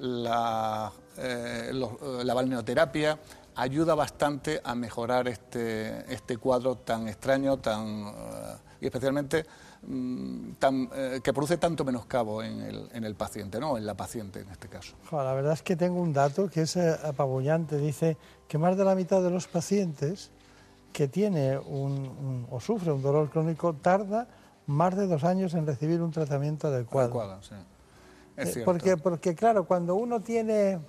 la, 0.00 0.92
eh, 1.16 1.72
la 1.72 2.34
balneoterapia, 2.34 3.18
ayuda 3.58 3.94
bastante 3.94 4.60
a 4.64 4.74
mejorar 4.74 5.28
este, 5.28 6.12
este 6.12 6.36
cuadro 6.38 6.76
tan 6.76 7.08
extraño 7.08 7.58
tan, 7.58 8.08
eh, 8.08 8.56
y 8.80 8.86
especialmente 8.86 9.44
Mm, 9.86 10.50
eh, 10.92 11.20
que 11.22 11.32
produce 11.32 11.56
tanto 11.56 11.84
menoscabo 11.84 12.42
en 12.42 12.60
el, 12.60 12.88
en 12.92 13.04
el 13.04 13.14
paciente, 13.14 13.60
¿no? 13.60 13.78
en 13.78 13.86
la 13.86 13.94
paciente 13.94 14.40
en 14.40 14.48
este 14.48 14.68
caso. 14.68 14.96
la 15.12 15.32
verdad 15.32 15.52
es 15.52 15.62
que 15.62 15.76
tengo 15.76 16.00
un 16.00 16.12
dato 16.12 16.50
que 16.50 16.62
es 16.62 16.76
eh, 16.76 16.96
apabullante. 17.04 17.78
Dice 17.78 18.16
que 18.48 18.58
más 18.58 18.76
de 18.76 18.84
la 18.84 18.94
mitad 18.96 19.22
de 19.22 19.30
los 19.30 19.46
pacientes 19.46 20.30
que 20.92 21.06
tiene 21.06 21.58
un, 21.58 22.46
o 22.50 22.60
sufre 22.60 22.90
un 22.90 23.02
dolor 23.02 23.30
crónico 23.30 23.72
tarda 23.74 24.26
más 24.66 24.96
de 24.96 25.06
dos 25.06 25.22
años 25.22 25.54
en 25.54 25.64
recibir 25.64 26.02
un 26.02 26.10
tratamiento 26.10 26.66
adecuado. 26.68 27.06
adecuado 27.06 27.42
sí. 27.42 27.54
es 28.36 28.48
eh, 28.48 28.52
cierto. 28.54 28.72
Porque, 28.72 28.96
porque, 28.96 29.34
claro, 29.36 29.64
cuando 29.64 29.94
uno 29.94 30.20
tiene 30.20 30.80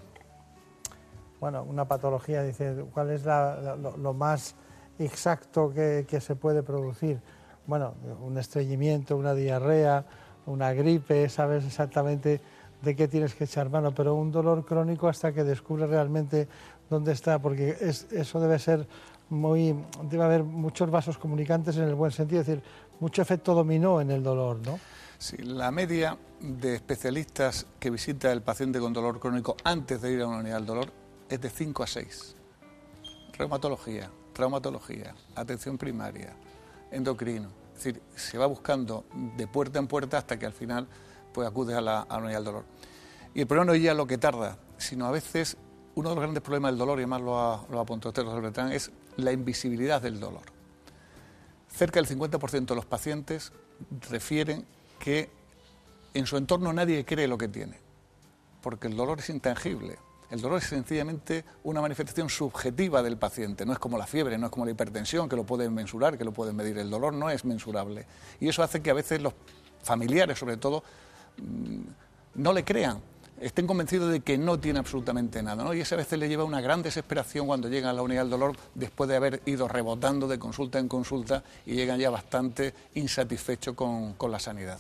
bueno, 1.39 1.63
una 1.63 1.87
patología, 1.87 2.43
dice, 2.43 2.85
¿cuál 2.93 3.11
es 3.11 3.25
lo, 3.25 4.13
más 4.13 4.55
exacto 4.97 5.71
que, 5.73 6.05
que 6.07 6.19
se 6.19 6.35
puede 6.35 6.63
producir? 6.63 7.21
bueno, 7.69 7.93
un 8.21 8.35
estreñimiento, 8.39 9.15
una 9.15 9.35
diarrea, 9.35 10.03
una 10.47 10.73
gripe, 10.73 11.29
sabes 11.29 11.63
exactamente 11.65 12.41
de 12.81 12.95
qué 12.95 13.07
tienes 13.07 13.35
que 13.35 13.43
echar 13.43 13.69
mano, 13.69 13.93
pero 13.93 14.15
un 14.15 14.31
dolor 14.31 14.65
crónico 14.65 15.07
hasta 15.07 15.31
que 15.31 15.43
descubres 15.43 15.87
realmente 15.87 16.47
dónde 16.89 17.11
está, 17.11 17.39
porque 17.39 17.77
eso 17.79 18.39
debe 18.39 18.57
ser 18.57 18.87
muy, 19.29 19.75
debe 20.09 20.23
haber 20.23 20.43
muchos 20.43 20.89
vasos 20.89 21.19
comunicantes 21.19 21.77
en 21.77 21.83
el 21.83 21.93
buen 21.93 22.11
sentido, 22.11 22.41
es 22.41 22.47
decir, 22.47 22.63
mucho 22.99 23.21
efecto 23.21 23.53
dominó 23.53 24.01
en 24.01 24.09
el 24.09 24.23
dolor, 24.23 24.57
¿no? 24.65 24.79
Sí, 25.19 25.37
la 25.37 25.69
media 25.69 26.17
de 26.39 26.73
especialistas 26.73 27.67
que 27.79 27.91
visita 27.91 28.31
el 28.31 28.41
paciente 28.41 28.79
con 28.79 28.93
dolor 28.93 29.19
crónico 29.19 29.55
antes 29.63 30.01
de 30.01 30.11
ir 30.13 30.21
a 30.21 30.27
una 30.27 30.39
unidad 30.39 30.55
del 30.55 30.65
dolor 30.65 30.98
es 31.29 31.39
de 31.39 31.49
5 31.49 31.83
a 31.83 31.87
6. 31.87 32.35
Reumatología, 33.33 34.11
traumatología, 34.33 35.15
atención 35.35 35.77
primaria, 35.77 36.35
endocrino. 36.91 37.49
Es 37.75 37.83
decir, 37.83 38.01
se 38.15 38.37
va 38.37 38.45
buscando 38.45 39.05
de 39.37 39.47
puerta 39.47 39.79
en 39.79 39.87
puerta 39.87 40.17
hasta 40.17 40.37
que 40.37 40.45
al 40.45 40.53
final 40.53 40.87
pues, 41.33 41.47
acudes 41.47 41.77
a 41.77 41.81
la, 41.81 42.05
unidad 42.09 42.35
del 42.35 42.43
dolor. 42.43 42.65
Y 43.33 43.41
el 43.41 43.47
problema 43.47 43.65
no 43.65 43.73
es 43.73 43.81
ya 43.81 43.93
lo 43.93 44.07
que 44.07 44.17
tarda, 44.17 44.57
sino 44.77 45.05
a 45.05 45.11
veces 45.11 45.55
uno 45.95 46.09
de 46.09 46.15
los 46.15 46.21
grandes 46.21 46.43
problemas 46.43 46.71
del 46.71 46.79
dolor, 46.79 46.99
y 46.99 47.03
además 47.03 47.21
lo 47.21 47.39
ha, 47.39 47.65
lo 47.69 47.79
apuntado 47.79 48.09
usted, 48.09 48.23
doctor 48.23 48.71
es 48.71 48.91
la 49.17 49.31
invisibilidad 49.31 50.01
del 50.01 50.19
dolor. 50.19 50.43
Cerca 51.69 52.01
del 52.01 52.09
50% 52.09 52.65
de 52.65 52.75
los 52.75 52.85
pacientes 52.85 53.51
refieren 54.09 54.65
que 54.99 55.29
en 56.13 56.25
su 56.25 56.37
entorno 56.37 56.73
nadie 56.73 57.05
cree 57.05 57.27
lo 57.27 57.37
que 57.37 57.47
tiene, 57.47 57.77
porque 58.61 58.87
el 58.87 58.97
dolor 58.97 59.19
es 59.19 59.29
intangible. 59.29 59.97
El 60.29 60.41
dolor 60.41 60.59
es 60.59 60.65
sencillamente 60.65 61.43
una 61.63 61.81
manifestación 61.81 62.29
subjetiva 62.29 63.01
del 63.01 63.17
paciente, 63.17 63.65
no 63.65 63.73
es 63.73 63.79
como 63.79 63.97
la 63.97 64.05
fiebre, 64.05 64.37
no 64.37 64.47
es 64.47 64.51
como 64.51 64.65
la 64.65 64.71
hipertensión, 64.71 65.27
que 65.27 65.35
lo 65.35 65.43
pueden 65.43 65.73
mensurar, 65.73 66.17
que 66.17 66.23
lo 66.23 66.31
pueden 66.31 66.55
medir. 66.55 66.77
El 66.77 66.89
dolor 66.89 67.13
no 67.13 67.29
es 67.29 67.45
mensurable. 67.45 68.05
Y 68.39 68.47
eso 68.47 68.61
hace 68.61 68.81
que 68.81 68.91
a 68.91 68.93
veces 68.93 69.21
los 69.21 69.33
familiares, 69.83 70.37
sobre 70.37 70.57
todo, 70.57 70.83
mm, 71.37 71.81
no 72.35 72.53
le 72.53 72.63
crean 72.63 73.01
estén 73.41 73.67
convencidos 73.67 74.11
de 74.11 74.21
que 74.21 74.37
no 74.37 74.59
tiene 74.59 74.79
absolutamente 74.79 75.41
nada. 75.41 75.63
¿no? 75.63 75.73
Y 75.73 75.81
eso 75.81 75.95
a 75.95 75.97
veces 75.97 76.19
le 76.19 76.27
lleva 76.27 76.43
una 76.43 76.61
gran 76.61 76.81
desesperación 76.81 77.47
cuando 77.47 77.69
llegan 77.69 77.89
a 77.89 77.93
la 77.93 78.01
unidad 78.01 78.21
del 78.21 78.31
dolor 78.31 78.55
después 78.75 79.09
de 79.09 79.15
haber 79.15 79.41
ido 79.45 79.67
rebotando 79.67 80.27
de 80.27 80.39
consulta 80.39 80.79
en 80.79 80.87
consulta 80.87 81.43
y 81.65 81.75
llegan 81.75 81.99
ya 81.99 82.09
bastante 82.09 82.73
insatisfechos 82.95 83.75
con, 83.75 84.15
la 84.29 84.39
sanidad. 84.39 84.79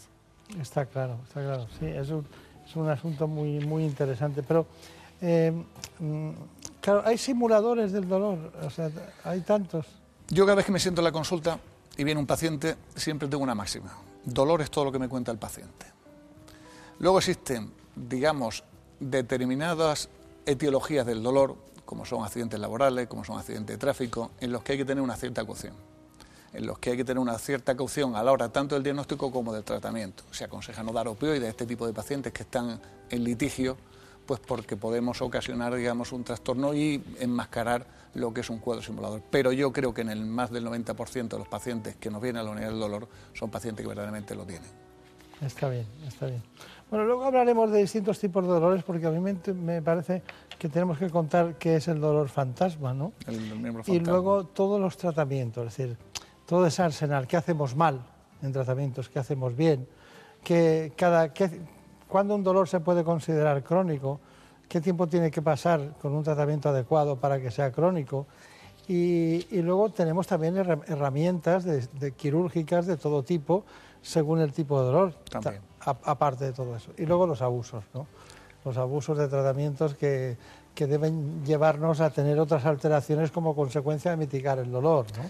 Está 0.59 0.85
claro, 0.85 1.17
está 1.27 1.41
claro. 1.41 1.67
Sí, 1.79 1.85
es 1.85 2.09
un, 2.09 2.25
es 2.67 2.75
un 2.75 2.89
asunto 2.89 3.27
muy, 3.27 3.59
muy 3.65 3.83
interesante. 3.83 4.43
Pero, 4.43 4.67
eh, 5.21 5.51
mm, 5.99 6.29
claro, 6.81 7.03
hay 7.05 7.17
simuladores 7.17 7.91
del 7.91 8.07
dolor, 8.07 8.51
o 8.61 8.69
sea, 8.69 8.89
hay 9.23 9.41
tantos. 9.41 9.85
Yo 10.29 10.45
cada 10.45 10.55
vez 10.55 10.65
que 10.65 10.71
me 10.71 10.79
siento 10.79 11.01
en 11.01 11.05
la 11.05 11.11
consulta 11.11 11.59
y 11.97 12.03
viene 12.03 12.19
un 12.19 12.27
paciente, 12.27 12.75
siempre 12.95 13.27
tengo 13.27 13.43
una 13.43 13.55
máxima. 13.55 13.97
Dolor 14.23 14.61
es 14.61 14.69
todo 14.69 14.85
lo 14.85 14.91
que 14.91 14.99
me 14.99 15.09
cuenta 15.09 15.31
el 15.31 15.37
paciente. 15.37 15.85
Luego 16.99 17.17
existen 17.17 17.71
digamos, 18.07 18.63
determinadas 18.99 20.09
etiologías 20.45 21.05
del 21.05 21.21
dolor, 21.21 21.55
como 21.85 22.05
son 22.05 22.23
accidentes 22.23 22.59
laborales, 22.59 23.07
como 23.07 23.23
son 23.23 23.39
accidentes 23.39 23.75
de 23.75 23.77
tráfico, 23.77 24.31
en 24.39 24.51
los 24.51 24.63
que 24.63 24.73
hay 24.73 24.77
que 24.77 24.85
tener 24.85 25.03
una 25.03 25.15
cierta 25.15 25.45
caución. 25.45 25.73
En 26.53 26.65
los 26.65 26.79
que 26.79 26.91
hay 26.91 26.97
que 26.97 27.03
tener 27.03 27.19
una 27.19 27.37
cierta 27.37 27.75
caución 27.75 28.15
a 28.15 28.23
la 28.23 28.31
hora 28.31 28.49
tanto 28.49 28.75
del 28.75 28.83
diagnóstico 28.83 29.31
como 29.31 29.53
del 29.53 29.63
tratamiento. 29.63 30.23
Se 30.31 30.45
aconseja 30.45 30.81
no 30.81 30.91
dar 30.91 31.07
opioides 31.07 31.43
a 31.43 31.49
este 31.49 31.65
tipo 31.65 31.85
de 31.85 31.93
pacientes 31.93 32.33
que 32.33 32.43
están 32.43 32.79
en 33.09 33.23
litigio, 33.23 33.77
pues 34.29 34.41
porque 34.41 34.77
podemos 34.77 35.23
ocasionar, 35.23 35.73
digamos, 35.73 36.11
un 36.11 36.23
trastorno 36.23 36.75
y 36.75 37.03
enmascarar 37.19 37.87
lo 38.13 38.31
que 38.31 38.41
es 38.41 38.49
un 38.51 38.59
cuadro 38.59 38.83
simulador. 38.83 39.23
Pero 39.31 39.51
yo 39.51 39.73
creo 39.73 39.91
que 39.91 40.01
en 40.01 40.09
el 40.09 40.23
más 40.23 40.51
del 40.51 40.67
90% 40.67 41.29
de 41.29 41.39
los 41.39 41.47
pacientes 41.47 41.95
que 41.95 42.11
nos 42.11 42.21
vienen 42.21 42.41
a 42.41 42.43
la 42.43 42.51
unidad 42.51 42.67
del 42.67 42.79
dolor 42.79 43.07
son 43.33 43.49
pacientes 43.49 43.81
que 43.81 43.87
verdaderamente 43.87 44.35
lo 44.35 44.45
tienen. 44.45 44.69
Está 45.41 45.67
bien, 45.67 45.87
está 46.07 46.27
bien. 46.27 46.43
Bueno, 46.91 47.05
luego 47.05 47.23
hablaremos 47.23 47.71
de 47.71 47.79
distintos 47.79 48.19
tipos 48.19 48.43
de 48.43 48.51
dolores 48.51 48.83
porque 48.83 49.07
a 49.07 49.09
mí 49.09 49.19
me, 49.19 49.81
parece 49.81 50.21
que 50.59 50.69
tenemos 50.69 50.99
que 50.99 51.09
contar 51.09 51.57
qué 51.57 51.77
es 51.77 51.87
el 51.87 51.99
dolor 51.99 52.29
fantasma, 52.29 52.93
¿no? 52.93 53.13
Y 53.87 53.99
luego 53.99 54.45
todos 54.45 54.79
los 54.79 54.95
tratamientos, 54.95 55.65
es 55.65 55.75
decir, 55.75 55.97
todo 56.45 56.67
ese 56.67 56.83
arsenal, 56.83 57.25
qué 57.25 57.35
hacemos 57.35 57.75
mal 57.75 58.05
en 58.43 58.53
tratamientos, 58.53 59.09
qué 59.09 59.17
hacemos 59.17 59.55
bien, 59.55 59.87
que 60.43 60.93
cada, 60.95 61.33
cuándo 62.09 62.35
un 62.35 62.43
dolor 62.43 62.67
se 62.67 62.81
puede 62.81 63.05
considerar 63.05 63.63
crónico, 63.63 64.19
qué 64.67 64.81
tiempo 64.81 65.07
tiene 65.07 65.31
que 65.31 65.41
pasar 65.41 65.93
con 66.01 66.13
un 66.13 66.23
tratamiento 66.23 66.67
adecuado 66.67 67.15
para 67.15 67.39
que 67.39 67.51
sea 67.51 67.71
crónico. 67.71 68.27
Y, 68.87 69.45
luego 69.61 69.89
tenemos 69.89 70.25
también 70.25 70.57
herramientas 70.57 71.63
de, 71.63 72.11
quirúrgicas 72.17 72.87
de 72.87 72.97
todo 72.97 73.23
tipo 73.23 73.63
según 74.01 74.41
el 74.41 74.51
tipo 74.51 74.79
de 74.79 74.87
dolor. 74.87 75.13
También 75.29 75.61
aparte 75.81 76.45
de 76.45 76.53
todo 76.53 76.75
eso. 76.75 76.91
Y 76.97 77.05
luego 77.05 77.25
los 77.27 77.41
abusos, 77.41 77.83
¿no? 77.93 78.07
Los 78.65 78.77
abusos 78.77 79.17
de 79.17 79.27
tratamientos 79.27 79.95
que, 79.95 80.37
que 80.75 80.87
deben 80.87 81.43
llevarnos 81.45 82.01
a 82.01 82.09
tener 82.09 82.39
otras 82.39 82.65
alteraciones 82.65 83.31
como 83.31 83.55
consecuencia 83.55 84.11
de 84.11 84.17
mitigar 84.17 84.59
el 84.59 84.71
dolor, 84.71 85.05
¿no? 85.17 85.29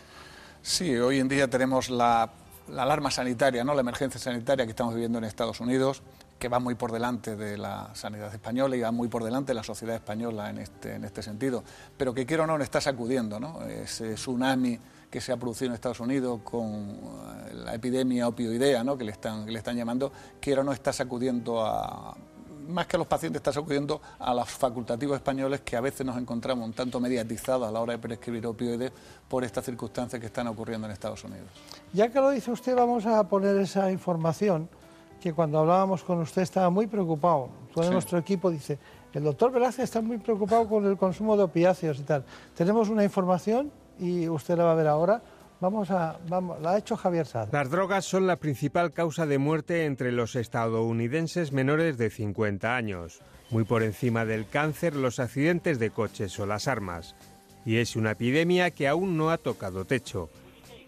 Sí, 0.62 0.96
hoy 0.98 1.20
en 1.20 1.28
día 1.28 1.48
tenemos 1.48 1.90
la, 1.90 2.30
la 2.70 2.84
alarma 2.84 3.12
sanitaria, 3.12 3.64
¿no? 3.64 3.74
La 3.74 3.82
emergencia 3.82 4.20
sanitaria 4.20 4.66
que 4.66 4.72
estamos 4.72 4.94
viviendo 4.94 5.20
en 5.20 5.24
Estados 5.26 5.60
Unidos, 5.60 6.02
que 6.40 6.48
va 6.48 6.60
muy 6.60 6.76
por 6.76 6.92
delante 6.92 7.36
de 7.36 7.58
la 7.58 7.90
sanidad 7.94 8.34
española 8.34 8.76
y 8.76 8.82
va 8.82 8.92
muy 8.92 9.10
por 9.10 9.24
delante 9.24 9.50
de 9.50 9.56
la 9.56 9.64
sociedad 9.64 9.96
española 9.96 10.50
en 10.50 10.60
este, 10.60 10.96
en 10.96 11.04
este 11.04 11.22
sentido, 11.22 11.64
pero 11.98 12.14
que 12.14 12.26
quiero 12.26 12.46
o 12.46 12.48
no, 12.48 12.58
está 12.64 12.80
sacudiendo, 12.80 13.40
¿no? 13.40 13.62
Ese 13.64 14.16
tsunami 14.16 14.80
que 15.10 15.20
se 15.20 15.32
ha 15.32 15.38
producido 15.38 15.68
en 15.68 15.74
Estados 15.74 16.00
Unidos 16.00 16.42
con 16.44 16.66
eh, 16.66 17.54
la 17.54 17.74
epidemia 17.74 18.28
opioidea, 18.28 18.84
¿no? 18.84 18.98
que, 18.98 19.04
le 19.04 19.12
están, 19.12 19.52
le 19.52 19.58
están 19.58 19.76
llamando, 19.76 20.12
quiero 20.40 20.64
no 20.64 20.72
está 20.72 20.94
sacudiendo 20.94 21.66
a, 21.66 22.16
más 22.70 22.86
que 22.86 22.96
a 22.96 23.00
los 23.00 23.08
pacientes, 23.08 23.40
está 23.40 23.52
sacudiendo 23.52 24.02
a 24.20 24.34
los 24.34 24.50
facultativos 24.50 25.16
españoles 25.18 25.62
que 25.62 25.76
a 25.76 25.82
veces 25.82 26.06
nos 26.06 26.16
encontramos 26.18 26.66
un 26.66 26.74
tanto 26.74 27.00
mediatizados 27.00 27.68
a 27.68 27.72
la 27.72 27.82
hora 27.82 27.94
de 27.94 28.00
prescribir 28.00 28.46
opioides 28.46 28.92
por 29.28 29.44
estas 29.44 29.66
circunstancias 29.66 30.20
que 30.20 30.28
están 30.28 30.48
ocurriendo 30.48 30.86
en 30.86 30.94
Estados 30.94 31.24
Unidos. 31.24 31.50
Ya 31.92 32.10
que 32.10 32.20
lo 32.20 32.30
dice 32.30 32.52
usted, 32.52 32.76
vamos 32.76 33.06
a 33.06 33.24
poner 33.28 33.58
esa 33.58 33.92
información 33.92 34.70
que 35.22 35.34
cuando 35.34 35.60
hablábamos 35.60 36.04
con 36.04 36.20
usted 36.20 36.42
estaba 36.42 36.70
muy 36.70 36.88
preocupado. 36.88 37.50
Todo 37.74 37.92
nuestro 37.92 38.18
equipo 38.18 38.50
dice, 38.50 38.78
el 39.14 39.24
doctor 39.24 39.52
Velázquez 39.52 39.86
está 39.86 40.02
muy 40.02 40.18
preocupado 40.18 40.68
con 40.68 40.86
el 40.86 40.98
consumo 40.98 41.36
de 41.36 41.44
opiáceos 41.44 42.00
y 42.00 42.04
tal. 42.04 42.24
Tenemos 42.56 42.90
una 42.90 43.04
información 43.04 43.72
y 44.00 44.28
usted 44.28 44.58
la 44.58 44.66
va 44.66 44.72
a 44.72 44.76
ver 44.76 44.88
ahora. 44.88 45.22
Vamos 45.60 45.92
a, 45.92 46.18
vamos, 46.30 46.62
la 46.62 46.72
ha 46.72 46.78
hecho 46.78 46.96
Javier 46.96 47.26
Sad. 47.26 47.50
Las 47.52 47.70
drogas 47.70 48.06
son 48.06 48.28
la 48.28 48.38
principal 48.38 48.94
causa 48.94 49.26
de 49.26 49.38
muerte 49.38 49.86
entre 49.86 50.14
los 50.14 50.36
estadounidenses 50.36 51.52
menores 51.52 51.98
de 51.98 52.10
50 52.10 52.76
años, 52.76 53.20
muy 53.50 53.66
por 53.66 53.84
encima 53.84 54.24
del 54.24 54.48
cáncer, 54.48 54.96
los 54.96 55.20
accidentes 55.20 55.78
de 55.80 55.90
coches 55.90 56.40
o 56.40 56.46
las 56.46 56.70
armas. 56.70 57.16
Y 57.66 57.78
es 57.78 57.98
una 57.98 58.12
epidemia 58.12 58.72
que 58.72 58.88
aún 58.88 59.18
no 59.18 59.32
ha 59.32 59.38
tocado 59.38 59.84
techo. 59.84 60.30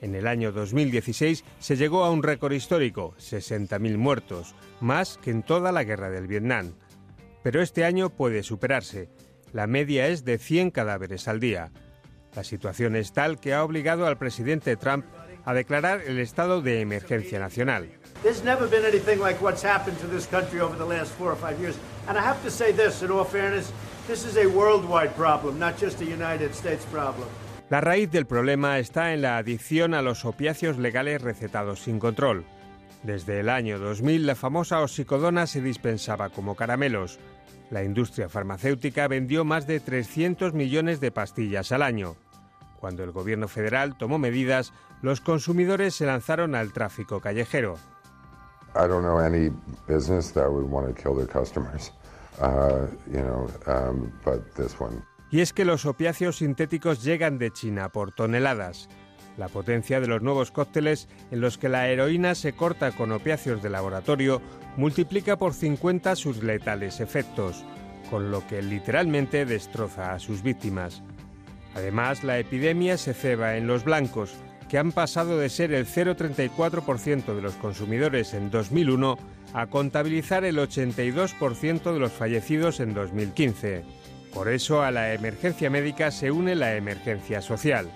En 0.01 0.15
el 0.15 0.25
año 0.25 0.51
2016 0.51 1.43
se 1.59 1.77
llegó 1.77 2.03
a 2.03 2.09
un 2.09 2.23
récord 2.23 2.53
histórico, 2.53 3.13
60.000 3.19 3.97
muertos, 3.97 4.55
más 4.79 5.19
que 5.21 5.29
en 5.29 5.43
toda 5.43 5.71
la 5.71 5.83
guerra 5.83 6.09
del 6.09 6.25
Vietnam. 6.25 6.73
Pero 7.43 7.61
este 7.61 7.85
año 7.85 8.09
puede 8.09 8.41
superarse. 8.41 9.09
La 9.53 9.67
media 9.67 10.07
es 10.07 10.25
de 10.25 10.39
100 10.39 10.71
cadáveres 10.71 11.27
al 11.27 11.39
día. 11.39 11.71
La 12.35 12.43
situación 12.43 12.95
es 12.95 13.13
tal 13.13 13.39
que 13.39 13.53
ha 13.53 13.63
obligado 13.63 14.07
al 14.07 14.17
presidente 14.17 14.75
Trump 14.75 15.05
a 15.45 15.53
declarar 15.53 16.01
el 16.01 16.19
estado 16.19 16.61
de 16.61 16.81
emergencia 16.81 17.39
nacional. 17.39 17.89
This 24.07 24.25
is 24.25 24.35
a 24.35 24.47
worldwide 24.47 25.15
problem, 25.15 25.59
not 25.59 25.77
just 25.77 26.01
a 26.01 26.05
United 26.05 26.53
States 26.53 26.83
problem. 26.85 27.29
La 27.71 27.79
raíz 27.79 28.11
del 28.11 28.25
problema 28.25 28.79
está 28.79 29.13
en 29.13 29.21
la 29.21 29.37
adicción 29.37 29.93
a 29.93 30.01
los 30.01 30.25
opiáceos 30.25 30.77
legales 30.77 31.21
recetados 31.21 31.81
sin 31.81 31.99
control. 31.99 32.43
Desde 33.01 33.39
el 33.39 33.47
año 33.47 33.79
2000 33.79 34.27
la 34.27 34.35
famosa 34.35 34.81
oxicodona 34.81 35.47
se 35.47 35.61
dispensaba 35.61 36.31
como 36.31 36.57
caramelos. 36.57 37.17
La 37.69 37.85
industria 37.85 38.27
farmacéutica 38.27 39.07
vendió 39.07 39.45
más 39.45 39.67
de 39.67 39.79
300 39.79 40.53
millones 40.53 40.99
de 40.99 41.11
pastillas 41.11 41.71
al 41.71 41.81
año. 41.81 42.17
Cuando 42.81 43.05
el 43.05 43.13
gobierno 43.13 43.47
federal 43.47 43.97
tomó 43.97 44.19
medidas, 44.19 44.73
los 45.01 45.21
consumidores 45.21 45.95
se 45.95 46.05
lanzaron 46.05 46.55
al 46.55 46.73
tráfico 46.73 47.21
callejero. 47.21 47.77
Y 55.31 55.39
es 55.39 55.53
que 55.53 55.65
los 55.65 55.85
opiáceos 55.85 56.37
sintéticos 56.37 57.03
llegan 57.03 57.37
de 57.37 57.51
China 57.51 57.89
por 57.89 58.11
toneladas. 58.11 58.89
La 59.37 59.47
potencia 59.47 60.01
de 60.01 60.07
los 60.07 60.21
nuevos 60.21 60.51
cócteles 60.51 61.07
en 61.31 61.39
los 61.39 61.57
que 61.57 61.69
la 61.69 61.87
heroína 61.87 62.35
se 62.35 62.51
corta 62.51 62.91
con 62.91 63.13
opiáceos 63.13 63.63
de 63.63 63.69
laboratorio 63.69 64.41
multiplica 64.75 65.37
por 65.37 65.53
50 65.53 66.17
sus 66.17 66.43
letales 66.43 66.99
efectos, 66.99 67.63
con 68.09 68.29
lo 68.29 68.45
que 68.45 68.61
literalmente 68.61 69.45
destroza 69.45 70.13
a 70.13 70.19
sus 70.19 70.43
víctimas. 70.43 71.01
Además, 71.75 72.25
la 72.25 72.37
epidemia 72.37 72.97
se 72.97 73.13
ceba 73.13 73.55
en 73.55 73.67
los 73.67 73.85
blancos, 73.85 74.33
que 74.67 74.77
han 74.77 74.91
pasado 74.91 75.37
de 75.37 75.49
ser 75.49 75.73
el 75.73 75.85
0,34% 75.85 77.33
de 77.33 77.41
los 77.41 77.55
consumidores 77.55 78.33
en 78.33 78.51
2001 78.51 79.17
a 79.53 79.67
contabilizar 79.67 80.43
el 80.43 80.57
82% 80.57 81.93
de 81.93 81.99
los 81.99 82.11
fallecidos 82.11 82.81
en 82.81 82.93
2015. 82.93 84.00
Por 84.33 84.47
eso 84.47 84.81
a 84.81 84.91
la 84.91 85.13
emergencia 85.13 85.69
médica 85.69 86.09
se 86.11 86.31
une 86.31 86.55
la 86.55 86.75
emergencia 86.75 87.41
social. 87.41 87.89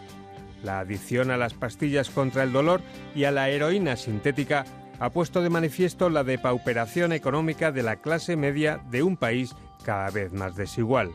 La 0.63 0.79
adicción 0.79 1.31
a 1.31 1.37
las 1.37 1.53
pastillas 1.53 2.09
contra 2.09 2.43
el 2.43 2.51
dolor 2.51 2.81
y 3.13 3.23
a 3.23 3.31
la 3.31 3.49
heroína 3.49 3.95
sintética 3.95 4.65
ha 4.99 5.09
puesto 5.11 5.41
de 5.41 5.49
manifiesto 5.49 6.09
la 6.09 6.23
depauperación 6.23 7.13
económica 7.13 7.71
de 7.71 7.83
la 7.83 7.97
clase 7.97 8.35
media 8.35 8.81
de 8.89 9.03
un 9.03 9.17
país 9.17 9.55
cada 9.83 10.09
vez 10.09 10.33
más 10.33 10.55
desigual. 10.55 11.11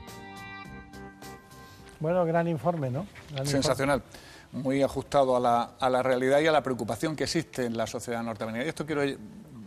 Bueno, 1.99 2.25
gran 2.25 2.49
informe, 2.49 2.91
¿no? 2.91 3.07
Sensacional. 3.45 4.03
Muy 4.53 4.83
ajustado 4.83 5.37
a 5.37 5.41
la, 5.41 5.71
a 5.79 5.91
la, 5.91 6.03
realidad 6.03 6.41
y 6.41 6.47
a 6.47 6.53
la 6.53 6.63
preocupación 6.63 7.15
que 7.15 7.25
existe 7.25 7.67
en 7.67 7.77
la 7.77 7.87
sociedad 7.87 8.23
norteamericana. 8.23 8.65
Y 8.65 8.69
esto 8.69 8.87
quiero 8.87 9.03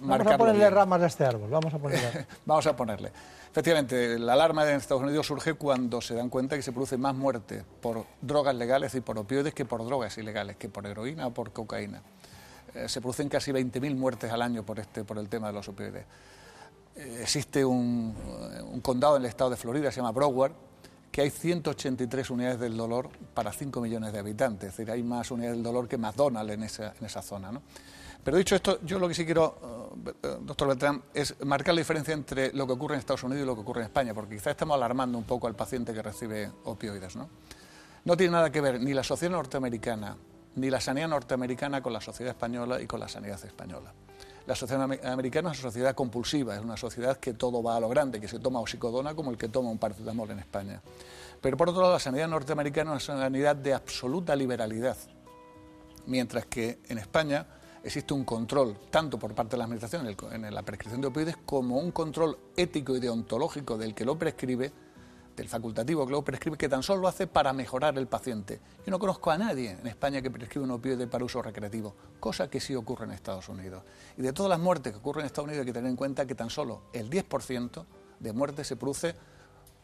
Vamos 0.03 0.27
a 0.27 0.37
ponerle 0.37 0.69
ramas 0.69 1.01
a 1.01 1.05
este 1.05 1.25
árbol, 1.25 1.49
vamos 1.49 1.73
a 1.73 1.79
ponerle. 1.79 2.27
vamos 2.45 2.67
a 2.67 2.75
ponerle. 2.75 3.11
Efectivamente, 3.53 4.17
la 4.17 4.33
alarma 4.33 4.67
en 4.67 4.77
Estados 4.77 5.03
Unidos 5.03 5.27
surge 5.27 5.53
cuando 5.53 6.01
se 6.01 6.15
dan 6.15 6.29
cuenta 6.29 6.55
que 6.55 6.63
se 6.63 6.71
produce 6.71 6.97
más 6.97 7.13
muerte 7.13 7.63
por 7.83 8.07
drogas 8.19 8.55
legales 8.55 8.95
y 8.95 9.01
por 9.01 9.15
opioides 9.19 9.53
que 9.53 9.63
por 9.63 9.85
drogas 9.85 10.17
ilegales, 10.17 10.55
que 10.55 10.69
por 10.69 10.87
heroína 10.87 11.27
o 11.27 11.35
por 11.35 11.53
cocaína. 11.53 12.01
Eh, 12.73 12.89
se 12.89 12.99
producen 12.99 13.29
casi 13.29 13.51
20.000 13.51 13.95
muertes 13.95 14.31
al 14.31 14.41
año 14.41 14.63
por, 14.63 14.79
este, 14.79 15.03
por 15.03 15.19
el 15.19 15.29
tema 15.29 15.49
de 15.49 15.53
los 15.53 15.67
opioides. 15.67 16.03
Eh, 16.95 17.19
existe 17.21 17.63
un, 17.63 18.15
un 18.71 18.81
condado 18.81 19.17
en 19.17 19.21
el 19.21 19.29
estado 19.29 19.51
de 19.51 19.57
Florida, 19.57 19.91
se 19.91 19.97
llama 19.97 20.13
Broward, 20.13 20.53
que 21.11 21.21
hay 21.21 21.29
183 21.29 22.31
unidades 22.31 22.59
del 22.59 22.75
dolor 22.75 23.11
para 23.35 23.53
5 23.53 23.81
millones 23.81 24.13
de 24.13 24.17
habitantes. 24.17 24.69
Es 24.69 24.77
decir, 24.77 24.91
hay 24.91 25.03
más 25.03 25.29
unidades 25.29 25.57
del 25.57 25.63
dolor 25.63 25.87
que 25.87 25.99
McDonald's 25.99 26.53
en 26.53 26.63
esa, 26.63 26.95
en 26.99 27.05
esa 27.05 27.21
zona. 27.21 27.51
¿no? 27.51 27.61
Pero 28.23 28.37
dicho 28.37 28.55
esto, 28.55 28.79
yo 28.83 28.99
lo 28.99 29.07
que 29.07 29.13
sí 29.13 29.25
quiero, 29.25 29.91
eh, 30.23 30.37
doctor 30.41 30.69
Beltrán, 30.69 31.03
es 31.13 31.35
marcar 31.43 31.75
la 31.75 31.81
diferencia 31.81 32.13
entre 32.13 32.53
lo 32.53 32.65
que 32.65 32.73
ocurre 32.73 32.95
en 32.95 32.99
Estados 32.99 33.23
Unidos 33.23 33.43
y 33.43 33.45
lo 33.45 33.55
que 33.55 33.61
ocurre 33.61 33.81
en 33.81 33.87
España, 33.87 34.13
porque 34.13 34.35
quizás 34.35 34.51
estamos 34.51 34.75
alarmando 34.75 35.17
un 35.17 35.25
poco 35.25 35.47
al 35.47 35.55
paciente 35.55 35.93
que 35.93 36.01
recibe 36.01 36.51
opioides. 36.63 37.15
¿no? 37.15 37.29
no 38.05 38.17
tiene 38.17 38.33
nada 38.33 38.49
que 38.49 38.61
ver 38.61 38.81
ni 38.81 38.93
la 38.93 39.03
sociedad 39.03 39.33
norteamericana 39.33 40.17
ni 40.55 40.69
la 40.69 40.79
sanidad 40.79 41.07
norteamericana 41.07 41.81
con 41.81 41.93
la 41.93 42.01
sociedad 42.01 42.31
española 42.31 42.81
y 42.81 42.85
con 42.85 42.99
la 42.99 43.07
sanidad 43.07 43.43
española. 43.43 43.91
La 44.45 44.55
sociedad 44.55 44.83
americana 44.83 45.51
es 45.51 45.59
una 45.59 45.69
sociedad 45.71 45.95
compulsiva, 45.95 46.55
es 46.55 46.61
una 46.61 46.77
sociedad 46.77 47.17
que 47.17 47.33
todo 47.33 47.63
va 47.63 47.77
a 47.77 47.79
lo 47.79 47.89
grande, 47.89 48.19
que 48.19 48.27
se 48.27 48.39
toma 48.39 48.59
oxicodona 48.59 49.15
como 49.15 49.31
el 49.31 49.37
que 49.37 49.47
toma 49.47 49.69
un 49.69 49.77
paracetamol 49.77 50.29
en 50.31 50.39
España. 50.39 50.81
Pero 51.41 51.57
por 51.57 51.69
otro 51.69 51.81
lado, 51.81 51.93
la 51.93 51.99
sanidad 51.99 52.27
norteamericana 52.27 52.95
es 52.97 53.07
una 53.09 53.21
sanidad 53.21 53.55
de 53.55 53.73
absoluta 53.73 54.35
liberalidad, 54.35 54.97
mientras 56.05 56.45
que 56.45 56.79
en 56.89 56.97
España 56.97 57.47
existe 57.83 58.13
un 58.13 58.23
control, 58.23 58.77
tanto 58.89 59.19
por 59.19 59.35
parte 59.35 59.51
de 59.51 59.57
la 59.57 59.65
Administración 59.65 60.07
en, 60.31 60.53
la 60.53 60.61
prescripción 60.63 61.01
de 61.01 61.07
opioides, 61.07 61.37
como 61.45 61.77
un 61.77 61.91
control 61.91 62.37
ético 62.55 62.95
y 62.95 62.99
deontológico 62.99 63.77
del 63.77 63.93
que 63.93 64.05
lo 64.05 64.17
prescribe, 64.17 64.71
del 65.35 65.49
facultativo 65.49 66.05
que 66.05 66.11
lo 66.11 66.21
prescribe, 66.23 66.57
que 66.57 66.69
tan 66.69 66.83
solo 66.83 67.01
lo 67.01 67.07
hace 67.07 67.27
para 67.27 67.51
mejorar 67.53 67.97
el 67.97 68.07
paciente. 68.07 68.59
Yo 68.85 68.91
no 68.91 68.99
conozco 68.99 69.31
a 69.31 69.37
nadie 69.37 69.71
en 69.71 69.87
España 69.87 70.21
que 70.21 70.31
prescriba 70.31 70.63
un 70.63 70.71
opioide 70.71 71.07
para 71.07 71.25
uso 71.25 71.41
recreativo, 71.41 71.93
cosa 72.19 72.49
que 72.49 72.59
sí 72.59 72.73
ocurre 72.75 73.05
en 73.05 73.11
Estados 73.11 73.49
Unidos. 73.49 73.83
Y 74.17 74.21
de 74.21 74.31
todas 74.31 74.49
las 74.49 74.59
muertes 74.59 74.93
que 74.93 74.99
ocurren 74.99 75.21
en 75.21 75.25
Estados 75.25 75.47
Unidos 75.47 75.61
hay 75.61 75.65
que 75.65 75.73
tener 75.73 75.89
en 75.89 75.97
cuenta 75.97 76.25
que 76.25 76.35
tan 76.35 76.49
solo 76.49 76.83
el 76.93 77.09
10% 77.09 77.85
de 78.19 78.33
muertes 78.33 78.67
se 78.67 78.75
produce 78.75 79.15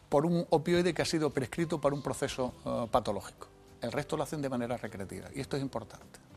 por 0.08 0.24
un 0.24 0.46
opioide 0.50 0.94
que 0.94 1.02
ha 1.02 1.06
sido 1.06 1.30
prescrito 1.30 1.80
para 1.80 1.94
un 1.94 2.02
proceso 2.02 2.54
eh, 2.64 2.86
patológico. 2.90 3.48
El 3.82 3.92
resto 3.92 4.16
lo 4.16 4.22
hacen 4.22 4.40
de 4.40 4.48
manera 4.48 4.76
recreativa 4.76 5.28
y 5.34 5.40
esto 5.40 5.56
es 5.56 5.62
importante. 5.62 6.29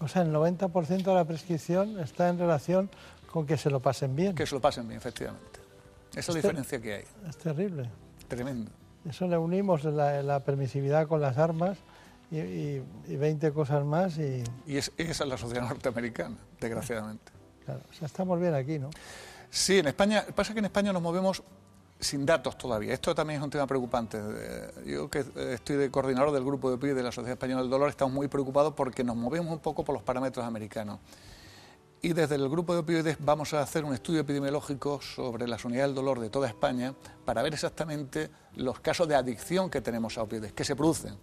O 0.00 0.08
sea, 0.08 0.22
el 0.22 0.32
90% 0.32 1.02
de 1.02 1.14
la 1.14 1.24
prescripción 1.24 1.98
está 2.00 2.28
en 2.28 2.38
relación 2.38 2.90
con 3.30 3.46
que 3.46 3.56
se 3.56 3.70
lo 3.70 3.80
pasen 3.80 4.14
bien. 4.14 4.34
Que 4.34 4.46
se 4.46 4.54
lo 4.54 4.60
pasen 4.60 4.86
bien, 4.86 4.98
efectivamente. 4.98 5.60
Esa 6.12 6.20
es 6.20 6.28
la 6.28 6.34
diferencia 6.34 6.80
que 6.80 6.94
hay. 6.94 7.04
Es 7.28 7.36
terrible. 7.36 7.90
Tremendo. 8.28 8.70
Eso 9.08 9.26
le 9.26 9.38
unimos 9.38 9.84
la, 9.84 10.40
permisividad 10.40 11.06
con 11.06 11.20
las 11.20 11.38
armas 11.38 11.78
y, 12.30 12.38
y, 12.38 13.16
20 13.16 13.52
cosas 13.52 13.84
más. 13.84 14.18
Y, 14.18 14.42
y 14.66 14.76
esa 14.76 14.92
es 14.96 15.20
la 15.26 15.38
sociedad 15.38 15.68
norteamericana, 15.68 16.36
desgraciadamente. 16.60 17.32
Claro, 17.64 17.80
o 17.90 17.94
sea, 17.94 18.06
estamos 18.06 18.40
bien 18.40 18.54
aquí, 18.54 18.78
¿no? 18.78 18.90
Sí, 19.50 19.78
en 19.78 19.88
España, 19.88 20.24
pasa 20.34 20.52
que 20.52 20.58
en 20.58 20.66
España 20.66 20.92
nos 20.92 21.02
movemos 21.02 21.42
sin 22.00 22.24
datos 22.24 22.56
todavía. 22.56 22.94
Esto 22.94 23.14
también 23.14 23.40
es 23.40 23.44
un 23.44 23.50
tema 23.50 23.66
preocupante. 23.66 24.18
Yo 24.86 25.08
que 25.08 25.24
estoy 25.52 25.76
de 25.76 25.90
coordinador 25.90 26.32
del 26.32 26.44
grupo 26.44 26.70
de 26.70 26.78
PIB 26.78 26.94
de 26.94 27.02
la 27.02 27.12
Sociedad 27.12 27.32
Española 27.32 27.62
del 27.62 27.70
Dolor, 27.70 27.88
estamos 27.88 28.14
muy 28.14 28.28
preocupados 28.28 28.74
porque 28.74 29.02
nos 29.04 29.16
movemos 29.16 29.52
un 29.52 29.60
poco 29.60 29.84
por 29.84 29.94
los 29.94 30.02
parámetros 30.02 30.44
americanos. 30.44 31.00
Y 32.00 32.12
desde 32.12 32.36
el 32.36 32.48
grupo 32.48 32.72
de 32.74 32.80
opioides 32.80 33.16
vamos 33.18 33.54
a 33.54 33.60
hacer 33.60 33.84
un 33.84 33.92
estudio 33.92 34.20
epidemiológico 34.20 35.00
sobre 35.00 35.48
las 35.48 35.64
unidades 35.64 35.88
del 35.88 35.96
dolor 35.96 36.20
de 36.20 36.30
toda 36.30 36.46
España 36.46 36.94
para 37.24 37.42
ver 37.42 37.54
exactamente 37.54 38.30
los 38.54 38.78
casos 38.78 39.08
de 39.08 39.16
adicción 39.16 39.68
que 39.68 39.80
tenemos 39.80 40.16
a 40.16 40.22
opioides, 40.22 40.52
que 40.52 40.64
se 40.64 40.76
producen 40.76 41.16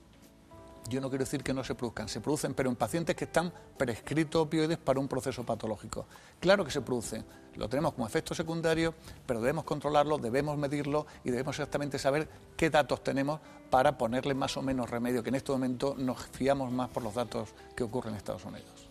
yo 0.89 1.01
no 1.01 1.09
quiero 1.09 1.25
decir 1.25 1.43
que 1.43 1.53
no 1.53 1.63
se 1.63 1.75
produzcan, 1.75 2.07
se 2.07 2.21
producen, 2.21 2.53
pero 2.53 2.69
en 2.69 2.75
pacientes 2.75 3.15
que 3.15 3.25
están 3.25 3.51
prescritos 3.77 4.43
opioides 4.43 4.77
para 4.77 4.99
un 4.99 5.07
proceso 5.07 5.43
patológico. 5.43 6.05
Claro 6.39 6.63
que 6.63 6.71
se 6.71 6.81
producen, 6.81 7.25
lo 7.55 7.67
tenemos 7.67 7.93
como 7.93 8.05
efecto 8.05 8.35
secundario, 8.35 8.93
pero 9.25 9.41
debemos 9.41 9.63
controlarlo, 9.63 10.17
debemos 10.17 10.57
medirlo 10.57 11.07
y 11.23 11.31
debemos 11.31 11.55
exactamente 11.55 11.97
saber 11.97 12.27
qué 12.55 12.69
datos 12.69 13.03
tenemos 13.03 13.39
para 13.69 13.97
ponerle 13.97 14.33
más 14.33 14.55
o 14.57 14.61
menos 14.61 14.89
remedio, 14.89 15.23
que 15.23 15.29
en 15.29 15.35
este 15.35 15.51
momento 15.51 15.95
nos 15.97 16.21
fiamos 16.27 16.71
más 16.71 16.89
por 16.89 17.03
los 17.03 17.13
datos 17.13 17.49
que 17.75 17.83
ocurren 17.83 18.13
en 18.13 18.17
Estados 18.17 18.45
Unidos. 18.45 18.89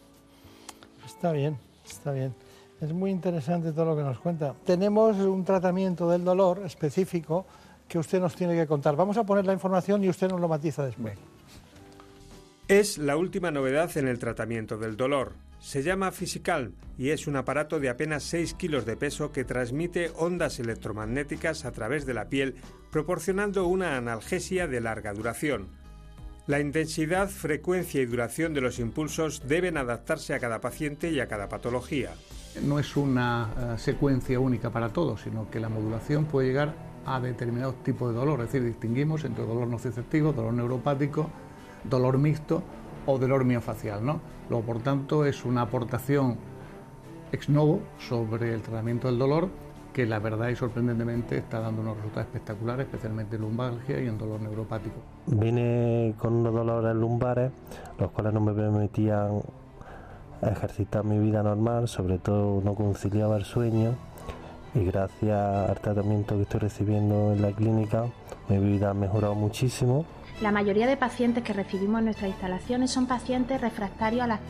Está 1.06 1.32
bien, 1.32 1.56
está 1.84 2.12
bien. 2.12 2.34
Es 2.80 2.92
muy 2.92 3.10
interesante 3.10 3.72
todo 3.72 3.84
lo 3.84 3.96
que 3.96 4.02
nos 4.02 4.18
cuenta. 4.18 4.54
Tenemos 4.64 5.16
un 5.16 5.44
tratamiento 5.44 6.10
del 6.10 6.24
dolor 6.24 6.62
específico 6.64 7.46
que 7.86 7.98
usted 7.98 8.20
nos 8.20 8.34
tiene 8.34 8.54
que 8.56 8.66
contar. 8.66 8.96
Vamos 8.96 9.16
a 9.16 9.24
poner 9.24 9.46
la 9.46 9.52
información 9.52 10.02
y 10.02 10.08
usted 10.08 10.28
nos 10.28 10.40
lo 10.40 10.48
matiza 10.48 10.84
después. 10.84 11.16
Es 12.66 12.96
la 12.96 13.18
última 13.18 13.50
novedad 13.50 13.94
en 13.98 14.08
el 14.08 14.18
tratamiento 14.18 14.78
del 14.78 14.96
dolor. 14.96 15.34
Se 15.58 15.82
llama 15.82 16.12
Physical 16.12 16.72
y 16.96 17.10
es 17.10 17.26
un 17.26 17.36
aparato 17.36 17.78
de 17.78 17.90
apenas 17.90 18.22
6 18.22 18.54
kilos 18.54 18.86
de 18.86 18.96
peso 18.96 19.32
que 19.32 19.44
transmite 19.44 20.10
ondas 20.16 20.58
electromagnéticas 20.58 21.66
a 21.66 21.72
través 21.72 22.06
de 22.06 22.14
la 22.14 22.30
piel, 22.30 22.54
proporcionando 22.90 23.66
una 23.66 23.98
analgesia 23.98 24.66
de 24.66 24.80
larga 24.80 25.12
duración. 25.12 25.68
La 26.46 26.58
intensidad, 26.58 27.28
frecuencia 27.28 28.00
y 28.00 28.06
duración 28.06 28.54
de 28.54 28.62
los 28.62 28.78
impulsos 28.78 29.46
deben 29.46 29.76
adaptarse 29.76 30.32
a 30.32 30.40
cada 30.40 30.62
paciente 30.62 31.10
y 31.10 31.20
a 31.20 31.28
cada 31.28 31.50
patología. 31.50 32.14
No 32.62 32.78
es 32.78 32.96
una 32.96 33.50
eh, 33.74 33.78
secuencia 33.78 34.40
única 34.40 34.70
para 34.70 34.88
todos, 34.88 35.20
sino 35.20 35.50
que 35.50 35.60
la 35.60 35.68
modulación 35.68 36.24
puede 36.24 36.48
llegar 36.48 36.74
a 37.04 37.20
determinados 37.20 37.82
tipos 37.82 38.10
de 38.10 38.18
dolor, 38.18 38.40
es 38.40 38.46
decir, 38.46 38.64
distinguimos 38.64 39.22
entre 39.24 39.44
dolor 39.44 39.68
nociceptivo, 39.68 40.32
dolor 40.32 40.54
neuropático, 40.54 41.30
dolor 41.88 42.18
mixto 42.18 42.62
o 43.06 43.18
dolor 43.18 43.44
miofacial. 43.44 44.04
¿no? 44.04 44.20
Luego, 44.48 44.64
por 44.64 44.78
tanto, 44.82 45.24
es 45.24 45.44
una 45.44 45.62
aportación 45.62 46.36
ex 47.32 47.48
novo 47.48 47.80
sobre 47.98 48.54
el 48.54 48.62
tratamiento 48.62 49.08
del 49.08 49.18
dolor 49.18 49.48
que 49.92 50.06
la 50.06 50.18
verdad 50.18 50.48
y 50.48 50.56
sorprendentemente 50.56 51.38
está 51.38 51.60
dando 51.60 51.80
unos 51.80 51.96
resultados 51.96 52.26
espectaculares, 52.26 52.86
especialmente 52.86 53.36
en 53.36 53.42
lumbalgia 53.42 54.02
y 54.02 54.08
en 54.08 54.18
dolor 54.18 54.40
neuropático. 54.40 54.96
Vine 55.26 56.14
con 56.18 56.34
unos 56.34 56.52
dolores 56.52 56.96
lumbares, 56.96 57.52
los 57.98 58.10
cuales 58.10 58.34
no 58.34 58.40
me 58.40 58.52
permitían 58.52 59.40
ejercitar 60.42 61.04
mi 61.04 61.18
vida 61.20 61.44
normal, 61.44 61.86
sobre 61.86 62.18
todo 62.18 62.60
no 62.60 62.74
conciliaba 62.74 63.36
el 63.36 63.44
sueño 63.44 63.94
y 64.74 64.84
gracias 64.84 65.70
al 65.70 65.80
tratamiento 65.80 66.34
que 66.34 66.42
estoy 66.42 66.60
recibiendo 66.60 67.32
en 67.32 67.42
la 67.42 67.52
clínica 67.52 68.06
mi 68.48 68.58
vida 68.58 68.90
ha 68.90 68.94
mejorado 68.94 69.36
muchísimo 69.36 70.04
la 70.40 70.50
mayoría 70.50 70.86
de 70.86 70.96
pacientes 70.96 71.44
que 71.44 71.52
recibimos 71.52 72.00
en 72.00 72.06
nuestras 72.06 72.30
instalaciones 72.30 72.90
son 72.90 73.06
pacientes 73.06 73.60
refractarios 73.60 74.22
a 74.22 74.26
las, 74.26 74.40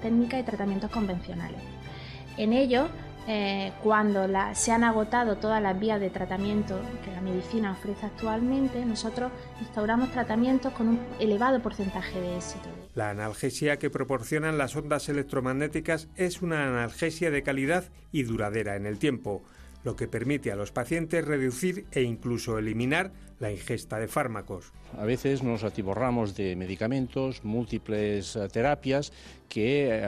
técnicas 0.00 0.40
y 0.40 0.42
tratamientos 0.42 0.90
convencionales. 0.90 1.60
En 2.36 2.52
ellos, 2.52 2.88
eh, 3.26 3.72
cuando 3.82 4.26
se 4.54 4.72
han 4.72 4.84
agotado 4.84 5.36
todas 5.36 5.62
las 5.62 5.78
vías 5.78 6.00
de 6.00 6.10
tratamiento 6.10 6.78
que 7.04 7.10
la 7.10 7.20
medicina 7.20 7.72
ofrece 7.72 8.06
actualmente, 8.06 8.84
nosotros 8.84 9.32
instauramos 9.60 10.10
tratamientos 10.10 10.72
con 10.72 10.88
un 10.88 11.00
elevado 11.20 11.62
porcentaje 11.62 12.20
de 12.20 12.36
éxito. 12.36 12.68
La 12.94 13.10
analgesia 13.10 13.78
que 13.78 13.90
proporcionan 13.90 14.58
las 14.58 14.76
ondas 14.76 15.08
electromagnéticas 15.08 16.08
es 16.16 16.42
una 16.42 16.66
analgesia 16.66 17.30
de 17.30 17.42
calidad 17.42 17.84
y 18.12 18.24
duradera 18.24 18.76
en 18.76 18.86
el 18.86 18.98
tiempo 18.98 19.42
lo 19.84 19.96
que 19.96 20.08
permite 20.08 20.50
a 20.50 20.56
los 20.56 20.72
pacientes 20.72 21.24
reducir 21.24 21.86
e 21.92 22.02
incluso 22.02 22.58
eliminar 22.58 23.12
la 23.38 23.52
ingesta 23.52 23.98
de 23.98 24.08
fármacos. 24.08 24.72
A 24.98 25.04
veces 25.04 25.42
nos 25.42 25.64
atiborramos 25.64 26.34
de 26.34 26.56
medicamentos, 26.56 27.44
múltiples 27.44 28.36
eh, 28.36 28.48
terapias 28.50 29.12
que, 29.48 29.88
eh, 29.90 30.04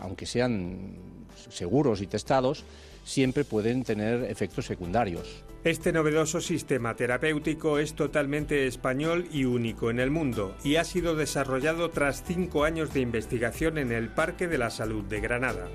aunque 0.00 0.26
sean 0.26 0.96
seguros 1.48 2.02
y 2.02 2.06
testados, 2.06 2.64
siempre 3.04 3.44
pueden 3.44 3.84
tener 3.84 4.24
efectos 4.24 4.66
secundarios. 4.66 5.44
Este 5.62 5.92
novedoso 5.92 6.40
sistema 6.40 6.96
terapéutico 6.96 7.78
es 7.78 7.94
totalmente 7.94 8.66
español 8.66 9.28
y 9.30 9.44
único 9.44 9.90
en 9.90 10.00
el 10.00 10.10
mundo 10.10 10.54
y 10.64 10.76
ha 10.76 10.84
sido 10.84 11.14
desarrollado 11.14 11.90
tras 11.90 12.24
cinco 12.24 12.64
años 12.64 12.94
de 12.94 13.00
investigación 13.00 13.76
en 13.76 13.92
el 13.92 14.08
Parque 14.08 14.48
de 14.48 14.56
la 14.56 14.70
Salud 14.70 15.04
de 15.04 15.20
Granada. 15.20 15.68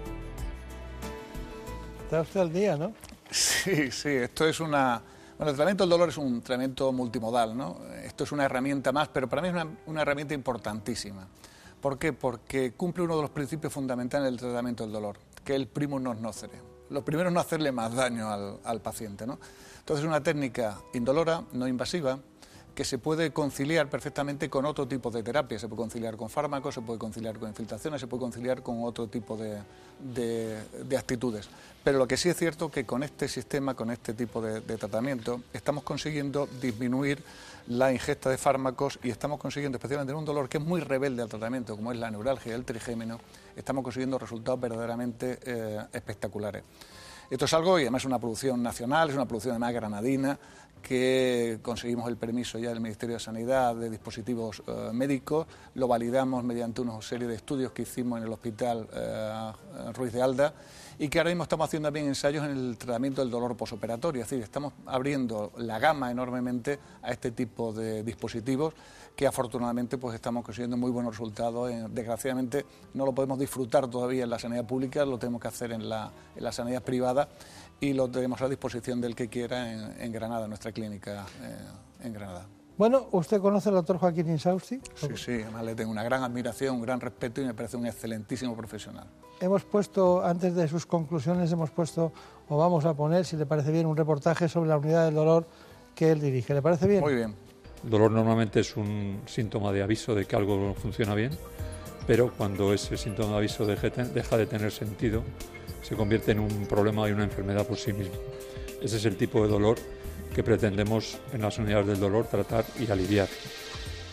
Está 2.04 2.22
usted 2.22 2.40
al 2.40 2.54
día, 2.54 2.78
¿no? 2.78 2.94
Sí, 3.30 3.92
sí, 3.92 4.10
esto 4.10 4.48
es 4.48 4.60
una... 4.60 5.02
Bueno, 5.38 5.50
el 5.50 5.56
tratamiento 5.56 5.84
del 5.84 5.90
dolor 5.90 6.10
es 6.10 6.18
un 6.18 6.42
tratamiento 6.42 6.92
multimodal, 6.94 7.58
¿no? 7.58 7.82
Esto 8.04 8.24
es 8.24 8.32
una 8.32 8.46
herramienta 8.46 8.92
más, 8.92 9.10
pero 9.10 9.28
para 9.28 9.42
mí 9.42 9.50
es 9.50 9.66
una, 9.86 10.02
herramienta 10.02 10.34
importantísima. 10.34 11.28
¿Por 11.82 11.98
qué? 11.98 12.14
Porque 12.14 12.72
cumple 12.72 13.04
uno 13.04 13.18
de 13.18 13.24
los 13.24 13.32
principios 13.32 13.74
fundamentales 13.74 14.26
del 14.26 14.40
tratamiento 14.40 14.84
del 14.84 14.94
dolor, 14.94 15.18
que 15.44 15.54
es 15.54 15.60
el 15.60 15.68
primus 15.68 16.02
non 16.02 16.22
nocere. 16.22 16.62
Lo 16.90 17.04
primero 17.04 17.30
es 17.30 17.34
no 17.34 17.42
hacerle 17.42 17.72
más 17.72 17.94
daño 17.94 18.32
al, 18.32 18.60
al 18.64 18.80
paciente, 18.80 19.28
¿no? 19.28 19.38
Entonces 19.80 20.04
es 20.04 20.08
una 20.08 20.24
técnica 20.24 20.80
indolora, 20.94 21.44
no 21.52 21.68
invasiva, 21.68 22.18
que 22.76 22.84
se 22.84 22.98
puede 22.98 23.32
conciliar 23.32 23.90
perfectamente 23.90 24.50
con 24.50 24.66
otro 24.66 24.86
tipo 24.86 25.10
de 25.10 25.24
terapia. 25.24 25.58
Se 25.58 25.68
puede 25.70 25.82
conciliar 25.82 26.18
con 26.18 26.30
fármacos, 26.30 26.76
se 26.76 26.82
puede 26.82 27.00
conciliar 27.00 27.40
con 27.40 27.48
infiltraciones, 27.48 28.02
se 28.02 28.08
puede 28.08 28.22
conciliar 28.22 28.62
con 28.62 28.84
otro 28.84 29.08
tipo 29.08 29.38
de, 29.38 29.62
de, 30.00 30.98
actitudes. 30.98 31.48
Pero 31.84 31.98
lo 31.98 32.08
que 32.08 32.18
sí 32.18 32.28
es 32.28 32.36
cierto 32.36 32.66
es 32.66 32.72
que 32.72 32.86
con 32.86 33.02
este 33.02 33.30
sistema, 33.30 33.76
con 33.76 33.92
este 33.92 34.14
tipo 34.14 34.42
de, 34.42 34.62
tratamiento, 34.78 35.42
estamos 35.54 35.84
consiguiendo 35.84 36.48
disminuir 36.62 37.24
la 37.68 37.94
ingesta 37.94 38.30
de 38.30 38.38
fármacos 38.38 39.00
y 39.02 39.10
estamos 39.10 39.40
consiguiendo, 39.40 39.78
especialmente 39.78 40.12
en 40.12 40.20
un 40.20 40.26
dolor 40.26 40.50
que 40.50 40.58
es 40.58 40.64
muy 40.64 40.82
rebelde 40.82 41.24
al 41.24 41.30
tratamiento, 41.30 41.76
como 41.78 41.94
es 41.94 41.98
la 41.98 42.12
neuralgia 42.12 42.52
y 42.52 42.56
el 42.56 42.66
trigémino, 42.66 43.20
estamos 43.56 43.84
consiguiendo 43.84 44.20
resultados 44.20 44.60
verdaderamente 44.60 45.40
eh, 45.46 45.80
espectaculares. 45.94 46.64
Esto 47.30 47.46
es 47.46 47.54
algo, 47.54 47.80
y 47.80 47.84
además 47.84 48.04
es 48.04 48.06
una 48.06 48.20
producción 48.20 48.62
nacional, 48.62 49.10
es 49.10 49.16
una 49.16 49.26
producción 49.26 49.54
además 49.54 49.74
granadina, 49.74 50.38
que 50.86 51.58
conseguimos 51.64 52.08
el 52.08 52.16
permiso 52.16 52.60
ya 52.60 52.70
del 52.70 52.80
Ministerio 52.80 53.16
de 53.16 53.20
Sanidad 53.20 53.76
de 53.76 53.90
dispositivos 53.90 54.62
eh, 54.68 54.92
médicos, 54.94 55.48
lo 55.74 55.88
validamos 55.88 56.44
mediante 56.44 56.82
una 56.82 57.02
serie 57.02 57.28
de 57.28 57.34
estudios 57.34 57.72
que 57.72 57.82
hicimos 57.82 58.20
en 58.20 58.26
el 58.26 58.32
Hospital 58.32 58.88
eh, 58.94 59.52
Ruiz 59.96 60.14
de 60.14 60.22
Alda 60.22 60.54
y 61.00 61.10
que 61.10 61.18
ahora 61.18 61.32
mismo 61.32 61.42
estamos 61.42 61.68
haciendo 61.68 61.88
también 61.88 62.06
ensayos 62.06 62.46
en 62.46 62.52
el 62.52 62.78
tratamiento 62.78 63.22
del 63.22 63.32
dolor 63.32 63.58
posoperatorio, 63.58 64.22
es 64.22 64.30
decir, 64.30 64.44
estamos 64.44 64.74
abriendo 64.86 65.52
la 65.58 65.80
gama 65.80 66.12
enormemente 66.12 66.78
a 67.02 67.12
este 67.12 67.32
tipo 67.32 67.74
de 67.74 68.04
dispositivos 68.04 68.76
que 69.16 69.26
afortunadamente 69.26 69.98
pues 69.98 70.14
estamos 70.14 70.44
consiguiendo 70.44 70.78
muy 70.78 70.92
buenos 70.92 71.14
resultados. 71.14 71.72
Desgraciadamente 71.90 72.66
no 72.94 73.06
lo 73.06 73.14
podemos 73.14 73.40
disfrutar 73.40 73.90
todavía 73.90 74.26
en 74.26 74.30
la 74.30 74.38
sanidad 74.38 74.66
pública, 74.66 75.06
lo 75.06 75.18
tenemos 75.18 75.42
que 75.42 75.48
hacer 75.48 75.72
en 75.72 75.88
la, 75.88 76.12
en 76.36 76.44
la 76.44 76.52
sanidad 76.52 76.84
privada 76.84 77.30
y 77.80 77.94
lo 77.94 78.10
tenemos 78.10 78.42
a 78.42 78.50
disposición 78.50 79.02
del 79.02 79.16
que 79.16 79.28
quiera 79.28 79.72
en, 79.72 80.12
Granada, 80.12 80.44
en 80.44 80.50
nuestra 80.50 80.72
clínica 80.72 81.26
eh, 81.42 82.06
en 82.06 82.14
Granada. 82.14 82.48
Bueno, 82.78 83.08
¿usted 83.12 83.40
conoce 83.40 83.70
al 83.70 83.76
doctor 83.76 83.98
Joaquín 83.98 84.30
Insausti? 84.30 84.82
Sí, 84.96 85.08
sí, 85.16 85.32
además 85.44 85.64
le 85.64 85.76
tengo 85.76 85.92
una 85.92 86.04
gran 86.04 86.24
admiración, 86.24 86.76
un 86.76 86.82
gran 86.82 87.00
respeto 87.00 87.42
y 87.42 87.46
me 87.46 87.54
parece 87.54 87.78
un 87.78 87.86
excelentísimo 87.86 88.56
profesional. 88.56 89.08
Hemos 89.40 89.64
puesto, 89.64 90.26
antes 90.26 90.56
de 90.56 90.68
sus 90.68 90.86
conclusiones, 90.86 91.52
hemos 91.52 91.72
puesto, 91.72 92.12
o 92.50 92.58
vamos 92.58 92.84
a 92.84 92.94
poner, 92.94 93.26
si 93.26 93.38
le 93.38 93.46
parece 93.46 93.72
bien, 93.72 93.86
un 93.86 93.96
reportaje 93.96 94.50
sobre 94.50 94.70
la 94.70 94.78
unidad 94.78 95.06
del 95.06 95.16
dolor 95.16 95.48
que 95.94 96.12
él 96.12 96.20
dirige. 96.20 96.54
¿Le 96.54 96.62
parece 96.62 96.88
bien? 96.88 97.02
Muy 97.02 97.16
bien. 97.16 97.36
El 97.84 97.90
dolor 97.90 98.12
normalmente 98.12 98.60
es 98.60 98.76
un 98.76 99.22
síntoma 99.26 99.72
de 99.72 99.82
aviso 99.82 100.14
de 100.14 100.26
que 100.26 100.36
algo 100.36 100.58
no 100.58 100.74
funciona 100.74 101.16
bien, 101.16 101.32
pero 102.08 102.34
cuando 102.34 102.74
ese 102.74 102.98
síntoma 102.98 103.32
de 103.32 103.38
aviso 103.38 103.66
deja 103.66 104.38
de 104.38 104.46
tener 104.48 104.72
sentido, 104.72 105.24
se 105.86 105.96
convierte 105.96 106.32
en 106.32 106.40
un 106.40 106.66
problema 106.66 107.08
y 107.08 107.12
una 107.12 107.26
enfermedad 107.26 107.68
por 107.68 107.78
sí 107.78 107.94
mismo. 107.94 108.16
Ese 108.82 108.98
es 108.98 109.06
el 109.06 109.18
tipo 109.18 109.44
de 109.44 109.50
dolor 109.50 109.78
que 110.34 110.42
pretendemos 110.42 111.20
en 111.32 111.44
las 111.44 111.60
unidades 111.60 111.86
del 111.86 112.00
dolor 112.00 112.26
tratar 112.26 112.66
y 112.80 112.90
aliviar. 112.90 113.28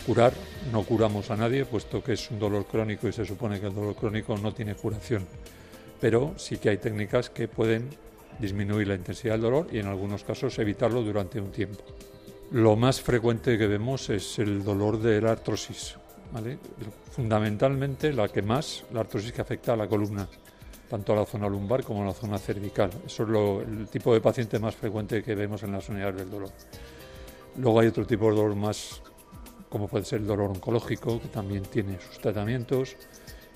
Curar, 0.05 0.35
no 0.71 0.83
curamos 0.83 1.31
a 1.31 1.37
nadie, 1.37 1.65
puesto 1.65 2.05
que 2.05 2.13
es 2.13 2.31
un 2.31 2.39
dolor 2.39 2.67
crónico 2.67 3.09
y 3.09 3.13
se 3.13 3.25
supone 3.25 3.59
que 3.59 3.69
el 3.69 3.75
dolor 3.75 3.95
crónico 3.95 4.37
no 4.37 4.53
tiene 4.53 4.75
curación. 4.75 5.27
Pero 5.99 6.35
sí 6.37 6.59
que 6.59 6.69
hay 6.69 6.77
técnicas 6.77 7.31
que 7.31 7.49
pueden 7.49 7.89
disminuir 8.39 8.89
la 8.89 8.95
intensidad 8.95 9.35
del 9.35 9.43
dolor 9.43 9.69
y 9.73 9.79
en 9.79 9.87
algunos 9.87 10.25
casos 10.25 10.59
evitarlo 10.59 11.01
durante 11.01 11.41
un 11.41 11.53
tiempo. 11.53 11.83
Lo 12.51 12.77
más 12.77 13.01
frecuente 13.01 13.57
que 13.57 13.67
vemos 13.67 14.11
es 14.11 14.39
el 14.39 14.63
dolor 14.63 15.01
de 15.01 15.23
la 15.23 15.33
artrosis. 15.33 15.97
Fundamentalmente 17.13 18.13
la 18.13 18.29
que 18.29 18.43
más, 18.43 18.85
la 18.93 19.01
artrosis 19.01 19.33
que 19.33 19.41
afecta 19.41 19.73
a 19.73 19.77
la 19.77 19.89
columna 19.89 20.29
tanto 20.93 21.15
a 21.15 21.17
la 21.17 21.25
zona 21.25 21.49
lumbar 21.49 21.83
como 21.85 22.03
a 22.03 22.05
la 22.05 22.13
zona 22.13 22.37
cervical. 22.37 22.91
Eso 23.07 23.23
es 23.23 23.67
el 23.67 23.89
tipo 23.89 24.13
de 24.13 24.21
paciente 24.21 24.59
más 24.59 24.77
frecuente 24.77 25.23
que 25.23 25.35
vemos 25.35 25.63
en 25.63 25.73
las 25.73 25.89
unidades 25.89 26.17
del 26.17 26.31
dolor. 26.31 26.51
Luego 27.57 27.81
hay 27.81 27.87
otro 27.87 28.07
tipo 28.07 28.29
de 28.29 28.37
dolor 28.37 28.55
más, 28.55 29.01
como 29.71 29.89
puede 29.89 30.05
ser 30.05 30.21
el 30.21 30.27
dolor 30.27 30.51
oncológico, 30.51 31.19
que 31.19 31.29
también 31.29 31.63
tiene 31.63 31.99
sus 31.99 32.19
tratamientos. 32.19 32.95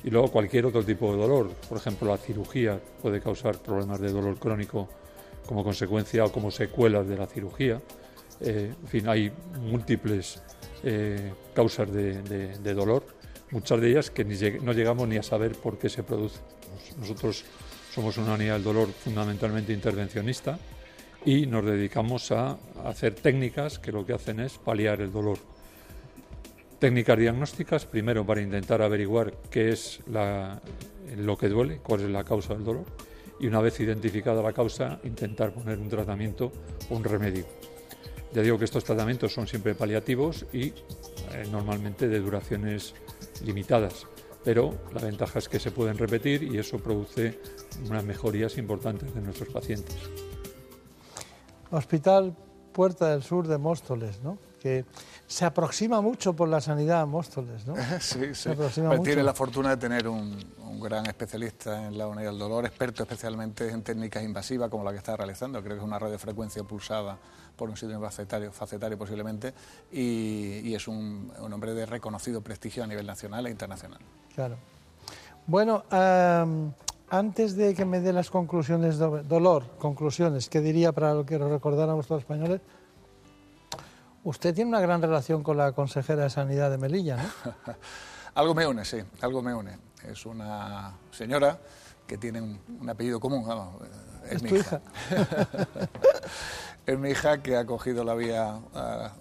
Y 0.02 0.08
luego 0.08 0.28
cualquier 0.28 0.64
otro 0.64 0.82
tipo 0.82 1.12
de 1.12 1.18
dolor, 1.18 1.50
por 1.68 1.76
ejemplo 1.76 2.08
la 2.08 2.16
cirugía 2.16 2.80
puede 3.02 3.20
causar 3.20 3.58
problemas 3.58 4.00
de 4.00 4.12
dolor 4.12 4.38
crónico 4.38 4.88
como 5.46 5.62
consecuencia 5.62 6.24
o 6.24 6.32
como 6.32 6.50
secuelas 6.50 7.06
de 7.06 7.18
la 7.18 7.26
cirugía. 7.26 7.82
Eh, 8.40 8.72
en 8.80 8.88
fin, 8.88 9.08
hay 9.10 9.30
múltiples 9.60 10.42
eh, 10.82 11.34
causas 11.54 11.92
de, 11.92 12.74
dolor, 12.74 13.04
muchas 13.50 13.78
de 13.78 13.90
ellas 13.90 14.10
que 14.10 14.24
no 14.24 14.72
llegamos 14.72 15.06
ni 15.06 15.18
a 15.18 15.22
saber 15.22 15.52
por 15.52 15.76
qué 15.76 15.90
se 15.90 16.02
producen. 16.02 16.55
Nosotros 16.98 17.44
somos 17.94 18.16
una 18.18 18.34
unidad 18.34 18.54
del 18.54 18.64
dolor 18.64 18.88
fundamentalmente 18.88 19.72
intervencionista 19.72 20.58
y 21.24 21.46
nos 21.46 21.64
dedicamos 21.64 22.30
a 22.30 22.58
hacer 22.84 23.14
técnicas 23.14 23.78
que 23.78 23.92
lo 23.92 24.06
que 24.06 24.12
hacen 24.12 24.40
es 24.40 24.58
paliar 24.58 25.00
el 25.00 25.12
dolor. 25.12 25.38
Técnicas 26.78 27.18
diagnósticas, 27.18 27.86
primero 27.86 28.24
para 28.24 28.42
intentar 28.42 28.82
averiguar 28.82 29.32
qué 29.50 29.70
es 29.70 30.00
lo 31.16 31.36
que 31.36 31.48
duele, 31.48 31.78
cuál 31.78 32.02
es 32.02 32.10
la 32.10 32.22
causa 32.22 32.54
del 32.54 32.64
dolor, 32.64 32.84
y 33.40 33.46
una 33.46 33.60
vez 33.60 33.80
identificada 33.80 34.42
la 34.42 34.52
causa, 34.52 35.00
intentar 35.04 35.52
poner 35.52 35.78
un 35.78 35.88
tratamiento 35.88 36.52
o 36.90 36.96
un 36.96 37.04
remedio. 37.04 37.46
Ya 38.32 38.42
digo 38.42 38.58
que 38.58 38.66
estos 38.66 38.84
tratamientos 38.84 39.32
son 39.32 39.46
siempre 39.46 39.74
paliativos 39.74 40.44
y 40.52 40.66
eh, 40.66 40.74
normalmente 41.50 42.08
de 42.08 42.20
duraciones 42.20 42.94
limitadas 43.44 44.06
pero 44.46 44.72
la 44.94 45.00
ventaja 45.00 45.40
es 45.40 45.48
que 45.48 45.58
se 45.58 45.72
pueden 45.72 45.98
repetir 45.98 46.44
y 46.44 46.56
eso 46.56 46.78
produce 46.78 47.40
unas 47.88 48.04
mejorías 48.04 48.56
importantes 48.58 49.12
de 49.12 49.20
nuestros 49.20 49.48
pacientes. 49.48 49.96
Hospital 51.72 52.36
Puerta 52.72 53.10
del 53.10 53.24
Sur 53.24 53.48
de 53.48 53.58
Móstoles, 53.58 54.22
¿no? 54.22 54.38
que 54.60 54.84
se 55.26 55.44
aproxima 55.44 56.00
mucho 56.00 56.34
por 56.34 56.48
la 56.48 56.60
sanidad 56.60 57.00
a 57.00 57.06
Móstoles, 57.06 57.66
¿no? 57.66 57.74
sí, 58.00 58.34
sí. 58.34 58.50
Pues 58.56 59.02
tiene 59.02 59.24
la 59.24 59.34
fortuna 59.34 59.70
de 59.70 59.76
tener 59.76 60.06
un, 60.06 60.38
gran 60.80 61.06
especialista 61.06 61.86
en 61.86 61.98
la 61.98 62.06
unidad 62.06 62.30
del 62.30 62.38
dolor, 62.38 62.66
experto 62.66 63.02
especialmente 63.02 63.68
en 63.68 63.82
técnicas 63.82 64.22
invasivas 64.22 64.70
como 64.70 64.84
la 64.84 64.92
que 64.92 64.98
está 64.98 65.16
realizando, 65.16 65.60
creo 65.60 65.74
que 65.74 65.80
es 65.80 65.84
una 65.84 65.98
radiofrecuencia 65.98 66.62
pulsada 66.62 67.18
por 67.56 67.70
un 67.70 67.76
síndrome 67.76 68.04
facetario, 68.04 68.52
facetario 68.52 68.98
posiblemente, 68.98 69.54
y, 69.90 70.74
es 70.74 70.86
un, 70.88 71.32
hombre 71.40 71.74
de 71.74 71.86
reconocido 71.86 72.40
prestigio 72.42 72.84
a 72.84 72.86
nivel 72.86 73.06
nacional 73.06 73.46
e 73.46 73.50
internacional. 73.50 74.00
Claro. 74.34 74.56
Bueno, 75.46 75.84
antes 77.08 77.56
de 77.56 77.74
que 77.74 77.84
me 77.84 78.00
dé 78.00 78.12
las 78.12 78.30
conclusiones, 78.30 78.98
dolor, 78.98 79.64
conclusiones, 79.78 80.48
¿qué 80.48 80.60
diría 80.60 80.92
para 80.92 81.14
lo 81.14 81.24
que 81.24 81.38
recordáramos 81.38 82.06
todos 82.06 82.22
los 82.22 82.30
españoles? 82.30 82.60
Usted 84.24 84.54
tiene 84.54 84.70
una 84.70 84.80
gran 84.80 85.00
relación 85.00 85.42
con 85.44 85.56
la 85.56 85.70
consejera 85.72 86.24
de 86.24 86.30
Sanidad 86.30 86.70
de 86.70 86.78
Melilla, 86.78 87.16
¿no? 87.16 87.54
algo 88.34 88.54
me 88.54 88.66
une, 88.66 88.84
sí, 88.84 88.98
algo 89.20 89.40
me 89.40 89.54
une. 89.54 89.78
Es 90.04 90.26
una 90.26 90.92
señora 91.12 91.58
que 92.06 92.18
tiene 92.18 92.40
un, 92.40 92.88
apellido 92.88 93.18
común, 93.18 93.44
es, 94.28 94.42
mi 94.42 94.50
hija. 94.50 94.80
es 96.86 96.98
mi 96.98 97.10
hija 97.10 97.42
que 97.42 97.56
ha 97.56 97.66
cogido 97.66 98.04
la 98.04 98.14
vía, 98.14 98.60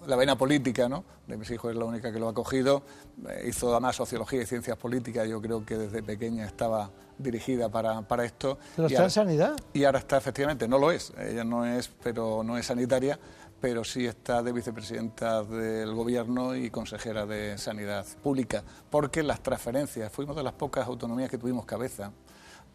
la 0.06 0.16
vena 0.16 0.38
política, 0.38 0.88
¿no? 0.88 1.04
De 1.26 1.36
mis 1.36 1.50
hijos 1.50 1.72
es 1.72 1.76
la 1.76 1.84
única 1.84 2.12
que 2.12 2.20
lo 2.20 2.28
ha 2.28 2.34
cogido. 2.34 2.84
Eh, 3.28 3.46
hizo 3.48 3.72
además 3.72 3.96
sociología 3.96 4.42
y 4.42 4.46
ciencias 4.46 4.76
políticas. 4.76 5.28
Yo 5.28 5.42
creo 5.42 5.66
que 5.66 5.76
desde 5.76 6.00
pequeña 6.00 6.46
estaba 6.46 6.90
dirigida 7.18 7.68
para, 7.68 8.02
para 8.02 8.24
esto. 8.24 8.58
¿Pero 8.76 8.86
está 8.86 9.04
en 9.04 9.10
sanidad? 9.10 9.56
Y 9.72 9.82
ahora 9.82 9.98
está, 9.98 10.16
efectivamente, 10.16 10.68
no 10.68 10.78
lo 10.78 10.92
es. 10.92 11.12
Ella 11.18 11.42
no 11.42 11.66
es, 11.66 11.88
pero 11.88 12.44
no 12.44 12.56
es 12.56 12.66
sanitaria, 12.66 13.18
pero 13.60 13.82
sí 13.82 14.06
está 14.06 14.44
de 14.44 14.52
vicepresidenta 14.52 15.42
del 15.42 15.92
gobierno 15.92 16.54
y 16.54 16.70
consejera 16.70 17.26
de 17.26 17.58
sanidad 17.58 18.06
pública. 18.22 18.62
Porque 18.90 19.24
las 19.24 19.42
transferencias, 19.42 20.12
fuimos 20.12 20.36
de 20.36 20.44
las 20.44 20.52
pocas 20.52 20.86
autonomías 20.86 21.28
que 21.28 21.38
tuvimos 21.38 21.64
cabeza 21.64 22.12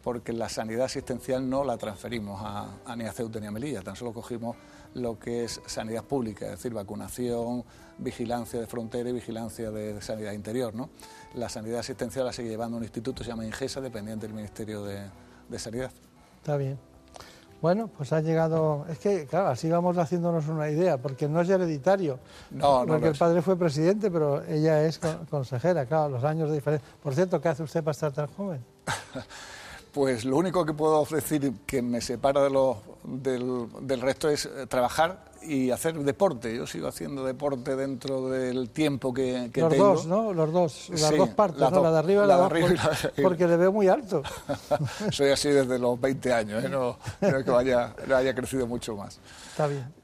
porque 0.02 0.32
la 0.32 0.48
sanidad 0.48 0.86
asistencial 0.86 1.48
no 1.48 1.64
la 1.64 1.78
transferimos 1.78 2.40
a, 2.44 2.96
ni 2.96 3.04
a 3.04 3.12
Ceuta 3.12 3.38
ni 3.40 3.46
a 3.46 3.50
Melilla, 3.50 3.82
tan 3.82 3.96
solo 3.96 4.12
cogimos 4.12 4.56
lo 4.94 5.18
que 5.18 5.44
es 5.44 5.60
sanidad 5.66 6.04
pública, 6.04 6.46
es 6.46 6.52
decir, 6.52 6.72
vacunación, 6.72 7.64
vigilancia 7.98 8.60
de 8.60 8.66
frontera 8.66 9.10
y 9.10 9.12
vigilancia 9.12 9.70
de, 9.70 10.00
sanidad 10.00 10.32
interior. 10.32 10.74
¿no? 10.74 10.90
La 11.34 11.48
sanidad 11.48 11.80
asistencial 11.80 12.26
la 12.26 12.32
sigue 12.32 12.48
llevando 12.48 12.76
un 12.76 12.82
instituto, 12.82 13.22
se 13.22 13.30
llama 13.30 13.44
INGESA, 13.44 13.80
dependiente 13.80 14.26
del 14.26 14.34
Ministerio 14.34 14.84
de, 14.84 15.10
Sanidad. 15.58 15.90
Está 16.38 16.56
bien. 16.56 16.78
Bueno, 17.60 17.88
pues 17.88 18.12
ha 18.12 18.20
llegado. 18.22 18.86
Es 18.88 18.98
que, 18.98 19.26
claro, 19.26 19.48
así 19.48 19.68
vamos 19.68 19.98
haciéndonos 19.98 20.48
una 20.48 20.70
idea, 20.70 20.96
porque 20.96 21.28
no 21.28 21.42
es 21.42 21.48
hereditario. 21.50 22.18
No, 22.50 22.80
no. 22.80 22.86
Porque 22.86 23.08
el 23.08 23.16
padre 23.16 23.42
fue 23.42 23.56
presidente, 23.56 24.10
pero 24.10 24.42
ella 24.44 24.82
es 24.84 24.98
consejera, 25.28 25.84
claro, 25.84 26.08
los 26.08 26.24
años 26.24 26.48
de 26.48 26.56
diferencia. 26.56 26.88
Por 27.02 27.14
cierto, 27.14 27.40
¿qué 27.40 27.50
hace 27.50 27.62
usted 27.62 27.84
para 27.84 27.92
estar 27.92 28.12
tan 28.12 28.26
joven? 28.28 28.64
Pues 29.92 30.24
lo 30.24 30.38
único 30.38 30.64
que 30.64 30.72
puedo 30.72 31.04
decir 31.04 31.52
que 31.66 31.82
me 31.82 32.00
separa 32.00 32.42
de 32.42 32.48
lo, 32.48 32.78
del, 33.04 34.00
resto 34.00 34.28
es 34.28 34.46
eh, 34.46 34.66
trabajar 34.66 35.32
y 35.42 35.70
hacer 35.70 35.94
deporte. 35.98 36.54
Yo 36.56 36.66
sigo 36.66 36.88
haciendo 36.88 37.24
deporte 37.24 37.76
dentro 37.76 38.28
del 38.28 38.70
tiempo 38.70 39.12
que, 39.12 39.50
que 39.52 39.60
los 39.60 39.70
tengo. 39.70 39.84
Los 39.84 39.94
dos, 39.94 40.06
¿no? 40.06 40.32
Los 40.32 40.52
dos, 40.52 40.90
las 40.90 41.16
dos 41.16 41.28
partes, 41.30 41.60
la 41.60 41.70
de 41.70 41.98
arriba 41.98 42.24
y 42.24 42.28
la, 42.28 42.36
de 42.36 42.42
abajo, 42.44 42.56
porque 43.22 43.46
le 43.46 43.56
veo 43.56 43.72
muy 43.72 43.88
alto. 43.88 44.22
Soy 45.10 45.30
así 45.30 45.48
desde 45.50 45.78
los 45.78 46.00
20 46.00 46.32
años, 46.32 46.64
¿eh? 46.64 46.68
no 46.68 46.96
creo 47.20 47.44
que 47.44 47.50
vaya, 47.50 47.94
no 48.06 48.16
haya 48.16 48.34
crecido 48.34 48.66
mucho 48.66 48.96
más. 48.96 49.18
Está 49.50 49.66
bien 49.66 50.01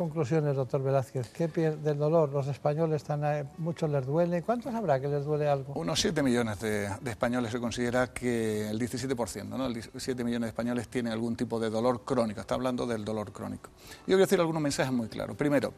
conclusiones, 0.00 0.56
doctor 0.56 0.82
Velázquez? 0.82 1.28
¿Qué 1.28 1.46
del 1.46 1.98
dolor? 1.98 2.30
Los 2.30 2.46
españoles 2.46 3.02
están, 3.02 3.50
muchos 3.58 3.90
les 3.90 4.06
duele. 4.06 4.40
¿Cuántos 4.40 4.74
habrá 4.74 4.98
que 4.98 5.08
les 5.08 5.26
duele 5.26 5.46
algo? 5.46 5.74
Unos 5.74 6.00
7 6.00 6.22
millones 6.22 6.58
de, 6.58 6.86
españoles 7.04 7.52
se 7.52 7.60
considera 7.60 8.06
que 8.06 8.70
el 8.70 8.80
17%, 8.80 9.44
¿no? 9.44 9.66
El 9.66 9.82
7 9.94 10.24
millones 10.24 10.46
de 10.46 10.48
españoles 10.48 10.88
tienen 10.88 11.12
algún 11.12 11.36
tipo 11.36 11.60
de 11.60 11.68
dolor 11.68 12.02
crónico. 12.02 12.40
Está 12.40 12.54
hablando 12.54 12.86
del 12.86 13.04
dolor 13.04 13.30
crónico. 13.30 13.68
Yo 14.06 14.16
voy 14.16 14.22
a 14.22 14.24
decir 14.24 14.40
algunos 14.40 14.62
mensajes 14.62 14.90
muy 14.90 15.08
claros. 15.08 15.36
Primero, 15.36 15.74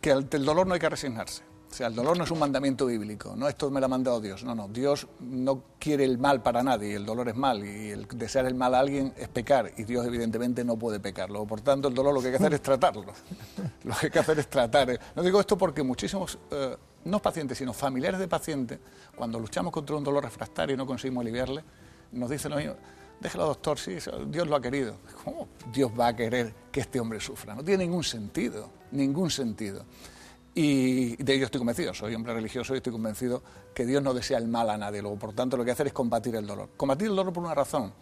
que 0.00 0.10
el 0.10 0.44
dolor 0.44 0.66
no 0.66 0.74
hay 0.74 0.80
que 0.80 0.88
resignarse. 0.88 1.44
O 1.74 1.76
sea, 1.76 1.88
el 1.88 1.94
dolor 1.96 2.16
no 2.16 2.22
es 2.22 2.30
un 2.30 2.38
mandamiento 2.38 2.86
bíblico, 2.86 3.34
no 3.36 3.48
esto 3.48 3.68
me 3.68 3.80
lo 3.80 3.86
ha 3.86 3.88
mandado 3.88 4.20
Dios, 4.20 4.44
no, 4.44 4.54
no, 4.54 4.68
Dios 4.68 5.08
no 5.18 5.60
quiere 5.80 6.04
el 6.04 6.18
mal 6.18 6.40
para 6.40 6.62
nadie, 6.62 6.94
el 6.94 7.04
dolor 7.04 7.28
es 7.28 7.34
mal 7.34 7.66
y 7.66 7.90
el 7.90 8.06
desear 8.06 8.46
el 8.46 8.54
mal 8.54 8.76
a 8.76 8.78
alguien 8.78 9.12
es 9.16 9.26
pecar 9.26 9.72
y 9.76 9.82
Dios 9.82 10.06
evidentemente 10.06 10.62
no 10.62 10.76
puede 10.76 11.00
pecarlo, 11.00 11.44
por 11.46 11.62
tanto 11.62 11.88
el 11.88 11.94
dolor 11.94 12.14
lo 12.14 12.20
que 12.20 12.28
hay 12.28 12.34
que 12.34 12.36
hacer 12.36 12.54
es 12.54 12.62
tratarlo, 12.62 13.02
lo 13.82 13.92
que 13.96 14.06
hay 14.06 14.10
que 14.12 14.18
hacer 14.20 14.38
es 14.38 14.48
tratar. 14.48 15.00
No 15.16 15.22
digo 15.24 15.40
esto 15.40 15.58
porque 15.58 15.82
muchísimos, 15.82 16.38
eh, 16.52 16.76
no 17.06 17.18
pacientes, 17.18 17.58
sino 17.58 17.72
familiares 17.72 18.20
de 18.20 18.28
pacientes, 18.28 18.78
cuando 19.16 19.40
luchamos 19.40 19.72
contra 19.72 19.96
un 19.96 20.04
dolor 20.04 20.22
refractario 20.22 20.74
y 20.74 20.76
no 20.76 20.86
conseguimos 20.86 21.22
aliviarle, 21.22 21.64
nos 22.12 22.30
dicen 22.30 22.52
lo 22.52 22.58
mismo, 22.58 22.76
déjelo 23.18 23.46
doctor, 23.46 23.80
sí, 23.80 23.96
Dios 24.28 24.46
lo 24.46 24.54
ha 24.54 24.60
querido. 24.60 24.94
¿Cómo 25.24 25.48
Dios 25.72 25.90
va 25.98 26.06
a 26.06 26.14
querer 26.14 26.54
que 26.70 26.78
este 26.78 27.00
hombre 27.00 27.18
sufra? 27.18 27.52
No 27.52 27.64
tiene 27.64 27.84
ningún 27.84 28.04
sentido, 28.04 28.70
ningún 28.92 29.28
sentido. 29.28 29.84
Y 30.56 31.16
de 31.16 31.34
ello 31.34 31.46
estoy 31.46 31.58
convencido, 31.58 31.92
soy 31.94 32.14
hombre 32.14 32.32
religioso 32.32 32.74
y 32.74 32.76
estoy 32.76 32.92
convencido 32.92 33.42
que 33.74 33.84
Dios 33.84 34.02
no 34.02 34.14
desea 34.14 34.38
el 34.38 34.46
mal 34.46 34.70
a 34.70 34.78
nadie. 34.78 35.02
Luego, 35.02 35.18
por 35.18 35.32
tanto, 35.34 35.56
lo 35.56 35.64
que 35.64 35.72
hacer 35.72 35.88
es 35.88 35.92
combatir 35.92 36.36
el 36.36 36.46
dolor. 36.46 36.70
Combatir 36.76 37.08
el 37.08 37.16
dolor 37.16 37.32
por 37.32 37.42
una 37.42 37.54
razón, 37.54 37.92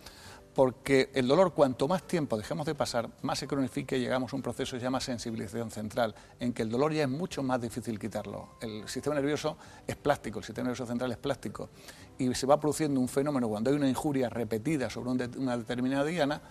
porque 0.54 1.10
el 1.14 1.26
dolor, 1.26 1.54
cuanto 1.54 1.88
más 1.88 2.06
tiempo 2.06 2.36
dejemos 2.36 2.66
de 2.66 2.74
pasar, 2.74 3.08
más 3.22 3.38
se 3.38 3.46
cronifica 3.46 3.96
y 3.96 4.00
llegamos 4.00 4.34
a 4.34 4.36
un 4.36 4.42
proceso 4.42 4.76
que 4.76 4.80
se 4.80 4.84
llama 4.84 5.00
sensibilización 5.00 5.70
central, 5.70 6.14
en 6.40 6.52
que 6.52 6.62
el 6.62 6.68
dolor 6.68 6.92
ya 6.92 7.04
es 7.04 7.08
mucho 7.08 7.42
más 7.42 7.58
difícil 7.58 7.98
quitarlo. 7.98 8.50
El 8.60 8.86
sistema 8.86 9.14
nervioso 9.16 9.56
es 9.86 9.96
plástico, 9.96 10.40
el 10.40 10.44
sistema 10.44 10.66
nervioso 10.66 10.86
central 10.86 11.10
es 11.10 11.18
plástico, 11.18 11.70
y 12.18 12.34
se 12.34 12.46
va 12.46 12.60
produciendo 12.60 13.00
un 13.00 13.08
fenómeno 13.08 13.48
cuando 13.48 13.70
hay 13.70 13.76
una 13.76 13.88
injuria 13.88 14.28
repetida 14.28 14.90
sobre 14.90 15.26
una 15.38 15.56
determinada 15.56 16.04
diana, 16.04 16.42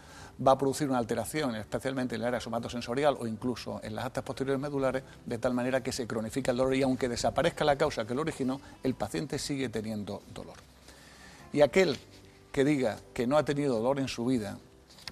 va 0.46 0.54
a 0.54 0.58
producir 0.58 0.90
una 0.90 0.98
alteración, 0.98 1.56
especialmente 1.56 2.16
en 2.16 2.22
el 2.22 2.28
área 2.28 2.40
somatosensorial 2.40 3.18
o 3.20 3.28
incluso 3.28 3.80
en 3.84 3.96
las 3.96 4.06
actas 4.06 4.24
posteriores 4.24 4.60
medulares, 4.60 5.04
de 5.26 5.38
tal 5.38 5.54
manera 5.54 5.84
que 5.84 5.92
se 5.92 6.08
cronifica 6.08 6.52
el 6.52 6.58
dolor 6.58 6.76
y 6.76 6.82
aunque 6.82 7.08
desaparezca 7.08 7.64
la 7.64 7.78
causa 7.78 8.06
que 8.06 8.16
lo 8.16 8.22
originó, 8.22 8.60
el 8.84 8.96
paciente 8.96 9.38
sigue 9.38 9.70
teniendo 9.70 10.24
dolor. 10.34 10.58
Y 11.54 11.62
aquel 11.62 11.98
que 12.52 12.66
diga 12.66 12.98
que 13.14 13.28
no 13.28 13.38
ha 13.38 13.46
tenido 13.46 13.76
dolor 13.76 14.00
en 14.00 14.08
su 14.08 14.26
vida, 14.26 14.58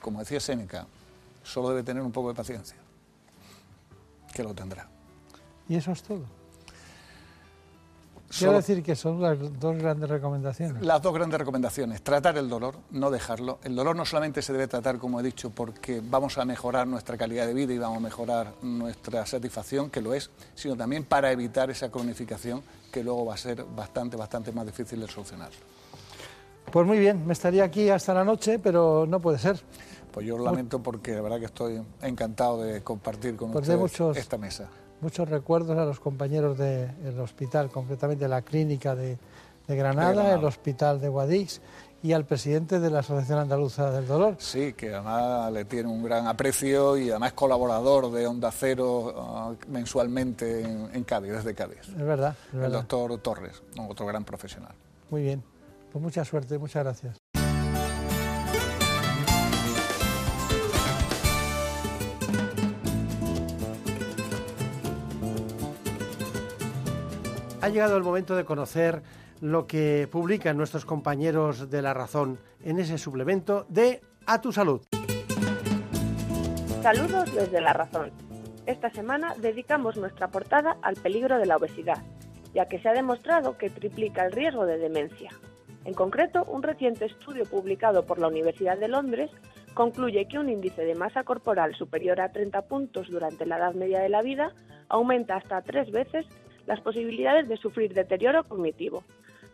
como 0.02 0.20
decía 0.20 0.40
Séneca, 0.40 0.88
solo 1.44 1.70
debe 1.70 1.84
tener 1.84 2.02
un 2.02 2.12
poco 2.12 2.30
de 2.30 2.36
paciencia, 2.36 2.78
que 4.34 4.44
lo 4.44 4.54
tendrá. 4.54 4.88
Y 5.68 5.76
eso 5.76 5.92
es 5.92 6.02
todo. 6.02 6.39
Quiero 8.38 8.54
decir 8.54 8.84
que 8.84 8.96
son 8.96 9.22
las 9.22 9.38
dos 9.60 9.78
grandes 9.78 10.08
recomendaciones. 10.08 10.84
Las 10.84 11.02
dos 11.02 11.14
grandes 11.14 11.40
recomendaciones. 11.40 12.02
Tratar 12.04 12.38
el 12.38 12.48
dolor, 12.48 12.76
no 12.92 13.10
dejarlo. 13.10 13.60
El 13.64 13.76
dolor 13.76 13.96
no 13.96 14.06
solamente 14.06 14.42
se 14.42 14.54
debe 14.54 14.68
tratar, 14.68 15.00
como 15.00 15.20
he 15.20 15.24
dicho, 15.24 15.50
porque 15.50 16.02
vamos 16.04 16.38
a 16.38 16.46
mejorar 16.46 16.88
nuestra 16.88 17.18
calidad 17.18 17.48
de 17.48 17.54
vida 17.56 17.74
y 17.74 17.80
vamos 17.80 17.98
a 17.98 18.02
mejorar 18.02 18.54
nuestra 18.62 19.26
satisfacción, 19.26 19.90
que 19.90 20.02
lo 20.02 20.14
es, 20.14 20.30
sino 20.54 20.76
también 20.76 21.06
para 21.06 21.32
evitar 21.32 21.72
esa 21.72 21.90
cronificación 21.90 22.62
que 22.92 23.04
luego 23.04 23.26
va 23.26 23.34
a 23.34 23.38
ser 23.38 23.64
bastante, 23.64 24.16
bastante 24.16 24.52
más 24.52 24.66
difícil 24.66 25.00
de 25.00 25.08
solucionar. 25.08 25.50
Pues 26.72 26.86
muy 26.86 27.00
bien, 27.00 27.26
me 27.26 27.34
estaría 27.34 27.64
aquí 27.64 27.90
hasta 27.90 28.14
la 28.14 28.24
noche, 28.24 28.60
pero 28.60 29.08
no 29.08 29.20
puede 29.20 29.40
ser. 29.40 29.60
Pues 30.12 30.26
yo 30.26 30.38
lo 30.38 30.44
lamento 30.44 30.82
porque 30.82 31.16
la 31.16 31.22
verdad 31.22 31.40
que 31.40 31.46
estoy 31.46 31.82
encantado 32.02 32.62
de 32.62 32.84
compartir 32.84 33.36
con 33.36 33.52
pues 33.52 33.68
ustedes 33.68 34.18
esta 34.18 34.38
mesa 34.38 34.70
muchos 35.02 35.30
recuerdos 35.30 35.78
a 35.78 35.86
los 35.86 36.00
compañeros 36.00 36.58
del 36.58 37.20
hospital, 37.20 37.70
concretamente 37.70 38.28
la 38.28 38.42
clínica 38.42 38.96
de, 38.96 39.18
Granada, 39.68 40.34
el 40.34 40.44
hospital 40.44 41.00
de 41.00 41.10
Guadix 41.10 41.62
y 42.02 42.14
al 42.14 42.26
presidente 42.26 42.80
de 42.80 42.90
la 42.90 43.00
Asociación 43.00 43.40
Andaluza 43.40 43.92
del 43.92 44.08
Dolor. 44.08 44.36
Sí, 44.40 44.74
que 44.74 44.94
además 44.96 45.52
le 45.52 45.66
tiene 45.66 45.90
un 45.90 46.02
gran 46.02 46.28
aprecio 46.28 46.98
y 46.98 47.12
además 47.12 47.30
es 47.30 47.34
colaborador 47.34 48.12
de 48.12 48.26
Onda 48.26 48.52
Cero 48.52 49.14
ah, 49.16 49.54
mensualmente 49.68 50.62
en, 50.62 51.04
Cádiz, 51.04 51.34
desde 51.34 51.54
Cádiz. 51.54 51.82
Es 51.82 51.98
verdad, 51.98 52.36
El 52.54 52.72
doctor 52.72 53.18
Torres, 53.20 53.62
otro 53.78 54.06
gran 54.06 54.24
profesional. 54.24 54.74
Muy 55.12 55.22
bien, 55.22 55.44
pues 55.92 56.02
mucha 56.02 56.26
suerte, 56.26 56.58
muchas 56.58 56.84
gracias. 56.84 57.29
Ha 67.70 67.72
llegado 67.72 67.98
el 67.98 68.04
momento 68.04 68.36
de 68.36 68.46
conocer 68.46 69.04
lo 69.42 69.68
que 69.68 70.08
publican 70.12 70.58
nuestros 70.58 70.86
compañeros 70.86 71.70
de 71.70 71.84
La 71.84 71.94
Razón 71.94 72.40
en 72.64 72.80
ese 72.80 72.98
suplemento 72.98 73.68
de 73.70 74.02
A 74.26 74.42
tu 74.42 74.52
Salud. 74.52 74.82
Saludos 76.82 77.32
desde 77.36 77.62
La 77.62 77.74
Razón. 77.74 78.10
Esta 78.66 78.90
semana 78.90 79.36
dedicamos 79.38 79.98
nuestra 79.98 80.30
portada 80.30 80.78
al 80.82 80.96
peligro 80.96 81.38
de 81.38 81.46
la 81.46 81.58
obesidad, 81.58 82.02
ya 82.56 82.66
que 82.66 82.80
se 82.80 82.90
ha 82.90 82.94
demostrado 82.94 83.56
que 83.60 83.70
triplica 83.70 84.26
el 84.26 84.32
riesgo 84.32 84.66
de 84.66 84.80
demencia. 84.80 85.30
En 85.86 85.94
concreto, 85.94 86.46
un 86.46 86.64
reciente 86.64 87.06
estudio 87.06 87.46
publicado 87.46 88.04
por 88.04 88.18
la 88.18 88.30
Universidad 88.30 88.80
de 88.80 88.88
Londres 88.88 89.30
concluye 89.76 90.28
que 90.28 90.40
un 90.40 90.50
índice 90.50 90.86
de 90.86 90.96
masa 90.96 91.24
corporal 91.24 91.76
superior 91.76 92.20
a 92.20 92.32
30 92.32 92.64
puntos 92.64 93.12
durante 93.12 93.46
la 93.46 93.58
edad 93.58 93.76
media 93.76 94.00
de 94.00 94.10
la 94.10 94.24
vida 94.24 94.56
aumenta 94.88 95.36
hasta 95.36 95.62
tres 95.62 95.92
veces 95.92 96.26
las 96.70 96.82
posibilidades 96.82 97.50
de 97.50 97.58
sufrir 97.58 97.96
deterioro 97.96 98.44
cognitivo. 98.44 99.04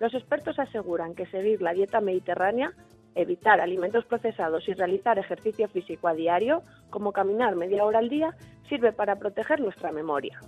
Los 0.02 0.14
expertos 0.14 0.60
aseguran 0.60 1.16
que 1.16 1.26
seguir 1.28 1.62
la 1.62 1.72
dieta 1.72 2.02
mediterránea, 2.02 2.74
evitar 3.16 3.62
alimentos 3.62 4.04
procesados 4.04 4.68
y 4.68 4.74
realizar 4.74 5.18
ejercicio 5.18 5.70
físico 5.70 6.10
a 6.10 6.14
diario, 6.14 6.62
como 6.90 7.14
caminar 7.14 7.56
media 7.56 7.86
hora 7.86 8.00
al 8.00 8.10
día, 8.10 8.36
sirve 8.68 8.92
para 8.92 9.16
proteger 9.16 9.62
nuestra 9.62 9.94
memoria. 9.94 10.42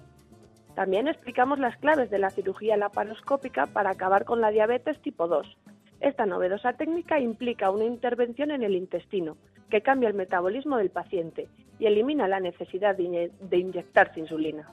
También 0.76 1.07
explicamos 1.07 1.57
las 1.57 1.77
claves 1.77 2.10
de 2.10 2.19
la 2.19 2.31
cirugía 2.31 2.76
laparoscópica 2.76 3.68
para 3.68 3.91
acabar 3.91 4.26
con 4.26 4.41
la 4.41 4.52
diabetes 4.52 5.02
tipo 5.02 5.30
2. 5.30 5.48
Esta 6.02 6.26
novedosa 6.26 6.73
técnica 6.73 7.18
implica 7.18 7.72
una 7.72 7.85
intervención 7.85 8.52
en 8.52 8.64
el 8.64 8.76
intestino, 8.76 9.38
que 9.69 9.81
cambia 9.81 10.10
el 10.10 10.15
metabolismo 10.15 10.76
del 10.76 10.89
paciente 10.89 11.48
y 11.80 11.85
elimina 11.85 12.27
la 12.27 12.41
necesidad 12.41 12.98
de, 12.98 13.31
inyectarse 13.57 14.19
insulina 14.19 14.68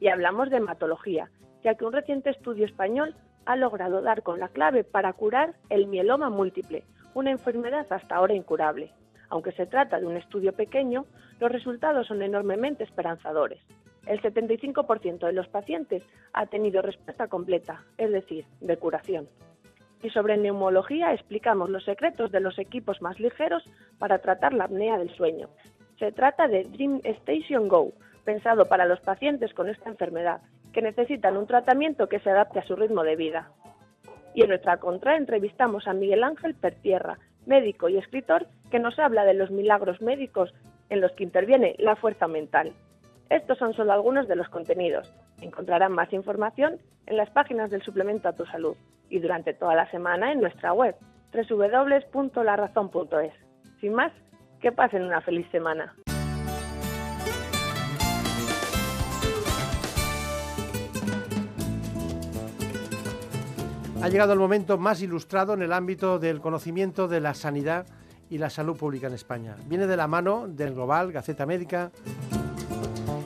y 0.00 0.08
hablamos 0.08 0.50
de 0.50 0.58
hematología, 0.58 1.30
ya 1.62 1.74
que 1.74 1.84
un 1.84 1.92
reciente 1.92 2.30
estudio 2.30 2.64
español 2.64 3.14
ha 3.46 3.56
logrado 3.56 4.02
dar 4.02 4.22
con 4.22 4.40
la 4.40 4.48
clave 4.48 4.84
para 4.84 5.12
curar 5.12 5.54
el 5.70 5.86
mieloma 5.86 6.30
múltiple, 6.30 6.84
una 7.14 7.30
enfermedad 7.30 7.86
hasta 7.90 8.16
ahora 8.16 8.34
incurable. 8.34 8.92
Aunque 9.30 9.52
se 9.52 9.66
trata 9.66 9.98
de 9.98 10.06
un 10.06 10.16
estudio 10.16 10.52
pequeño, 10.52 11.06
los 11.40 11.50
resultados 11.50 12.06
son 12.06 12.22
enormemente 12.22 12.84
esperanzadores. 12.84 13.60
El 14.06 14.22
75% 14.22 15.26
de 15.26 15.32
los 15.32 15.48
pacientes 15.48 16.02
ha 16.32 16.46
tenido 16.46 16.80
respuesta 16.80 17.28
completa, 17.28 17.84
es 17.98 18.10
decir, 18.10 18.44
de 18.60 18.76
curación. 18.76 19.28
Y 20.02 20.10
sobre 20.10 20.36
neumología 20.36 21.12
explicamos 21.12 21.68
los 21.70 21.84
secretos 21.84 22.30
de 22.30 22.40
los 22.40 22.58
equipos 22.58 23.02
más 23.02 23.18
ligeros 23.18 23.64
para 23.98 24.18
tratar 24.18 24.54
la 24.54 24.64
apnea 24.64 24.96
del 24.96 25.10
sueño. 25.10 25.48
Se 25.98 26.12
trata 26.12 26.46
de 26.48 26.64
Dream 26.64 27.00
Station 27.02 27.68
Go, 27.68 27.92
pensado 28.28 28.66
para 28.66 28.84
los 28.84 29.00
pacientes 29.00 29.54
con 29.54 29.70
esta 29.70 29.88
enfermedad, 29.88 30.42
que 30.74 30.82
necesitan 30.82 31.38
un 31.38 31.46
tratamiento 31.46 32.10
que 32.10 32.20
se 32.20 32.28
adapte 32.28 32.58
a 32.58 32.66
su 32.66 32.76
ritmo 32.76 33.02
de 33.02 33.16
vida. 33.16 33.48
Y 34.34 34.42
en 34.42 34.50
nuestra 34.50 34.76
contra 34.76 35.16
entrevistamos 35.16 35.88
a 35.88 35.94
Miguel 35.94 36.22
Ángel 36.22 36.54
Pertierra, 36.54 37.18
médico 37.46 37.88
y 37.88 37.96
escritor, 37.96 38.46
que 38.70 38.80
nos 38.80 38.98
habla 38.98 39.24
de 39.24 39.32
los 39.32 39.50
milagros 39.50 40.02
médicos 40.02 40.52
en 40.90 41.00
los 41.00 41.10
que 41.12 41.24
interviene 41.24 41.74
la 41.78 41.96
fuerza 41.96 42.28
mental. 42.28 42.74
Estos 43.30 43.56
son 43.56 43.72
solo 43.72 43.94
algunos 43.94 44.28
de 44.28 44.36
los 44.36 44.50
contenidos. 44.50 45.10
Encontrarán 45.40 45.92
más 45.92 46.12
información 46.12 46.76
en 47.06 47.16
las 47.16 47.30
páginas 47.30 47.70
del 47.70 47.80
suplemento 47.80 48.28
a 48.28 48.34
tu 48.34 48.44
salud 48.44 48.76
y 49.08 49.20
durante 49.20 49.54
toda 49.54 49.74
la 49.74 49.90
semana 49.90 50.32
en 50.32 50.42
nuestra 50.42 50.74
web 50.74 50.96
www.larazón.es. 51.32 53.32
Sin 53.80 53.94
más, 53.94 54.12
que 54.60 54.70
pasen 54.70 55.04
una 55.04 55.22
feliz 55.22 55.50
semana. 55.50 55.94
Ha 64.00 64.08
llegado 64.08 64.32
el 64.32 64.38
momento 64.38 64.78
más 64.78 65.02
ilustrado 65.02 65.54
en 65.54 65.62
el 65.62 65.72
ámbito 65.72 66.20
del 66.20 66.40
conocimiento 66.40 67.08
de 67.08 67.20
la 67.20 67.34
sanidad 67.34 67.84
y 68.30 68.38
la 68.38 68.48
salud 68.48 68.76
pública 68.76 69.08
en 69.08 69.14
España. 69.14 69.56
Viene 69.66 69.88
de 69.88 69.96
la 69.96 70.06
mano 70.06 70.46
del 70.46 70.72
Global, 70.72 71.10
Gaceta 71.10 71.46
Médica. 71.46 71.90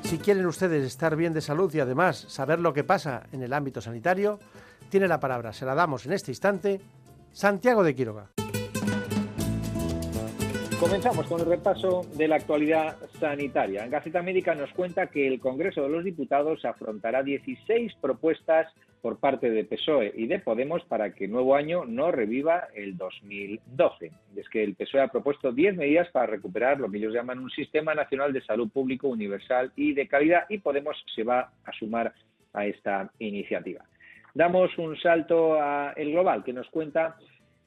Si 0.05 0.17
quieren 0.17 0.47
ustedes 0.47 0.85
estar 0.85 1.15
bien 1.15 1.35
de 1.35 1.43
salud 1.43 1.73
y 1.75 1.81
además 1.81 2.25
saber 2.29 2.59
lo 2.59 2.73
que 2.73 2.85
pasa 2.85 3.25
en 3.33 3.43
el 3.43 3.53
ámbito 3.53 3.83
sanitario, 3.83 4.39
tiene 4.89 5.09
la 5.09 5.21
palabra, 5.21 5.53
se 5.53 5.67
la 5.67 5.75
damos 5.75 6.07
en 6.07 6.15
este 6.15 6.31
instante, 6.31 6.81
Santiago 7.33 7.85
de 7.85 7.95
Quiroga. 7.95 8.31
Comenzamos 10.81 11.27
con 11.27 11.39
el 11.39 11.47
repaso 11.47 12.01
de 12.15 12.27
la 12.27 12.37
actualidad 12.37 12.97
sanitaria. 13.21 13.85
En 13.85 13.91
Gaceta 13.91 14.23
Médica 14.23 14.55
nos 14.55 14.73
cuenta 14.73 15.07
que 15.07 15.29
el 15.29 15.39
Congreso 15.39 15.83
de 15.83 15.91
los 15.91 16.03
Diputados 16.03 16.65
afrontará 16.65 17.23
16 17.23 17.93
propuestas 18.01 18.67
por 19.03 19.19
parte 19.19 19.51
de 19.51 19.65
PSOE 19.65 20.13
y 20.17 20.27
de 20.29 20.39
Podemos 20.39 20.85
para 20.85 21.13
que 21.13 21.27
nuevo 21.27 21.57
año 21.57 21.85
no 21.85 22.13
reviva 22.13 22.69
el 22.75 22.97
2012. 22.97 24.13
es 24.37 24.49
que 24.49 24.63
el 24.63 24.77
PSOE 24.77 25.03
ha 25.03 25.09
propuesto 25.09 25.53
10 25.53 25.77
medidas 25.77 26.09
para 26.11 26.27
recuperar 26.27 26.79
lo 26.79 26.89
que 26.89 26.99
ellos 26.99 27.13
llaman 27.13 27.41
un 27.41 27.51
sistema 27.51 27.95
nacional 27.95 28.33
de 28.33 28.43
salud 28.43 28.71
público 28.71 29.09
universal 29.09 29.73
y 29.75 29.93
de 29.93 30.07
calidad 30.07 30.45
y 30.49 30.59
Podemos 30.59 30.97
se 31.15 31.25
va 31.25 31.51
a 31.65 31.73
sumar 31.73 32.15
a 32.53 32.65
esta 32.65 33.11
iniciativa. 33.19 33.85
Damos 34.35 34.79
un 34.79 34.97
salto 34.97 35.61
a 35.61 35.93
el 35.97 36.13
global 36.13 36.45
que 36.45 36.53
nos 36.53 36.69
cuenta 36.71 37.17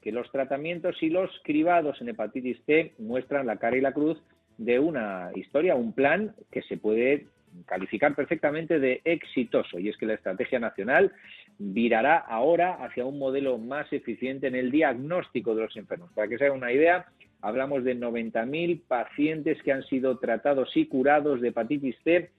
que 0.00 0.12
los 0.12 0.30
tratamientos 0.32 0.96
y 1.02 1.10
los 1.10 1.30
cribados 1.44 2.00
en 2.00 2.08
hepatitis 2.08 2.58
C 2.64 2.94
muestran 2.98 3.46
la 3.46 3.58
cara 3.58 3.76
y 3.76 3.82
la 3.82 3.92
cruz 3.92 4.18
de 4.56 4.78
una 4.78 5.30
historia, 5.34 5.74
un 5.74 5.92
plan 5.92 6.34
que 6.50 6.62
se 6.62 6.78
puede 6.78 7.26
calificar 7.64 8.14
perfectamente 8.14 8.78
de 8.78 9.00
exitoso 9.04 9.78
y 9.78 9.88
es 9.88 9.96
que 9.96 10.06
la 10.06 10.14
estrategia 10.14 10.58
nacional 10.58 11.12
virará 11.58 12.16
ahora 12.16 12.84
hacia 12.84 13.04
un 13.04 13.18
modelo 13.18 13.58
más 13.58 13.92
eficiente 13.92 14.46
en 14.46 14.54
el 14.54 14.70
diagnóstico 14.70 15.54
de 15.54 15.62
los 15.62 15.76
enfermos. 15.76 16.10
Para 16.12 16.28
que 16.28 16.38
se 16.38 16.44
haga 16.44 16.54
una 16.54 16.72
idea, 16.72 17.06
hablamos 17.40 17.84
de 17.84 17.96
90.000 17.96 18.82
pacientes 18.86 19.62
que 19.62 19.72
han 19.72 19.84
sido 19.84 20.18
tratados 20.18 20.76
y 20.76 20.86
curados 20.86 21.40
de 21.40 21.48
hepatitis 21.48 21.96
C 22.04 22.30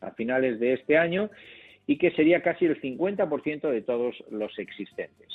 a 0.00 0.10
finales 0.12 0.58
de 0.60 0.74
este 0.74 0.98
año 0.98 1.30
y 1.86 1.98
que 1.98 2.10
sería 2.12 2.42
casi 2.42 2.66
el 2.66 2.80
50% 2.80 3.70
de 3.70 3.82
todos 3.82 4.16
los 4.30 4.58
existentes. 4.58 5.28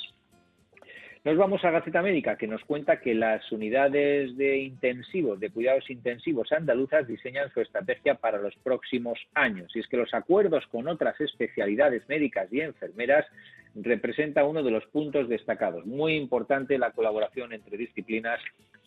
Nos 1.22 1.36
vamos 1.36 1.62
a 1.66 1.70
Gaceta 1.70 2.00
Médica, 2.00 2.38
que 2.38 2.46
nos 2.46 2.64
cuenta 2.64 2.98
que 2.98 3.14
las 3.14 3.52
unidades 3.52 4.34
de 4.38 4.56
intensivos, 4.56 5.38
de 5.38 5.50
cuidados 5.50 5.90
intensivos 5.90 6.50
andaluzas 6.50 7.06
diseñan 7.06 7.52
su 7.52 7.60
estrategia 7.60 8.14
para 8.14 8.38
los 8.38 8.56
próximos 8.56 9.18
años. 9.34 9.70
Y 9.76 9.80
es 9.80 9.86
que 9.86 9.98
los 9.98 10.14
acuerdos 10.14 10.66
con 10.68 10.88
otras 10.88 11.20
especialidades 11.20 12.08
médicas 12.08 12.50
y 12.50 12.62
enfermeras 12.62 13.26
representa 13.74 14.46
uno 14.46 14.62
de 14.62 14.70
los 14.70 14.86
puntos 14.86 15.28
destacados. 15.28 15.84
Muy 15.84 16.16
importante 16.16 16.78
la 16.78 16.92
colaboración 16.92 17.52
entre 17.52 17.76
disciplinas 17.76 18.40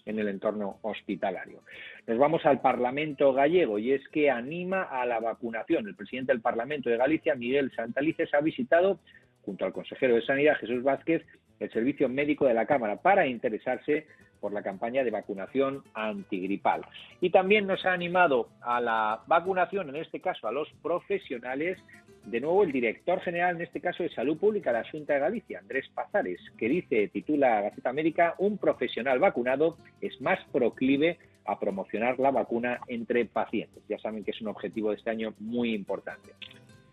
en 0.08 0.18
el 0.18 0.28
entorno 0.28 0.80
hospitalario. 0.82 1.60
Nos 2.08 2.18
vamos 2.18 2.44
al 2.48 2.62
Parlamento 2.62 3.32
gallego 3.34 3.78
y 3.78 3.92
es 3.92 4.08
que 4.08 4.32
anima 4.32 4.82
a 4.82 5.06
la 5.06 5.20
vacunación. 5.20 5.88
El 5.88 5.96
presidente 5.96 6.32
del 6.32 6.42
Parlamento 6.42 6.90
de 6.90 6.98
Galicia, 6.98 7.36
Miguel 7.36 7.72
Santalices, 7.76 8.34
ha 8.34 8.42
visitado, 8.42 8.98
junto 9.44 9.66
al 9.66 9.72
consejero 9.72 10.16
de 10.16 10.26
Sanidad, 10.26 10.58
Jesús 10.58 10.82
Vázquez, 10.82 11.22
el 11.64 11.72
servicio 11.72 12.10
médico 12.10 12.46
de 12.46 12.54
la 12.54 12.66
Cámara 12.66 12.98
para 12.98 13.28
interesarse 13.28 14.06
por 14.40 14.52
la 14.52 14.62
campaña 14.62 15.06
de 15.06 15.12
vacunación 15.12 15.84
antigripal. 15.94 16.82
Y 17.22 17.30
también 17.30 17.66
nos 17.66 17.86
ha 17.86 17.94
animado 17.94 18.50
a 18.62 18.82
la 18.82 19.22
vacunación, 19.26 19.88
en 19.88 19.96
este 19.96 20.20
caso 20.20 20.48
a 20.48 20.52
los 20.52 20.70
profesionales, 20.82 21.80
de 22.26 22.42
nuevo 22.42 22.64
el 22.64 22.74
director 22.74 23.22
general, 23.22 23.56
en 23.56 23.62
este 23.62 23.80
caso 23.80 24.04
de 24.04 24.10
Salud 24.10 24.38
Pública 24.38 24.74
de 24.74 24.80
la 24.80 24.90
Junta 24.90 25.14
de 25.14 25.20
Galicia, 25.22 25.60
Andrés 25.60 25.90
Pazares, 25.94 26.42
que 26.58 26.68
dice, 26.68 27.08
titula 27.08 27.62
Gaceta 27.62 27.90
América, 27.90 28.36
un 28.38 28.58
profesional 28.58 29.20
vacunado 29.20 29.78
es 30.02 30.20
más 30.20 30.40
proclive 30.52 31.18
a 31.46 31.58
promocionar 31.58 32.20
la 32.20 32.32
vacuna 32.32 32.82
entre 32.88 33.26
pacientes. 33.26 33.82
Ya 33.88 33.98
saben 34.00 34.26
que 34.26 34.32
es 34.32 34.42
un 34.42 34.50
objetivo 34.50 34.90
de 34.90 34.98
este 34.98 35.10
año 35.10 35.34
muy 35.40 35.74
importante. 35.74 36.32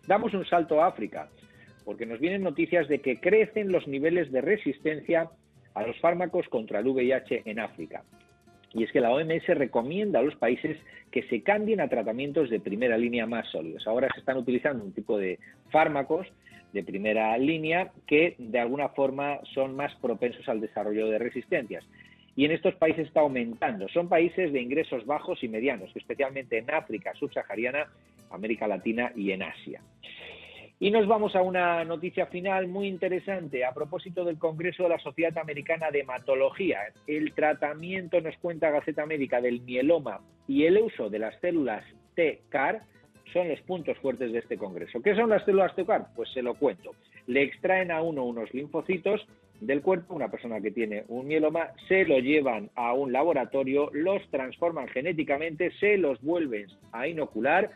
Damos 0.06 0.34
un 0.34 0.46
salto 0.46 0.80
a 0.80 0.86
África 0.86 1.28
porque 1.90 2.06
nos 2.06 2.20
vienen 2.20 2.44
noticias 2.44 2.86
de 2.86 3.00
que 3.00 3.16
crecen 3.16 3.72
los 3.72 3.88
niveles 3.88 4.30
de 4.30 4.40
resistencia 4.40 5.28
a 5.74 5.84
los 5.84 5.98
fármacos 5.98 6.48
contra 6.48 6.78
el 6.78 6.86
VIH 6.86 7.42
en 7.46 7.58
África. 7.58 8.04
Y 8.72 8.84
es 8.84 8.92
que 8.92 9.00
la 9.00 9.10
OMS 9.10 9.44
recomienda 9.48 10.20
a 10.20 10.22
los 10.22 10.36
países 10.36 10.78
que 11.10 11.24
se 11.24 11.42
cambien 11.42 11.80
a 11.80 11.88
tratamientos 11.88 12.48
de 12.48 12.60
primera 12.60 12.96
línea 12.96 13.26
más 13.26 13.48
sólidos. 13.48 13.88
Ahora 13.88 14.06
se 14.14 14.20
están 14.20 14.36
utilizando 14.36 14.84
un 14.84 14.92
tipo 14.92 15.18
de 15.18 15.40
fármacos 15.70 16.28
de 16.72 16.84
primera 16.84 17.36
línea 17.38 17.90
que 18.06 18.36
de 18.38 18.60
alguna 18.60 18.90
forma 18.90 19.40
son 19.52 19.74
más 19.74 19.92
propensos 19.96 20.48
al 20.48 20.60
desarrollo 20.60 21.08
de 21.08 21.18
resistencias. 21.18 21.84
Y 22.36 22.44
en 22.44 22.52
estos 22.52 22.76
países 22.76 23.08
está 23.08 23.22
aumentando. 23.22 23.88
Son 23.88 24.08
países 24.08 24.52
de 24.52 24.62
ingresos 24.62 25.04
bajos 25.06 25.42
y 25.42 25.48
medianos, 25.48 25.90
especialmente 25.96 26.56
en 26.56 26.70
África 26.70 27.12
subsahariana, 27.18 27.88
América 28.30 28.68
Latina 28.68 29.10
y 29.16 29.32
en 29.32 29.42
Asia. 29.42 29.82
Y 30.82 30.90
nos 30.90 31.06
vamos 31.06 31.36
a 31.36 31.42
una 31.42 31.84
noticia 31.84 32.24
final 32.24 32.66
muy 32.66 32.88
interesante 32.88 33.66
a 33.66 33.74
propósito 33.74 34.24
del 34.24 34.38
Congreso 34.38 34.84
de 34.84 34.88
la 34.88 34.98
Sociedad 34.98 35.36
Americana 35.36 35.90
de 35.90 36.00
Hematología. 36.00 36.78
El 37.06 37.34
tratamiento, 37.34 38.18
nos 38.22 38.34
cuenta 38.38 38.70
Gaceta 38.70 39.04
Médica, 39.04 39.42
del 39.42 39.60
mieloma 39.60 40.20
y 40.48 40.64
el 40.64 40.78
uso 40.78 41.10
de 41.10 41.18
las 41.18 41.38
células 41.40 41.84
T-CAR 42.14 42.80
son 43.30 43.48
los 43.48 43.60
puntos 43.60 43.98
fuertes 43.98 44.32
de 44.32 44.38
este 44.38 44.56
Congreso. 44.56 45.02
¿Qué 45.02 45.14
son 45.14 45.28
las 45.28 45.44
células 45.44 45.76
T-CAR? 45.76 46.06
Pues 46.16 46.30
se 46.32 46.40
lo 46.40 46.54
cuento. 46.54 46.92
Le 47.26 47.42
extraen 47.42 47.90
a 47.90 48.00
uno 48.00 48.24
unos 48.24 48.52
linfocitos 48.54 49.26
del 49.60 49.82
cuerpo, 49.82 50.14
una 50.14 50.30
persona 50.30 50.62
que 50.62 50.70
tiene 50.70 51.04
un 51.08 51.26
mieloma, 51.26 51.72
se 51.88 52.06
lo 52.06 52.18
llevan 52.20 52.70
a 52.74 52.94
un 52.94 53.12
laboratorio, 53.12 53.90
los 53.92 54.26
transforman 54.30 54.88
genéticamente, 54.88 55.72
se 55.72 55.98
los 55.98 56.18
vuelven 56.22 56.68
a 56.92 57.06
inocular 57.06 57.70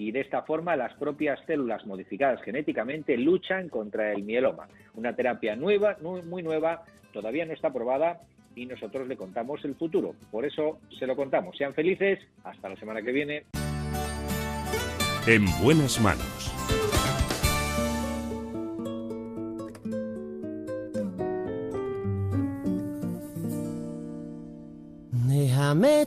y 0.00 0.12
de 0.12 0.20
esta 0.22 0.40
forma 0.40 0.76
las 0.76 0.94
propias 0.94 1.38
células 1.46 1.84
modificadas 1.84 2.40
genéticamente 2.40 3.18
luchan 3.18 3.68
contra 3.68 4.14
el 4.14 4.22
mieloma. 4.22 4.66
Una 4.94 5.14
terapia 5.14 5.54
nueva, 5.56 5.98
muy 6.00 6.42
nueva, 6.42 6.84
todavía 7.12 7.44
no 7.44 7.52
está 7.52 7.70
probada 7.70 8.22
y 8.56 8.64
nosotros 8.64 9.06
le 9.08 9.18
contamos 9.18 9.62
el 9.62 9.74
futuro. 9.74 10.14
Por 10.30 10.46
eso 10.46 10.78
se 10.98 11.06
lo 11.06 11.14
contamos. 11.16 11.54
Sean 11.54 11.74
felices, 11.74 12.18
hasta 12.44 12.70
la 12.70 12.76
semana 12.76 13.02
que 13.02 13.12
viene. 13.12 13.44
En 15.26 15.44
buenas 15.62 16.00
manos. 16.00 16.50
Déjame 25.28 26.06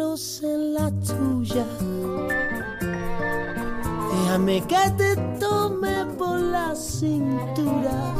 en 0.00 0.74
la 0.74 0.90
tuya. 0.90 1.66
Déjame 4.12 4.60
que 4.68 4.90
te 4.96 5.16
tome 5.40 6.06
por 6.16 6.38
la 6.38 6.72
cintura. 6.76 8.14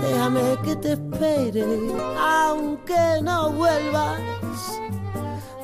Déjame 0.00 0.56
que 0.64 0.76
te 0.76 0.92
espere 0.92 1.66
aunque 2.16 3.20
no 3.22 3.50
vuelvas. 3.52 4.20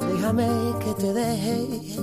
Déjame 0.01 0.49
que 0.81 0.95
te 0.95 1.13
deje 1.13 1.97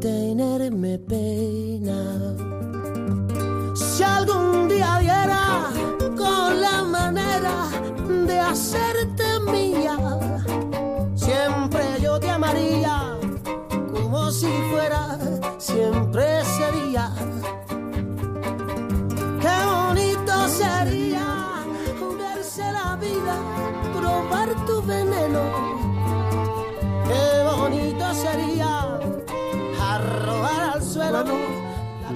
tenerme 0.00 0.98
pena. 0.98 2.36
Si 3.74 4.04
algún 4.04 4.65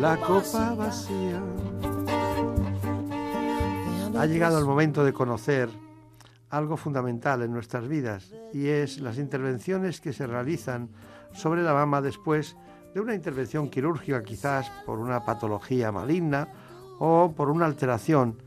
la 0.00 0.16
copa 0.16 0.74
vacía. 0.74 1.42
Ha 4.18 4.26
llegado 4.26 4.58
el 4.58 4.64
momento 4.64 5.04
de 5.04 5.12
conocer 5.12 5.68
algo 6.48 6.78
fundamental 6.78 7.42
en 7.42 7.52
nuestras 7.52 7.86
vidas 7.86 8.34
y 8.54 8.68
es 8.68 8.98
las 9.00 9.18
intervenciones 9.18 10.00
que 10.00 10.14
se 10.14 10.26
realizan 10.26 10.88
sobre 11.34 11.62
la 11.62 11.74
mama 11.74 12.00
después 12.00 12.56
de 12.94 13.00
una 13.00 13.14
intervención 13.14 13.68
quirúrgica 13.68 14.22
quizás 14.22 14.70
por 14.86 14.98
una 14.98 15.24
patología 15.24 15.92
maligna 15.92 16.48
o 16.98 17.32
por 17.36 17.50
una 17.50 17.66
alteración 17.66 18.42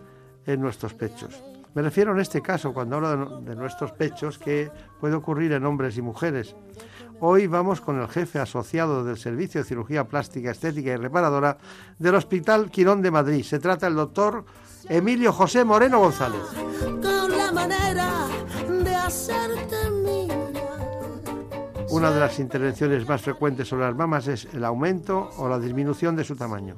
en 0.48 0.60
nuestros 0.60 0.96
pechos. 0.96 1.44
Me 1.76 1.82
refiero 1.82 2.14
en 2.14 2.20
este 2.20 2.42
caso, 2.42 2.74
cuando 2.74 2.96
hablo 2.96 3.42
de, 3.42 3.56
nuestros 3.56 3.92
pechos, 3.92 4.38
que 4.38 4.72
puede 5.00 5.16
ocurrir 5.16 5.52
en 5.54 5.66
hombres 5.66 5.98
y 5.98 6.02
mujeres. 6.02 6.56
Hoy 7.26 7.48
vamos 7.48 7.80
con 7.80 8.02
el 8.02 8.10
jefe 8.10 8.40
asociado 8.40 9.06
del 9.06 9.16
Servicio 9.16 9.62
de 9.62 9.66
Cirugía 9.66 10.04
Plástica, 10.04 10.52
Estética 10.52 10.92
y 10.92 10.98
Reparadora 10.98 11.58
del 11.98 12.16
Hospital 12.16 12.70
Quirón 12.70 13.02
de 13.02 13.12
Madrid. 13.12 13.46
Se 13.46 13.60
trata 13.60 13.86
del 13.86 13.96
doctor 13.96 14.44
Emilio 14.90 15.32
José 15.32 15.64
Moreno 15.64 16.00
González. 16.00 16.42
Con 16.82 17.38
la 17.38 17.50
manera 17.54 18.10
de 18.68 18.94
hacerte 18.94 19.78
Una 21.92 22.12
de 22.12 22.20
las 22.20 22.40
intervenciones 22.40 23.08
más 23.08 23.22
frecuentes 23.22 23.70
sobre 23.70 23.86
las 23.86 23.96
mamas 23.96 24.28
es 24.28 24.46
el 24.54 24.66
aumento 24.66 25.30
o 25.38 25.48
la 25.48 25.60
disminución 25.60 26.18
de 26.18 26.26
su 26.26 26.36
tamaño. 26.36 26.76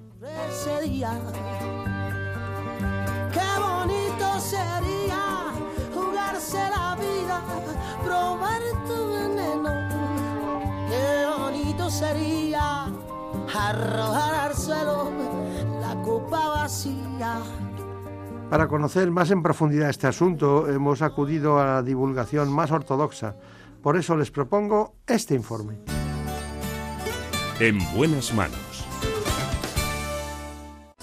Qué 3.33 3.47
bonito 3.59 4.39
sería 4.39 5.51
jugarse 5.91 6.69
la 6.69 6.95
vida, 6.97 7.41
probar 8.03 8.61
tu 8.85 9.11
veneno. 9.11 9.84
Qué 10.95 11.25
bonito 11.37 11.89
sería 11.89 12.85
arrojar 13.53 14.35
al 14.35 14.55
suelo 14.55 15.11
la 15.81 16.01
copa 16.01 16.47
vacía. 16.49 17.39
Para 18.49 18.67
conocer 18.67 19.11
más 19.11 19.31
en 19.31 19.43
profundidad 19.43 19.89
este 19.89 20.07
asunto, 20.07 20.69
hemos 20.69 21.01
acudido 21.01 21.59
a 21.59 21.65
la 21.65 21.83
divulgación 21.83 22.51
más 22.51 22.71
ortodoxa. 22.71 23.35
Por 23.81 23.97
eso 23.97 24.15
les 24.15 24.31
propongo 24.31 24.95
este 25.05 25.35
informe. 25.35 25.79
En 27.59 27.77
buenas 27.95 28.33
manos. 28.33 28.74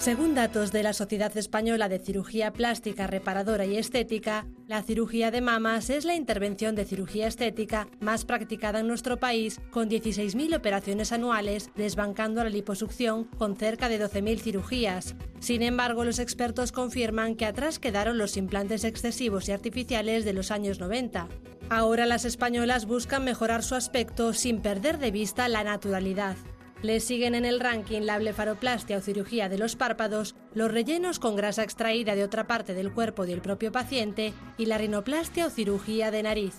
Según 0.03 0.35
datos 0.35 0.73
de 0.73 0.83
la 0.83 0.91
Sociedad 0.91 1.37
Española 1.37 1.87
de 1.87 1.97
Cirugía 1.97 2.51
Plástica, 2.51 3.07
Reparadora 3.07 3.65
y 3.65 3.77
Estética, 3.77 4.45
la 4.67 4.83
cirugía 4.83 5.31
de 5.31 5.39
mamas 5.39 5.89
es 5.89 6.03
la 6.03 6.13
intervención 6.13 6.75
de 6.75 6.83
cirugía 6.83 7.25
estética 7.25 7.87
más 8.01 8.25
practicada 8.25 8.81
en 8.81 8.87
nuestro 8.89 9.15
país, 9.15 9.61
con 9.71 9.89
16.000 9.89 10.57
operaciones 10.57 11.13
anuales, 11.13 11.69
desbancando 11.77 12.43
la 12.43 12.49
liposucción 12.49 13.23
con 13.23 13.55
cerca 13.55 13.87
de 13.87 13.97
12.000 13.97 14.41
cirugías. 14.41 15.15
Sin 15.39 15.61
embargo, 15.61 16.03
los 16.03 16.19
expertos 16.19 16.73
confirman 16.73 17.35
que 17.35 17.45
atrás 17.45 17.79
quedaron 17.79 18.17
los 18.17 18.35
implantes 18.35 18.83
excesivos 18.83 19.47
y 19.47 19.53
artificiales 19.53 20.25
de 20.25 20.33
los 20.33 20.51
años 20.51 20.81
90. 20.81 21.29
Ahora 21.69 22.05
las 22.05 22.25
españolas 22.25 22.87
buscan 22.87 23.23
mejorar 23.23 23.63
su 23.63 23.75
aspecto 23.75 24.33
sin 24.33 24.61
perder 24.61 24.97
de 24.97 25.11
vista 25.11 25.47
la 25.47 25.63
naturalidad. 25.63 26.35
Le 26.83 26.99
siguen 26.99 27.33
en 27.33 27.45
el 27.45 27.61
ranking 27.61 28.01
la 28.01 28.19
blefaroplastia 28.19 28.97
o 28.97 29.01
cirugía 29.01 29.47
de 29.47 29.57
los 29.57 29.77
párpados, 29.77 30.35
los 30.53 30.69
rellenos 30.69 31.17
con 31.17 31.37
grasa 31.37 31.63
extraída 31.63 32.13
de 32.13 32.25
otra 32.25 32.45
parte 32.45 32.73
del 32.73 32.91
cuerpo 32.91 33.25
del 33.25 33.39
propio 33.39 33.71
paciente 33.71 34.33
y 34.57 34.65
la 34.65 34.77
rinoplastia 34.77 35.47
o 35.47 35.49
cirugía 35.49 36.11
de 36.11 36.23
nariz. 36.23 36.55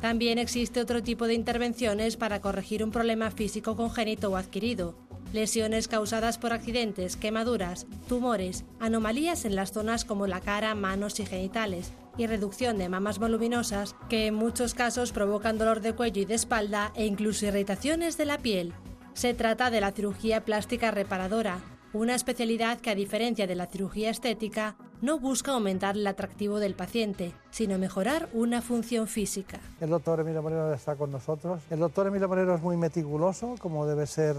También 0.00 0.38
existe 0.38 0.80
otro 0.80 1.04
tipo 1.04 1.28
de 1.28 1.34
intervenciones 1.34 2.16
para 2.16 2.40
corregir 2.40 2.82
un 2.82 2.90
problema 2.90 3.30
físico 3.30 3.76
congénito 3.76 4.32
o 4.32 4.36
adquirido, 4.36 4.96
lesiones 5.32 5.86
causadas 5.86 6.36
por 6.36 6.52
accidentes, 6.52 7.16
quemaduras, 7.16 7.86
tumores, 8.08 8.64
anomalías 8.80 9.44
en 9.44 9.54
las 9.54 9.70
zonas 9.70 10.04
como 10.04 10.26
la 10.26 10.40
cara, 10.40 10.74
manos 10.74 11.20
y 11.20 11.26
genitales, 11.26 11.92
y 12.18 12.26
reducción 12.26 12.76
de 12.76 12.88
mamas 12.88 13.20
voluminosas 13.20 13.94
que 14.08 14.26
en 14.26 14.34
muchos 14.34 14.74
casos 14.74 15.12
provocan 15.12 15.58
dolor 15.58 15.80
de 15.80 15.92
cuello 15.92 16.22
y 16.22 16.24
de 16.24 16.34
espalda 16.34 16.90
e 16.96 17.06
incluso 17.06 17.46
irritaciones 17.46 18.16
de 18.18 18.24
la 18.24 18.38
piel. 18.38 18.74
Se 19.14 19.34
trata 19.34 19.70
de 19.70 19.80
la 19.80 19.92
cirugía 19.92 20.44
plástica 20.44 20.90
reparadora, 20.90 21.58
una 21.92 22.14
especialidad 22.14 22.78
que 22.80 22.90
a 22.90 22.94
diferencia 22.94 23.46
de 23.46 23.56
la 23.56 23.66
cirugía 23.66 24.10
estética 24.10 24.76
no 25.02 25.18
busca 25.18 25.52
aumentar 25.52 25.96
el 25.96 26.06
atractivo 26.06 26.60
del 26.60 26.74
paciente, 26.74 27.32
sino 27.50 27.78
mejorar 27.78 28.28
una 28.32 28.62
función 28.62 29.08
física. 29.08 29.58
El 29.80 29.90
doctor 29.90 30.20
Emilio 30.20 30.42
Moreno 30.42 30.72
está 30.72 30.94
con 30.94 31.10
nosotros. 31.10 31.60
El 31.70 31.80
doctor 31.80 32.06
Emilio 32.06 32.28
Moreno 32.28 32.54
es 32.54 32.62
muy 32.62 32.76
meticuloso, 32.76 33.56
como 33.58 33.86
debe 33.86 34.06
ser 34.06 34.36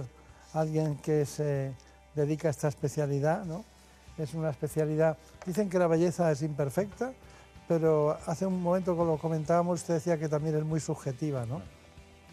alguien 0.54 0.96
que 0.98 1.26
se 1.26 1.74
dedica 2.16 2.48
a 2.48 2.52
esta 2.52 2.70
especialidad, 2.70 3.44
¿no? 3.46 3.66
Es 4.18 4.34
una 4.34 4.52
especialidad. 4.52 5.18
Dicen 5.46 5.70
que 5.70 5.80
la 5.80 5.88
belleza 5.88 6.32
es 6.32 6.42
imperfecta, 6.42 7.14
pero 7.68 8.18
hace 8.26 8.46
un 8.46 8.62
momento 8.62 8.98
que 8.98 9.04
lo 9.04 9.18
comentábamos, 9.18 9.82
usted 9.82 9.96
decía 9.96 10.18
que 10.18 10.30
también 10.30 10.56
es 10.56 10.64
muy 10.64 10.80
subjetiva, 10.80 11.46
¿no? 11.46 11.62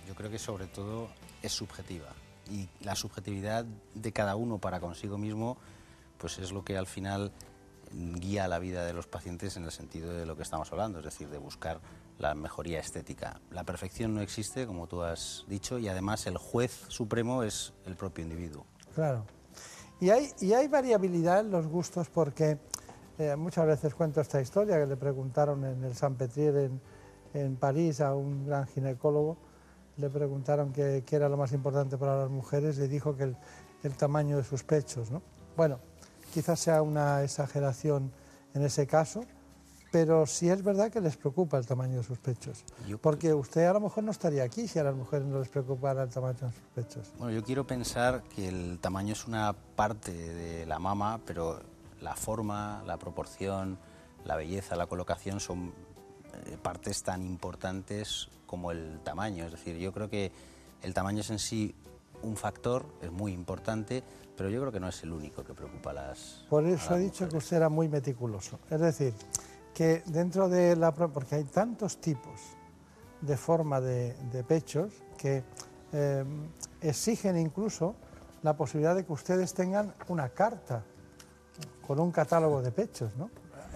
Yo 0.06 0.14
creo 0.14 0.30
que 0.30 0.38
sobre 0.38 0.66
todo 0.66 1.08
es 1.42 1.52
subjetiva 1.52 2.17
y 2.50 2.68
la 2.84 2.94
subjetividad 2.94 3.64
de 3.94 4.12
cada 4.12 4.36
uno 4.36 4.58
para 4.58 4.80
consigo 4.80 5.18
mismo, 5.18 5.56
pues 6.18 6.38
es 6.38 6.52
lo 6.52 6.64
que 6.64 6.76
al 6.76 6.86
final 6.86 7.32
guía 7.92 8.48
la 8.48 8.58
vida 8.58 8.84
de 8.84 8.92
los 8.92 9.06
pacientes 9.06 9.56
en 9.56 9.64
el 9.64 9.70
sentido 9.70 10.12
de 10.12 10.26
lo 10.26 10.36
que 10.36 10.42
estamos 10.42 10.70
hablando, 10.72 10.98
es 10.98 11.04
decir, 11.04 11.28
de 11.28 11.38
buscar 11.38 11.80
la 12.18 12.34
mejoría 12.34 12.80
estética. 12.80 13.40
La 13.50 13.64
perfección 13.64 14.14
no 14.14 14.20
existe, 14.20 14.66
como 14.66 14.86
tú 14.86 15.02
has 15.02 15.44
dicho, 15.48 15.78
y 15.78 15.88
además 15.88 16.26
el 16.26 16.36
juez 16.36 16.84
supremo 16.88 17.42
es 17.42 17.72
el 17.86 17.96
propio 17.96 18.24
individuo. 18.24 18.66
Claro. 18.94 19.24
Y 20.00 20.10
hay, 20.10 20.30
y 20.40 20.52
hay 20.52 20.68
variabilidad 20.68 21.40
en 21.40 21.50
los 21.50 21.66
gustos 21.66 22.08
porque 22.08 22.58
eh, 23.18 23.34
muchas 23.36 23.66
veces 23.66 23.94
cuento 23.94 24.20
esta 24.20 24.40
historia 24.40 24.78
que 24.78 24.86
le 24.86 24.96
preguntaron 24.96 25.64
en 25.64 25.82
el 25.82 25.94
San 25.94 26.14
Petrier 26.14 26.56
en, 26.56 26.80
en 27.34 27.56
París 27.56 28.00
a 28.00 28.14
un 28.14 28.46
gran 28.46 28.66
ginecólogo 28.66 29.47
le 29.98 30.08
preguntaron 30.08 30.72
qué, 30.72 31.04
era 31.10 31.28
lo 31.28 31.36
más 31.36 31.52
importante 31.52 31.98
para 31.98 32.16
las 32.16 32.30
mujeres 32.30 32.78
y 32.78 32.86
dijo 32.86 33.16
que 33.16 33.34
el, 33.82 33.96
tamaño 33.96 34.36
de 34.36 34.44
sus 34.44 34.62
pechos. 34.62 35.10
¿no? 35.10 35.22
Bueno, 35.56 35.78
quizás 36.32 36.60
sea 36.60 36.82
una 36.82 37.22
exageración 37.22 38.12
en 38.54 38.62
ese 38.62 38.86
caso, 38.86 39.24
pero 39.90 40.26
sí 40.26 40.48
es 40.48 40.62
verdad 40.62 40.90
que 40.90 41.00
les 41.00 41.16
preocupa 41.16 41.58
el 41.58 41.66
tamaño 41.66 41.98
de 41.98 42.04
sus 42.04 42.18
pechos. 42.18 42.64
porque 43.00 43.34
usted 43.34 43.66
a 43.66 43.72
lo 43.72 43.80
mejor 43.80 44.04
no 44.04 44.10
estaría 44.10 44.44
aquí 44.44 44.68
si 44.68 44.78
a 44.78 44.84
las 44.84 44.94
mujeres 44.94 45.26
no 45.26 45.38
les 45.38 45.48
preocupara 45.48 46.04
el 46.04 46.10
tamaño 46.10 46.38
de 46.40 46.52
sus 46.52 46.68
pechos. 46.74 47.12
Bueno, 47.18 47.32
yo 47.32 47.42
quiero 47.42 47.66
pensar 47.66 48.22
que 48.34 48.48
el 48.48 48.78
tamaño 48.80 49.14
es 49.14 49.26
una 49.26 49.52
parte 49.52 50.12
de 50.12 50.66
la 50.66 50.78
mama, 50.78 51.20
pero 51.26 51.60
la 52.00 52.14
forma, 52.14 52.82
la 52.86 52.98
proporción, 52.98 53.78
la 54.24 54.36
belleza, 54.36 54.76
la 54.76 54.86
colocación 54.86 55.40
son 55.40 55.72
eh, 56.46 56.56
partes 56.62 57.02
tan 57.02 57.24
importantes 57.24 58.28
como 58.48 58.72
el 58.72 58.98
tamaño. 59.04 59.44
Es 59.44 59.52
decir, 59.52 59.76
yo 59.76 59.92
creo 59.92 60.08
que 60.10 60.32
el 60.82 60.94
tamaño 60.94 61.20
es 61.20 61.30
en 61.30 61.38
sí 61.38 61.76
un 62.22 62.36
factor, 62.36 62.86
es 63.00 63.12
muy 63.12 63.32
importante, 63.32 64.02
pero 64.36 64.48
yo 64.48 64.58
creo 64.60 64.72
que 64.72 64.80
no 64.80 64.88
es 64.88 65.00
el 65.04 65.12
único 65.12 65.44
que 65.44 65.54
preocupa 65.54 65.90
a 65.90 65.92
las. 65.92 66.46
Por 66.48 66.66
eso 66.66 66.96
he 66.96 67.00
dicho 67.00 67.28
que 67.28 67.36
usted 67.36 67.58
era 67.58 67.68
muy 67.68 67.88
meticuloso. 67.88 68.58
Es 68.68 68.80
decir, 68.80 69.14
que 69.72 70.02
dentro 70.06 70.48
de 70.48 70.74
la. 70.74 70.92
porque 70.92 71.36
hay 71.36 71.44
tantos 71.44 71.98
tipos 71.98 72.40
de 73.20 73.36
forma 73.36 73.80
de, 73.80 74.44
pechos 74.46 74.92
que 75.16 75.44
eh, 75.92 76.24
exigen 76.80 77.36
incluso 77.36 77.94
la 78.42 78.56
posibilidad 78.56 78.94
de 78.94 79.04
que 79.04 79.12
ustedes 79.12 79.52
tengan 79.54 79.92
una 80.08 80.28
carta 80.30 80.84
con 81.86 81.98
un 81.98 82.12
catálogo 82.12 82.62
de 82.62 82.70
pechos, 82.70 83.14
¿no? 83.16 83.30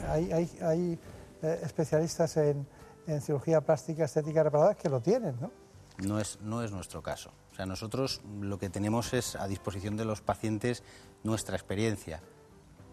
Hay, 0.08 0.32
hay, 0.32 0.58
hay 0.62 0.98
eh, 1.42 1.60
especialistas 1.64 2.36
en, 2.36 2.66
en 3.06 3.20
cirugía 3.20 3.60
plástica, 3.60 4.04
estética 4.04 4.42
reparadora 4.42 4.76
que 4.76 4.88
lo 4.88 5.00
tienen, 5.00 5.36
¿no? 5.40 5.50
No 5.98 6.18
es, 6.18 6.38
no 6.40 6.62
es 6.62 6.72
nuestro 6.72 7.02
caso. 7.02 7.30
O 7.52 7.54
sea, 7.54 7.66
nosotros 7.66 8.22
lo 8.40 8.58
que 8.58 8.70
tenemos 8.70 9.12
es 9.12 9.36
a 9.36 9.46
disposición 9.46 9.96
de 9.96 10.04
los 10.04 10.20
pacientes 10.20 10.82
nuestra 11.22 11.56
experiencia, 11.56 12.22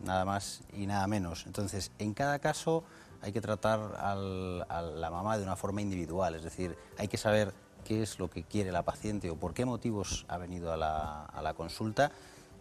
nada 0.03 0.26
más 0.26 0.61
y 0.73 0.86
nada 0.86 1.07
menos. 1.07 1.45
Entonces, 1.45 1.91
en 1.98 2.14
cada 2.14 2.40
caso 2.40 2.84
hay 3.22 3.31
que 3.31 3.41
tratar 3.41 3.95
a 3.99 4.15
la 4.15 5.10
mamá 5.10 5.38
de 5.38 5.44
una 5.44 5.56
forma 5.56 5.81
individual, 5.81 6.36
es 6.36 6.44
decir, 6.44 6.77
hay 6.98 7.07
que 7.07 7.18
saber 7.18 7.53
qué 7.84 8.02
es 8.02 8.19
lo 8.19 8.30
que 8.30 8.44
quiere 8.44 8.72
la 8.72 8.84
paciente 8.84 9.30
o 9.30 9.36
por 9.36 9.53
qué 9.53 9.65
motivos 9.65 10.26
ha 10.27 10.38
venido 10.38 10.72
a 10.72 10.77
la, 10.77 11.26
a 11.26 11.41
la 11.41 11.53
consulta, 11.53 12.11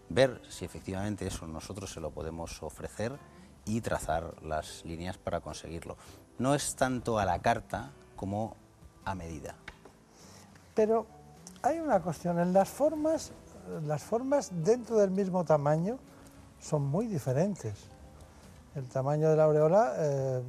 ver 0.09 0.41
si 0.49 0.65
efectivamente 0.65 1.27
eso 1.27 1.47
nosotros 1.47 1.93
se 1.93 2.01
lo 2.01 2.11
podemos 2.11 2.63
ofrecer 2.63 3.19
y 3.67 3.81
trazar 3.81 4.43
las 4.43 4.85
líneas 4.85 5.19
para 5.19 5.41
conseguirlo 5.41 5.97
no 6.39 6.55
es 6.55 6.75
tanto 6.77 7.19
a 7.19 7.25
la 7.25 7.41
carta 7.41 7.91
como 8.17 8.57
a 9.05 9.15
medida. 9.15 9.55
Pero 10.75 11.07
hay 11.63 11.79
una 11.79 12.01
cuestión, 12.01 12.39
en 12.39 12.53
las 12.53 12.69
formas, 12.69 13.33
las 13.85 14.03
formas 14.03 14.51
dentro 14.53 14.97
del 14.99 15.11
mismo 15.11 15.45
tamaño 15.45 15.99
son 16.61 16.83
muy 16.83 17.07
diferentes. 17.07 17.75
El 18.75 18.89
tamaño 18.89 19.31
de 19.31 19.37
la 19.37 19.45
aureola 19.45 19.95
eh, 19.97 20.43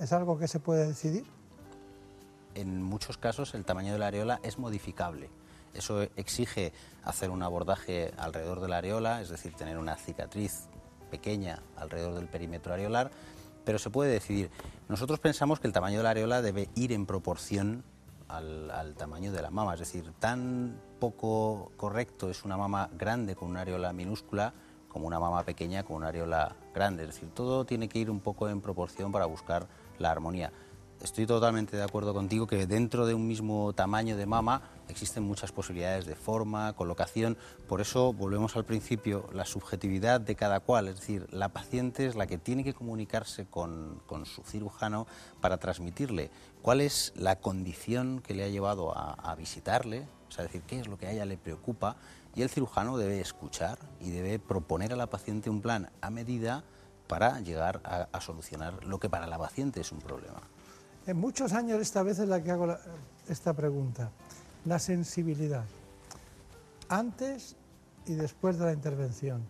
es 0.00 0.12
algo 0.12 0.38
que 0.38 0.48
se 0.48 0.60
puede 0.60 0.86
decidir. 0.86 1.26
En 2.54 2.82
muchos 2.82 3.18
casos 3.18 3.54
el 3.54 3.64
tamaño 3.64 3.92
de 3.92 3.98
la 3.98 4.06
areola 4.06 4.40
es 4.42 4.58
modificable. 4.58 5.28
Eso 5.74 6.02
exige 6.16 6.72
hacer 7.04 7.30
un 7.30 7.42
abordaje 7.42 8.14
alrededor 8.16 8.60
de 8.60 8.68
la 8.68 8.78
areola, 8.78 9.20
es 9.20 9.28
decir, 9.28 9.54
tener 9.54 9.76
una 9.76 9.96
cicatriz 9.96 10.68
pequeña 11.10 11.62
alrededor 11.76 12.14
del 12.14 12.28
perímetro 12.28 12.72
areolar, 12.72 13.10
pero 13.64 13.78
se 13.78 13.90
puede 13.90 14.10
decidir. 14.12 14.50
Nosotros 14.88 15.18
pensamos 15.20 15.60
que 15.60 15.66
el 15.66 15.72
tamaño 15.72 15.98
de 15.98 16.04
la 16.04 16.10
areola 16.10 16.42
debe 16.42 16.68
ir 16.74 16.92
en 16.92 17.06
proporción 17.06 17.84
al, 18.28 18.94
tamaño 18.96 19.32
de 19.32 19.42
la 19.42 19.50
mama, 19.50 19.74
es 19.74 19.80
decir, 19.80 20.12
tan 20.18 20.80
poco 20.98 21.72
correcto 21.76 22.30
es 22.30 22.44
una 22.44 22.56
mama 22.56 22.90
grande 22.96 23.36
con 23.36 23.50
una 23.50 23.60
areola 23.60 23.92
minúscula 23.92 24.54
como 24.88 25.06
una 25.06 25.18
mama 25.18 25.44
pequeña 25.44 25.82
con 25.82 25.96
una 25.96 26.08
areola 26.08 26.56
grande, 26.72 27.02
es 27.02 27.08
decir, 27.10 27.28
todo 27.30 27.64
tiene 27.64 27.88
que 27.88 27.98
ir 27.98 28.10
un 28.10 28.20
poco 28.20 28.48
en 28.48 28.60
proporción 28.60 29.12
para 29.12 29.26
buscar 29.26 29.66
la 29.98 30.10
armonía. 30.10 30.52
Estoy 31.04 31.26
totalmente 31.26 31.76
de 31.76 31.82
acuerdo 31.82 32.14
contigo 32.14 32.46
que 32.46 32.66
dentro 32.66 33.04
de 33.04 33.12
un 33.12 33.26
mismo 33.26 33.74
tamaño 33.74 34.16
de 34.16 34.24
mama 34.24 34.62
existen 34.88 35.22
muchas 35.22 35.52
posibilidades 35.52 36.06
de 36.06 36.16
forma, 36.16 36.72
colocación. 36.72 37.36
Por 37.68 37.82
eso 37.82 38.14
volvemos 38.14 38.56
al 38.56 38.64
principio, 38.64 39.28
la 39.34 39.44
subjetividad 39.44 40.22
de 40.22 40.34
cada 40.34 40.60
cual, 40.60 40.88
es 40.88 40.96
decir, 40.96 41.26
la 41.30 41.50
paciente 41.50 42.06
es 42.06 42.16
la 42.16 42.26
que 42.26 42.38
tiene 42.38 42.64
que 42.64 42.72
comunicarse 42.72 43.44
con, 43.44 44.00
con 44.06 44.24
su 44.24 44.42
cirujano 44.44 45.06
para 45.42 45.58
transmitirle 45.58 46.30
cuál 46.62 46.80
es 46.80 47.12
la 47.16 47.36
condición 47.38 48.22
que 48.22 48.32
le 48.32 48.44
ha 48.44 48.48
llevado 48.48 48.96
a, 48.96 49.34
visitarle, 49.34 50.06
o 50.28 50.32
sea, 50.32 50.44
decir, 50.44 50.62
qué 50.62 50.80
es 50.80 50.88
lo 50.88 50.96
que 50.96 51.06
a 51.06 51.12
ella 51.12 51.26
le 51.26 51.36
preocupa 51.36 51.96
y 52.34 52.40
el 52.40 52.48
cirujano 52.48 52.96
debe 52.96 53.20
escuchar 53.20 53.78
y 54.00 54.10
debe 54.10 54.38
proponer 54.38 54.94
a 54.94 54.96
la 54.96 55.10
paciente 55.10 55.50
un 55.50 55.60
plan 55.60 55.90
a 56.00 56.08
medida 56.08 56.64
para 57.08 57.40
llegar 57.40 57.82
a 57.84 58.20
solucionar 58.22 58.84
lo 58.84 58.98
que 58.98 59.10
para 59.10 59.26
la 59.26 59.38
paciente 59.38 59.82
es 59.82 59.92
un 59.92 59.98
problema. 59.98 60.40
En 61.06 61.16
muchos 61.18 61.52
años 61.52 61.80
esta 61.80 62.02
vez 62.02 62.18
es 62.18 62.28
la 62.28 62.42
que 62.42 62.50
hago 62.50 62.66
la- 62.66 62.80
esta 63.28 63.52
pregunta. 63.52 64.10
La 64.64 64.78
sensibilidad. 64.78 65.64
Antes 66.88 67.56
y 68.06 68.14
después 68.14 68.58
de 68.58 68.66
la 68.66 68.72
intervención. 68.72 69.42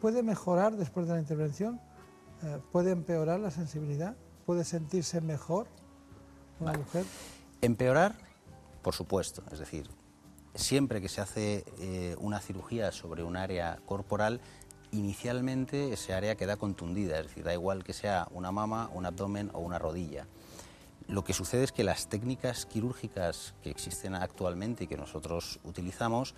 ¿Puede 0.00 0.22
mejorar 0.22 0.76
después 0.76 1.06
de 1.08 1.14
la 1.14 1.20
intervención? 1.20 1.80
Eh, 2.44 2.58
¿Puede 2.70 2.92
empeorar 2.92 3.40
la 3.40 3.50
sensibilidad? 3.50 4.14
¿Puede 4.46 4.64
sentirse 4.64 5.20
mejor 5.20 5.66
una 6.60 6.72
mujer? 6.74 7.04
Empeorar, 7.60 8.14
por 8.82 8.94
supuesto, 8.94 9.42
es 9.52 9.58
decir, 9.58 9.88
siempre 10.54 11.00
que 11.00 11.08
se 11.08 11.20
hace 11.20 11.64
eh, 11.78 12.16
una 12.20 12.40
cirugía 12.40 12.92
sobre 12.92 13.22
un 13.24 13.36
área 13.36 13.80
corporal, 13.86 14.40
inicialmente 14.92 15.92
ese 15.92 16.14
área 16.14 16.36
queda 16.36 16.56
contundida, 16.56 17.18
es 17.18 17.28
decir, 17.28 17.44
da 17.44 17.52
igual 17.54 17.82
que 17.82 17.92
sea 17.92 18.28
una 18.32 18.52
mama, 18.52 18.90
un 18.92 19.06
abdomen 19.06 19.50
o 19.52 19.60
una 19.60 19.78
rodilla. 19.78 20.26
Lo 21.12 21.24
que 21.24 21.34
sucede 21.34 21.64
es 21.64 21.72
que 21.72 21.84
las 21.84 22.08
técnicas 22.08 22.64
quirúrgicas 22.64 23.52
que 23.62 23.68
existen 23.68 24.14
actualmente 24.14 24.84
y 24.84 24.86
que 24.86 24.96
nosotros 24.96 25.60
utilizamos 25.62 26.34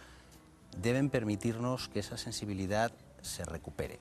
deben 0.76 1.10
permitirnos 1.10 1.86
que 1.86 2.00
esa 2.00 2.18
sensibilidad 2.18 2.90
se 3.22 3.44
recupere. 3.44 4.00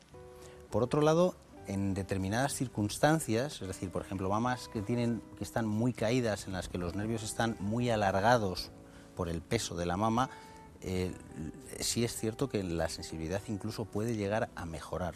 Por 0.72 0.82
otro 0.82 1.02
lado, 1.02 1.36
en 1.68 1.94
determinadas 1.94 2.56
circunstancias, 2.56 3.62
es 3.62 3.68
decir, 3.68 3.92
por 3.92 4.02
ejemplo, 4.02 4.30
mamas 4.30 4.68
que, 4.68 4.82
tienen, 4.82 5.22
que 5.38 5.44
están 5.44 5.68
muy 5.68 5.94
caídas, 5.94 6.48
en 6.48 6.54
las 6.54 6.70
que 6.70 6.80
los 6.80 6.96
nervios 6.96 7.22
están 7.22 7.56
muy 7.60 7.92
alargados 7.92 8.72
por 9.16 9.30
el 9.30 9.44
peso 9.44 9.76
de 9.76 9.86
la 9.86 9.96
mama, 9.96 10.32
eh, 10.82 11.14
sí 11.82 12.04
es 12.04 12.16
cierto 12.16 12.50
que 12.50 12.64
la 12.64 12.90
sensibilidad 12.90 13.44
incluso 13.48 13.86
puede 13.86 14.16
llegar 14.16 14.50
a 14.56 14.66
mejorar. 14.66 15.14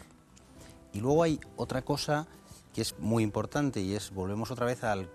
Y 0.92 1.00
luego 1.00 1.24
hay 1.24 1.40
otra 1.56 1.82
cosa 1.82 2.28
que 2.78 2.82
es 2.82 2.96
muy 3.00 3.24
importante 3.24 3.80
y 3.80 3.96
es, 3.96 4.12
volvemos 4.12 4.52
otra 4.52 4.64
vez 4.64 4.84
al 4.84 5.10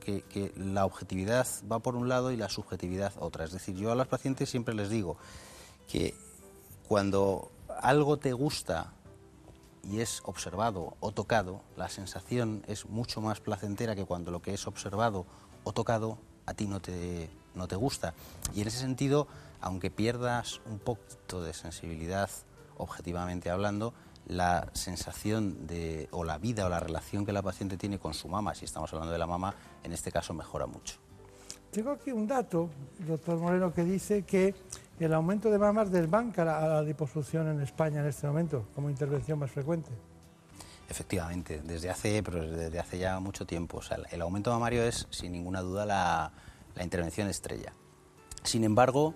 que, 0.00 0.22
que 0.22 0.52
la 0.56 0.84
objetividad 0.84 1.46
va 1.70 1.78
por 1.78 1.94
un 1.94 2.08
lado 2.08 2.32
y 2.32 2.36
la 2.36 2.48
subjetividad 2.48 3.12
otra. 3.20 3.44
Es 3.44 3.52
decir, 3.52 3.76
yo 3.76 3.92
a 3.92 3.94
los 3.94 4.08
pacientes 4.08 4.50
siempre 4.50 4.74
les 4.74 4.90
digo 4.90 5.16
que 5.86 6.16
cuando 6.88 7.52
algo 7.80 8.16
te 8.16 8.32
gusta 8.32 8.94
y 9.84 10.00
es 10.00 10.22
observado 10.24 10.96
o 10.98 11.12
tocado, 11.12 11.60
la 11.76 11.88
sensación 11.88 12.64
es 12.66 12.86
mucho 12.86 13.20
más 13.20 13.38
placentera 13.38 13.94
que 13.94 14.04
cuando 14.04 14.32
lo 14.32 14.42
que 14.42 14.52
es 14.52 14.66
observado 14.66 15.24
o 15.62 15.72
tocado 15.72 16.18
a 16.46 16.54
ti 16.54 16.66
no 16.66 16.80
te, 16.80 17.30
no 17.54 17.68
te 17.68 17.76
gusta. 17.76 18.14
Y 18.56 18.62
en 18.62 18.66
ese 18.66 18.80
sentido, 18.80 19.28
aunque 19.60 19.92
pierdas 19.92 20.60
un 20.66 20.80
poquito 20.80 21.44
de 21.44 21.54
sensibilidad, 21.54 22.28
objetivamente 22.76 23.50
hablando, 23.50 23.94
la 24.26 24.68
sensación 24.72 25.66
de, 25.66 26.08
o 26.10 26.24
la 26.24 26.38
vida 26.38 26.66
o 26.66 26.68
la 26.68 26.80
relación 26.80 27.26
que 27.26 27.32
la 27.32 27.42
paciente 27.42 27.76
tiene 27.76 27.98
con 27.98 28.14
su 28.14 28.28
mama, 28.28 28.54
si 28.54 28.64
estamos 28.64 28.92
hablando 28.92 29.12
de 29.12 29.18
la 29.18 29.26
mama, 29.26 29.54
en 29.82 29.92
este 29.92 30.10
caso 30.10 30.32
mejora 30.34 30.66
mucho. 30.66 30.96
Tengo 31.70 31.90
aquí 31.90 32.12
un 32.12 32.26
dato, 32.26 32.70
doctor 33.00 33.36
Moreno, 33.36 33.72
que 33.72 33.82
dice 33.82 34.22
que 34.22 34.54
el 35.00 35.12
aumento 35.12 35.50
de 35.50 35.58
mamas 35.58 35.90
desbanca 35.90 36.44
la, 36.44 36.58
a 36.58 36.68
la 36.68 36.82
liposucción 36.82 37.48
en 37.48 37.60
España 37.60 38.00
en 38.00 38.06
este 38.06 38.26
momento 38.26 38.68
como 38.74 38.88
intervención 38.88 39.38
más 39.38 39.50
frecuente. 39.50 39.90
Efectivamente, 40.88 41.62
desde 41.64 41.90
hace, 41.90 42.22
pero 42.22 42.46
desde 42.46 42.78
hace 42.78 42.98
ya 42.98 43.18
mucho 43.18 43.44
tiempo. 43.46 43.78
O 43.78 43.82
sea, 43.82 43.98
el 44.10 44.22
aumento 44.22 44.52
mamario 44.52 44.84
es, 44.84 45.08
sin 45.10 45.32
ninguna 45.32 45.62
duda, 45.62 45.84
la, 45.84 46.32
la 46.74 46.84
intervención 46.84 47.28
estrella. 47.28 47.72
Sin 48.44 48.62
embargo, 48.62 49.14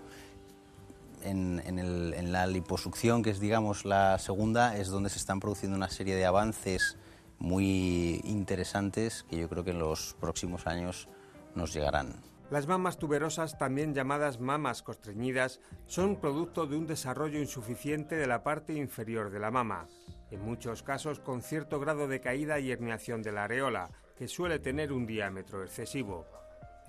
en, 1.23 2.33
la 2.33 2.47
liposucción, 2.47 3.23
que 3.23 3.31
es, 3.31 3.41
digamos, 3.41 3.85
la 3.85 4.19
segunda, 4.19 4.77
es 4.77 4.89
donde 4.89 5.11
se 5.11 5.19
están 5.19 5.41
produciendo 5.41 5.77
una 5.77 5.89
serie 5.89 6.15
de 6.17 6.27
avances 6.27 6.97
muy 7.39 8.21
interesantes 8.25 9.25
que 9.29 9.39
yo 9.39 9.49
creo 9.49 9.65
que 9.65 9.71
en 9.71 9.79
los 9.79 10.17
próximos 10.21 10.67
años 10.67 11.09
nos 11.55 11.73
llegarán. 11.73 12.15
Las 12.51 12.67
mamas 12.67 12.97
tuberosas, 12.97 13.59
también 13.59 13.95
llamadas 13.95 14.41
mamas 14.41 14.83
constreñidas, 14.83 15.61
son 15.87 16.17
producto 16.17 16.67
de 16.67 16.77
un 16.77 16.87
desarrollo 16.87 17.39
insuficiente 17.39 18.17
de 18.17 18.27
la 18.27 18.43
parte 18.43 18.73
inferior 18.73 19.31
de 19.31 19.39
la 19.39 19.51
mama, 19.51 19.87
en 20.31 20.41
muchos 20.43 20.83
casos 20.83 21.21
con 21.21 21.43
cierto 21.43 21.79
grado 21.79 22.09
de 22.09 22.21
caída 22.21 22.59
y 22.59 22.71
herniación 22.71 23.23
de 23.23 23.33
la 23.33 23.45
areola, 23.45 23.91
que 24.17 24.29
suele 24.29 24.59
tener 24.59 24.93
un 24.93 25.07
diámetro 25.07 25.63
excesivo. 25.63 26.27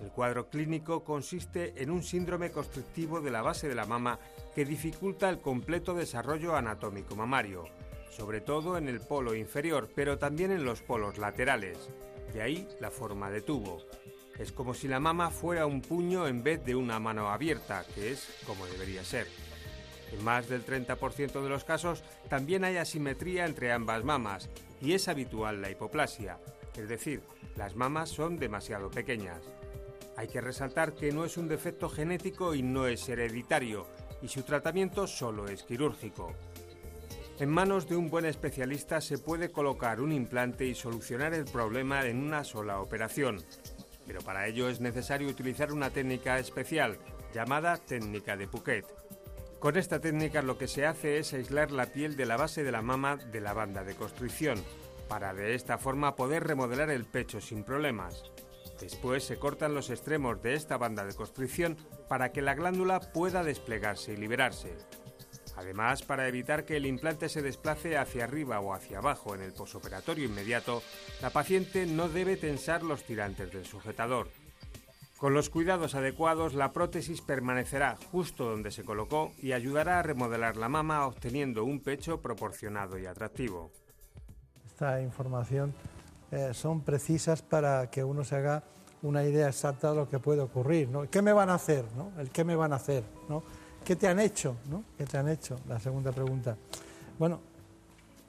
El 0.00 0.10
cuadro 0.10 0.48
clínico 0.48 1.04
consiste 1.04 1.74
en 1.82 1.90
un 1.90 2.02
síndrome 2.02 2.50
constrictivo 2.50 3.20
de 3.20 3.30
la 3.30 3.42
base 3.42 3.68
de 3.68 3.74
la 3.74 3.84
mama 3.84 4.18
que 4.54 4.64
dificulta 4.64 5.28
el 5.28 5.38
completo 5.38 5.94
desarrollo 5.94 6.56
anatómico 6.56 7.14
mamario, 7.14 7.64
sobre 8.10 8.40
todo 8.40 8.78
en 8.78 8.88
el 8.88 9.00
polo 9.00 9.34
inferior, 9.34 9.90
pero 9.94 10.18
también 10.18 10.52
en 10.52 10.64
los 10.64 10.80
polos 10.82 11.18
laterales. 11.18 11.90
De 12.32 12.40
ahí 12.40 12.66
la 12.80 12.90
forma 12.90 13.30
de 13.30 13.42
tubo. 13.42 13.82
Es 14.38 14.52
como 14.52 14.72
si 14.72 14.88
la 14.88 15.00
mama 15.00 15.30
fuera 15.30 15.66
un 15.66 15.82
puño 15.82 16.26
en 16.26 16.42
vez 16.42 16.64
de 16.64 16.74
una 16.74 16.98
mano 16.98 17.28
abierta, 17.28 17.84
que 17.94 18.12
es 18.12 18.42
como 18.46 18.66
debería 18.66 19.04
ser. 19.04 19.26
En 20.12 20.24
más 20.24 20.48
del 20.48 20.64
30% 20.64 21.42
de 21.42 21.48
los 21.48 21.64
casos 21.64 22.02
también 22.28 22.64
hay 22.64 22.78
asimetría 22.78 23.44
entre 23.44 23.70
ambas 23.70 24.02
mamas 24.02 24.48
y 24.80 24.94
es 24.94 25.08
habitual 25.08 25.60
la 25.60 25.70
hipoplasia, 25.70 26.38
es 26.76 26.88
decir, 26.88 27.22
las 27.56 27.76
mamas 27.76 28.08
son 28.08 28.38
demasiado 28.38 28.90
pequeñas. 28.90 29.42
Hay 30.16 30.28
que 30.28 30.40
resaltar 30.40 30.94
que 30.94 31.12
no 31.12 31.24
es 31.24 31.36
un 31.36 31.48
defecto 31.48 31.88
genético 31.88 32.54
y 32.54 32.62
no 32.62 32.86
es 32.86 33.08
hereditario, 33.08 33.86
y 34.22 34.28
su 34.28 34.42
tratamiento 34.42 35.06
solo 35.06 35.46
es 35.46 35.62
quirúrgico. 35.62 36.34
En 37.38 37.48
manos 37.48 37.88
de 37.88 37.96
un 37.96 38.10
buen 38.10 38.26
especialista 38.26 39.00
se 39.00 39.16
puede 39.16 39.50
colocar 39.50 40.00
un 40.00 40.12
implante 40.12 40.66
y 40.66 40.74
solucionar 40.74 41.32
el 41.32 41.46
problema 41.46 42.04
en 42.06 42.22
una 42.22 42.44
sola 42.44 42.80
operación, 42.80 43.42
pero 44.06 44.20
para 44.20 44.46
ello 44.46 44.68
es 44.68 44.80
necesario 44.80 45.28
utilizar 45.28 45.72
una 45.72 45.88
técnica 45.88 46.38
especial 46.38 46.98
llamada 47.32 47.78
técnica 47.78 48.36
de 48.36 48.46
Puquet. 48.46 48.84
Con 49.58 49.76
esta 49.76 50.00
técnica 50.00 50.42
lo 50.42 50.58
que 50.58 50.68
se 50.68 50.84
hace 50.84 51.18
es 51.18 51.32
aislar 51.32 51.70
la 51.70 51.86
piel 51.86 52.16
de 52.16 52.26
la 52.26 52.36
base 52.36 52.62
de 52.62 52.72
la 52.72 52.82
mama 52.82 53.16
de 53.16 53.40
la 53.40 53.54
banda 53.54 53.84
de 53.84 53.94
constricción, 53.94 54.62
para 55.08 55.32
de 55.32 55.54
esta 55.54 55.78
forma 55.78 56.16
poder 56.16 56.46
remodelar 56.46 56.90
el 56.90 57.04
pecho 57.04 57.40
sin 57.40 57.64
problemas. 57.64 58.30
Después 58.80 59.24
se 59.24 59.38
cortan 59.38 59.74
los 59.74 59.90
extremos 59.90 60.42
de 60.42 60.54
esta 60.54 60.78
banda 60.78 61.04
de 61.04 61.14
constricción 61.14 61.76
para 62.08 62.32
que 62.32 62.42
la 62.42 62.54
glándula 62.54 63.00
pueda 63.00 63.44
desplegarse 63.44 64.14
y 64.14 64.16
liberarse. 64.16 64.76
Además, 65.56 66.02
para 66.02 66.26
evitar 66.26 66.64
que 66.64 66.78
el 66.78 66.86
implante 66.86 67.28
se 67.28 67.42
desplace 67.42 67.98
hacia 67.98 68.24
arriba 68.24 68.60
o 68.60 68.72
hacia 68.72 68.98
abajo 68.98 69.34
en 69.34 69.42
el 69.42 69.52
posoperatorio 69.52 70.24
inmediato, 70.24 70.82
la 71.20 71.30
paciente 71.30 71.84
no 71.84 72.08
debe 72.08 72.38
tensar 72.38 72.82
los 72.82 73.04
tirantes 73.04 73.52
del 73.52 73.66
sujetador. 73.66 74.28
Con 75.18 75.34
los 75.34 75.50
cuidados 75.50 75.94
adecuados, 75.94 76.54
la 76.54 76.72
prótesis 76.72 77.20
permanecerá 77.20 77.98
justo 78.10 78.48
donde 78.48 78.70
se 78.70 78.84
colocó 78.84 79.32
y 79.36 79.52
ayudará 79.52 79.98
a 79.98 80.02
remodelar 80.02 80.56
la 80.56 80.70
mama 80.70 81.06
obteniendo 81.06 81.62
un 81.64 81.80
pecho 81.80 82.22
proporcionado 82.22 82.98
y 82.98 83.04
atractivo. 83.04 83.70
Esta 84.64 85.02
información 85.02 85.74
eh, 86.32 86.50
son 86.54 86.82
precisas 86.82 87.42
para 87.42 87.90
que 87.90 88.04
uno 88.04 88.24
se 88.24 88.36
haga 88.36 88.62
una 89.02 89.24
idea 89.24 89.48
exacta 89.48 89.90
de 89.90 89.96
lo 89.96 90.08
que 90.08 90.18
puede 90.18 90.40
ocurrir. 90.40 90.88
¿no? 90.88 91.08
¿Qué 91.10 91.22
me 91.22 91.32
van 91.32 91.50
a 91.50 91.54
hacer? 91.54 91.84
¿no? 91.96 92.12
El 92.20 92.30
qué 92.30 92.44
me 92.44 92.54
van 92.54 92.72
a 92.72 92.76
hacer. 92.76 93.04
¿no? 93.28 93.42
¿Qué 93.84 93.96
te 93.96 94.08
han 94.08 94.20
hecho? 94.20 94.56
¿no? 94.68 94.84
¿Qué 94.96 95.06
te 95.06 95.18
han 95.18 95.28
hecho? 95.28 95.56
La 95.68 95.80
segunda 95.80 96.12
pregunta. 96.12 96.56
Bueno, 97.18 97.40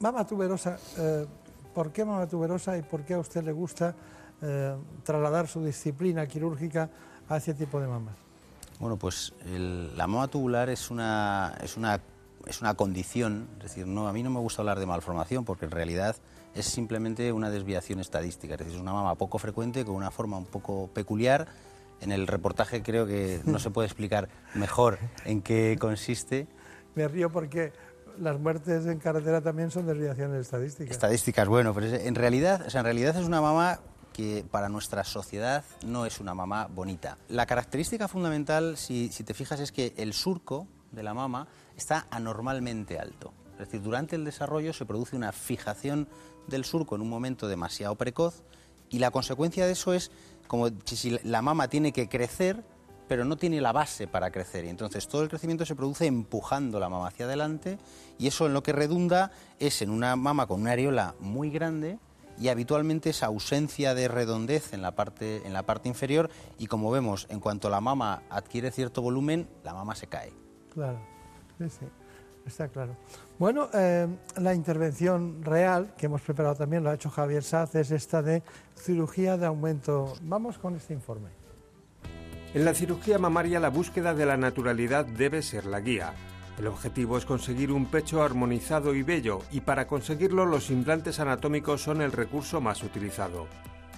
mama 0.00 0.26
tuberosa, 0.26 0.78
eh, 0.98 1.26
¿por 1.74 1.92
qué 1.92 2.04
mama 2.04 2.26
tuberosa 2.26 2.76
y 2.76 2.82
por 2.82 3.04
qué 3.04 3.14
a 3.14 3.18
usted 3.18 3.44
le 3.44 3.52
gusta 3.52 3.94
eh, 4.40 4.76
trasladar 5.04 5.46
su 5.46 5.64
disciplina 5.64 6.26
quirúrgica 6.26 6.90
a 7.28 7.36
ese 7.36 7.54
tipo 7.54 7.80
de 7.80 7.86
mamas? 7.86 8.14
Bueno, 8.80 8.96
pues 8.96 9.32
la 9.46 10.08
mama 10.08 10.26
tubular 10.26 10.68
es 10.68 10.90
una, 10.90 11.56
es, 11.62 11.76
una, 11.76 12.00
es 12.46 12.60
una 12.60 12.74
condición, 12.74 13.48
es 13.58 13.64
decir, 13.64 13.86
no, 13.86 14.08
a 14.08 14.12
mí 14.12 14.24
no 14.24 14.30
me 14.30 14.40
gusta 14.40 14.62
hablar 14.62 14.80
de 14.80 14.86
malformación 14.86 15.44
porque 15.44 15.66
en 15.66 15.70
realidad 15.70 16.16
es 16.54 16.66
simplemente 16.66 17.32
una 17.32 17.50
desviación 17.50 18.00
estadística, 18.00 18.54
es 18.54 18.58
decir, 18.58 18.74
es 18.74 18.80
una 18.80 18.92
mama 18.92 19.14
poco 19.14 19.38
frecuente 19.38 19.84
con 19.84 19.94
una 19.94 20.10
forma 20.10 20.36
un 20.36 20.46
poco 20.46 20.88
peculiar. 20.92 21.46
En 22.00 22.12
el 22.12 22.26
reportaje 22.26 22.82
creo 22.82 23.06
que 23.06 23.40
no 23.44 23.58
se 23.58 23.70
puede 23.70 23.86
explicar 23.86 24.28
mejor 24.54 24.98
en 25.24 25.40
qué 25.40 25.76
consiste. 25.80 26.48
Me 26.94 27.06
río 27.06 27.30
porque 27.30 27.72
las 28.18 28.38
muertes 28.38 28.86
en 28.86 28.98
carretera 28.98 29.40
también 29.40 29.70
son 29.70 29.86
desviaciones 29.86 30.42
estadísticas. 30.42 30.90
Estadísticas, 30.90 31.48
bueno, 31.48 31.72
pero 31.72 31.86
en 31.86 32.14
realidad, 32.14 32.64
o 32.66 32.70
sea, 32.70 32.80
en 32.80 32.86
realidad 32.86 33.16
es 33.16 33.24
una 33.24 33.40
mama 33.40 33.80
que 34.12 34.44
para 34.50 34.68
nuestra 34.68 35.04
sociedad 35.04 35.64
no 35.86 36.04
es 36.04 36.20
una 36.20 36.34
mama 36.34 36.66
bonita. 36.66 37.16
La 37.28 37.46
característica 37.46 38.08
fundamental, 38.08 38.76
si, 38.76 39.10
si 39.10 39.24
te 39.24 39.32
fijas, 39.32 39.60
es 39.60 39.72
que 39.72 39.94
el 39.96 40.12
surco 40.12 40.66
de 40.90 41.02
la 41.02 41.14
mama 41.14 41.48
está 41.76 42.06
anormalmente 42.10 42.98
alto. 42.98 43.32
Es 43.52 43.58
decir, 43.68 43.82
durante 43.82 44.16
el 44.16 44.24
desarrollo 44.24 44.72
se 44.72 44.84
produce 44.84 45.16
una 45.16 45.32
fijación 45.32 46.08
del 46.46 46.64
surco 46.64 46.96
en 46.96 47.02
un 47.02 47.08
momento 47.08 47.48
demasiado 47.48 47.94
precoz 47.96 48.42
y 48.90 48.98
la 48.98 49.10
consecuencia 49.10 49.66
de 49.66 49.72
eso 49.72 49.94
es 49.94 50.10
como 50.46 50.68
si 50.84 51.18
la 51.24 51.42
mama 51.42 51.68
tiene 51.68 51.92
que 51.92 52.08
crecer 52.08 52.64
pero 53.08 53.24
no 53.24 53.36
tiene 53.36 53.60
la 53.60 53.72
base 53.72 54.06
para 54.06 54.30
crecer 54.30 54.64
y 54.64 54.68
entonces 54.68 55.06
todo 55.08 55.22
el 55.22 55.28
crecimiento 55.28 55.66
se 55.66 55.74
produce 55.74 56.06
empujando 56.06 56.80
la 56.80 56.88
mama 56.88 57.08
hacia 57.08 57.26
adelante 57.26 57.78
y 58.18 58.26
eso 58.26 58.46
en 58.46 58.54
lo 58.54 58.62
que 58.62 58.72
redunda 58.72 59.32
es 59.58 59.82
en 59.82 59.90
una 59.90 60.16
mama 60.16 60.46
con 60.46 60.62
una 60.62 60.72
areola 60.72 61.14
muy 61.20 61.50
grande 61.50 61.98
y 62.38 62.48
habitualmente 62.48 63.10
esa 63.10 63.26
ausencia 63.26 63.94
de 63.94 64.08
redondez 64.08 64.72
en 64.72 64.82
la 64.82 64.92
parte, 64.92 65.46
en 65.46 65.52
la 65.52 65.64
parte 65.64 65.88
inferior 65.88 66.30
y 66.58 66.66
como 66.66 66.90
vemos, 66.90 67.26
en 67.30 67.40
cuanto 67.40 67.68
la 67.68 67.80
mama 67.80 68.22
adquiere 68.30 68.70
cierto 68.70 69.02
volumen, 69.02 69.48
la 69.62 69.74
mama 69.74 69.94
se 69.94 70.06
cae. 70.06 70.32
Claro, 70.72 70.98
sí, 71.58 71.86
está 72.46 72.68
claro. 72.68 72.96
Bueno, 73.38 73.68
eh, 73.74 74.06
la 74.36 74.54
intervención 74.54 75.42
real 75.42 75.94
que 75.96 76.06
hemos 76.06 76.22
preparado 76.22 76.54
también, 76.56 76.84
lo 76.84 76.90
ha 76.90 76.94
hecho 76.94 77.10
Javier 77.10 77.42
Saz, 77.42 77.74
es 77.74 77.90
esta 77.90 78.22
de 78.22 78.42
cirugía 78.76 79.36
de 79.36 79.46
aumento. 79.46 80.14
Vamos 80.22 80.58
con 80.58 80.76
este 80.76 80.94
informe. 80.94 81.30
En 82.54 82.64
la 82.64 82.74
cirugía 82.74 83.18
mamaria 83.18 83.60
la 83.60 83.70
búsqueda 83.70 84.14
de 84.14 84.26
la 84.26 84.36
naturalidad 84.36 85.06
debe 85.06 85.40
ser 85.42 85.64
la 85.64 85.80
guía. 85.80 86.12
El 86.58 86.66
objetivo 86.66 87.16
es 87.16 87.24
conseguir 87.24 87.72
un 87.72 87.86
pecho 87.86 88.22
armonizado 88.22 88.94
y 88.94 89.02
bello, 89.02 89.40
y 89.50 89.62
para 89.62 89.86
conseguirlo 89.86 90.44
los 90.44 90.70
implantes 90.70 91.18
anatómicos 91.18 91.82
son 91.82 92.02
el 92.02 92.12
recurso 92.12 92.60
más 92.60 92.82
utilizado. 92.82 93.46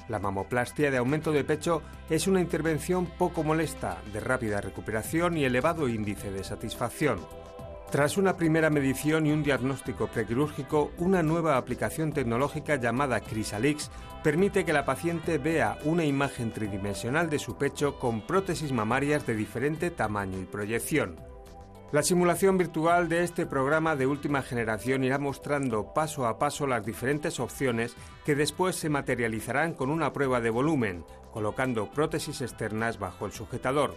La 0.09 0.19
mamoplastia 0.19 0.91
de 0.91 0.99
aumento 0.99 1.33
de 1.33 1.45
pecho 1.45 1.83
es 2.09 2.29
una 2.29 2.41
intervención 2.41 3.07
poco 3.07 3.43
molesta, 3.43 3.99
de 4.13 4.21
rápida 4.21 4.61
recuperación 4.61 5.37
y 5.37 5.45
elevado 5.45 5.89
índice 5.89 6.31
de 6.31 6.45
satisfacción. 6.45 7.19
Tras 7.95 8.17
una 8.17 8.37
primera 8.37 8.71
medición 8.71 9.25
y 9.25 9.31
un 9.31 9.45
diagnóstico 9.45 10.09
prequirúrgico, 10.09 10.91
una 10.99 11.23
nueva 11.23 11.57
aplicación 11.57 12.13
tecnológica 12.13 12.75
llamada 12.75 13.21
Crisalix 13.21 13.89
permite 14.25 14.65
que 14.65 14.73
la 14.73 14.85
paciente 14.85 15.39
vea 15.39 15.79
una 15.85 16.05
imagen 16.05 16.51
tridimensional 16.51 17.31
de 17.31 17.39
su 17.39 17.57
pecho 17.57 18.01
con 18.01 18.23
prótesis 18.23 18.73
mamarias 18.73 19.29
de 19.29 19.37
diferente 19.37 19.93
tamaño 19.93 20.41
y 20.41 20.45
proyección. 20.45 21.21
La 21.93 22.03
simulación 22.03 22.59
virtual 22.59 23.09
de 23.09 23.23
este 23.23 23.47
programa 23.47 23.95
de 23.95 24.09
última 24.09 24.43
generación 24.43 25.05
irá 25.05 25.21
mostrando 25.21 25.95
paso 25.95 26.27
a 26.27 26.37
paso 26.37 26.67
las 26.67 26.85
diferentes 26.85 27.39
opciones 27.39 27.95
que 28.25 28.35
después 28.35 28.75
se 28.75 28.89
materializarán 28.89 29.73
con 29.73 29.91
una 29.91 30.13
prueba 30.13 30.41
de 30.41 30.51
volumen, 30.51 31.05
colocando 31.31 31.89
prótesis 31.93 32.41
externas 32.41 32.99
bajo 32.99 33.25
el 33.25 33.31
sujetador. 33.31 33.95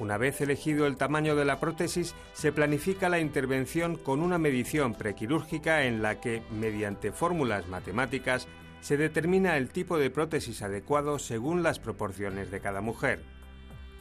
Una 0.00 0.16
vez 0.16 0.40
elegido 0.40 0.86
el 0.86 0.96
tamaño 0.96 1.36
de 1.36 1.44
la 1.44 1.60
prótesis, 1.60 2.14
se 2.32 2.52
planifica 2.52 3.10
la 3.10 3.20
intervención 3.20 3.96
con 3.96 4.22
una 4.22 4.38
medición 4.38 4.94
prequirúrgica 4.94 5.84
en 5.84 6.00
la 6.00 6.22
que, 6.22 6.42
mediante 6.50 7.12
fórmulas 7.12 7.68
matemáticas, 7.68 8.48
se 8.80 8.96
determina 8.96 9.58
el 9.58 9.68
tipo 9.68 9.98
de 9.98 10.08
prótesis 10.08 10.62
adecuado 10.62 11.18
según 11.18 11.62
las 11.62 11.78
proporciones 11.78 12.50
de 12.50 12.60
cada 12.60 12.80
mujer. 12.80 13.20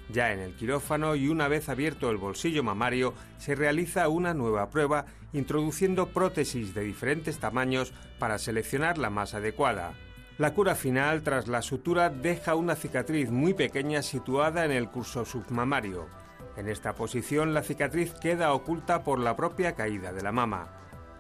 Ya 0.07 0.31
en 0.31 0.39
el 0.39 0.55
quirófano 0.55 1.15
y 1.15 1.27
una 1.27 1.49
vez 1.49 1.67
abierto 1.67 2.09
el 2.09 2.17
bolsillo 2.17 2.63
mamario, 2.63 3.13
se 3.38 3.55
realiza 3.55 4.07
una 4.07 4.34
nueva 4.34 4.69
prueba 4.69 5.05
introduciendo 5.34 6.07
prótesis 6.07 6.73
de 6.73 6.81
diferentes 6.85 7.39
tamaños 7.39 7.93
para 8.19 8.38
seleccionar 8.38 8.97
la 8.97 9.09
más 9.09 9.34
adecuada. 9.34 9.91
La 10.40 10.53
cura 10.53 10.74
final 10.74 11.22
tras 11.22 11.49
la 11.49 11.61
sutura 11.61 12.10
deja 12.10 12.56
una 12.56 12.78
cicatriz 12.78 13.30
muy 13.30 13.53
pequeña 13.53 14.02
situada 14.02 14.64
en 14.64 14.72
el 14.72 14.88
curso 14.88 15.26
submamario. 15.26 16.07
En 16.56 16.70
esta 16.70 16.95
posición 16.95 17.53
la 17.53 17.61
cicatriz 17.61 18.14
queda 18.14 18.53
oculta 18.53 19.03
por 19.03 19.20
la 19.20 19.36
propia 19.36 19.76
caída 19.76 20.14
de 20.14 20.22
la 20.22 20.32
mama. 20.32 20.70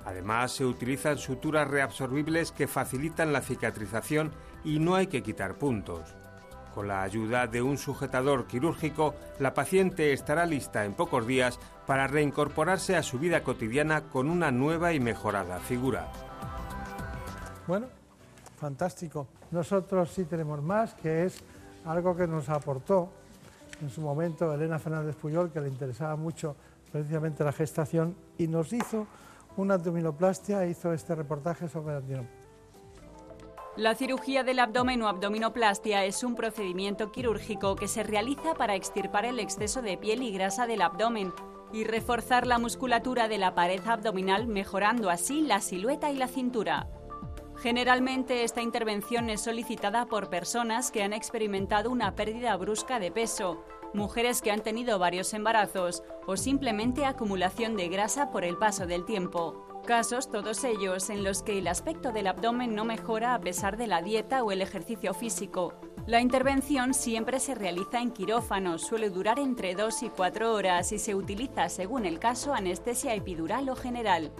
Además 0.05 0.53
se 0.53 0.63
utilizan 0.63 1.17
suturas 1.17 1.67
reabsorbibles 1.67 2.53
que 2.53 2.69
facilitan 2.69 3.33
la 3.33 3.41
cicatrización 3.41 4.31
y 4.63 4.79
no 4.79 4.95
hay 4.95 5.07
que 5.07 5.21
quitar 5.21 5.55
puntos. 5.55 6.15
Con 6.73 6.87
la 6.87 7.03
ayuda 7.03 7.45
de 7.45 7.61
un 7.61 7.77
sujetador 7.77 8.47
quirúrgico, 8.47 9.15
la 9.37 9.53
paciente 9.53 10.13
estará 10.13 10.45
lista 10.45 10.85
en 10.85 10.93
pocos 10.93 11.27
días 11.27 11.59
para 11.85 12.07
reincorporarse 12.07 12.95
a 12.95 13.03
su 13.03 13.19
vida 13.19 13.43
cotidiana 13.43 14.03
con 14.03 14.29
una 14.29 14.49
nueva 14.49 14.93
y 14.93 15.01
mejorada 15.01 15.59
figura. 15.59 16.09
Bueno, 17.67 17.98
fantástico. 18.59 19.27
Nosotros 19.51 20.11
sí 20.11 20.25
tenemos 20.25 20.61
más, 20.61 20.93
que 20.93 21.25
es 21.25 21.39
algo 21.85 22.15
que 22.15 22.27
nos 22.27 22.49
aportó 22.49 23.09
en 23.81 23.89
su 23.89 24.01
momento 24.01 24.53
Elena 24.53 24.77
Fernández 24.77 25.15
Puyol, 25.15 25.51
que 25.51 25.61
le 25.61 25.69
interesaba 25.69 26.15
mucho 26.15 26.55
precisamente 26.91 27.43
la 27.43 27.51
gestación, 27.51 28.15
y 28.37 28.47
nos 28.47 28.73
hizo 28.73 29.07
una 29.57 29.75
abdominoplastia, 29.75 30.65
hizo 30.65 30.93
este 30.93 31.15
reportaje 31.15 31.67
sobre 31.67 31.93
la 31.93 31.97
abdominoplastia. 31.97 32.39
La 33.77 33.95
cirugía 33.95 34.43
del 34.43 34.59
abdomen 34.59 35.01
o 35.03 35.07
abdominoplastia 35.07 36.03
es 36.03 36.23
un 36.23 36.35
procedimiento 36.35 37.13
quirúrgico 37.13 37.77
que 37.77 37.87
se 37.87 38.03
realiza 38.03 38.53
para 38.55 38.75
extirpar 38.75 39.23
el 39.23 39.39
exceso 39.39 39.81
de 39.81 39.95
piel 39.97 40.21
y 40.21 40.33
grasa 40.33 40.67
del 40.67 40.81
abdomen 40.81 41.31
y 41.71 41.85
reforzar 41.85 42.45
la 42.45 42.59
musculatura 42.59 43.29
de 43.29 43.37
la 43.37 43.55
pared 43.55 43.79
abdominal, 43.87 44.47
mejorando 44.47 45.09
así 45.09 45.41
la 45.41 45.61
silueta 45.61 46.11
y 46.11 46.17
la 46.17 46.27
cintura. 46.27 46.87
Generalmente 47.61 48.45
esta 48.45 48.61
intervención 48.61 49.29
es 49.29 49.41
solicitada 49.41 50.05
por 50.05 50.29
personas 50.29 50.91
que 50.91 51.03
han 51.03 51.11
experimentado 51.11 51.91
una 51.91 52.15
pérdida 52.15 52.55
brusca 52.55 52.99
de 52.99 53.11
peso, 53.11 53.65
mujeres 53.93 54.41
que 54.41 54.51
han 54.51 54.61
tenido 54.61 54.97
varios 54.97 55.33
embarazos 55.33 56.03
o 56.25 56.37
simplemente 56.37 57.05
acumulación 57.05 57.75
de 57.75 57.89
grasa 57.89 58.31
por 58.31 58.45
el 58.45 58.57
paso 58.57 58.87
del 58.87 59.03
tiempo. 59.03 59.65
Casos 59.85 60.31
todos 60.31 60.63
ellos 60.63 61.09
en 61.09 61.23
los 61.23 61.43
que 61.43 61.57
el 61.57 61.67
aspecto 61.67 62.13
del 62.13 62.27
abdomen 62.27 62.75
no 62.75 62.85
mejora 62.85 63.33
a 63.33 63.39
pesar 63.41 63.75
de 63.75 63.87
la 63.87 64.01
dieta 64.01 64.41
o 64.41 64.53
el 64.53 64.61
ejercicio 64.61 65.13
físico. 65.13 65.73
La 66.07 66.21
intervención 66.21 66.93
siempre 66.93 67.41
se 67.41 67.55
realiza 67.55 67.99
en 67.99 68.11
quirófano, 68.11 68.77
suele 68.77 69.09
durar 69.09 69.37
entre 69.37 69.75
2 69.75 70.03
y 70.03 70.09
4 70.09 70.53
horas 70.53 70.93
y 70.93 70.99
se 70.99 71.13
utiliza 71.13 71.67
según 71.67 72.05
el 72.05 72.19
caso 72.19 72.53
anestesia 72.53 73.15
epidural 73.15 73.67
o 73.67 73.75
general. 73.75 74.31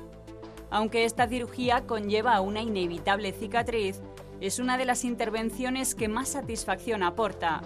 Aunque 0.72 1.06
esta 1.06 1.28
cirugía 1.28 1.88
conlleva 1.88 2.40
una 2.42 2.62
inevitable 2.62 3.32
cicatriz, 3.32 4.02
es 4.40 4.60
una 4.60 4.78
de 4.78 4.86
las 4.86 5.04
intervenciones 5.04 5.96
que 5.96 6.08
más 6.08 6.30
satisfacción 6.30 7.04
aporta. 7.04 7.62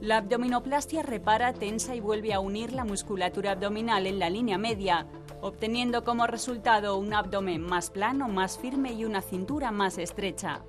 La 0.00 0.18
abdominoplastia 0.18 1.02
repara, 1.02 1.52
tensa 1.52 1.94
y 1.94 2.00
vuelve 2.00 2.32
a 2.32 2.40
unir 2.40 2.72
la 2.72 2.84
musculatura 2.84 3.52
abdominal 3.52 4.06
en 4.06 4.18
la 4.18 4.30
línea 4.30 4.56
media, 4.56 5.06
obteniendo 5.40 6.04
como 6.04 6.26
resultado 6.26 6.96
un 6.96 7.12
abdomen 7.12 7.62
más 7.62 7.90
plano, 7.90 8.28
más 8.28 8.58
firme 8.58 8.92
y 8.92 9.04
una 9.04 9.22
cintura 9.22 9.70
más 9.72 9.98
estrecha. 9.98 10.62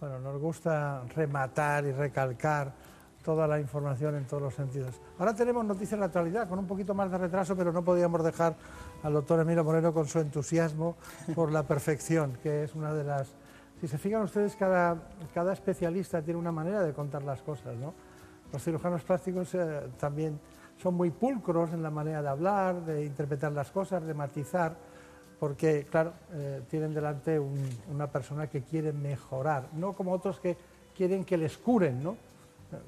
Bueno, 0.00 0.18
nos 0.20 0.38
gusta 0.40 1.04
rematar 1.14 1.84
y 1.84 1.92
recalcar 1.92 2.74
toda 3.26 3.48
la 3.48 3.58
información 3.58 4.14
en 4.14 4.24
todos 4.24 4.40
los 4.40 4.54
sentidos. 4.54 5.00
Ahora 5.18 5.34
tenemos 5.34 5.64
noticias 5.64 5.90
de 5.90 5.96
la 5.98 6.06
actualidad, 6.06 6.48
con 6.48 6.60
un 6.60 6.66
poquito 6.68 6.94
más 6.94 7.10
de 7.10 7.18
retraso, 7.18 7.56
pero 7.56 7.72
no 7.72 7.82
podíamos 7.82 8.22
dejar 8.22 8.54
al 9.02 9.12
doctor 9.14 9.40
Emilio 9.40 9.64
Moreno 9.64 9.92
con 9.92 10.06
su 10.06 10.20
entusiasmo 10.20 10.94
por 11.34 11.50
la 11.50 11.64
perfección, 11.64 12.38
que 12.40 12.62
es 12.62 12.76
una 12.76 12.94
de 12.94 13.02
las... 13.02 13.34
Si 13.80 13.88
se 13.88 13.98
fijan 13.98 14.22
ustedes, 14.22 14.54
cada, 14.54 14.96
especialista 15.52 16.22
tiene 16.22 16.38
una 16.38 16.52
manera 16.52 16.82
de 16.82 16.92
contar 16.92 17.24
las 17.24 17.42
cosas, 17.42 17.76
¿no? 17.76 17.94
Los 18.52 18.62
cirujanos 18.62 19.02
plásticos 19.02 19.52
eh, 19.56 19.88
también 19.98 20.38
son 20.80 20.94
muy 20.94 21.10
pulcros 21.10 21.72
en 21.72 21.82
la 21.82 21.90
manera 21.90 22.22
de 22.22 22.28
hablar, 22.28 22.84
de 22.84 23.04
interpretar 23.04 23.50
las 23.50 23.72
cosas, 23.72 24.06
de 24.06 24.14
matizar, 24.14 24.76
porque, 25.40 25.84
claro, 25.90 26.12
eh, 26.32 26.62
tienen 26.70 26.94
delante 26.94 27.40
una 27.40 28.06
persona 28.06 28.46
que 28.46 28.62
quiere 28.62 28.92
mejorar, 28.92 29.68
no 29.72 29.94
como 29.94 30.12
otros 30.12 30.38
que 30.38 30.56
quieren 30.96 31.24
que 31.24 31.36
les 31.36 31.58
curen, 31.58 32.04
¿no? 32.04 32.16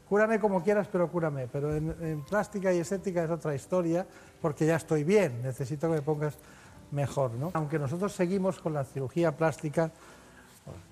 Cúrame 0.08 0.40
como 0.40 0.62
quieras, 0.62 0.88
pero 0.90 1.10
cúrame. 1.10 1.46
Pero 1.48 1.74
en, 1.74 2.22
plástica 2.22 2.72
y 2.72 2.78
estética 2.78 3.24
es 3.24 3.30
otra 3.30 3.54
historia, 3.54 4.06
porque 4.40 4.66
ya 4.66 4.76
estoy 4.76 5.04
bien, 5.04 5.42
necesito 5.42 5.88
que 5.88 5.94
me 5.94 6.02
pongas 6.02 6.36
mejor, 6.90 7.32
¿no? 7.32 7.50
Aunque 7.54 7.78
nosotros 7.78 8.12
seguimos 8.12 8.58
con 8.58 8.74
la 8.74 8.84
cirugía 8.84 9.36
plástica, 9.36 9.90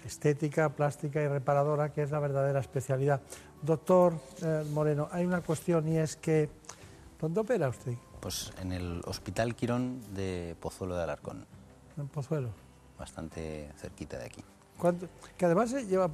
estética, 0.04 0.68
plástica 0.68 1.20
y 1.20 1.28
reparadora, 1.28 1.92
que 1.92 2.02
es 2.02 2.10
la 2.10 2.20
verdadera 2.20 2.60
especialidad. 2.60 3.20
Doctor 3.62 4.14
eh, 4.42 4.64
Moreno, 4.72 5.08
hay 5.10 5.24
una 5.24 5.40
cuestión 5.40 5.88
y 5.88 5.98
es 5.98 6.16
que 6.16 6.50
¿Dónde 7.20 7.40
opera 7.40 7.68
usted? 7.68 7.94
Pues 8.20 8.52
en 8.60 8.72
el 8.72 9.00
Hospital 9.06 9.54
Quirón 9.54 10.00
de 10.14 10.54
Pozuelo 10.60 10.96
de 10.96 11.02
Alarcón. 11.02 11.46
En 11.96 12.08
Pozuelo. 12.08 12.50
Bastante 12.98 13.72
cerquita 13.76 14.18
de 14.18 14.26
aquí. 14.26 14.44
Que 15.38 15.46
además 15.46 15.72
lleva, 15.72 16.10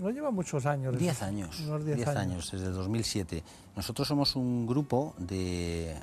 no 0.00 0.10
lleva 0.10 0.30
muchos 0.30 0.66
años. 0.66 0.98
Diez 0.98 1.22
años. 1.22 1.60
Unos 1.60 1.84
diez, 1.84 2.06
años. 2.08 2.16
años, 2.16 2.50
desde 2.50 2.70
2007. 2.70 3.44
Nosotros 3.76 4.08
somos 4.08 4.34
un 4.36 4.66
grupo 4.66 5.14
de... 5.18 5.94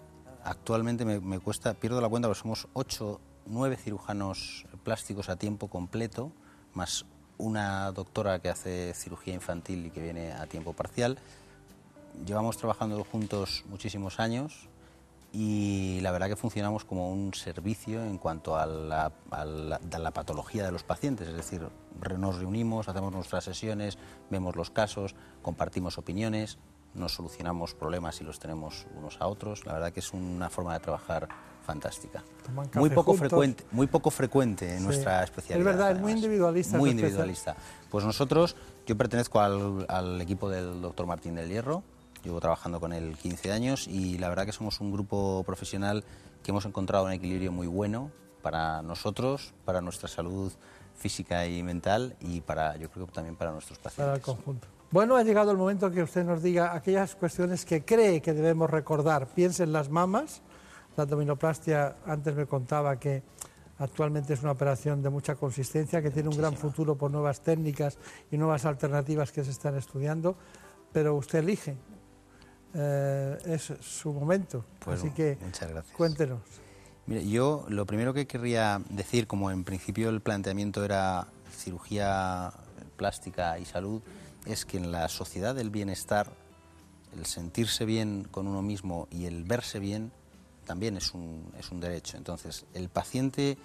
Actualmente 0.44 1.04
me, 1.04 1.20
me 1.20 1.40
cuesta, 1.40 1.74
pierdo 1.74 2.00
la 2.00 2.08
cuenta, 2.08 2.30
pero 2.30 2.40
somos 2.40 2.68
ocho, 2.74 3.20
nueve 3.48 3.76
cirujanos 3.76 4.66
plásticos 4.84 5.28
a 5.28 5.36
tiempo 5.36 5.68
completo, 5.68 6.32
más 6.74 7.06
una 7.38 7.92
doctora 7.92 8.40
que 8.40 8.50
hace 8.50 8.94
cirugía 8.94 9.34
infantil 9.34 9.88
y 9.88 9.90
que 9.90 10.02
viene 10.02 10.32
a 10.32 10.46
tiempo 10.46 10.72
parcial. 10.72 11.18
Llevamos 12.26 12.58
trabajando 12.58 13.04
juntos 13.04 13.66
muchísimos 13.68 14.20
años 14.20 14.70
y 15.34 16.00
la 16.02 16.12
verdad 16.12 16.28
que 16.28 16.36
funcionamos 16.36 16.86
como 16.86 17.12
un 17.12 17.34
servicio 17.34 18.02
en 18.04 18.18
cuanto 18.18 18.56
a 18.58 18.66
la, 18.66 19.12
a 19.32 19.46
la- 19.46 19.80
a 19.92 20.00
la 20.00 20.12
patología 20.12 20.64
de 20.66 20.72
los 20.72 20.84
pacientes, 20.84 21.28
es 21.28 21.36
decir, 21.36 21.68
nos 22.18 22.40
reunimos, 22.40 22.88
hacemos 22.88 23.12
nuestras 23.12 23.44
sesiones, 23.44 23.98
vemos 24.30 24.56
los 24.56 24.70
casos, 24.70 25.16
compartimos 25.42 25.98
opiniones, 25.98 26.58
nos 26.94 27.14
solucionamos 27.14 27.74
problemas 27.76 28.16
si 28.16 28.24
los 28.24 28.40
tenemos 28.40 28.88
unos 28.98 29.18
a 29.20 29.28
otros. 29.28 29.66
La 29.66 29.74
verdad 29.74 29.92
que 29.92 30.00
es 30.00 30.14
una 30.14 30.50
forma 30.50 30.74
de 30.74 30.80
trabajar 30.80 31.28
fantástica. 31.64 32.24
Muy 32.74 32.90
poco 32.90 33.12
juntos. 33.12 33.20
frecuente, 33.20 33.66
muy 33.72 33.88
poco 33.88 34.10
frecuente 34.10 34.72
en 34.72 34.80
Sí. 34.80 34.86
nuestra 34.86 35.18
Es 35.24 35.30
especialidad. 35.30 35.66
verdad, 35.66 35.92
es 35.92 36.00
muy 36.00 36.14
individualista 36.14 36.78
Muy 36.78 36.90
especial- 36.92 37.10
individualista. 37.10 37.56
Pues 37.92 38.06
nosotros, 38.06 38.56
yo 38.88 38.98
pertenezco 38.98 39.40
al, 39.42 39.86
al 39.90 40.22
equipo 40.22 40.50
del 40.50 40.82
doctor 40.82 41.06
Martín 41.06 41.36
del 41.36 41.50
Hierro, 41.50 41.84
llevo 42.24 42.40
trabajando 42.40 42.80
con 42.80 42.94
él 42.94 43.18
15 43.18 43.52
años 43.52 43.88
y 43.88 44.18
la 44.18 44.30
verdad 44.30 44.46
que 44.46 44.52
somos 44.52 44.80
un 44.82 44.92
grupo 44.92 45.44
profesional 45.46 46.04
que 46.44 46.52
hemos 46.52 46.66
encontrado 46.66 47.06
un 47.06 47.12
equilibrio 47.12 47.52
muy 47.52 47.68
bueno 47.68 48.12
para 48.42 48.82
nosotros, 48.82 49.54
para 49.66 49.82
nuestra 49.82 50.08
salud 50.08 50.52
física 50.96 51.46
y 51.48 51.64
mental 51.64 52.16
y 52.20 52.42
para, 52.42 52.76
yo 52.78 52.90
creo 52.90 53.06
que 53.06 53.14
también 53.14 53.36
para 53.36 53.52
nuestros 53.52 53.78
pacientes. 53.80 54.06
para 54.06 54.16
el 54.16 54.22
conjunto. 54.22 54.68
Bueno, 54.90 55.18
ha 55.18 55.24
llegado 55.24 55.52
el 55.52 55.58
momento 55.58 55.92
que 55.92 56.02
usted 56.02 56.24
nos 56.24 56.42
diga 56.42 56.74
aquellas 56.74 57.16
cuestiones 57.16 57.66
que 57.66 57.84
cree 57.84 58.22
que 58.22 58.34
debemos 58.34 58.70
recordar. 58.70 59.28
Piense 59.28 59.64
en 59.64 59.74
las 59.74 59.90
mamas. 59.90 60.42
La 60.96 61.04
abdominoplastia, 61.04 61.98
antes 62.06 62.34
me 62.36 62.46
contaba 62.46 62.98
que 62.98 63.22
actualmente 63.80 64.34
es 64.34 64.42
una 64.42 64.52
operación 64.52 65.04
de 65.04 65.10
mucha 65.10 65.36
consistencia, 65.36 66.02
que 66.02 66.10
tiene 66.10 66.30
un 66.30 66.38
gran 66.38 66.56
futuro 66.56 66.96
por 66.96 67.12
nuevas 67.12 67.42
técnicas 67.42 67.98
y 68.32 68.38
nuevas 68.38 68.66
alternativas 68.66 69.32
que 69.32 69.44
se 69.44 69.52
están 69.52 69.76
estudiando, 69.76 70.36
pero 70.92 71.16
usted 71.16 71.40
elige. 71.40 71.76
Eh, 72.74 73.38
es 73.46 73.74
su 73.82 74.14
momento. 74.14 74.66
Pues, 74.80 75.00
Así 75.00 75.12
que 75.12 75.38
muchas 75.42 75.70
gracias. 75.70 75.96
cuéntenos. 75.96 76.42
Mire, 77.06 77.28
yo 77.28 77.66
lo 77.70 77.86
primero 77.86 78.14
que 78.14 78.28
querría 78.28 78.82
decir, 78.90 79.28
como 79.28 79.50
en 79.50 79.64
principio 79.64 80.10
el 80.10 80.22
planteamiento 80.22 80.84
era 80.84 81.28
cirugía 81.56 82.52
plástica 82.98 83.58
y 83.60 83.66
salud, 83.66 84.02
es 84.46 84.66
que 84.66 84.78
en 84.78 84.92
la 84.92 85.08
sociedad 85.08 85.56
del 85.56 85.70
bienestar, 85.70 86.30
el 87.16 87.26
sentirse 87.26 87.86
bien 87.86 88.28
con 88.30 88.48
uno 88.48 88.62
mismo 88.62 89.08
y 89.10 89.26
el 89.26 89.44
verse 89.46 89.80
bien 89.80 90.12
también 90.66 90.98
es 90.98 91.14
un, 91.14 91.52
es 91.58 91.72
un 91.72 91.80
derecho. 91.80 92.18
Entonces, 92.18 92.66
el 92.74 92.90
paciente 92.90 93.58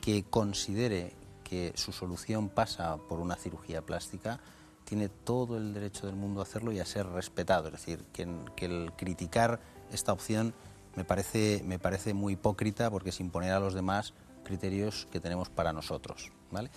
que 0.00 0.24
considere 0.24 1.12
que 1.44 1.72
su 1.76 1.92
solución 1.92 2.48
pasa 2.48 2.96
por 2.96 3.20
una 3.20 3.36
cirugía 3.36 3.80
plástica, 3.82 4.40
tiene 4.88 5.10
todo 5.10 5.58
el 5.58 5.74
derecho 5.74 6.06
del 6.06 6.16
mundo 6.16 6.40
a 6.40 6.44
hacerlo 6.44 6.72
y 6.72 6.80
a 6.80 6.86
ser 6.86 7.06
respetado. 7.06 7.66
Es 7.66 7.72
decir, 7.72 8.04
que, 8.14 8.22
el 8.64 8.92
criticar 8.96 9.60
esta 9.92 10.14
opción 10.14 10.54
me 10.96 11.04
parece, 11.04 11.62
me 11.66 11.78
parece 11.78 12.14
muy 12.14 12.32
hipócrita 12.32 12.90
porque 12.90 13.10
es 13.10 13.20
imponer 13.20 13.52
a 13.52 13.60
los 13.60 13.74
demás 13.74 14.14
criterios 14.44 15.06
que 15.12 15.20
tenemos 15.20 15.50
para 15.50 15.74
nosotros. 15.74 16.32
¿vale? 16.50 16.70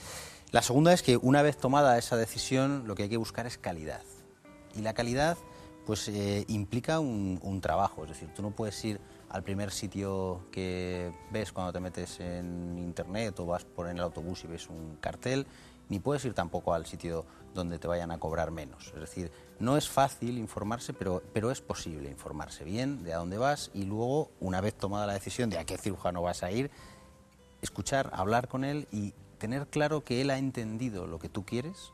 La 0.52 0.62
segunda 0.62 0.92
es 0.92 1.04
que 1.04 1.16
una 1.16 1.42
vez 1.42 1.56
tomada 1.56 1.98
esa 1.98 2.18
decisión, 2.18 2.84
lo 2.86 2.96
que 2.96 3.04
hay 3.04 3.10
que 3.10 3.16
buscar 3.16 3.48
es 3.48 3.58
calidad. 3.58 4.02
Y 4.76 4.82
la 4.82 4.94
calidad 4.94 5.38
pues 5.86 6.10
eh, 6.10 6.44
implica 6.50 7.00
un, 7.00 7.40
un 7.42 7.62
trabajo, 7.62 8.04
es 8.04 8.10
decir, 8.10 8.30
tú 8.36 8.42
no 8.42 8.52
puedes 8.52 8.84
ir 8.84 9.00
al 9.30 9.44
primer 9.44 9.72
sitio 9.72 10.42
que 10.52 11.12
ves 11.32 11.54
cuando 11.54 11.72
te 11.72 11.80
metes 11.80 12.20
en 12.20 12.78
internet 12.78 13.40
o 13.40 13.46
vas 13.46 13.64
por 13.64 13.88
en 13.88 13.98
el 13.98 14.04
autobús 14.04 14.44
y 14.44 14.48
ves 14.48 14.68
un 14.70 14.98
cartel, 15.00 15.48
ni 15.92 16.00
puedes 16.00 16.24
ir 16.24 16.34
tampoco 16.34 16.74
al 16.74 16.86
sitio 16.86 17.26
donde 17.54 17.78
te 17.78 17.86
vayan 17.86 18.12
a 18.12 18.18
cobrar 18.18 18.50
menos. 18.50 18.94
Es 18.96 19.02
decir, 19.02 19.30
no 19.60 19.76
es 19.76 19.90
fácil 19.90 20.38
informarse, 20.38 20.94
pero, 20.94 21.22
pero 21.34 21.52
es 21.52 21.60
posible 21.60 22.10
informarse 22.10 22.64
bien 22.64 23.04
de 23.04 23.14
a 23.14 23.18
dónde 23.18 23.38
vas 23.38 23.72
y 23.74 23.84
luego, 23.84 24.32
una 24.40 24.62
vez 24.62 24.74
tomada 24.74 25.06
la 25.06 25.14
decisión 25.14 25.50
de 25.50 25.60
a 25.60 25.66
qué 25.66 25.78
cirujano 25.78 26.22
vas 26.22 26.44
a 26.44 26.52
ir, 26.52 26.72
escuchar, 27.62 28.10
hablar 28.14 28.48
con 28.48 28.64
él 28.64 28.88
y 28.90 29.14
tener 29.38 29.68
claro 29.68 30.02
que 30.06 30.22
él 30.22 30.30
ha 30.30 30.38
entendido 30.38 31.08
lo 31.08 31.20
que 31.20 31.28
tú 31.28 31.44
quieres 31.44 31.92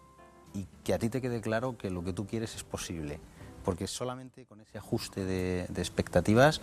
y 0.53 0.67
que 0.83 0.93
a 0.93 0.99
ti 0.99 1.09
te 1.09 1.19
quede 1.19 1.41
claro 1.41 1.75
que 1.75 1.89
lo 1.89 2.03
que 2.03 2.13
tú 2.13 2.27
quieres 2.27 2.53
es 2.53 2.63
posible. 2.63 3.19
Porque 3.65 3.87
solamente 3.87 4.45
con 4.45 4.61
ese 4.61 4.77
ajuste 4.77 5.25
de, 5.25 5.65
de 5.69 5.81
expectativas 5.81 6.61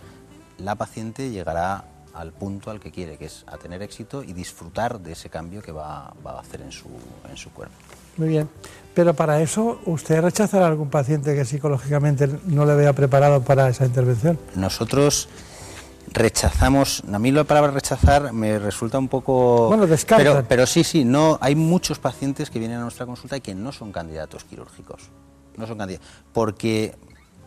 la 0.57 0.75
paciente 0.75 1.31
llegará 1.31 1.83
al 2.15 2.31
punto 2.31 2.71
al 2.71 2.79
que 2.79 2.91
quiere, 2.91 3.17
que 3.17 3.25
es 3.25 3.43
a 3.47 3.57
tener 3.57 3.81
éxito 3.81 4.23
y 4.23 4.33
disfrutar 4.33 4.99
de 4.99 5.11
ese 5.11 5.29
cambio 5.29 5.61
que 5.61 5.71
va, 5.71 6.13
va 6.25 6.31
a 6.31 6.39
hacer 6.39 6.61
en 6.61 6.71
su, 6.71 6.87
en 7.29 7.37
su 7.37 7.51
cuerpo. 7.51 7.75
Muy 8.17 8.29
bien. 8.29 8.49
Pero 8.93 9.13
para 9.13 9.41
eso, 9.41 9.81
¿usted 9.85 10.21
rechazará 10.21 10.65
a 10.65 10.69
algún 10.69 10.89
paciente 10.89 11.35
que 11.35 11.43
psicológicamente 11.43 12.29
no 12.45 12.65
le 12.65 12.75
vea 12.75 12.93
preparado 12.93 13.41
para 13.41 13.67
esa 13.67 13.85
intervención? 13.85 14.39
Nosotros 14.55 15.27
rechazamos, 16.13 17.03
a 17.11 17.19
mí 17.19 17.31
la 17.31 17.43
palabra 17.43 17.71
rechazar 17.71 18.31
me 18.31 18.57
resulta 18.57 18.97
un 18.97 19.09
poco... 19.09 19.67
Bueno, 19.67 19.85
descartan. 19.85 20.25
Pero, 20.25 20.45
pero 20.47 20.65
sí, 20.65 20.85
sí, 20.85 21.03
no, 21.03 21.37
hay 21.41 21.55
muchos 21.55 21.99
pacientes 21.99 22.49
que 22.49 22.59
vienen 22.59 22.77
a 22.77 22.81
nuestra 22.83 23.05
consulta 23.05 23.35
y 23.35 23.41
que 23.41 23.53
no 23.53 23.73
son 23.73 23.91
candidatos 23.91 24.45
quirúrgicos. 24.45 25.09
No 25.57 25.67
son 25.67 25.77
candidatos. 25.77 26.07
Porque 26.31 26.95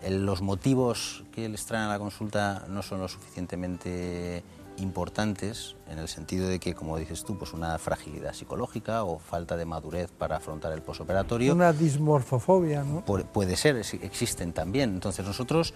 los 0.07 0.43
motivos 0.43 1.25
que 1.35 1.49
les 1.49 1.65
traen 1.65 1.85
a 1.85 1.89
la 1.89 1.99
consulta 1.99 2.65
no 2.69 2.83
son 2.83 3.01
lo 3.01 3.09
suficientemente 3.09 4.43
importantes 4.79 5.77
en 5.91 5.99
el 5.99 6.09
sentido 6.09 6.49
de 6.49 6.59
que, 6.59 6.75
como 6.75 6.97
dices 6.97 7.25
tú, 7.25 7.37
pues 7.39 7.53
una 7.53 7.79
fragilidad 7.79 8.33
psicológica 8.33 9.05
o 9.05 9.19
falta 9.19 9.57
de 9.57 9.65
madurez 9.65 10.11
para 10.11 10.37
afrontar 10.37 10.73
el 10.73 10.83
posoperatorio. 10.83 11.53
Una 11.53 11.73
dismorfofobia, 11.73 12.83
¿no? 12.85 13.05
Pu- 13.05 13.25
puede 13.27 13.57
ser, 13.57 13.77
existen 13.77 14.53
también. 14.53 14.91
Entonces 14.91 15.27
nosotros 15.27 15.75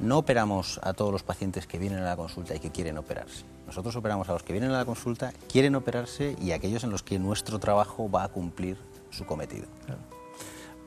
no 0.00 0.18
operamos 0.18 0.80
a 0.82 0.94
todos 0.94 1.12
los 1.12 1.22
pacientes 1.22 1.66
que 1.66 1.78
vienen 1.78 2.00
a 2.00 2.04
la 2.04 2.16
consulta 2.16 2.54
y 2.54 2.58
que 2.58 2.70
quieren 2.70 2.98
operarse. 2.98 3.44
Nosotros 3.66 3.94
operamos 3.96 4.28
a 4.28 4.32
los 4.32 4.42
que 4.42 4.52
vienen 4.52 4.70
a 4.70 4.78
la 4.78 4.84
consulta, 4.84 5.32
quieren 5.50 5.74
operarse 5.76 6.36
y 6.40 6.50
a 6.52 6.56
aquellos 6.56 6.82
en 6.84 6.90
los 6.90 7.02
que 7.02 7.18
nuestro 7.18 7.58
trabajo 7.58 8.10
va 8.10 8.24
a 8.24 8.28
cumplir 8.28 8.76
su 9.10 9.24
cometido. 9.26 9.66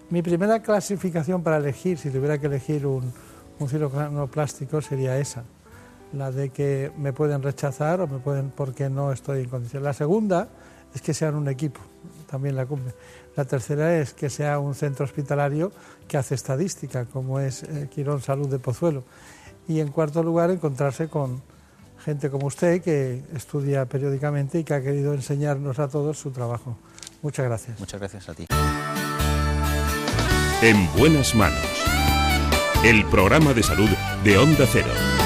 Mi 0.09 0.21
primera 0.21 0.61
clasificación 0.61 1.41
para 1.43 1.57
elegir, 1.57 1.97
si 1.97 2.09
tuviera 2.11 2.37
que 2.39 2.47
elegir 2.47 2.85
un, 2.85 3.11
un 3.59 3.69
cirujano 3.69 4.27
plástico, 4.27 4.81
sería 4.81 5.17
esa. 5.17 5.43
La 6.13 6.31
de 6.31 6.49
que 6.49 6.91
me 6.97 7.13
pueden 7.13 7.43
rechazar 7.43 8.01
o 8.01 8.07
me 8.07 8.19
pueden 8.19 8.49
porque 8.49 8.89
no 8.89 9.11
estoy 9.11 9.41
en 9.41 9.49
condiciones. 9.49 9.83
La 9.83 9.93
segunda 9.93 10.47
es 10.93 11.01
que 11.01 11.13
sean 11.13 11.35
un 11.35 11.49
equipo, 11.49 11.81
también 12.29 12.55
la 12.55 12.65
cumple. 12.65 12.93
La 13.35 13.43
tercera 13.43 13.97
es 13.97 14.13
que 14.13 14.29
sea 14.29 14.59
un 14.59 14.75
centro 14.75 15.03
hospitalario 15.03 15.71
que 16.07 16.17
hace 16.17 16.35
estadística, 16.35 17.05
como 17.05 17.39
es 17.39 17.63
eh, 17.63 17.89
Quirón 17.93 18.21
Salud 18.21 18.47
de 18.47 18.59
Pozuelo. 18.59 19.03
Y 19.67 19.81
en 19.81 19.89
cuarto 19.89 20.23
lugar, 20.23 20.51
encontrarse 20.51 21.09
con 21.09 21.41
gente 22.03 22.29
como 22.29 22.47
usted 22.47 22.81
que 22.81 23.23
estudia 23.35 23.85
periódicamente 23.85 24.59
y 24.59 24.63
que 24.63 24.73
ha 24.73 24.81
querido 24.81 25.13
enseñarnos 25.13 25.79
a 25.79 25.87
todos 25.89 26.17
su 26.17 26.31
trabajo. 26.31 26.77
Muchas 27.21 27.45
gracias. 27.45 27.79
Muchas 27.79 27.99
gracias 27.99 28.29
a 28.29 28.33
ti. 28.33 28.45
En 30.61 30.87
buenas 30.97 31.35
manos. 31.35 31.59
El 32.83 33.03
programa 33.05 33.53
de 33.53 33.63
salud 33.63 33.89
de 34.23 34.37
Onda 34.37 34.65
Cero. 34.71 35.24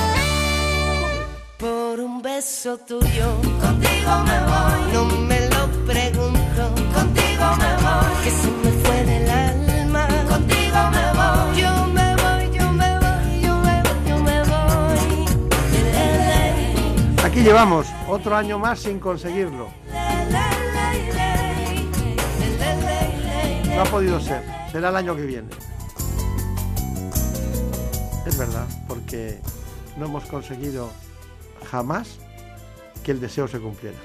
Beso 2.39 2.77
tuyo, 2.77 3.35
contigo 3.59 4.13
me 4.23 4.37
voy. 4.47 4.81
No 4.93 5.03
me 5.27 5.39
lo 5.49 5.67
pregunto, 5.85 6.73
contigo 6.95 7.45
me 7.59 7.71
voy. 7.83 8.15
Que 8.23 8.31
se 8.31 8.49
me 8.63 8.71
fue 8.81 9.03
del 9.03 9.29
alma, 9.29 10.07
contigo 10.29 10.79
me 10.89 11.05
voy. 11.19 11.59
Yo 11.59 11.71
me 11.87 12.15
voy, 12.15 12.43
yo 12.57 12.71
me 12.71 12.97
voy, 12.97 13.41
yo 13.41 13.53
me 13.57 13.81
voy, 13.83 14.07
yo 14.07 14.15
me 14.23 14.37
voy. 14.43 15.27
Aquí 17.25 17.41
llevamos 17.41 17.87
otro 18.07 18.37
año 18.37 18.57
más 18.57 18.79
sin 18.79 18.99
conseguirlo. 19.01 19.67
No 23.75 23.81
ha 23.81 23.85
podido 23.91 24.17
ser. 24.21 24.45
Será 24.71 24.87
el 24.87 24.95
año 24.95 25.13
que 25.13 25.23
viene. 25.23 25.49
Es 28.25 28.37
verdad, 28.37 28.65
porque 28.87 29.41
no 29.97 30.05
hemos 30.05 30.23
conseguido 30.23 30.89
jamás 31.69 32.17
que 33.03 33.11
el 33.11 33.19
deseo 33.19 33.47
se 33.47 33.59
cumpliera. 33.59 33.97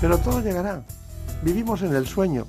Pero 0.00 0.18
todo 0.18 0.40
llegará. 0.40 0.82
Vivimos 1.42 1.82
en 1.82 1.94
el 1.94 2.06
sueño. 2.06 2.46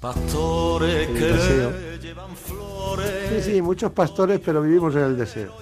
Pastores 0.00 1.08
El 1.08 1.14
que 1.18 1.24
deseo. 1.26 1.72
llevan 2.00 2.36
flores 2.36 3.44
Sí, 3.44 3.52
sí, 3.52 3.62
muchos 3.62 3.92
pastores, 3.92 4.40
pero 4.44 4.60
vivimos 4.62 4.94
en 4.96 5.02
el 5.02 5.16
deseo. 5.16 5.52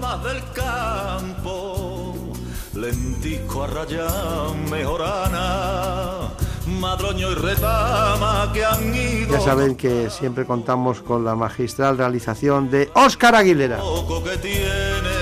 más 0.00 0.22
del 0.24 0.40
campo, 0.54 2.32
lentisco 2.74 3.64
a 3.64 3.66
rayán, 3.66 4.70
mejorana, 4.70 6.28
madroño 6.80 7.32
y 7.32 7.34
retama 7.34 8.50
que 8.54 8.64
han 8.64 8.94
ido 8.94 9.32
Ya 9.32 9.40
saben 9.40 9.74
que 9.76 10.08
siempre 10.10 10.46
contamos 10.46 11.02
con 11.02 11.24
la 11.24 11.34
magistral 11.34 11.98
realización 11.98 12.70
de 12.70 12.88
Óscar 12.94 13.34
Aguilera. 13.34 13.78
poco 13.78 14.22
que 14.22 14.36
tienen, 14.38 15.19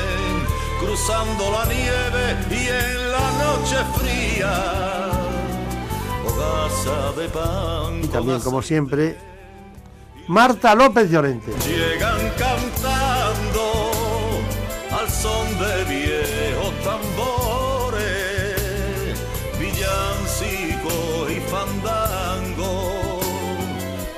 cruzando 0.78 1.50
la 1.50 1.64
nieve 1.66 2.36
y 2.50 2.68
en 2.68 3.12
la 3.12 3.32
noche 3.44 3.76
fría, 3.96 4.54
taza 6.38 7.12
de 7.20 7.28
pan. 7.28 8.04
Y 8.04 8.06
también, 8.08 8.40
como 8.40 8.62
siempre, 8.62 9.18
Marta 10.28 10.74
López 10.74 11.10
Llorente. 11.10 11.52
Llegan 11.66 12.30
cantando 12.38 13.90
al 14.90 15.08
son 15.10 15.46
de 15.58 15.84
viejos 15.84 16.72
tambores, 16.84 17.98
villancico 19.58 21.28
y 21.30 21.40
fandango, 21.50 23.20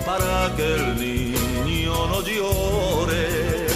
para 0.05 0.55
que 0.57 0.75
el 0.75 0.99
niño 0.99 2.07
no 2.09 2.21
llore. 2.23 3.67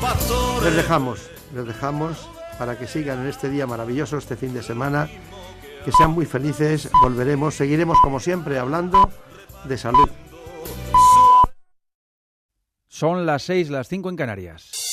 Pastores 0.00 0.64
Les 0.64 0.76
dejamos, 0.76 1.20
les 1.56 1.66
dejamos 1.66 2.28
para 2.58 2.78
que 2.78 2.86
sigan 2.86 3.20
en 3.20 3.26
este 3.26 3.48
día 3.48 3.66
maravilloso, 3.66 4.18
este 4.18 4.36
fin 4.36 4.54
de 4.54 4.62
semana. 4.62 5.08
Que 5.84 5.92
sean 5.92 6.10
muy 6.10 6.26
felices. 6.26 6.90
Volveremos, 7.02 7.54
seguiremos 7.54 7.98
como 8.00 8.20
siempre 8.20 8.58
hablando 8.58 9.10
de 9.64 9.78
salud. 9.78 10.08
Son 12.88 13.26
las 13.26 13.42
6, 13.44 13.70
las 13.70 13.88
5 13.88 14.10
en 14.10 14.16
Canarias. 14.16 14.85